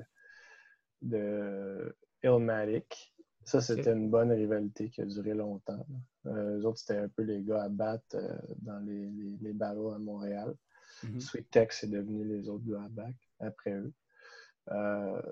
de 1.02 1.96
Illmatic. 2.24 3.16
Ça, 3.44 3.60
c'était 3.60 3.94
une 3.94 4.12
bonne 4.12 4.32
rivalité 4.32 4.90
qui 4.92 5.02
a 5.02 5.06
duré 5.06 5.34
longtemps. 5.34 5.86
les 6.26 6.64
autres, 6.64 6.78
c'était 6.78 6.98
un 6.98 7.10
peu 7.10 7.24
les 7.24 7.42
gars 7.42 7.64
à 7.64 7.70
battre 7.70 8.16
dans 8.58 8.78
les, 8.86 9.10
les, 9.42 9.54
barreaux 9.54 9.92
à 9.92 9.98
Montréal. 9.98 10.56
Mm-hmm. 11.04 11.20
Sweet 11.20 11.50
Tech, 11.50 11.68
c'est 11.72 11.90
devenu 11.90 12.24
les 12.24 12.48
autres 12.48 12.66
gars 12.66 12.84
à 12.84 12.90
battre 12.90 13.18
après 13.40 13.74
eux. 13.74 13.94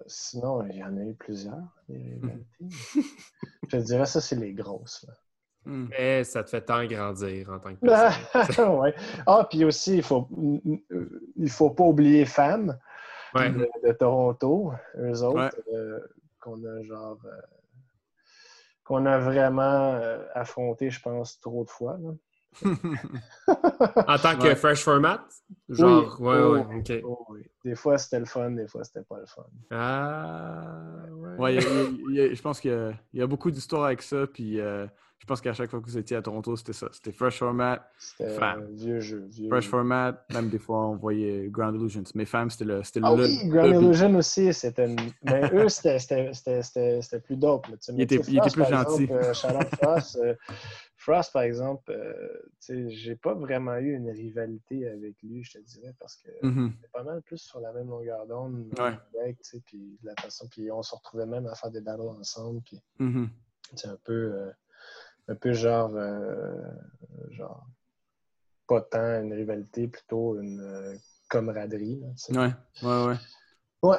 sinon, 0.08 0.66
il 0.66 0.78
y 0.78 0.84
en 0.84 0.98
a 0.98 1.04
eu 1.04 1.14
plusieurs, 1.14 1.84
les 1.88 2.14
rivalités. 2.16 2.66
Je 3.64 3.68
te 3.70 3.78
dirais, 3.78 4.08
ça, 4.08 4.22
c'est 4.22 4.36
les 4.36 4.54
grosses. 4.54 5.06
Là. 5.08 5.14
Hmm. 5.70 5.88
Mais 5.92 6.24
ça 6.24 6.44
te 6.44 6.50
fait 6.50 6.62
tant 6.62 6.84
grandir 6.86 7.52
en 7.52 7.60
tant 7.60 7.76
que 7.76 7.80
personne. 8.34 8.80
ouais. 8.80 8.96
Ah, 9.28 9.46
puis 9.48 9.64
aussi, 9.64 9.98
il 9.98 10.04
faut, 10.04 10.28
il 11.38 11.50
faut 11.50 11.70
pas 11.70 11.84
oublier 11.84 12.26
Femmes 12.26 12.76
de, 13.36 13.92
Toronto, 13.92 14.74
eux 14.98 15.24
autres, 15.24 15.56
euh, 15.74 16.00
qu'on 16.40 16.64
a 16.66 16.84
genre. 16.84 17.18
Euh, 17.26 17.42
qu'on 18.84 19.06
a 19.06 19.20
vraiment 19.20 19.62
euh, 19.62 20.26
affronté, 20.34 20.90
je 20.90 21.00
pense, 21.00 21.40
trop 21.40 21.64
de 21.64 21.70
fois. 21.70 22.00
en 22.66 24.18
tant 24.18 24.36
que 24.40 24.56
fresh 24.56 24.84
format? 24.84 25.24
Genre, 25.70 26.18
oui. 26.20 26.28
ouais, 26.28 26.42
ouais, 26.42 26.78
ok. 26.80 27.16
oui. 27.30 27.42
Des 27.64 27.76
fois, 27.76 28.00
c'était 28.00 28.18
le 28.18 28.26
fun, 28.26 28.50
des 28.50 28.68
fois, 28.68 28.84
c'était 28.84 29.04
pas 29.04 29.20
le 29.20 29.28
fun. 29.28 29.46
Ah, 29.70 31.06
ouais. 31.38 31.62
je 31.62 32.42
pense 32.42 32.60
qu'il 32.60 32.98
y, 33.14 33.22
a 33.22 33.28
beaucoup 33.28 33.52
d'histoires 33.52 33.86
avec 33.86 34.02
ça, 34.02 34.26
puis 34.26 34.60
je 35.20 35.26
pense 35.26 35.42
qu'à 35.42 35.54
chaque 35.54 35.70
fois 35.70 35.82
que 35.82 35.86
vous 35.86 35.98
étiez 35.98 36.16
à 36.16 36.22
Toronto, 36.22 36.56
c'était 36.56 36.74
ça. 36.74 36.88
C'était 36.94 37.12
Fresh 37.12 37.40
Format. 37.40 37.86
C'était 38.00 38.38
vieux 38.72 39.02
jeu. 39.02 39.26
Vieux 39.30 39.50
fresh 39.50 39.68
Format. 39.68 40.26
Même 40.34 40.50
des 40.50 40.60
fois, 40.60 40.88
on 40.88 40.96
voyait 40.96 41.50
Ground 41.50 41.76
Illusions. 41.76 42.06
Mais 42.16 42.26
Femme, 42.26 42.50
c'était 42.50 42.64
le. 42.64 42.82
Ah 43.04 43.16
le, 43.16 43.26
oui, 43.26 43.50
Ground 43.50 43.84
Illusion 43.84 44.16
aussi. 44.16 44.54
C'était 44.54 44.88
Mais 45.24 45.54
eux, 45.54 45.68
c'était 45.68 47.20
plus 47.22 47.36
dope. 47.36 47.68
Il 47.90 48.02
était, 48.02 48.16
il 48.16 48.38
était 48.38 48.50
plus 48.50 48.66
gentil. 48.66 49.08
Euh, 49.12 49.34
Frost. 49.82 50.16
Euh, 50.16 50.36
Frost, 50.96 51.34
par 51.34 51.42
exemple, 51.42 51.92
euh, 51.92 52.88
j'ai 52.88 53.16
pas 53.16 53.34
vraiment 53.34 53.76
eu 53.76 53.96
une 53.96 54.10
rivalité 54.10 54.88
avec 54.88 55.16
lui, 55.22 55.44
je 55.44 55.54
te 55.54 55.58
dirais, 55.60 55.94
parce 56.00 56.16
que 56.16 56.30
mm 56.42 56.74
pas 56.94 57.04
mal 57.04 57.22
plus 57.22 57.38
sur 57.38 57.60
la 57.60 57.72
même 57.74 57.90
longueur 57.90 58.26
d'onde. 58.26 58.68
Ouais. 58.80 59.36
puis 59.66 59.98
la 60.04 60.14
façon, 60.16 60.48
puis 60.50 60.72
on 60.72 60.82
se 60.82 60.96
retrouvait 60.96 61.26
même 61.26 61.46
à 61.46 61.56
faire 61.56 61.72
des 61.72 61.82
battles 61.82 62.02
ensemble. 62.02 62.62
Puis, 62.62 62.82
mm 63.00 63.26
un 63.86 63.98
peu. 64.04 64.52
Un 65.30 65.36
peu 65.36 65.54
genre, 65.54 65.92
euh, 65.96 66.72
genre 67.30 67.64
pas 68.68 68.82
tant 68.82 69.22
une 69.22 69.32
rivalité, 69.32 69.88
plutôt 69.88 70.40
une 70.40 70.60
euh, 70.60 70.96
camaraderie. 71.30 72.02
ouais, 72.30 72.52
ouais, 72.82 73.06
ouais. 73.06 73.16
Ouais. 73.84 73.98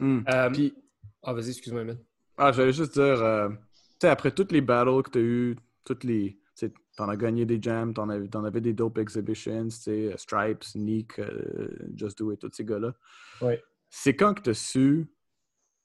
Hmm. 0.00 0.20
Euh, 0.28 0.50
Puis... 0.50 0.74
Ah, 1.22 1.32
vas-y, 1.32 1.50
excuse-moi, 1.50 1.84
man. 1.84 1.98
Ah, 2.36 2.50
j'allais 2.50 2.72
juste 2.72 2.94
dire, 2.94 3.18
tu 3.18 3.56
sais, 4.00 4.08
après 4.08 4.32
toutes 4.32 4.50
les 4.50 4.60
battles 4.60 5.02
que 5.04 5.10
tu 5.10 5.18
as 5.18 5.22
eues, 5.22 5.56
toutes 5.84 6.04
les. 6.04 6.40
T'en 6.96 7.08
as 7.08 7.16
gagné 7.16 7.46
des 7.46 7.62
jams, 7.62 7.94
t'en 7.94 8.08
avais, 8.08 8.28
en 8.34 8.44
avais 8.44 8.60
des 8.60 8.72
dope 8.72 8.98
exhibitions, 8.98 9.68
tu 9.68 9.76
sais, 9.76 10.14
Stripes, 10.16 10.64
Nick, 10.74 11.20
Just 11.94 12.18
Do 12.18 12.32
It, 12.32 12.40
tous 12.40 12.50
ces 12.52 12.64
gars-là. 12.64 12.92
Oui. 13.40 13.54
c'est 13.88 14.16
quand 14.16 14.34
que 14.34 14.42
tu 14.42 14.50
as 14.50 14.54
su, 14.54 15.06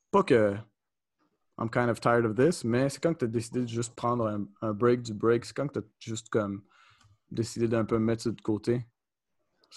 pas 0.09 0.23
que 0.23 0.55
I'm 1.57 1.69
kind 1.69 1.89
of 1.89 1.99
tired 1.99 2.25
of 2.25 2.35
this, 2.35 2.63
mais 2.63 2.89
c'est 2.89 2.99
quand 2.99 3.13
que 3.13 3.19
tu 3.19 3.25
as 3.25 3.27
décidé 3.27 3.61
de 3.61 3.67
juste 3.67 3.95
prendre 3.95 4.27
un, 4.61 4.73
break 4.73 5.03
du 5.03 5.13
break, 5.13 5.45
c'est 5.45 5.53
quand 5.53 5.67
que 5.67 5.79
tu 5.79 5.85
as 5.85 5.89
juste 5.99 6.29
comme 6.29 6.63
décidé 7.29 7.67
d'un 7.67 7.85
peu 7.85 7.99
mettre 7.99 8.23
ça 8.23 8.31
de 8.31 8.41
côté? 8.41 8.85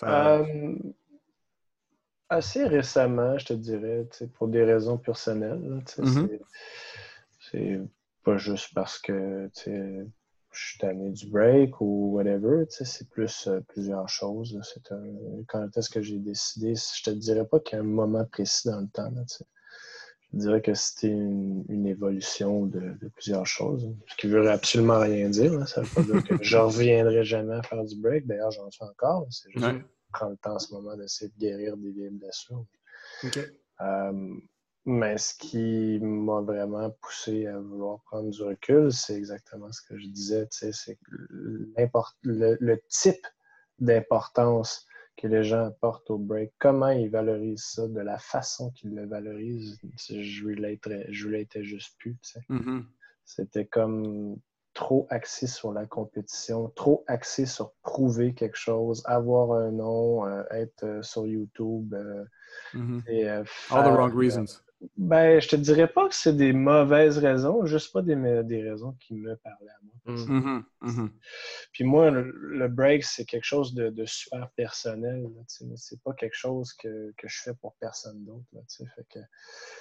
Euh, 0.03 0.75
assez 2.29 2.65
récemment, 2.65 3.39
je 3.39 3.47
te 3.47 3.53
dirais, 3.53 4.09
pour 4.35 4.49
des 4.49 4.65
raisons 4.65 4.99
personnelles. 4.99 5.83
Mm-hmm. 5.99 6.41
C'est 7.41 7.81
pas 8.25 8.37
juste 8.39 8.75
parce 8.75 8.99
que 8.99 9.51
je 9.55 10.07
suis 10.53 10.79
tanné 10.79 11.11
du 11.11 11.27
break 11.29 11.81
ou 11.81 12.15
whatever. 12.15 12.65
C'est 12.71 13.09
plus 13.11 13.47
euh, 13.47 13.61
plusieurs 13.69 14.09
choses. 14.09 14.59
Quand 15.49 15.77
est-ce 15.77 15.91
que 15.91 16.03
j'ai 16.03 16.19
décidé? 16.19 16.75
Je 16.75 17.03
te 17.03 17.11
dirais 17.11 17.47
pas 17.47 17.61
qu'il 17.61 17.77
y 17.77 17.81
a 17.81 17.85
un 17.85 17.87
moment 17.87 18.25
précis 18.25 18.69
dans 18.69 18.81
le 18.81 18.89
temps. 18.89 19.13
Je 20.33 20.39
dirais 20.39 20.61
que 20.61 20.75
c'était 20.75 21.09
une, 21.09 21.87
évolution 21.87 22.67
de, 22.67 22.97
plusieurs 23.15 23.47
choses. 23.47 23.89
Ce 24.09 24.17
qui 24.17 24.27
veut 24.27 24.51
absolument 24.51 24.99
rien 24.99 25.29
dire. 25.29 25.67
Ça 25.69 25.83
veut 25.83 25.89
pas 25.95 26.03
dire 26.03 26.25
que 26.25 26.35
je 26.43 26.57
reviendrai 26.57 27.25
jamais 27.25 27.55
à 27.55 27.63
faire 27.63 27.85
du 27.85 27.97
break. 27.97 28.27
D'ailleurs, 28.27 28.51
j'en 28.51 28.71
fais 28.71 28.85
encore. 28.85 29.27
C'est 29.31 29.51
juste 29.53 29.83
prends 30.13 30.29
le 30.29 30.37
temps 30.37 30.55
en 30.55 30.59
ce 30.59 30.73
moment 30.73 30.97
d'essayer 30.97 31.31
de 31.31 31.39
guérir 31.39 31.77
des 31.77 31.91
vieilles 31.91 32.11
blessures. 32.11 32.65
Euh, 33.81 34.35
mais 34.85 35.19
ce 35.19 35.35
qui 35.35 35.99
m'a 36.01 36.41
vraiment 36.41 36.91
poussé 37.03 37.47
à 37.47 37.59
vouloir 37.59 38.01
prendre 38.03 38.31
du 38.31 38.43
recul, 38.43 38.93
c'est 38.93 39.17
exactement 39.17 39.71
ce 39.73 39.83
que 39.83 39.99
je 39.99 40.07
disais, 40.07 40.47
c'est 40.51 40.99
le, 41.09 42.57
le, 42.61 42.81
type 42.89 43.27
d'importance 43.79 44.86
que 45.17 45.27
les 45.27 45.45
gens 45.45 45.67
apportent 45.67 46.11
au 46.11 46.19
break, 46.19 46.53
comment 46.59 46.91
ils 46.91 47.11
valorisent 47.11 47.65
ça, 47.65 47.89
de 47.89 48.01
la 48.01 48.19
façon 48.19 48.71
qu'ils 48.71 48.95
le 48.95 49.07
valorisent, 49.07 49.79
je 49.97 50.15
ne 50.15 51.13
je 51.13 51.29
l'étais 51.29 51.65
juste 51.65 51.97
plus. 51.99 52.17
Mm-hmm. 52.51 52.85
C'était 53.25 53.67
comme 53.67 54.37
trop 54.75 55.07
axé 55.09 55.47
sur 55.47 55.73
la 55.73 55.87
compétition, 55.87 56.69
trop 56.77 57.03
axé 57.07 57.47
sur 57.47 57.73
prouver 57.83 58.35
quelque 58.35 58.59
chose, 58.59 59.03
avoir 59.07 59.53
un 59.53 59.71
nom, 59.71 60.27
euh, 60.27 60.43
être 60.51 60.85
euh, 60.85 61.03
sur 61.03 61.27
YouTube. 61.27 61.95
Euh, 61.95 62.25
mm-hmm. 62.75 63.47
All 63.71 63.85
the 63.85 63.97
wrong 63.97 64.15
reasons. 64.15 64.61
Ben, 64.99 65.41
je 65.41 65.49
te 65.49 65.57
dirais 65.57 65.89
pas 65.89 66.09
que 66.09 66.15
c'est 66.15 66.37
des 66.37 66.53
mauvaises 66.53 67.17
raisons, 67.19 67.65
juste 67.65 67.93
pas 67.93 68.03
des, 68.03 68.15
des 68.45 68.63
raisons 68.63 68.93
qui 69.01 69.15
me 69.15 69.35
parlaient 69.37 69.71
à 69.71 69.81
moi. 69.83 70.17
Mm-hmm. 70.17 70.65
Mm-hmm. 70.83 71.11
Puis 71.73 71.85
moi, 71.85 72.11
le, 72.11 72.69
break, 72.69 73.03
c'est 73.03 73.25
quelque 73.25 73.45
chose 73.45 73.75
de, 73.75 74.05
super 74.05 74.51
personnel. 74.51 75.27
C'est 75.77 76.01
pas 76.03 76.13
quelque 76.13 76.37
chose 76.37 76.75
que, 76.75 77.13
je 77.23 77.43
fais 77.43 77.55
pour 77.55 77.75
personne 77.77 78.25
d'autre. 78.25 78.45
Fait 78.69 79.07
que 79.09 79.19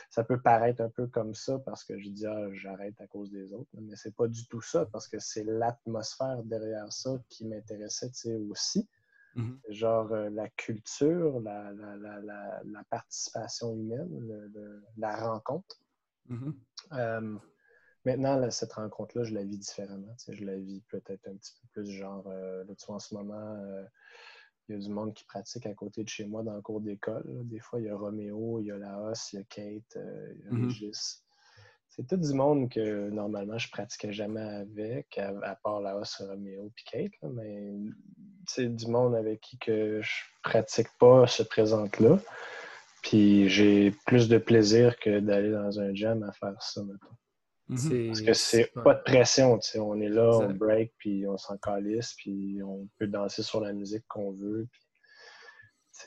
ça 0.09 0.23
peut 0.23 0.41
paraître 0.41 0.81
un 0.81 0.89
peu 0.89 1.07
comme 1.07 1.33
ça 1.33 1.59
parce 1.59 1.83
que 1.83 1.99
je 1.99 2.09
dis 2.09 2.25
ah, 2.25 2.47
j'arrête 2.53 2.99
à 3.01 3.07
cause 3.07 3.31
des 3.31 3.51
autres, 3.53 3.69
mais 3.73 3.95
c'est 3.95 4.15
pas 4.15 4.27
du 4.27 4.47
tout 4.47 4.61
ça 4.61 4.85
parce 4.91 5.07
que 5.07 5.19
c'est 5.19 5.43
l'atmosphère 5.43 6.41
derrière 6.43 6.91
ça 6.91 7.17
qui 7.29 7.45
m'intéressait 7.45 8.11
aussi. 8.49 8.87
Mm-hmm. 9.35 9.59
Genre 9.69 10.11
euh, 10.13 10.29
la 10.29 10.49
culture, 10.49 11.39
la, 11.41 11.73
participation 12.89 13.73
humaine, 13.73 14.51
la 14.97 15.15
rencontre. 15.27 15.75
Mm-hmm. 16.29 16.53
Euh, 16.93 17.37
maintenant, 18.05 18.49
cette 18.51 18.73
rencontre-là, 18.73 19.23
je 19.23 19.33
la 19.33 19.43
vis 19.43 19.57
différemment. 19.57 20.15
Je 20.29 20.43
la 20.45 20.57
vis 20.57 20.81
peut-être 20.89 21.27
un 21.27 21.35
petit 21.35 21.53
peu 21.61 21.81
plus 21.81 21.91
genre, 21.91 22.25
euh, 22.27 22.63
là, 22.63 22.75
tu 22.75 22.85
vois, 22.85 22.95
en 22.95 22.99
ce 22.99 23.13
moment, 23.13 23.57
il 24.67 24.75
y 24.75 24.77
a 24.77 24.81
du 24.81 24.89
monde 24.89 25.13
qui 25.13 25.25
pratique 25.25 25.65
à 25.65 25.73
côté 25.73 26.03
de 26.03 26.09
chez 26.09 26.25
moi 26.25 26.41
dans 26.41 26.55
le 26.55 26.61
cours 26.61 26.81
d'école. 26.81 27.25
Des 27.47 27.59
fois, 27.59 27.81
il 27.81 27.87
y 27.87 27.89
a 27.89 27.95
Roméo, 27.95 28.59
il 28.61 28.67
y 28.67 28.71
a 28.71 28.77
Laos, 28.77 29.33
il 29.33 29.37
y 29.37 29.39
a 29.39 29.43
Kate, 29.43 29.97
il 29.97 30.43
y 30.43 30.47
a 30.47 30.51
mm-hmm. 30.51 30.65
Régis. 30.65 31.24
C'est 31.95 32.07
tout 32.07 32.17
du 32.17 32.33
monde 32.33 32.69
que 32.69 33.09
normalement 33.09 33.57
je 33.57 33.69
pratiquais 33.69 34.11
jamais 34.11 34.41
avec, 34.41 35.17
à, 35.17 35.55
part 35.63 35.79
la 35.79 35.95
hausse 35.95 36.21
Romeo 36.21 36.65
et 36.65 36.83
Kate, 36.91 37.31
mais 37.33 37.71
c'est 38.45 38.67
du 38.67 38.87
monde 38.87 39.15
avec 39.15 39.39
qui 39.39 39.57
que 39.57 40.01
je 40.01 40.11
pratique 40.43 40.89
pas 40.99 41.25
se 41.25 41.41
présente 41.41 42.01
là. 42.01 42.19
Puis 43.01 43.47
j'ai 43.47 43.91
plus 44.05 44.27
de 44.27 44.37
plaisir 44.37 44.99
que 44.99 45.21
d'aller 45.21 45.51
dans 45.51 45.79
un 45.79 45.95
jam 45.95 46.21
à 46.23 46.33
faire 46.33 46.61
ça 46.61 46.83
maintenant. 46.83 47.17
Mhm. 47.69 48.07
Parce 48.07 48.21
que 48.21 48.33
c'est 48.33 48.71
pas 48.83 48.95
de 48.95 49.01
pression, 49.01 49.57
on 49.75 50.01
est 50.01 50.09
là, 50.09 50.37
on 50.37 50.53
break, 50.53 50.93
puis 50.97 51.25
on 51.27 51.37
s'en 51.37 51.57
calisse, 51.57 52.13
puis 52.17 52.61
on 52.61 52.89
peut 52.99 53.07
danser 53.07 53.41
sur 53.41 53.61
la 53.61 53.71
musique 53.71 54.03
qu'on 54.09 54.33
veut. 54.33 54.67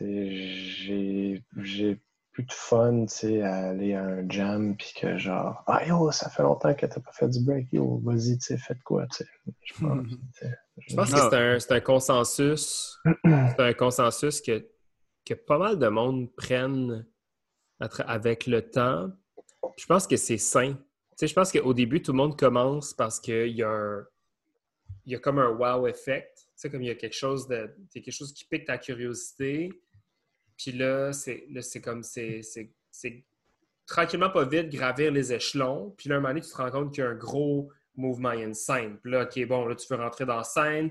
J'ai 0.01 1.99
de 2.43 2.53
fun, 2.53 3.07
tu 3.07 3.15
sais, 3.15 3.43
à 3.43 3.71
aller 3.71 3.95
à 3.95 4.05
un 4.05 4.29
jam, 4.29 4.77
puis 4.77 4.93
que 4.97 5.17
genre, 5.19 5.63
ah 5.67 5.87
yo, 5.87 6.11
ça 6.11 6.31
fait 6.31 6.43
longtemps 6.43 6.75
que 6.75 6.87
t'as 6.87 7.01
pas 7.01 7.13
fait 7.13 7.29
du 7.29 7.41
break, 7.41 7.73
yo, 7.73 8.01
vas-y, 8.05 8.39
tu 8.39 8.47
sais, 8.47 8.59
faites 8.59 8.83
quoi, 8.83 9.07
tu 9.07 9.25
sais. 9.25 9.27
Je 9.63 9.75
pense, 9.75 10.07
je 10.89 10.97
pense 10.97 11.13
que 11.13 11.19
c'est 11.61 11.73
un, 11.73 11.77
un, 11.77 11.81
consensus, 11.81 12.99
c'est 13.25 13.61
un 13.61 13.73
consensus 13.73 14.41
que, 14.41 14.67
que 15.25 15.35
pas 15.35 15.59
mal 15.59 15.79
de 15.79 15.89
monde 15.89 16.35
prennent 16.35 17.07
avec 17.81 18.47
le 18.47 18.63
temps. 18.63 19.11
Je 19.77 19.87
pense 19.87 20.07
que 20.07 20.17
c'est 20.17 20.39
sain. 20.39 20.75
Tu 20.75 20.81
sais, 21.17 21.27
je 21.27 21.35
pense 21.35 21.53
qu'au 21.53 21.75
début, 21.75 22.03
tout 22.03 22.13
le 22.13 22.19
monde 22.19 22.39
commence 22.39 22.95
parce 22.95 23.21
qu'il 23.21 23.49
y 23.49 23.63
a 23.63 23.71
un, 23.71 24.07
il 25.07 25.13
y 25.13 25.17
a 25.17 25.19
comme 25.19 25.39
un 25.39 25.51
wow 25.51 25.87
effect. 25.87 26.37
Tu 26.37 26.45
sais, 26.55 26.71
comme 26.71 26.83
il 26.83 26.89
y 26.89 26.91
a 26.91 26.95
quelque 26.95 27.17
chose 27.17 27.49
de, 27.49 27.75
quelque 27.93 28.11
chose 28.11 28.33
qui 28.33 28.45
pique 28.45 28.67
ta 28.67 28.79
curiosité 28.79 29.73
puis 30.59 30.73
là, 30.73 31.13
c'est 31.13 31.81
comme, 31.81 32.03
c'est 32.03 32.43
tranquillement 33.87 34.31
pas 34.31 34.45
vite 34.45 34.69
gravir 34.69 35.13
les 35.13 35.33
échelons. 35.33 35.95
Puis 35.97 36.09
là, 36.09 36.17
un 36.17 36.19
moment 36.19 36.35
donné, 36.35 36.43
tu 36.43 36.51
te 36.51 36.57
rends 36.57 36.71
compte 36.71 36.93
qu'il 36.93 37.03
y 37.03 37.07
a 37.07 37.11
un 37.11 37.15
gros 37.15 37.71
mouvement, 37.97 38.33
il 38.33 38.41
y 38.41 38.43
a 38.43 38.47
une 38.47 38.55
scène. 38.55 38.99
Puis 38.99 39.11
là, 39.11 39.23
OK, 39.23 39.47
bon, 39.47 39.67
là, 39.67 39.75
tu 39.75 39.87
veux 39.89 40.01
rentrer 40.01 40.27
dans 40.27 40.37
la 40.37 40.45
scène. 40.45 40.91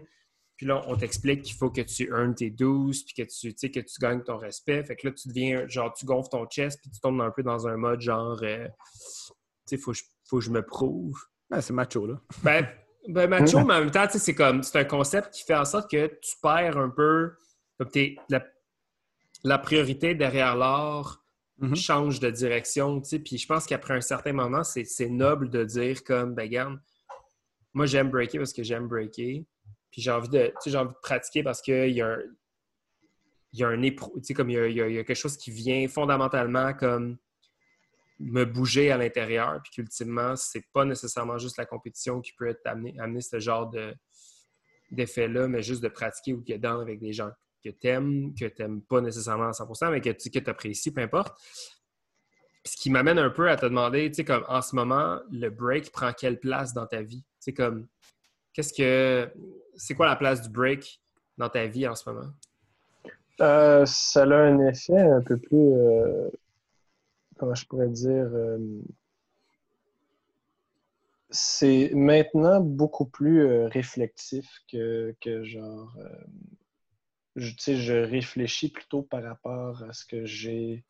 Puis 0.55 0.65
là, 0.65 0.81
on 0.87 0.95
t'explique 0.95 1.43
qu'il 1.43 1.55
faut 1.55 1.69
que 1.69 1.81
tu 1.81 2.09
earnes 2.09 2.33
tes 2.33 2.49
12, 2.49 3.03
puis 3.05 3.13
que 3.13 3.29
tu, 3.29 3.53
que 3.53 3.79
tu 3.79 3.99
gagnes 3.99 4.23
ton 4.23 4.37
respect. 4.37 4.83
Fait 4.83 4.95
que 4.95 5.07
là, 5.07 5.13
tu 5.13 5.27
deviens, 5.27 5.67
genre, 5.67 5.93
tu 5.93 6.05
gonfles 6.05 6.29
ton 6.31 6.45
chest, 6.47 6.79
puis 6.81 6.89
tu 6.89 6.99
tombes 6.99 7.21
un 7.21 7.29
peu 7.29 7.43
dans 7.43 7.67
un 7.67 7.77
mode 7.77 8.01
genre, 8.01 8.39
euh, 8.41 8.67
tu 8.67 9.33
sais, 9.65 9.77
faut, 9.77 9.93
faut 10.27 10.39
que 10.39 10.43
je 10.43 10.49
me 10.49 10.65
prouve. 10.65 11.19
Ben, 11.49 11.61
c'est 11.61 11.73
macho, 11.73 12.07
là. 12.07 12.19
Ben, 12.41 12.67
ben 13.07 13.29
macho, 13.29 13.59
mais 13.65 13.75
en 13.75 13.79
même 13.81 13.91
temps, 13.91 14.07
c'est 14.09 14.33
comme, 14.33 14.63
c'est 14.63 14.79
un 14.79 14.85
concept 14.85 15.29
qui 15.31 15.43
fait 15.43 15.55
en 15.55 15.65
sorte 15.65 15.91
que 15.91 16.07
tu 16.07 16.35
perds 16.41 16.77
un 16.77 16.89
peu, 16.89 17.35
comme 17.77 17.89
t'es, 17.89 18.15
la, 18.29 18.43
la 19.43 19.57
priorité 19.57 20.15
derrière 20.15 20.55
l'art 20.55 21.23
mhm. 21.59 21.75
change 21.75 22.19
de 22.19 22.29
direction. 22.29 23.01
Puis 23.01 23.37
je 23.37 23.47
pense 23.47 23.65
qu'après 23.65 23.95
un 23.95 24.01
certain 24.01 24.33
moment, 24.33 24.63
c'est 24.63 25.09
noble 25.09 25.49
de 25.49 25.63
dire 25.63 26.03
comme, 26.03 26.35
ben 26.35 26.43
regarde, 26.43 26.79
moi 27.73 27.85
j'aime 27.85 28.09
breaker 28.09 28.39
parce 28.39 28.53
que 28.53 28.63
j'aime 28.63 28.87
breaker. 28.87 29.45
Puis 29.91 30.01
j'ai 30.01 30.11
envie 30.11 30.29
de, 30.29 30.53
envie 30.75 30.93
de 30.93 30.99
pratiquer 31.01 31.43
parce 31.43 31.61
qu'il 31.61 31.91
y 31.91 32.01
a 32.01 32.07
un, 32.07 32.19
il 33.53 33.59
y 33.59 33.63
a 33.63 33.69
un 33.69 33.81
comme 34.35 34.49
il 34.49 34.73
y 34.73 34.81
a, 34.81 35.03
quelque 35.03 35.15
chose 35.15 35.37
qui 35.37 35.51
vient 35.51 35.87
fondamentalement 35.87 36.73
comme 36.73 37.17
me 38.19 38.45
bouger 38.45 38.91
à 38.91 38.97
l'intérieur, 38.97 39.61
puis 39.63 39.71
qu'ultimement, 39.73 40.35
c'est 40.35 40.65
pas 40.73 40.85
nécessairement 40.85 41.37
juste 41.37 41.57
la 41.57 41.65
compétition 41.65 42.19
qui 42.19 42.33
peut 42.33 42.47
être 42.47 42.65
amener, 42.65 42.95
amener 42.99 43.21
ce 43.21 43.39
genre 43.39 43.71
d'effet-là, 44.91 45.47
mais 45.47 45.61
juste 45.61 45.83
de 45.83 45.87
pratiquer 45.87 46.33
ou 46.33 46.41
de 46.41 46.57
dans 46.57 46.79
avec 46.79 46.99
des 46.99 47.13
gens 47.13 47.29
que 47.71 47.77
tu 47.77 47.87
aimes, 47.87 48.33
que 48.33 48.45
tu 48.45 48.61
n'aimes 48.61 48.81
pas 48.81 49.01
nécessairement 49.01 49.47
à 49.47 49.51
100% 49.51 49.91
mais 49.91 50.01
que 50.01 50.09
tu 50.09 50.49
apprécies, 50.49 50.91
peu 50.91 51.01
importe. 51.01 51.37
Ce 52.65 52.75
qui 52.75 52.89
m'amène 52.89 53.17
un 53.17 53.29
peu 53.29 53.49
à 53.49 53.55
te 53.55 53.65
demander, 53.65 54.09
tu 54.09 54.15
sais, 54.15 54.25
comme 54.25 54.43
en 54.47 54.61
ce 54.61 54.75
moment, 54.75 55.19
le 55.31 55.49
break 55.49 55.91
prend 55.91 56.11
quelle 56.11 56.39
place 56.39 56.73
dans 56.73 56.85
ta 56.85 57.01
vie? 57.01 57.23
Tu 57.41 57.53
comme, 57.53 57.87
qu'est-ce 58.53 58.73
que. 58.73 59.31
C'est 59.75 59.93
quoi 59.93 60.07
la 60.07 60.15
place 60.15 60.41
du 60.41 60.49
break 60.49 61.01
dans 61.37 61.47
ta 61.47 61.67
vie 61.67 61.87
en 61.87 61.95
ce 61.95 62.09
moment? 62.09 62.31
Euh, 63.39 63.85
ça 63.85 64.23
a 64.23 64.35
un 64.35 64.67
effet 64.67 64.99
un 64.99 65.21
peu 65.21 65.37
plus. 65.37 65.73
Euh, 65.73 66.29
comment 67.37 67.53
je 67.53 67.65
pourrais 67.67 67.89
dire? 67.89 68.27
Euh, 68.33 68.57
c'est 71.29 71.91
maintenant 71.93 72.61
beaucoup 72.61 73.05
plus 73.05 73.45
réflectif 73.65 74.49
que, 74.71 75.13
que 75.21 75.43
genre 75.43 75.95
je, 77.37 77.75
je 77.75 77.93
réfléchis 77.93 78.69
plutôt 78.69 79.03
par 79.03 79.23
rapport 79.23 79.83
à 79.83 79.93
ce 79.93 80.05
que 80.05 80.25
j'ai 80.25 80.83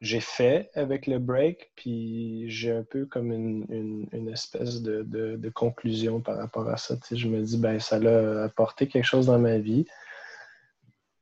j'ai 0.00 0.20
fait 0.20 0.70
avec 0.74 1.06
le 1.06 1.18
break, 1.18 1.72
puis 1.76 2.44
j'ai 2.50 2.70
un 2.70 2.82
peu 2.82 3.06
comme 3.06 3.32
une, 3.32 4.28
espèce 4.28 4.82
de, 4.82 5.50
conclusion 5.54 6.20
par 6.20 6.36
rapport 6.36 6.68
à 6.68 6.76
ça. 6.76 6.96
je 7.10 7.28
me 7.28 7.42
dis, 7.42 7.56
ben 7.56 7.80
ça 7.80 7.98
l'a 7.98 8.44
apporté 8.44 8.86
quelque 8.86 9.04
chose 9.04 9.26
dans 9.26 9.38
ma 9.38 9.58
vie. 9.58 9.86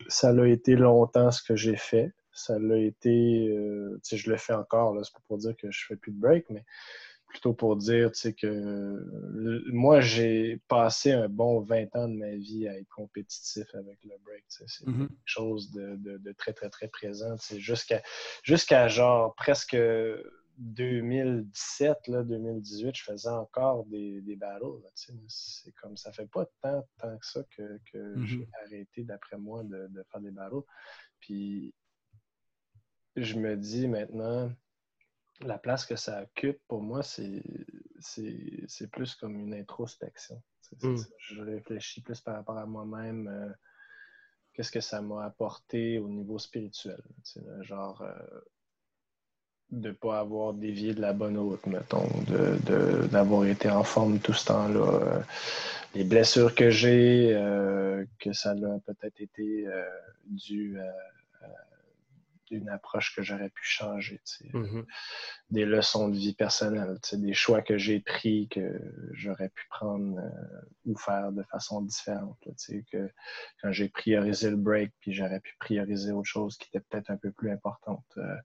Ça 0.08 0.32
l'a 0.32 0.48
été 0.48 0.74
longtemps 0.74 1.30
ce 1.30 1.42
que 1.42 1.54
j'ai 1.54 1.76
fait. 1.76 2.12
Ça 2.32 2.58
l'a 2.58 2.78
été, 2.78 3.48
euh, 3.50 4.00
je 4.10 4.30
le 4.30 4.36
fais 4.36 4.54
encore, 4.54 4.98
c'est 5.04 5.12
pas 5.12 5.20
pour 5.28 5.38
dire 5.38 5.54
que 5.56 5.70
je 5.70 5.86
fais 5.86 5.96
plus 5.96 6.12
de 6.12 6.18
break, 6.18 6.46
mais 6.50 6.64
plutôt 7.32 7.54
pour 7.54 7.76
dire 7.76 8.10
que 8.38 9.70
moi, 9.72 10.00
j'ai 10.00 10.60
passé 10.68 11.12
un 11.12 11.28
bon 11.28 11.60
20 11.60 11.96
ans 11.96 12.08
de 12.08 12.14
ma 12.14 12.36
vie 12.36 12.68
à 12.68 12.78
être 12.78 12.88
compétitif 12.90 13.64
avec 13.74 13.98
le 14.04 14.12
break. 14.22 14.44
C'est 14.48 14.66
mm-hmm. 14.86 15.08
quelque 15.08 15.18
chose 15.24 15.70
de, 15.72 16.32
très, 16.32 16.52
très, 16.52 16.68
très 16.68 16.88
présent. 16.88 17.36
Jusqu'à 17.56 18.02
jusqu'à 18.42 18.86
genre 18.88 19.34
presque 19.34 19.76
2017, 20.58 22.08
là, 22.08 22.22
2018, 22.22 22.94
je 22.94 23.02
faisais 23.02 23.28
encore 23.30 23.86
des, 23.86 24.20
des 24.20 24.36
battles. 24.36 24.82
C'est 24.94 25.72
comme 25.80 25.96
ça 25.96 26.12
fait 26.12 26.28
pas 26.30 26.44
tant, 26.60 26.86
tant 26.98 27.16
que 27.16 27.26
ça 27.26 27.42
que, 27.56 27.80
mm-hmm. 27.94 28.26
j'ai 28.26 28.48
arrêté, 28.64 29.04
d'après 29.04 29.38
moi, 29.38 29.64
de, 29.64 29.88
de, 29.88 30.04
faire 30.12 30.20
des 30.20 30.30
battles. 30.30 30.66
Puis 31.20 31.74
je 33.16 33.38
me 33.38 33.56
dis 33.56 33.88
maintenant, 33.88 34.52
la 35.46 35.58
place 35.58 35.84
que 35.84 35.96
ça 35.96 36.22
occupe, 36.22 36.60
pour 36.68 36.82
moi, 36.82 37.02
c'est 37.02 37.42
plus 38.90 39.14
comme 39.14 39.38
une 39.38 39.54
introspection. 39.54 40.42
Mm. 40.82 40.96
Je 41.18 41.42
réfléchis 41.42 42.00
plus 42.00 42.20
par 42.20 42.36
rapport 42.36 42.58
à 42.58 42.66
moi-même. 42.66 43.28
Euh, 43.28 43.52
qu'est-ce 44.54 44.72
que 44.72 44.80
ça 44.80 45.02
m'a 45.02 45.24
apporté 45.24 45.98
au 45.98 46.08
niveau 46.08 46.38
spirituel? 46.38 47.02
Genre, 47.60 48.00
euh, 48.02 48.40
de 49.70 49.88
ne 49.88 49.94
pas 49.94 50.20
avoir 50.20 50.54
dévié 50.54 50.94
de 50.94 51.00
la 51.00 51.12
bonne 51.12 51.38
route, 51.38 51.64
mettons, 51.66 52.06
d'avoir 53.10 53.46
été 53.46 53.70
en 53.70 53.84
forme 53.84 54.18
tout 54.18 54.34
ce 54.34 54.46
temps-là. 54.46 54.80
Euh, 54.80 55.20
les 55.94 56.04
blessures 56.04 56.54
que 56.54 56.70
j'ai, 56.70 57.32
que 58.18 58.32
ça 58.32 58.52
a 58.52 58.78
peut-être 58.86 59.20
été 59.20 59.66
dû 60.24 60.78
à 60.80 61.52
une 62.56 62.68
approche 62.68 63.14
que 63.14 63.22
j'aurais 63.22 63.50
pu 63.50 63.62
changer. 63.64 64.20
Mm-hmm. 64.52 64.84
Des 65.50 65.64
leçons 65.64 66.08
de 66.08 66.16
vie 66.16 66.34
personnelle, 66.34 66.98
des 67.12 67.34
choix 67.34 67.62
que 67.62 67.78
j'ai 67.78 68.00
pris 68.00 68.48
que 68.48 68.80
j'aurais 69.12 69.48
pu 69.48 69.66
prendre 69.68 70.18
euh, 70.18 70.60
ou 70.86 70.96
faire 70.96 71.32
de 71.32 71.42
façon 71.44 71.82
différente. 71.82 72.38
que, 72.90 73.10
quand 73.60 73.72
j'ai 73.72 73.88
priorisé 73.88 74.50
le 74.50 74.56
break, 74.56 74.92
puis 75.00 75.12
j'aurais 75.12 75.40
pu 75.40 75.54
prioriser 75.58 76.12
autre 76.12 76.28
chose 76.28 76.56
qui 76.56 76.68
était 76.68 76.84
peut-être 76.88 77.10
un 77.10 77.16
peu 77.16 77.30
plus 77.32 77.50
importante. 77.50 78.04
Euh, 78.16 78.36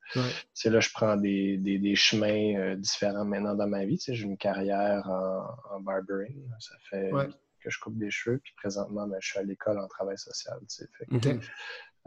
là, 0.65 0.79
je 0.79 0.89
prends 0.93 1.15
des, 1.17 1.57
des, 1.57 1.95
chemins 1.95 2.55
euh, 2.55 2.75
différents 2.75 3.25
maintenant 3.25 3.55
dans 3.55 3.67
ma 3.67 3.85
vie. 3.85 3.99
J'ai 4.05 4.23
une 4.23 4.37
carrière 4.37 5.07
en, 5.09 5.79
barbering. 5.79 6.47
Ça 6.59 6.75
fait 6.89 7.11
que 7.59 7.69
je 7.69 7.79
coupe 7.79 7.97
des 7.97 8.11
cheveux, 8.11 8.39
puis 8.39 8.53
présentement, 8.57 9.07
ben, 9.07 9.17
je 9.19 9.29
suis 9.29 9.39
à 9.39 9.43
l'école 9.43 9.79
en 9.79 9.87
travail 9.87 10.17
social. 10.17 10.59
Fait 10.97 11.39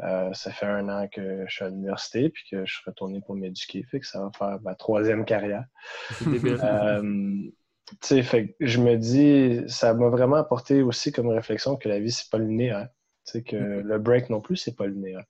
euh, 0.02 0.32
ça 0.32 0.50
fait 0.50 0.66
un 0.66 0.88
an 0.88 1.08
que 1.08 1.44
je 1.46 1.54
suis 1.54 1.64
à 1.64 1.68
l'université 1.68 2.30
puis 2.30 2.44
que 2.50 2.64
je 2.64 2.72
suis 2.72 2.82
retourné 2.86 3.20
pour 3.20 3.34
m'éduquer. 3.34 3.82
Fait 3.84 4.00
que 4.00 4.06
ça 4.06 4.20
va 4.20 4.30
faire 4.36 4.60
ma 4.62 4.74
troisième 4.74 5.24
carrière. 5.24 5.64
euh, 6.26 8.22
fait 8.22 8.56
je 8.60 8.80
me 8.80 8.96
dis, 8.96 9.62
ça 9.68 9.94
m'a 9.94 10.08
vraiment 10.08 10.36
apporté 10.36 10.82
aussi 10.82 11.12
comme 11.12 11.28
réflexion 11.28 11.76
que 11.76 11.88
la 11.88 11.98
vie, 11.98 12.12
c'est 12.12 12.30
pas 12.30 12.38
linéaire. 12.38 12.88
sais 13.24 13.42
que 13.42 13.56
mm-hmm. 13.56 13.82
le 13.82 13.98
break 13.98 14.30
non 14.30 14.40
plus, 14.40 14.56
c'est 14.56 14.76
pas 14.76 14.86
linéaire. 14.86 15.24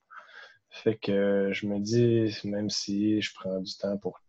Fait 0.70 0.96
que 0.96 1.50
je 1.52 1.66
me 1.66 1.80
dis, 1.80 2.38
même 2.44 2.70
si 2.70 3.20
je 3.20 3.34
prends 3.34 3.60
du 3.60 3.76
temps 3.76 3.96
pour 3.98 4.20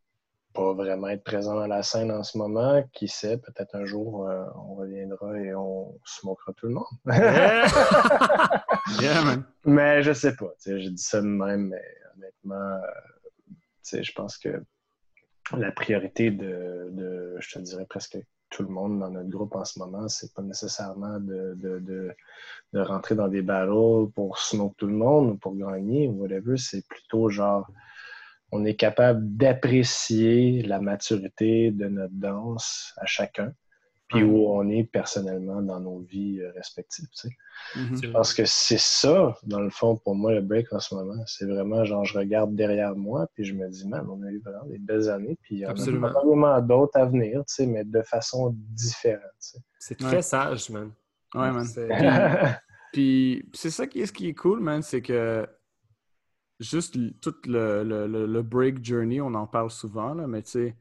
pas 0.54 0.74
vraiment 0.74 1.08
être 1.10 1.24
présent 1.24 1.56
dans 1.56 1.68
la 1.68 1.84
scène 1.84 2.12
en 2.12 2.24
ce 2.24 2.38
moment. 2.38 2.84
Qui 2.94 3.08
sait, 3.08 3.38
peut-être 3.38 3.76
un 3.76 3.86
jour, 3.86 4.28
euh, 4.28 4.44
on 4.56 4.76
reviendra 4.76 5.40
et 5.40 5.56
on 5.56 5.98
se 6.06 6.26
moquera 6.26 6.52
tout 6.54 6.68
le 6.68 6.74
monde. 6.74 6.86
Mais 9.66 10.04
je 10.04 10.14
sais 10.14 10.36
pas. 10.36 10.52
Je 10.66 10.90
dis 10.90 11.02
ça 11.02 11.22
de 11.22 11.28
même, 11.28 11.70
mais 11.70 11.84
honnêtement, 12.16 12.56
euh, 12.56 14.02
je 14.02 14.12
pense 14.14 14.38
que 14.38 14.64
la 15.56 15.72
priorité 15.72 16.32
de, 16.32 17.38
je 17.40 17.52
te 17.52 17.60
dirais 17.60 17.86
presque 17.86 18.18
tout 18.50 18.64
le 18.64 18.70
monde 18.70 19.00
dans 19.00 19.10
notre 19.10 19.30
groupe 19.30 19.56
en 19.56 19.64
ce 19.64 19.80
moment, 19.80 20.10
c'est 20.10 20.34
pas 20.34 20.42
nécessairement 20.42 21.20
de, 21.20 21.56
de, 21.56 22.16
rentrer 22.74 23.16
dans 23.16 23.28
des 23.28 23.42
battles 23.42 24.12
pour 24.14 24.38
smoke 24.38 24.76
tout 24.78 24.88
le 24.88 24.94
monde 24.94 25.32
ou 25.32 25.38
pour 25.38 25.56
gagner 25.56 26.08
ou 26.08 26.22
whatever. 26.22 26.58
C'est 26.58 26.86
plutôt 26.88 27.30
genre 27.30 27.68
on 28.52 28.66
est 28.66 28.76
capable 28.76 29.22
d'apprécier 29.36 30.62
la 30.64 30.80
maturité 30.80 31.72
de 31.72 31.88
notre 31.88 32.14
danse 32.14 32.94
à 32.98 33.06
chacun, 33.06 33.54
puis 34.10 34.24
où 34.24 34.50
on 34.50 34.70
est 34.70 34.84
personnellement 34.84 35.62
dans 35.62 35.80
nos 35.80 36.00
vies 36.00 36.42
euh, 36.42 36.52
respectives. 36.52 37.08
Tu 37.18 37.28
mm-hmm. 37.78 38.06
Je 38.06 38.12
pense 38.12 38.34
que 38.34 38.44
c'est 38.46 38.80
ça, 38.80 39.38
dans 39.44 39.62
le 39.62 39.70
fond, 39.70 39.96
pour 39.96 40.16
moi, 40.16 40.34
le 40.34 40.42
break 40.42 40.74
en 40.74 40.82
ce 40.82 40.94
moment. 40.94 41.24
C'est 41.28 41.46
vraiment 41.46 41.86
genre, 41.86 42.04
je 42.04 42.18
regarde 42.18 42.54
derrière 42.54 42.94
moi, 42.94 43.28
puis 43.34 43.46
je 43.46 43.54
me 43.54 43.70
dis, 43.70 43.88
man, 43.88 44.06
on 44.10 44.22
a 44.24 44.30
eu 44.30 44.42
vraiment 44.44 44.66
des 44.66 44.80
belles 44.80 45.10
années, 45.10 45.38
puis 45.42 45.56
il 45.56 45.60
y 45.60 45.66
en 45.66 45.70
a 45.70 46.10
probablement 46.10 46.60
d'autres 46.60 47.00
à 47.00 47.06
venir, 47.06 47.40
tu 47.48 47.54
sais, 47.56 47.66
mais 47.66 47.86
de 47.86 48.02
façon 48.02 48.54
différente. 48.54 49.22
C'est 49.80 49.98
très 49.98 50.22
sage, 50.22 50.70
man. 50.70 50.92
Ouais, 51.34 51.52
man. 51.52 51.66
puis, 52.92 53.50
c'est 53.54 53.70
ça 53.70 53.88
qui 53.88 54.02
est, 54.02 54.08
ce 54.08 54.12
qui 54.12 54.28
est 54.28 54.34
cool, 54.34 54.60
man, 54.60 54.82
c'est 54.82 55.02
que 55.02 55.48
juste 56.62 56.98
tout 57.22 57.36
le, 57.46 57.84
le, 57.84 58.42
break 58.42 58.84
journey, 58.84 59.20
on 59.20 59.34
en 59.34 59.48
parle 59.48 59.72
souvent, 59.72 60.14
là, 60.14 60.28
mais 60.28 60.44
tu 60.44 60.52
sais, 60.52 60.76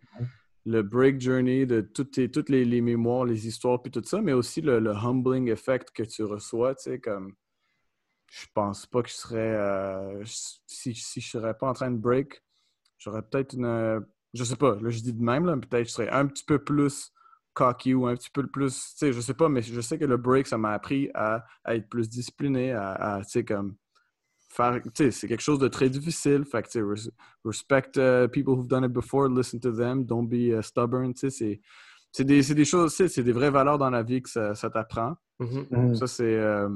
le 0.66 0.82
break 0.82 1.20
journey 1.20 1.66
de 1.66 1.80
toutes, 1.80 2.16
les, 2.16 2.64
les, 2.64 2.80
mémoires, 2.80 3.24
les 3.24 3.46
histoires, 3.46 3.80
puis 3.80 3.90
tout 3.90 4.02
ça, 4.04 4.20
mais 4.20 4.32
aussi 4.32 4.60
le, 4.60 4.90
humbling 4.90 5.48
effect 5.48 5.90
que 5.90 6.02
tu 6.02 6.22
reçois, 6.22 6.74
tu 6.74 6.84
sais, 6.84 7.00
comme 7.00 7.34
je 8.30 8.46
pense 8.54 8.86
pas 8.86 9.02
que 9.02 9.08
je 9.08 9.14
serais 9.14 9.38
euh, 9.56 10.22
si, 10.24 10.94
si 10.94 11.20
je 11.20 11.30
serais 11.30 11.54
pas 11.54 11.68
en 11.68 11.72
train 11.72 11.90
de 11.90 11.96
break, 11.96 12.40
j'aurais 12.98 13.22
peut-être 13.22 13.54
une 13.54 14.06
je 14.32 14.44
sais 14.44 14.54
pas, 14.54 14.76
là 14.76 14.90
je 14.90 15.00
dis 15.00 15.12
de 15.12 15.22
même, 15.22 15.46
là, 15.46 15.56
peut-être 15.56 15.88
je 15.88 15.92
serais 15.92 16.10
un 16.10 16.26
petit 16.26 16.44
peu 16.44 16.62
plus 16.62 17.12
cocky 17.54 17.94
ou 17.94 18.06
un 18.06 18.14
petit 18.14 18.30
peu 18.30 18.46
plus, 18.46 18.92
tu 18.92 18.98
sais, 18.98 19.12
je 19.12 19.20
sais 19.20 19.34
pas, 19.34 19.48
mais 19.48 19.62
je 19.62 19.80
sais 19.80 19.98
que 19.98 20.04
le 20.04 20.16
break, 20.16 20.46
ça 20.46 20.58
m'a 20.58 20.72
appris 20.72 21.10
à, 21.14 21.44
être 21.66 21.88
plus 21.88 22.08
discipliné, 22.08 22.72
à, 22.72 22.92
à 22.92 23.24
tu 23.24 23.30
sais, 23.30 23.44
comme 23.44 23.74
c'est 24.50 25.28
quelque 25.28 25.40
chose 25.40 25.58
de 25.58 25.68
très 25.68 25.88
difficile. 25.88 26.44
Fait 26.44 26.62
que, 26.62 26.94
respect 27.44 27.96
uh, 27.96 28.28
people 28.28 28.54
who've 28.54 28.68
done 28.68 28.84
it 28.84 28.92
before, 28.92 29.28
listen 29.28 29.60
to 29.60 29.72
them, 29.72 30.04
don't 30.04 30.26
be 30.28 30.58
uh, 30.58 30.62
stubborn. 30.62 31.12
C'est 31.14 32.24
des, 32.24 32.42
des, 32.42 32.64
choses, 32.64 32.94
c'est 32.94 33.22
des 33.22 33.32
vraies 33.32 33.50
valeurs 33.50 33.78
dans 33.78 33.90
la 33.90 34.02
vie 34.02 34.20
que 34.20 34.28
ça, 34.28 34.54
ça 34.54 34.68
t'apprend. 34.68 35.14
Mm-hmm. 35.38 35.68
Mm-hmm. 35.68 35.94
Ça, 35.94 36.06
c'est 36.08 36.34
euh, 36.34 36.68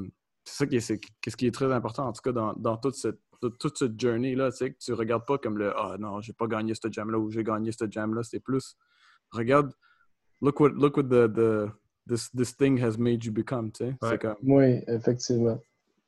ça 0.44 0.66
qui 0.66 0.76
est, 0.76 0.80
ce 0.80 1.36
qui 1.36 1.46
est 1.46 1.54
très 1.54 1.72
important, 1.72 2.06
en 2.06 2.12
tout 2.12 2.22
cas, 2.22 2.32
dans, 2.32 2.52
dans 2.54 2.76
toute 2.76 2.94
cette, 2.94 3.18
toute 3.58 3.76
cette 3.76 4.00
journey-là. 4.00 4.50
Que 4.52 4.68
tu 4.78 4.92
regardes 4.92 5.26
pas 5.26 5.38
comme 5.38 5.58
le 5.58 5.72
Ah 5.76 5.94
oh, 5.94 5.98
non, 5.98 6.20
j'ai 6.20 6.32
pas 6.32 6.46
gagné 6.46 6.74
ce 6.74 6.88
jam-là 6.90 7.18
ou 7.18 7.30
j'ai 7.30 7.42
gagné 7.42 7.72
ce 7.72 7.90
jam-là. 7.90 8.22
C'est 8.22 8.40
plus, 8.40 8.76
regarde, 9.32 9.72
look 10.40 10.60
what, 10.60 10.70
look 10.70 10.96
what 10.96 11.04
the, 11.04 11.26
the, 11.26 11.68
this, 12.06 12.30
this 12.30 12.56
thing 12.56 12.80
has 12.80 12.96
made 12.96 13.24
you 13.24 13.32
become. 13.32 13.72
Ouais. 13.80 14.18
Comme... 14.18 14.36
Oui, 14.44 14.84
effectivement. 14.86 15.58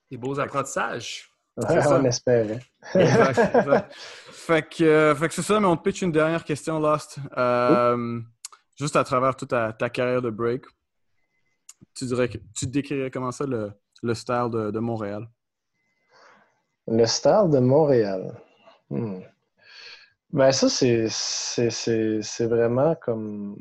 Des 0.09 0.17
beaux 0.17 0.39
apprentissages. 0.39 1.29
On 1.57 2.05
espère. 2.05 2.59
fait 4.31 4.63
que, 4.69 4.85
euh, 4.85 5.15
fait 5.15 5.29
que 5.29 5.35
c'est 5.35 5.43
ça, 5.43 5.59
mais 5.59 5.67
on 5.67 5.77
te 5.77 5.83
pitch 5.83 6.03
une 6.03 6.13
dernière 6.13 6.45
question, 6.45 6.79
Lost. 6.79 7.19
Euh, 7.37 8.21
juste 8.79 8.97
à 8.97 9.05
travers 9.05 9.37
toute 9.37 9.49
ta, 9.51 9.73
carrière 9.91 10.23
de 10.23 10.31
break, 10.31 10.65
tu 11.95 12.05
dirais 12.07 12.29
tu 12.55 12.67
décrirais 12.67 13.11
comment 13.11 13.33
ça 13.33 13.47
le, 13.47 13.73
le 14.03 14.15
style 14.15 14.49
de, 14.51 14.79
Montréal? 14.79 15.27
Le 16.87 17.07
style 17.07 17.49
de 17.51 17.59
Montréal. 17.59 18.39
Hmm. 18.91 19.21
Ben 20.33 20.53
ça, 20.53 20.69
c'est 20.69 22.47
vraiment 22.47 22.95
comme 22.97 23.57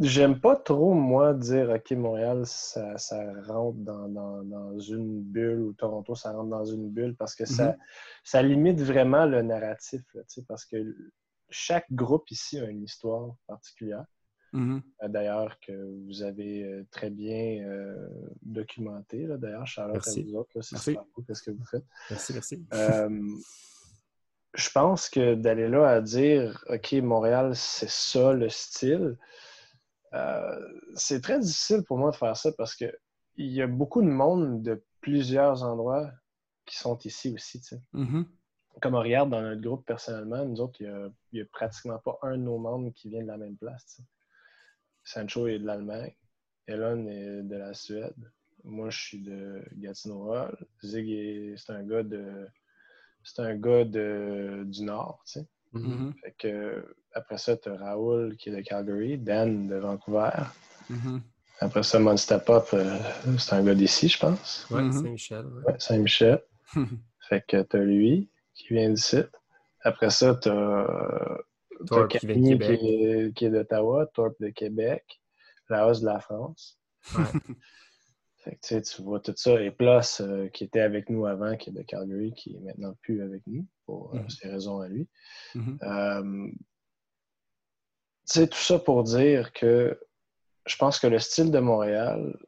J'aime 0.00 0.40
pas 0.40 0.54
trop, 0.54 0.94
moi, 0.94 1.34
dire 1.34 1.70
OK, 1.70 1.90
Montréal, 1.92 2.42
ça, 2.46 2.94
rentre 3.46 3.78
dans, 3.78 4.78
une 4.78 5.22
bulle 5.22 5.60
ou 5.60 5.72
Toronto, 5.72 6.14
ça 6.14 6.32
rentre 6.32 6.50
dans 6.50 6.64
une 6.64 6.88
bulle 6.88 7.16
parce 7.16 7.34
que 7.34 7.46
ça, 7.46 7.70
mm-hmm. 7.70 7.78
ça 8.24 8.42
limite 8.42 8.80
vraiment 8.80 9.26
le 9.26 9.42
narratif. 9.42 10.02
parce 10.46 10.64
que 10.64 10.96
chaque 11.50 11.90
groupe 11.90 12.30
ici 12.30 12.60
a 12.60 12.64
une 12.64 12.84
histoire 12.84 13.34
particulière. 13.46 14.04
Mm-hmm. 14.52 14.82
Euh, 15.02 15.08
d'ailleurs, 15.08 15.58
que 15.60 15.72
vous 16.06 16.22
avez 16.22 16.64
euh, 16.64 16.86
très 16.90 17.10
bien 17.10 17.66
euh, 17.66 18.08
documenté. 18.42 19.26
D'ailleurs, 19.26 19.66
Charlotte, 19.66 20.06
à 20.06 20.22
vous 20.22 20.34
autres, 20.36 20.60
c'est 20.60 20.78
super 20.78 21.04
cool 21.12 21.24
ce 21.32 21.42
que 21.42 21.50
vous 21.50 21.64
faites. 21.64 21.84
Merci, 22.08 22.32
merci. 22.32 22.66
je 24.54 24.70
pense 24.70 25.10
que 25.10 25.34
d'aller 25.34 25.68
là 25.68 25.88
à 25.88 26.00
dire 26.00 26.64
OK, 26.68 26.92
Montréal, 26.94 27.54
c'est 27.56 27.90
ça 27.90 28.32
le 28.32 28.48
style 28.48 29.00
euh, 29.00 29.16
c'est 30.94 31.20
très 31.20 31.38
difficile 31.38 31.82
pour 31.84 31.98
moi 31.98 32.10
de 32.10 32.16
faire 32.16 32.36
ça 32.36 32.52
parce 32.52 32.74
qu'il 32.74 32.92
y 33.36 33.62
a 33.62 33.66
beaucoup 33.66 34.02
de 34.02 34.08
monde 34.08 34.62
de 34.62 34.84
plusieurs 35.00 35.62
endroits 35.62 36.10
qui 36.66 36.76
sont 36.76 36.98
ici 36.98 37.32
aussi. 37.34 37.60
Mm-hmm. 37.94 38.24
Comme 38.80 38.94
on 38.94 39.00
regarde 39.00 39.30
dans 39.30 39.42
notre 39.42 39.60
groupe 39.60 39.86
personnellement, 39.86 40.44
nous 40.44 40.60
autres, 40.60 40.80
il 40.80 41.12
n'y 41.32 41.40
a, 41.40 41.44
pratiquement 41.46 41.98
pas 41.98 42.18
un 42.22 42.36
de 42.36 42.42
nos 42.42 42.58
membres 42.58 42.92
qui 42.94 43.08
vient 43.08 43.22
de 43.22 43.26
la 43.26 43.38
même 43.38 43.56
place. 43.56 44.00
Sancho 45.04 45.46
est 45.46 45.58
de 45.58 45.66
l'Allemagne, 45.66 46.14
Elon 46.66 47.06
est 47.06 47.42
de 47.42 47.56
la 47.56 47.72
Suède, 47.74 48.14
moi 48.64 48.90
je 48.90 48.98
suis 48.98 49.22
de 49.22 49.64
Gatineau 49.76 50.34
Zig 50.84 51.56
c'est 51.56 51.72
un 51.72 51.82
gars 51.82 52.02
de 52.02 52.46
c'est 53.24 53.40
un 53.42 53.56
gars 53.56 53.84
du 53.84 54.82
Nord. 54.82 55.24
Mm-hmm. 55.74 56.12
Fait 56.22 56.34
que 56.38 56.96
après 57.12 57.38
ça, 57.38 57.56
tu 57.56 57.68
as 57.68 57.76
Raoul 57.76 58.36
qui 58.36 58.48
est 58.50 58.56
de 58.56 58.60
Calgary, 58.62 59.18
Dan 59.18 59.68
de 59.68 59.76
Vancouver. 59.76 60.30
Mm-hmm. 60.90 61.20
Après 61.60 61.82
ça, 61.82 61.98
Monster 61.98 62.38
Pop, 62.44 62.68
euh, 62.72 62.96
c'est 63.38 63.54
un 63.54 63.64
gars 63.64 63.74
d'ici, 63.74 64.08
je 64.08 64.18
pense. 64.18 64.66
Ouais, 64.70 64.82
Mhm. 64.82 64.92
Saint-Michel. 64.92 65.46
ouais. 65.46 65.64
Ouais, 65.72 65.80
Saint-Michel. 65.80 66.40
fait 67.28 67.44
que 67.48 67.62
t'as 67.62 67.78
lui 67.78 68.30
qui 68.54 68.74
vient 68.74 68.90
d'ici. 68.90 69.18
Après 69.82 70.10
ça, 70.10 70.34
t'as 70.34 70.86
t'as 70.86 71.86
Thorpe 71.86 72.08
qui 72.10 72.18
Camille 72.26 72.52
est, 72.60 73.34
qui 73.34 73.44
est 73.46 73.50
d'Ottawa, 73.50 74.06
Torp 74.14 74.34
de 74.40 74.48
Québec, 74.50 75.04
Laos 75.68 76.00
de 76.00 76.06
la 76.06 76.20
France. 76.20 76.78
Ouais. 77.16 77.24
Fait 78.48 78.54
que 78.56 78.60
tu 78.62 78.68
sais, 78.76 78.80
tu 78.82 79.02
vois 79.02 79.20
tout 79.20 79.34
ça. 79.36 79.60
Et 79.60 79.70
Plus, 79.70 80.20
euh, 80.22 80.48
qui 80.48 80.64
était 80.64 80.80
avec 80.80 81.10
nous 81.10 81.26
avant, 81.26 81.54
qui 81.58 81.68
est 81.68 81.72
de 81.74 81.82
Calgary, 81.82 82.32
qui 82.32 82.56
est 82.56 82.60
maintenant 82.60 82.94
plus 83.02 83.20
avec 83.22 83.42
nous, 83.46 83.66
pour 83.84 84.14
euh, 84.14 84.20
Mhm. 84.20 84.30
ses 84.30 84.48
raisons 84.48 84.80
à 84.80 84.88
lui. 84.88 85.06
Mhm. 85.54 85.78
Euh, 85.82 86.50
tu 88.26 88.32
sais, 88.32 88.46
tout 88.48 88.58
ça 88.58 88.78
pour 88.78 89.04
dire 89.04 89.52
que 89.52 89.98
je 90.66 90.76
pense 90.76 90.98
que 90.98 91.06
le 91.06 91.18
style 91.18 91.50
de 91.50 91.58
Montréal, 91.58 92.38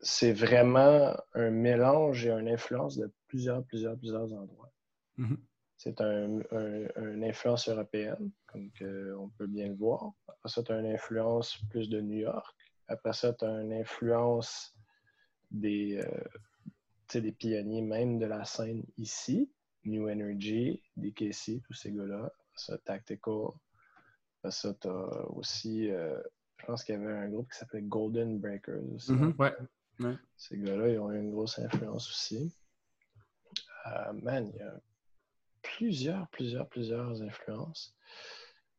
c'est 0.00 0.32
vraiment 0.32 1.14
un 1.34 1.50
mélange 1.50 2.26
et 2.26 2.30
une 2.30 2.48
influence 2.48 2.96
de 2.96 3.12
plusieurs, 3.28 3.64
plusieurs, 3.64 3.96
plusieurs 3.98 4.32
endroits. 4.32 4.72
Mhm. 5.18 5.38
C'est 5.76 6.00
un, 6.00 6.40
un- 6.52 7.12
une 7.14 7.24
influence 7.24 7.68
européenne, 7.68 8.30
comme 8.46 8.70
que 8.72 9.14
on 9.18 9.28
peut 9.30 9.46
bien 9.46 9.68
le 9.68 9.74
voir. 9.74 10.12
Après 10.28 10.48
ça, 10.48 10.62
tu 10.62 10.72
as 10.72 10.78
une 10.78 10.86
influence 10.86 11.58
plus 11.70 11.88
de 11.90 12.00
New 12.00 12.18
York. 12.18 12.54
Après 12.88 13.12
ça, 13.12 13.32
tu 13.34 13.44
as 13.44 13.60
une 13.62 13.72
influence 13.74 14.74
des, 15.52 15.98
euh, 15.98 17.20
des 17.20 17.32
pionniers 17.32 17.82
même 17.82 18.18
de 18.18 18.26
la 18.26 18.44
scène 18.44 18.84
ici. 18.98 19.50
New 19.84 20.08
Energy, 20.08 20.82
DKC, 20.96 21.60
tous 21.64 21.74
ces 21.74 21.92
gars-là. 21.92 22.32
Ça, 22.54 22.78
Tactical. 22.78 23.48
Ça, 24.48 24.74
tu 24.74 24.88
as 24.88 25.30
aussi, 25.30 25.90
euh, 25.90 26.20
je 26.58 26.66
pense 26.66 26.84
qu'il 26.84 26.94
y 26.94 26.98
avait 26.98 27.12
un 27.12 27.28
groupe 27.28 27.50
qui 27.50 27.58
s'appelait 27.58 27.82
Golden 27.82 28.38
Breakers. 28.38 28.82
aussi. 28.94 29.12
Mhm. 29.12 29.34
Ouais. 29.38 29.54
Ces 30.36 30.58
gars-là, 30.58 30.88
ils 30.88 30.98
ont 30.98 31.12
eu 31.12 31.18
une 31.20 31.30
grosse 31.30 31.58
influence 31.58 32.08
aussi. 32.10 32.52
Euh, 33.86 34.12
man, 34.14 34.50
il 34.52 34.58
y 34.58 34.62
a 34.62 34.80
plusieurs, 35.62 36.28
plusieurs, 36.28 36.68
plusieurs 36.68 37.22
influences. 37.22 37.94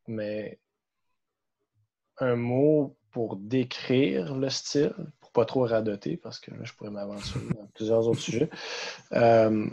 Mais 0.08 0.60
un 2.18 2.36
mot 2.36 2.98
pour 3.12 3.38
décrire 3.38 4.36
le 4.36 4.50
style, 4.50 4.94
pas 5.34 5.46
trop 5.46 5.66
radoter, 5.66 6.18
parce 6.18 6.40
que 6.40 6.52
là, 6.52 6.64
je 6.64 6.74
pourrais 6.74 6.92
m'aventurer 6.92 7.50
dans 7.52 7.68
plusieurs 7.74 8.08
autres 8.08 8.22
sujets. 8.22 8.50
Euh, 9.14 9.68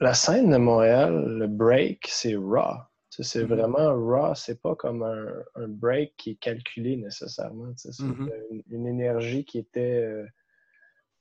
la 0.00 0.14
scène 0.14 0.50
de 0.50 0.56
Montréal, 0.56 1.24
le 1.38 1.46
break, 1.46 2.06
c'est 2.08 2.34
raw. 2.36 2.78
C'est 3.10 3.42
Mhm. 3.44 3.48
vraiment 3.48 3.94
raw, 3.94 4.34
c'est 4.34 4.60
pas 4.60 4.74
comme 4.74 5.04
un, 5.04 5.28
un 5.54 5.68
break 5.68 6.14
qui 6.16 6.30
est 6.32 6.34
calculé 6.40 6.96
nécessairement. 6.96 7.72
C'est 7.76 7.98
Mhm. 8.04 8.30
une, 8.50 8.62
une 8.70 8.86
énergie 8.88 9.44
qui 9.44 9.58
était 9.58 10.02
euh, 10.02 10.26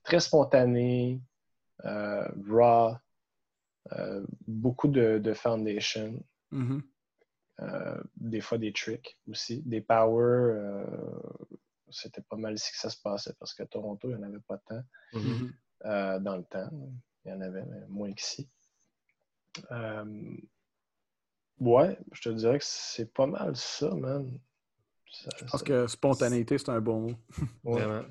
très 0.04 0.20
spontanée, 0.20 1.22
euh, 1.86 2.28
raw, 2.50 2.96
beaucoup 4.48 4.88
de, 4.88 5.20
de 5.20 5.34
foundation, 5.34 6.24
Mhm. 6.52 6.82
euh, 7.62 8.02
des 8.16 8.42
fois 8.42 8.58
des 8.58 8.74
tricks 8.74 9.20
aussi, 9.30 9.62
des 9.62 9.82
power. 9.82 10.24
euh, 10.24 10.86
C'était 11.94 12.22
pas 12.22 12.36
mal 12.36 12.56
ici 12.56 12.72
que 12.72 12.78
ça 12.78 12.90
se 12.90 13.00
passait 13.02 13.34
parce 13.40 13.54
que 13.54 13.64
Toronto, 13.64 14.10
il 14.10 14.16
n'y 14.18 14.24
en 14.24 14.28
avait 14.28 14.40
pas 14.48 14.58
tant 14.58 14.82
Mhm. 15.14 15.22
Mhm. 15.22 15.54
euh, 15.86 16.20
dans 16.20 16.38
le 16.38 16.44
temps. 16.44 16.70
Il 17.26 17.32
y 17.32 17.34
en 17.34 17.42
avait 17.42 17.64
mais 17.64 17.86
moins 17.88 18.12
qu'ici. 18.14 18.50
Euh, 19.72 20.36
ouais, 21.60 21.98
je 22.12 22.22
te 22.22 22.30
dirais 22.30 22.60
que 22.60 22.66
c'est 22.66 23.14
pas 23.14 23.28
mal 23.28 23.56
ça, 23.56 23.94
man. 23.94 24.40
Ça- 25.12 25.30
Je 25.38 25.46
pense 25.46 25.64
que 25.64 25.88
spontanéité, 25.88 26.58
c'est 26.58 26.70
un 26.70 26.82
bon 26.82 27.00
mot. 27.02 27.16
ouais. 27.64 27.82
Vraiment. 27.84 28.08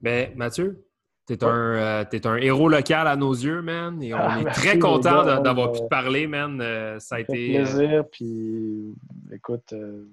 Ben, 0.00 0.36
Mathieu, 0.36 0.86
t'es 1.26 1.42
un, 1.42 1.48
euh, 1.74 2.04
t'es 2.04 2.26
un 2.26 2.36
héros 2.36 2.68
local 2.68 3.06
à 3.08 3.16
nos 3.16 3.32
yeux, 3.32 3.62
man. 3.62 4.00
Et 4.02 4.12
on 4.14 4.18
Ah, 4.18 4.38
est 4.40 4.44
merci, 4.44 4.60
très 4.60 4.78
content 4.78 5.40
d'avoir 5.40 5.72
pu 5.72 5.80
te 5.80 5.86
parler, 5.88 6.26
man. 6.26 6.60
Euh, 6.60 6.98
ça 7.00 7.16
a 7.16 7.20
été. 7.20 7.58
euh, 7.58 7.62
plaisir, 7.64 8.04
puis 8.10 8.94
écoute, 9.32 9.72
euh, 9.72 10.04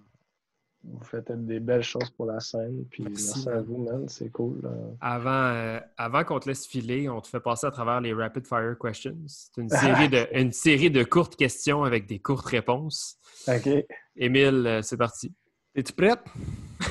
vous 0.88 1.04
faites 1.04 1.32
des 1.46 1.60
belles 1.60 1.84
choses 1.84 2.10
pour 2.12 2.26
la 2.26 2.40
scène, 2.40 2.86
puis 2.90 3.04
Merci, 3.04 3.32
merci, 3.36 3.50
à 3.50 3.62
vous, 3.62 3.78
man, 3.78 4.08
c'est 4.08 4.30
cool. 4.30 4.62
Avant, 5.02 5.30
euh, 5.30 5.80
avant 5.98 6.24
qu'on 6.24 6.40
te 6.40 6.48
laisse 6.48 6.66
filer, 6.66 7.10
on 7.10 7.22
te 7.22 7.28
fait 7.28 7.40
passer 7.40 7.68
à 7.68 7.72
travers 7.72 8.02
les 8.02 8.14
Rapid 8.14 8.46
Fire 8.46 8.76
Questions. 8.80 9.18
C'est 9.28 9.62
une 9.62 9.70
série 9.70 10.10
de, 10.10 10.28
une 10.34 10.52
série 10.52 10.92
de 10.92 11.04
courtes 11.04 11.36
questions 11.36 11.84
avec 11.84 12.06
des 12.08 12.20
courtes 12.20 12.46
réponses. 12.46 13.18
OK, 13.48 13.70
Émile, 14.16 14.66
euh, 14.68 14.82
c'est 14.82 14.98
parti. 14.98 15.34
Es-tu 15.74 15.94
prête? 15.94 16.20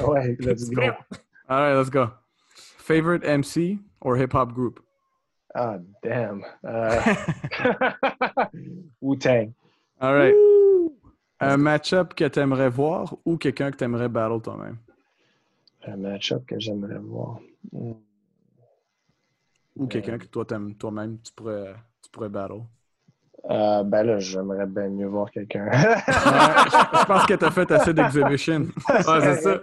ouais, 0.06 0.36
let's 0.40 0.68
go. 0.70 0.82
All 1.48 1.60
right, 1.60 1.76
let's 1.76 1.90
go. 1.90 2.08
Favorite 2.78 3.24
MC 3.24 3.78
or 4.00 4.16
hip-hop 4.16 4.52
group? 4.52 4.80
Ah, 5.54 5.78
damn. 6.02 6.44
Euh, 6.64 7.00
Wu-Tang. 9.00 9.54
All 10.00 10.14
right. 10.14 10.34
Un 11.44 11.56
match-up 11.56 12.14
que 12.14 12.24
t'aimerais 12.24 12.70
voir 12.70 13.14
ou 13.24 13.36
quelqu'un 13.36 13.70
que 13.70 13.76
t'aimerais 13.76 14.08
battle 14.08 14.40
toi-même? 14.42 14.78
Un 15.86 15.96
match-up 15.96 16.44
que 16.46 16.58
j'aimerais 16.58 16.98
voir. 16.98 17.38
Hmm. 17.72 17.92
Ou 19.76 19.86
quelqu'un 19.86 20.18
que 20.18 20.26
toi, 20.26 20.44
t'aimes 20.44 20.74
toi-même, 20.74 21.18
tu 21.20 21.32
pourrais, 21.32 21.74
tu 22.02 22.10
pourrais 22.10 22.28
battle? 22.28 22.62
Euh, 23.50 23.82
ben 23.82 24.04
là, 24.04 24.18
j'aimerais 24.18 24.66
bien 24.66 24.88
mieux 24.88 25.06
voir 25.06 25.30
quelqu'un. 25.30 25.66
Ouais, 25.70 25.96
je, 26.06 27.06
pense 27.06 27.26
que 27.26 27.34
t'as 27.34 27.50
fait 27.50 27.70
assez 27.70 27.92
d'exhibition. 27.92 28.68
C'est 28.86 29.34
ça. 29.36 29.60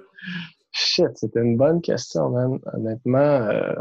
Shit, 0.71 1.17
c'était 1.17 1.41
une 1.41 1.57
bonne 1.57 1.81
question, 1.81 2.29
man. 2.29 2.59
Honnêtement, 2.73 3.17
euh, 3.17 3.73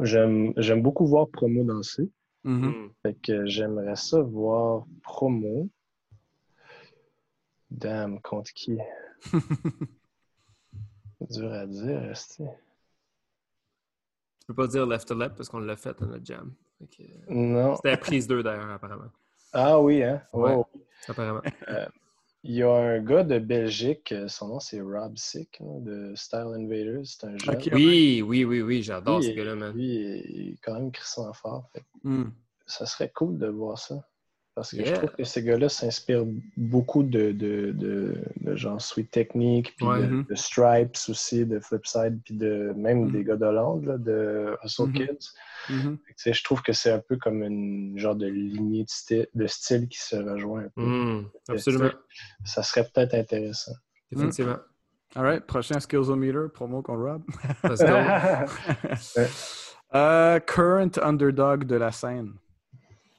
j'aime 0.00 0.52
j'aime 0.56 0.82
beaucoup 0.82 1.06
voir 1.06 1.28
Promo 1.28 1.64
danser. 1.64 2.08
Mhm. 2.44 2.66
Mm. 2.66 2.90
Fait 3.02 3.16
que 3.22 3.46
j'aimerais 3.46 3.96
ça 3.96 4.20
voir 4.20 4.84
Promo. 5.02 5.68
Damn, 7.74 8.20
contre 8.20 8.52
qui? 8.52 8.78
Dur 11.30 11.52
à 11.52 11.66
dire, 11.66 12.00
rester. 12.02 12.44
Tu 14.40 14.46
peux 14.48 14.54
pas 14.54 14.66
dire 14.66 14.86
left 14.86 15.08
to 15.08 15.14
left 15.14 15.36
parce 15.36 15.48
qu'on 15.48 15.58
l'a 15.58 15.76
fait 15.76 16.00
à 16.00 16.06
notre 16.06 16.24
jam. 16.24 16.52
Euh, 16.82 17.06
Non. 17.28 17.76
C'était 17.76 17.90
la 17.92 17.96
prise 17.96 18.26
2 18.28 18.42
d'ailleurs, 18.42 18.70
apparemment. 18.70 19.10
Ah 19.52 19.80
oui, 19.80 20.02
hein? 20.02 20.22
Ouais. 20.32 20.52
Oh. 20.54 20.66
Apparemment. 21.08 21.40
Il 22.46 22.54
y 22.56 22.62
a 22.62 22.70
un 22.70 23.00
gars 23.00 23.24
de 23.24 23.38
Belgique, 23.38 24.12
euh, 24.12 24.28
son 24.28 24.48
nom 24.48 24.60
c'est 24.60 24.80
Rob 24.82 25.16
Sick, 25.16 25.58
de 25.62 26.12
Style 26.14 26.40
Invaders. 26.54 27.00
C'est 27.06 27.24
un 27.24 27.38
jeune. 27.38 27.54
Ok. 27.56 27.70
Oui, 27.72 28.20
oui, 28.22 28.44
oui, 28.44 28.60
oui, 28.60 28.82
j'adore 28.82 29.22
ce 29.22 29.30
gars-là, 29.30 29.54
man. 29.54 29.74
Lui, 29.74 29.94
il 29.94 30.52
est 30.52 30.56
quand 30.62 30.74
même 30.74 30.92
crissant 30.92 31.32
fort. 31.32 31.68
Fait 31.72 31.80
que 31.80 31.84
Mm. 32.08 32.30
ça 32.66 32.84
serait 32.84 33.10
cool 33.10 33.38
de 33.38 33.46
voir 33.48 33.78
ça. 33.78 34.06
Parce 34.54 34.70
que 34.70 34.84
je 34.84 34.92
trouve 34.92 35.10
que 35.10 35.24
ces 35.24 35.42
gars-là 35.42 35.68
s'inspirent 35.68 36.26
beaucoup 36.56 37.02
de, 37.02 37.32
de, 37.32 37.72
de, 37.72 38.14
de 38.40 38.54
genre 38.54 38.80
Sweet 38.80 39.10
Technique, 39.10 39.74
puis 39.76 39.84
Ouais. 39.84 39.98
de, 40.02 40.06
Mhm. 40.06 40.24
de 40.28 40.34
Stripes 40.36 40.96
aussi, 41.08 41.44
de 41.44 41.58
Flipside, 41.58 42.20
puis 42.24 42.36
de 42.36 42.72
même 42.76 43.06
Mhm. 43.06 43.10
des 43.10 43.24
gars 43.24 43.34
d'Hollande, 43.36 43.84
là, 43.86 43.98
de 43.98 44.56
Hustle 44.64 44.86
Mhm. 44.86 44.92
Kids. 44.92 45.30
Que, 46.24 46.32
je 46.32 46.44
trouve 46.44 46.62
que 46.62 46.72
c'est 46.72 46.92
un 46.92 47.00
peu 47.00 47.16
comme 47.16 47.42
une 47.42 47.98
genre 47.98 48.14
de 48.14 48.26
lignée 48.28 48.84
de 48.84 48.88
style, 48.90 49.26
de 49.34 49.46
style 49.48 49.88
qui 49.88 49.98
se 50.00 50.14
rejoint 50.14 50.64
un 50.66 50.68
peu. 50.76 50.82
Mm, 50.82 51.30
absolument. 51.48 51.90
Ça 52.44 52.62
serait 52.62 52.84
peut-être 52.94 53.14
intéressant. 53.14 53.72
Définitivement. 54.12 54.58
All 55.16 55.24
right, 55.24 55.44
prochain 55.46 55.80
Skillsometer, 55.80 56.48
promo 56.52 56.80
qu'on 56.82 56.96
Rob. 56.96 57.22
Let's 57.64 57.80
go. 57.80 57.86
Euh, 59.94 60.40
current 60.40 60.98
underdog 61.02 61.64
de 61.66 61.76
la 61.76 61.92
scène. 61.92 62.32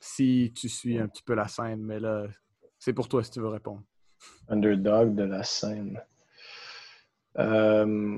Si 0.08 0.54
tu 0.56 0.70
suis 0.70 1.00
un 1.00 1.08
petit 1.08 1.24
peu 1.24 1.34
la 1.34 1.48
scène, 1.48 1.82
mais 1.82 2.00
là, 2.00 2.28
c'est 2.78 2.94
pour 2.94 3.08
toi 3.08 3.24
si 3.24 3.32
tu 3.32 3.40
veux 3.40 3.48
répondre. 3.48 3.82
Underdog 4.48 5.16
de 5.16 5.24
la 5.24 5.44
scène. 5.44 6.00
Euh, 7.40 8.18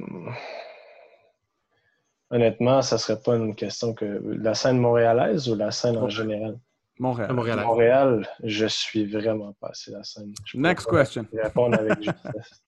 Honnêtement, 2.29 2.81
ça 2.81 2.97
serait 2.97 3.21
pas 3.21 3.37
une 3.37 3.55
question 3.55 3.93
que. 3.93 4.21
La 4.37 4.53
scène 4.53 4.79
montréalaise 4.79 5.47
ou 5.49 5.55
la 5.55 5.71
scène 5.71 5.97
en 5.97 6.09
général? 6.09 6.59
Montréal. 6.99 7.31
Montréal. 7.31 7.59
Montréal, 7.61 8.29
je 8.43 8.65
suis 8.65 9.05
vraiment 9.05 9.53
pas 9.53 9.69
assez 9.69 9.91
la 9.91 10.03
scène. 10.03 10.33
Je 10.45 10.57
Next 10.57 10.89
question. 10.89 11.25
Répondre 11.41 11.79
avec 11.79 12.03
justesse. 12.03 12.63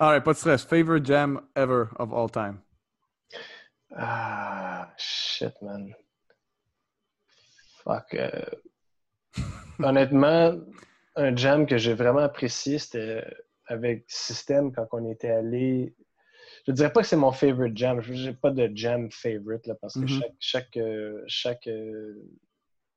All 0.00 0.08
right, 0.08 0.24
pas 0.24 0.32
de 0.32 0.38
stress. 0.38 0.64
Favorite 0.64 1.06
jam 1.06 1.40
ever 1.54 1.84
of 1.96 2.12
all 2.12 2.28
time? 2.28 2.60
ah, 3.96 4.88
shit, 4.96 5.54
man. 5.62 5.94
Fuck. 7.84 8.14
euh, 8.14 8.30
Honnêtement, 9.82 10.54
un 11.16 11.34
jam 11.36 11.66
que 11.66 11.78
j'ai 11.78 11.94
vraiment 11.94 12.20
apprécié, 12.20 12.78
c'était 12.78 13.24
avec 13.66 14.04
System 14.08 14.72
quand 14.72 14.86
on 14.92 15.10
était 15.10 15.30
allé. 15.30 15.94
Je 16.66 16.72
dirais 16.72 16.92
pas 16.92 17.00
que 17.00 17.06
c'est 17.06 17.16
mon 17.16 17.32
favorite 17.32 17.76
jam. 17.76 18.00
Je 18.02 18.12
n'ai 18.12 18.34
pas 18.34 18.50
de 18.50 18.70
jam 18.74 19.10
favorite 19.10 19.66
là, 19.66 19.74
parce 19.80 19.94
que 19.94 20.00
Mhm. 20.00 20.08
chaque, 20.08 20.34
chaque, 20.38 20.76
euh, 20.76 21.22
chaque, 21.26 21.66
euh, 21.68 22.14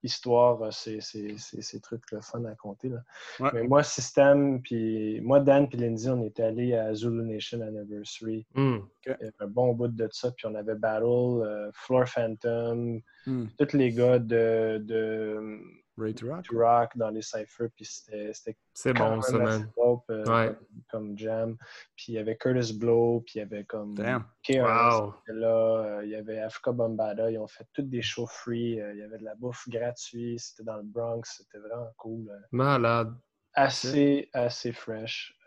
histoire, 0.05 0.73
c'est 0.73 0.99
ces 0.99 1.80
trucs 1.80 2.11
le 2.11 2.19
fun 2.19 2.43
à 2.43 2.55
compter. 2.55 2.89
Là. 2.89 3.51
Mais 3.53 3.64
moi, 3.64 3.84
System, 3.84 4.61
puis 4.61 5.22
moi, 5.22 5.39
Dan 5.39 5.69
puis 5.69 5.77
Lindsay, 5.77 6.10
on 6.10 6.22
était 6.26 6.43
allés 6.43 6.73
à 6.76 6.93
Zulu 6.93 7.23
Nation 7.23 7.61
Anniversary. 7.61 8.45
Hmm. 8.53 8.80
Il 9.05 9.10
y 9.11 9.14
avait 9.14 9.31
un 9.39 9.47
bon 9.47 9.72
bout 9.72 9.88
de 9.88 10.10
ça, 10.11 10.31
puis 10.34 10.45
on 10.45 10.55
avait 10.55 10.76
Battle, 10.76 11.72
Floor 11.73 12.05
Phantom, 12.10 12.99
mm. 13.26 13.45
tous 13.58 13.78
les 13.78 13.91
gars 13.91 14.20
de, 14.20 14.80
de 14.84 15.60
Ray 15.98 16.14
to 16.14 16.28
Rock. 16.28 16.48
rock 16.52 16.98
dans 16.98 17.10
les 17.10 17.22
cyphers, 17.22 17.70
puis 17.76 17.86
c'était 17.86 18.32
C'est 18.74 18.94
bon, 18.94 19.22
ça, 19.22 19.38
man. 19.38 19.72
Euh, 20.10 20.26
ouais. 20.26 20.58
comme, 20.90 21.18
Jam. 21.18 21.56
Puis 21.95 22.06
il 22.10 22.16
y 22.16 22.18
avait 22.18 22.36
Curtis 22.36 22.74
Blow, 22.74 23.22
puis 23.22 23.36
il 23.36 23.40
y 23.40 23.41
avait 23.41 23.64
comme. 23.64 23.95
KRS 23.95 25.14
là, 25.28 25.48
euh, 25.48 26.02
il 26.04 26.10
y 26.10 26.16
avait 26.16 26.40
Africa 26.40 26.72
Bombada, 26.72 27.30
ils 27.30 27.38
ont 27.38 27.48
fait 27.48 27.68
toutes 27.74 27.90
des 27.90 28.02
shows 28.02 28.28
free, 28.28 28.82
euh, 28.82 28.94
il 28.94 29.00
y 29.00 29.04
avait 29.04 29.20
de 29.20 29.24
la 29.24 29.36
bouffe 29.36 29.68
gratuite, 29.70 30.40
c'était 30.40 30.64
dans 30.64 30.78
le 30.78 30.84
Bronx, 30.84 31.24
c'était 31.24 31.60
vraiment 31.60 31.91
cool. 31.98 32.32
Malade. 32.52 33.14
Assez, 33.56 34.30
assez 34.34 34.72
fresh. 34.72 35.38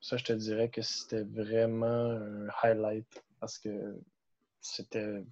ça, 0.00 0.16
je 0.16 0.24
te 0.24 0.32
dirais 0.32 0.68
que 0.68 0.82
c'était 0.82 1.22
vraiment 1.22 2.10
un 2.10 2.48
highlight 2.62 3.06
parce 3.38 3.58
que 3.58 3.94
c'était 4.60 5.22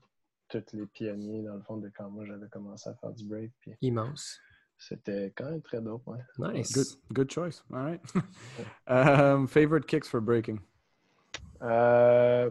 tous 0.60 0.76
les 0.76 0.86
pionniers, 0.86 1.42
dans 1.42 1.54
le 1.54 1.62
fond, 1.62 1.76
de 1.76 1.90
quand 1.96 2.10
moi 2.10 2.24
j'avais 2.24 2.48
commencé 2.48 2.90
à 2.90 2.94
faire 2.94 3.12
du 3.12 3.24
break. 3.24 3.52
Puis 3.60 3.72
Immense. 3.80 4.38
C'était 4.78 5.32
quand 5.36 5.44
même 5.44 5.62
très 5.62 5.80
dope, 5.80 6.06
ouais. 6.08 6.18
Nice. 6.38 6.72
Good, 6.72 6.86
good 7.12 7.30
choice. 7.30 7.62
All 7.72 7.84
right. 7.84 8.00
um, 8.88 9.46
favorite 9.46 9.86
kicks 9.86 10.08
for 10.08 10.20
breaking? 10.20 10.60
Uh, 11.60 12.50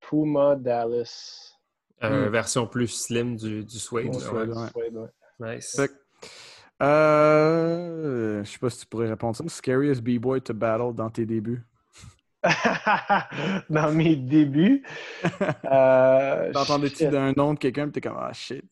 Puma 0.00 0.56
Dallas. 0.56 1.54
Euh, 2.02 2.28
mm. 2.28 2.32
Version 2.32 2.66
plus 2.66 2.88
slim 2.88 3.36
du, 3.36 3.64
du 3.64 3.78
suede. 3.78 4.12
Du 4.12 4.20
suede, 4.20 4.50
ouais. 4.50 4.68
Suede, 4.70 4.96
ouais. 4.96 5.56
Nice. 5.56 5.80
Euh, 6.80 8.44
je 8.44 8.50
sais 8.50 8.58
pas 8.58 8.70
si 8.70 8.80
tu 8.80 8.86
pourrais 8.86 9.08
répondre 9.08 9.36
ça. 9.36 9.44
Scariest 9.48 10.00
B-boy 10.00 10.40
to 10.40 10.54
battle 10.54 10.94
dans 10.94 11.10
tes 11.10 11.26
débuts? 11.26 11.62
dans 13.70 13.92
mes 13.92 14.16
débuts. 14.16 14.84
Euh, 15.70 16.52
T'entendais-tu 16.52 17.08
d'un 17.08 17.32
nom 17.32 17.54
de 17.54 17.58
quelqu'un 17.58 17.88
et 17.88 17.92
t'es 17.92 18.00
comme 18.00 18.16
Ah 18.18 18.32
shit. 18.32 18.64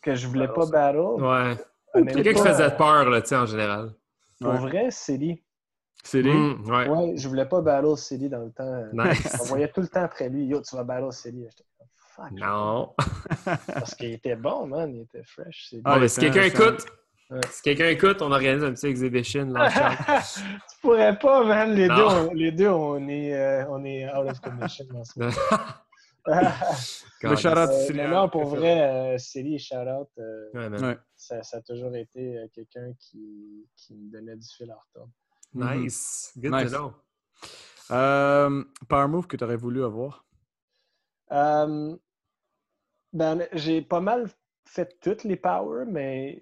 Que 0.00 0.14
je 0.14 0.26
voulais 0.26 0.48
pas 0.48 0.66
battle. 0.66 1.22
Ouais. 1.22 1.56
Quelqu'un 2.12 2.32
qui 2.32 2.42
faisait 2.42 2.70
peur, 2.76 3.10
là, 3.10 3.20
tu 3.20 3.28
sais, 3.28 3.36
en 3.36 3.46
général. 3.46 3.92
Pour 4.40 4.52
vrai, 4.52 4.90
Célie. 4.90 5.42
Célie? 6.02 6.30
Mm, 6.30 6.64
ouais. 6.66 6.88
ouais. 6.88 7.16
je 7.16 7.28
voulais 7.28 7.44
pas 7.44 7.60
battle 7.60 7.96
Célie 7.96 8.28
dans 8.28 8.40
le 8.40 8.50
temps. 8.50 8.84
Nice. 8.92 9.36
On 9.40 9.44
voyait 9.44 9.68
tout 9.68 9.82
le 9.82 9.88
temps 9.88 10.02
après 10.02 10.28
lui 10.28 10.46
Yo, 10.46 10.62
tu 10.62 10.74
vas 10.74 10.84
battle 10.84 11.12
Célie. 11.12 11.46
Fuck. 12.16 12.30
Non. 12.32 12.94
Parce 13.44 13.94
qu'il 13.94 14.12
était 14.12 14.36
bon, 14.36 14.66
man. 14.66 14.94
Il 14.94 15.02
était 15.02 15.24
fresh. 15.24 15.74
Ah, 15.84 15.98
mais 15.98 16.08
si 16.08 16.20
quelqu'un 16.20 16.44
écoute, 16.44 16.86
si 17.50 17.62
quelqu'un 17.62 17.88
écoute, 17.88 18.22
on 18.22 18.32
organise 18.32 18.64
un 18.64 18.72
petit 18.72 18.86
exhibition 18.86 19.46
là. 19.46 19.70
tu 20.34 20.80
pourrais 20.80 21.18
pas, 21.18 21.44
man. 21.44 21.72
Les 21.74 21.88
deux, 21.88 21.94
on, 21.94 22.32
les 22.32 22.52
deux, 22.52 22.68
on 22.68 23.08
est, 23.08 23.34
euh, 23.34 23.64
on 23.68 23.84
est 23.84 24.06
out 24.12 24.28
of 24.30 24.40
commission 24.40 24.86
en 24.94 25.04
ce 25.04 25.18
moment. 25.18 25.32
Le 27.22 27.36
shout-out 27.36 27.70
euh, 27.70 28.08
Non, 28.08 28.28
pour 28.28 28.46
vrai, 28.46 29.14
euh, 29.14 29.18
Célie, 29.18 29.58
shout-out. 29.58 30.08
Euh, 30.18 30.50
ouais, 30.54 30.80
ouais. 30.80 30.98
ça, 31.16 31.42
ça, 31.42 31.58
a 31.58 31.60
toujours 31.60 31.94
été 31.94 32.38
euh, 32.38 32.46
quelqu'un 32.52 32.92
qui, 32.98 33.66
qui 33.76 33.94
me 33.94 34.10
donnait 34.10 34.36
du 34.36 34.46
fil 34.46 34.70
à 34.70 34.76
retordre. 34.76 35.12
Nice. 35.54 36.32
Good 36.36 36.52
nice. 36.52 36.70
to 36.70 36.76
know. 36.76 36.94
Euh, 37.90 38.64
power 38.88 39.08
move 39.08 39.26
que 39.26 39.36
tu 39.36 39.44
aurais 39.44 39.56
voulu 39.56 39.84
avoir? 39.84 40.24
Euh, 41.32 41.96
ben, 43.12 43.46
j'ai 43.52 43.82
pas 43.82 44.00
mal 44.00 44.28
fait 44.70 44.96
toutes 45.00 45.24
les 45.24 45.34
powers, 45.34 45.84
mais 45.84 46.40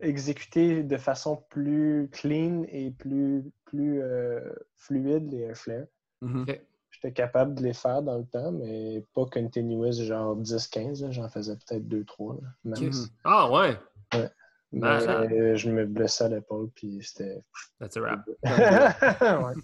exécuté 0.00 0.82
de 0.82 0.96
façon 0.96 1.44
plus 1.50 2.08
clean 2.10 2.64
et 2.68 2.90
plus, 2.90 3.44
plus 3.66 4.00
euh, 4.00 4.40
fluide 4.76 5.30
les 5.30 5.40
air 5.40 5.56
flares. 5.56 5.86
Mm-hmm. 6.22 6.42
Okay. 6.42 6.66
J'étais 6.90 7.12
capable 7.12 7.54
de 7.54 7.62
les 7.62 7.74
faire 7.74 8.00
dans 8.00 8.16
le 8.16 8.24
temps, 8.24 8.50
mais 8.50 9.04
pas 9.14 9.26
continuous, 9.26 9.92
genre 9.92 10.38
10-15. 10.38 11.10
J'en 11.10 11.28
faisais 11.28 11.56
peut-être 11.56 11.86
2-3 11.86 12.40
max. 12.64 13.10
Ah 13.24 13.50
ouais? 13.50 13.76
Ouais. 14.14 14.30
Mais 14.72 14.86
euh, 14.86 15.54
je 15.54 15.70
me 15.70 15.84
blessais 15.84 16.24
à 16.24 16.28
l'épaule, 16.28 16.70
puis 16.74 17.00
c'était. 17.02 17.42
That's 17.78 17.96
a 17.98 18.00
wrap. 18.00 18.26
ouais. 18.42 19.62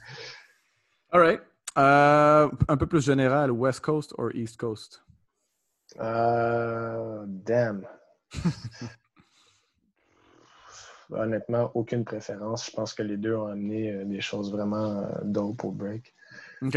All 1.13 1.21
right. 1.21 1.41
Uh, 1.79 2.55
un 2.69 2.77
peu 2.77 2.87
plus 2.87 3.05
général, 3.05 3.51
West 3.51 3.81
Coast 3.81 4.13
ou 4.19 4.29
East 4.35 4.59
Coast? 4.59 5.03
Uh, 5.99 7.25
damn. 7.27 7.87
Honnêtement, 11.11 11.73
aucune 11.75 12.05
préférence. 12.05 12.67
Je 12.67 12.71
pense 12.71 12.95
que 12.95 13.03
les 13.03 13.17
deux 13.17 13.35
ont 13.35 13.49
amené 13.49 13.91
euh, 13.91 14.05
des 14.05 14.21
choses 14.21 14.53
vraiment 14.53 15.03
euh, 15.03 15.09
dope 15.25 15.65
au 15.65 15.73
break. 15.73 16.15
OK. 16.63 16.77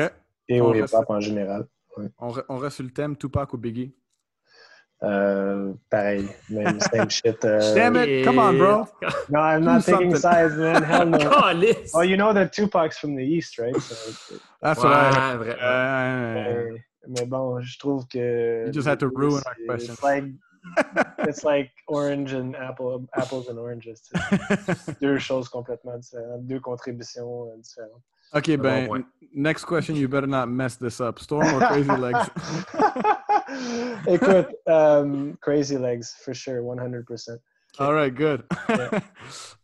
Et 0.50 0.60
au 0.60 0.74
hip-hop 0.74 1.06
en 1.08 1.20
général. 1.20 1.68
Ouais. 1.96 2.10
On, 2.18 2.30
re 2.30 2.42
on, 2.50 2.58
reste 2.58 2.78
sur 2.78 2.86
le 2.86 2.90
thème 2.90 3.16
Tupac 3.16 3.54
ou 3.54 3.58
Biggie? 3.58 3.96
Pareil, 5.00 6.30
même 6.50 6.80
same 6.80 7.10
shit. 7.12 7.42
Damn 7.42 7.98
it! 7.98 8.24
Come 8.24 8.40
on, 8.40 8.58
bro. 8.58 8.88
No, 9.30 9.40
I'm 9.40 9.64
not 9.64 9.84
taking 9.84 10.16
sides, 10.16 10.56
man. 10.56 10.82
Hell 10.82 11.06
no. 11.06 11.20
Oh, 11.94 12.02
you 12.02 12.16
know 12.16 12.34
that 12.34 12.54
Tupac's 12.54 12.98
from 12.98 13.16
the 13.16 13.22
East, 13.22 13.60
right? 13.60 13.76
So, 13.76 13.96
ouais, 14.64 14.74
right. 14.84 15.36
vrai. 15.36 16.84
Mais, 17.08 17.22
mais 17.22 17.26
bon, 17.26 17.60
je 17.62 17.78
trouve 17.80 18.08
que. 18.08 18.66
You 18.66 18.72
just 18.72 18.88
had 18.88 19.00
to 19.00 19.08
ruin 19.10 19.42
our 19.46 19.54
it's- 19.54 19.66
question. 19.68 19.94
It's 19.94 20.04
like, 20.04 20.24
it's 21.28 21.44
like 21.44 21.72
orange 21.88 22.34
and 22.34 22.56
apple, 22.56 23.06
apples 23.16 23.48
and 23.50 23.60
oranges. 23.60 24.02
tu 24.02 24.18
sais. 24.18 24.96
deux 25.02 25.18
choses 25.20 25.50
complètement 25.50 25.98
différentes, 26.00 26.46
deux 26.48 26.60
contributions 26.60 27.50
euh, 27.52 27.58
différentes. 27.58 28.02
OK, 28.34 28.56
ben, 28.58 28.88
point. 28.88 29.06
next 29.34 29.66
question, 29.66 29.96
you 29.96 30.08
better 30.08 30.26
not 30.26 30.48
mess 30.50 30.76
this 30.76 31.00
up. 31.00 31.20
Storm 31.20 31.46
or 31.54 31.60
Crazy 31.68 31.92
Legs? 31.92 32.30
Écoute, 34.08 34.48
um, 34.68 35.38
Crazy 35.40 35.78
Legs, 35.78 36.16
for 36.24 36.34
sure, 36.34 36.64
100%. 36.64 37.38
All 37.80 37.94
right, 37.94 38.14
good. 38.14 38.44
Yeah. 38.70 39.02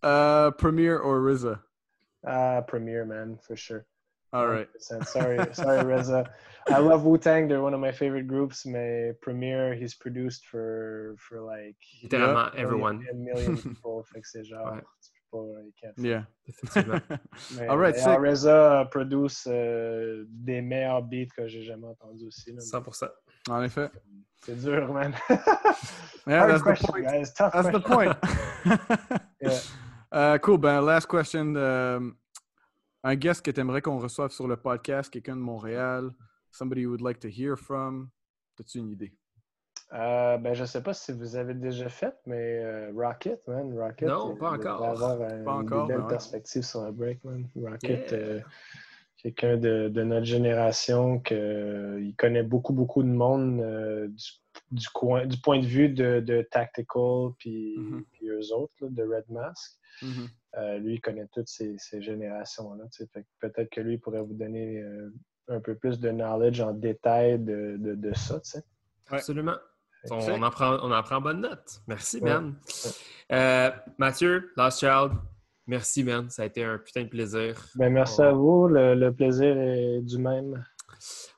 uh, 0.03 0.51
Premier 0.51 0.99
or 0.99 1.19
RZA? 1.21 1.59
Uh, 2.27 2.61
Premiere, 2.61 3.05
man, 3.05 3.39
for 3.41 3.55
sure. 3.55 3.85
All 4.31 4.47
right. 4.47 4.67
100%. 4.79 5.05
Sorry, 5.07 5.39
sorry, 5.53 5.83
Reza. 5.85 6.29
I 6.67 6.77
love 6.77 7.03
Wu 7.03 7.17
Tang. 7.17 7.47
They're 7.47 7.63
one 7.63 7.73
of 7.73 7.79
my 7.79 7.91
favorite 7.91 8.27
groups. 8.27 8.65
My 8.65 9.11
Premiere, 9.21 9.73
he's 9.73 9.95
produced 9.95 10.45
for 10.45 11.15
for 11.17 11.41
like 11.41 11.77
Littéralement, 12.03 12.53
a 12.53 12.57
everyone. 12.59 12.99
million, 12.99 13.15
a 13.15 13.35
million 13.35 13.57
people. 13.57 14.03
fait 14.03 14.21
que 14.21 14.27
c'est 14.27 14.43
genre, 14.43 14.73
Ouais. 14.73 14.81
tu 15.01 15.09
peux 15.31 15.37
pas, 15.37 15.61
you 15.63 15.73
can't. 15.81 15.97
Yeah. 15.97 16.23
Mais, 17.55 17.67
All 17.69 17.77
right, 17.77 17.95
mais, 17.95 18.01
sick. 18.03 18.07
ah, 18.07 18.17
Reza 18.19 18.87
produce 18.91 19.47
euh, 19.47 20.25
des 20.29 20.61
meilleurs 20.61 21.01
beats 21.01 21.31
que 21.35 21.47
j'ai 21.47 21.63
jamais 21.63 21.87
entendus 21.87 22.27
aussi. 22.27 22.51
là. 22.53 22.59
100%. 22.61 23.09
En 23.49 23.63
effet. 23.63 23.89
C'est 24.45 24.61
dur, 24.61 24.93
man. 24.93 25.15
Yeah, 26.27 26.41
Hard 26.45 26.61
that's 26.63 26.81
the 26.81 26.87
point. 26.87 27.03
guys. 27.05 27.33
Tough 27.33 27.53
That's 27.53 27.71
the 27.71 27.79
point. 27.79 28.15
Yeah. 29.41 29.59
Uh, 30.11 30.37
cool. 30.39 30.57
Ben, 30.59 30.81
last 30.85 31.07
question. 31.07 31.55
um, 31.57 32.17
un 33.03 33.15
guest 33.15 33.41
que 33.45 33.51
tu 33.51 33.59
aimerais 33.59 33.81
qu'on 33.81 33.97
reçoive 33.99 34.31
sur 34.31 34.47
le 34.47 34.57
podcast, 34.57 35.09
quelqu'un 35.11 35.35
de 35.35 35.41
Montréal, 35.41 36.11
somebody 36.51 36.81
you 36.81 36.89
would 36.89 37.01
like 37.01 37.19
to 37.19 37.27
hear 37.29 37.55
from. 37.57 38.09
T'as-tu 38.57 38.79
une 38.79 38.89
idée? 38.91 39.13
Euh, 39.93 40.37
ben, 40.37 40.53
je 40.53 40.65
sais 40.65 40.83
pas 40.83 40.93
si 40.93 41.11
vous 41.13 41.35
avez 41.35 41.53
déjà 41.55 41.89
fait, 41.89 42.13
mais 42.27 42.59
euh, 42.63 42.91
Rocket, 42.95 43.41
man. 43.47 43.75
Rocket. 43.79 44.07
Non, 44.07 44.35
pas 44.35 44.51
encore. 44.51 44.83
avoir 44.85 45.21
un- 45.21 45.43
Pas 45.43 45.53
encore, 45.53 45.87
des 45.87 45.93
belles 45.93 45.97
mais 45.99 46.03
ouais. 46.03 46.09
perspectives 46.09 46.61
sur 46.63 46.83
le 46.85 46.91
break, 46.91 47.23
man. 47.23 47.47
Rocket, 47.55 48.11
Yeah. 48.11 48.19
euh, 48.19 48.39
quelqu'un 49.17 49.57
de, 49.57 49.89
de 49.89 50.03
notre 50.03 50.25
génération 50.25 51.19
que 51.19 51.33
euh, 51.33 52.01
il 52.01 52.15
connaît 52.15 52.43
beaucoup, 52.43 52.73
beaucoup 52.73 53.01
de 53.01 53.07
monde 53.09 53.61
euh, 53.61 54.07
du, 54.09 54.23
du, 54.71 54.87
coin, 54.89 55.25
du 55.25 55.37
point 55.41 55.59
de 55.59 55.65
vue 55.65 55.89
de, 55.89 56.19
de 56.19 56.41
Tactical 56.51 57.31
puis, 57.37 57.75
Mhm. 57.77 58.03
puis 58.11 58.27
eux 58.29 58.53
autres, 58.53 58.73
là, 58.81 58.87
de 58.89 59.03
Red 59.03 59.25
Mask. 59.29 59.77
Mhm. 60.01 60.27
Euh, 60.57 60.77
lui, 60.79 60.95
il 60.95 61.01
connaît 61.01 61.27
toutes 61.33 61.47
ces, 61.49 61.75
ces 61.77 62.01
générations-là. 62.01 62.85
Peut-être 63.39 63.69
que 63.69 63.81
lui 63.81 63.97
pourrait 63.97 64.21
vous 64.21 64.33
donner 64.33 64.79
euh, 64.81 65.09
un 65.47 65.59
peu 65.59 65.75
plus 65.75 65.99
de 65.99 66.09
knowledge 66.11 66.59
en 66.61 66.71
détail 66.73 67.39
de, 67.39 67.75
de, 67.79 67.95
de 67.95 68.13
ça. 68.15 68.39
tu 68.39 68.51
sais. 68.51 68.63
Ouais. 69.11 69.17
Absolument. 69.17 69.55
On, 70.11 70.41
en 70.43 70.49
prend, 70.49 70.77
on 70.81 70.91
en 70.93 71.03
prend 71.03 71.19
bonne 71.19 71.41
note. 71.41 71.81
Merci, 71.87 72.19
Ouais. 72.21 72.29
Ben. 72.31 72.55
Euh, 73.33 73.69
Mathieu, 73.97 74.51
Last 74.55 74.79
Child, 74.79 75.11
merci, 75.67 76.03
Ben. 76.03 76.29
Ça 76.29 76.43
a 76.43 76.45
été 76.45 76.63
un 76.63 76.77
putain 76.77 77.03
de 77.03 77.09
plaisir. 77.09 77.61
Ben, 77.75 77.91
merci 77.91 78.21
On- 78.21 78.23
à 78.23 78.31
vous. 78.31 78.67
Le, 78.69 78.95
le 78.95 79.13
plaisir 79.13 79.57
est 79.57 80.01
du 80.01 80.17
même. 80.17 80.63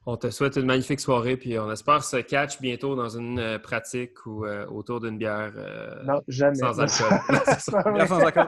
On 0.06 0.18
te 0.18 0.30
souhaite 0.30 0.56
une 0.56 0.66
magnifique 0.66 1.00
soirée, 1.00 1.38
puis 1.38 1.58
on 1.60 1.72
espère 1.72 2.04
se 2.04 2.18
catch 2.18 2.60
bientôt 2.60 2.96
dans 2.96 3.10
une 3.10 3.40
euh, 3.40 3.60
pratique 3.60 4.26
ou 4.26 4.46
euh, 4.46 4.66
autour 4.68 5.00
d'une 5.00 5.18
bière 5.18 5.54
euh, 5.56 6.04
Non, 6.04 6.22
jamais. 6.28 6.56
sans 6.56 6.80
alcool. 6.80 7.20
Bien 7.94 8.08
sans 8.08 8.20
accord. 8.26 8.48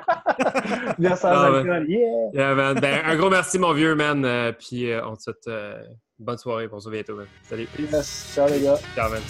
Bien 0.98 1.16
sans 1.16 1.30
alcool. 1.30 1.86
Yeah! 1.88 2.30
Yeah, 2.34 2.56
man. 2.56 2.80
Ben, 2.80 3.02
un 3.06 3.16
gros 3.16 3.30
merci, 3.30 3.60
mon 3.60 3.74
vieux, 3.74 3.96
man. 3.96 4.26
Euh, 4.26 4.52
puis 4.52 4.92
euh, 4.92 5.06
on 5.06 5.16
te 5.16 5.24
souhaite 5.24 5.48
euh, 5.48 5.82
une 6.20 6.26
bonne 6.26 6.38
soirée. 6.38 6.68
On 6.72 6.80
se 6.80 6.86
voit 6.90 6.94
bientôt, 6.98 7.16
man. 7.16 7.28
Salut. 7.44 7.68
Yes. 7.78 8.32
Ciao, 8.34 8.48
les 8.48 8.62
gars. 8.62 8.80
Ciao, 8.96 9.10
man. 9.12 9.22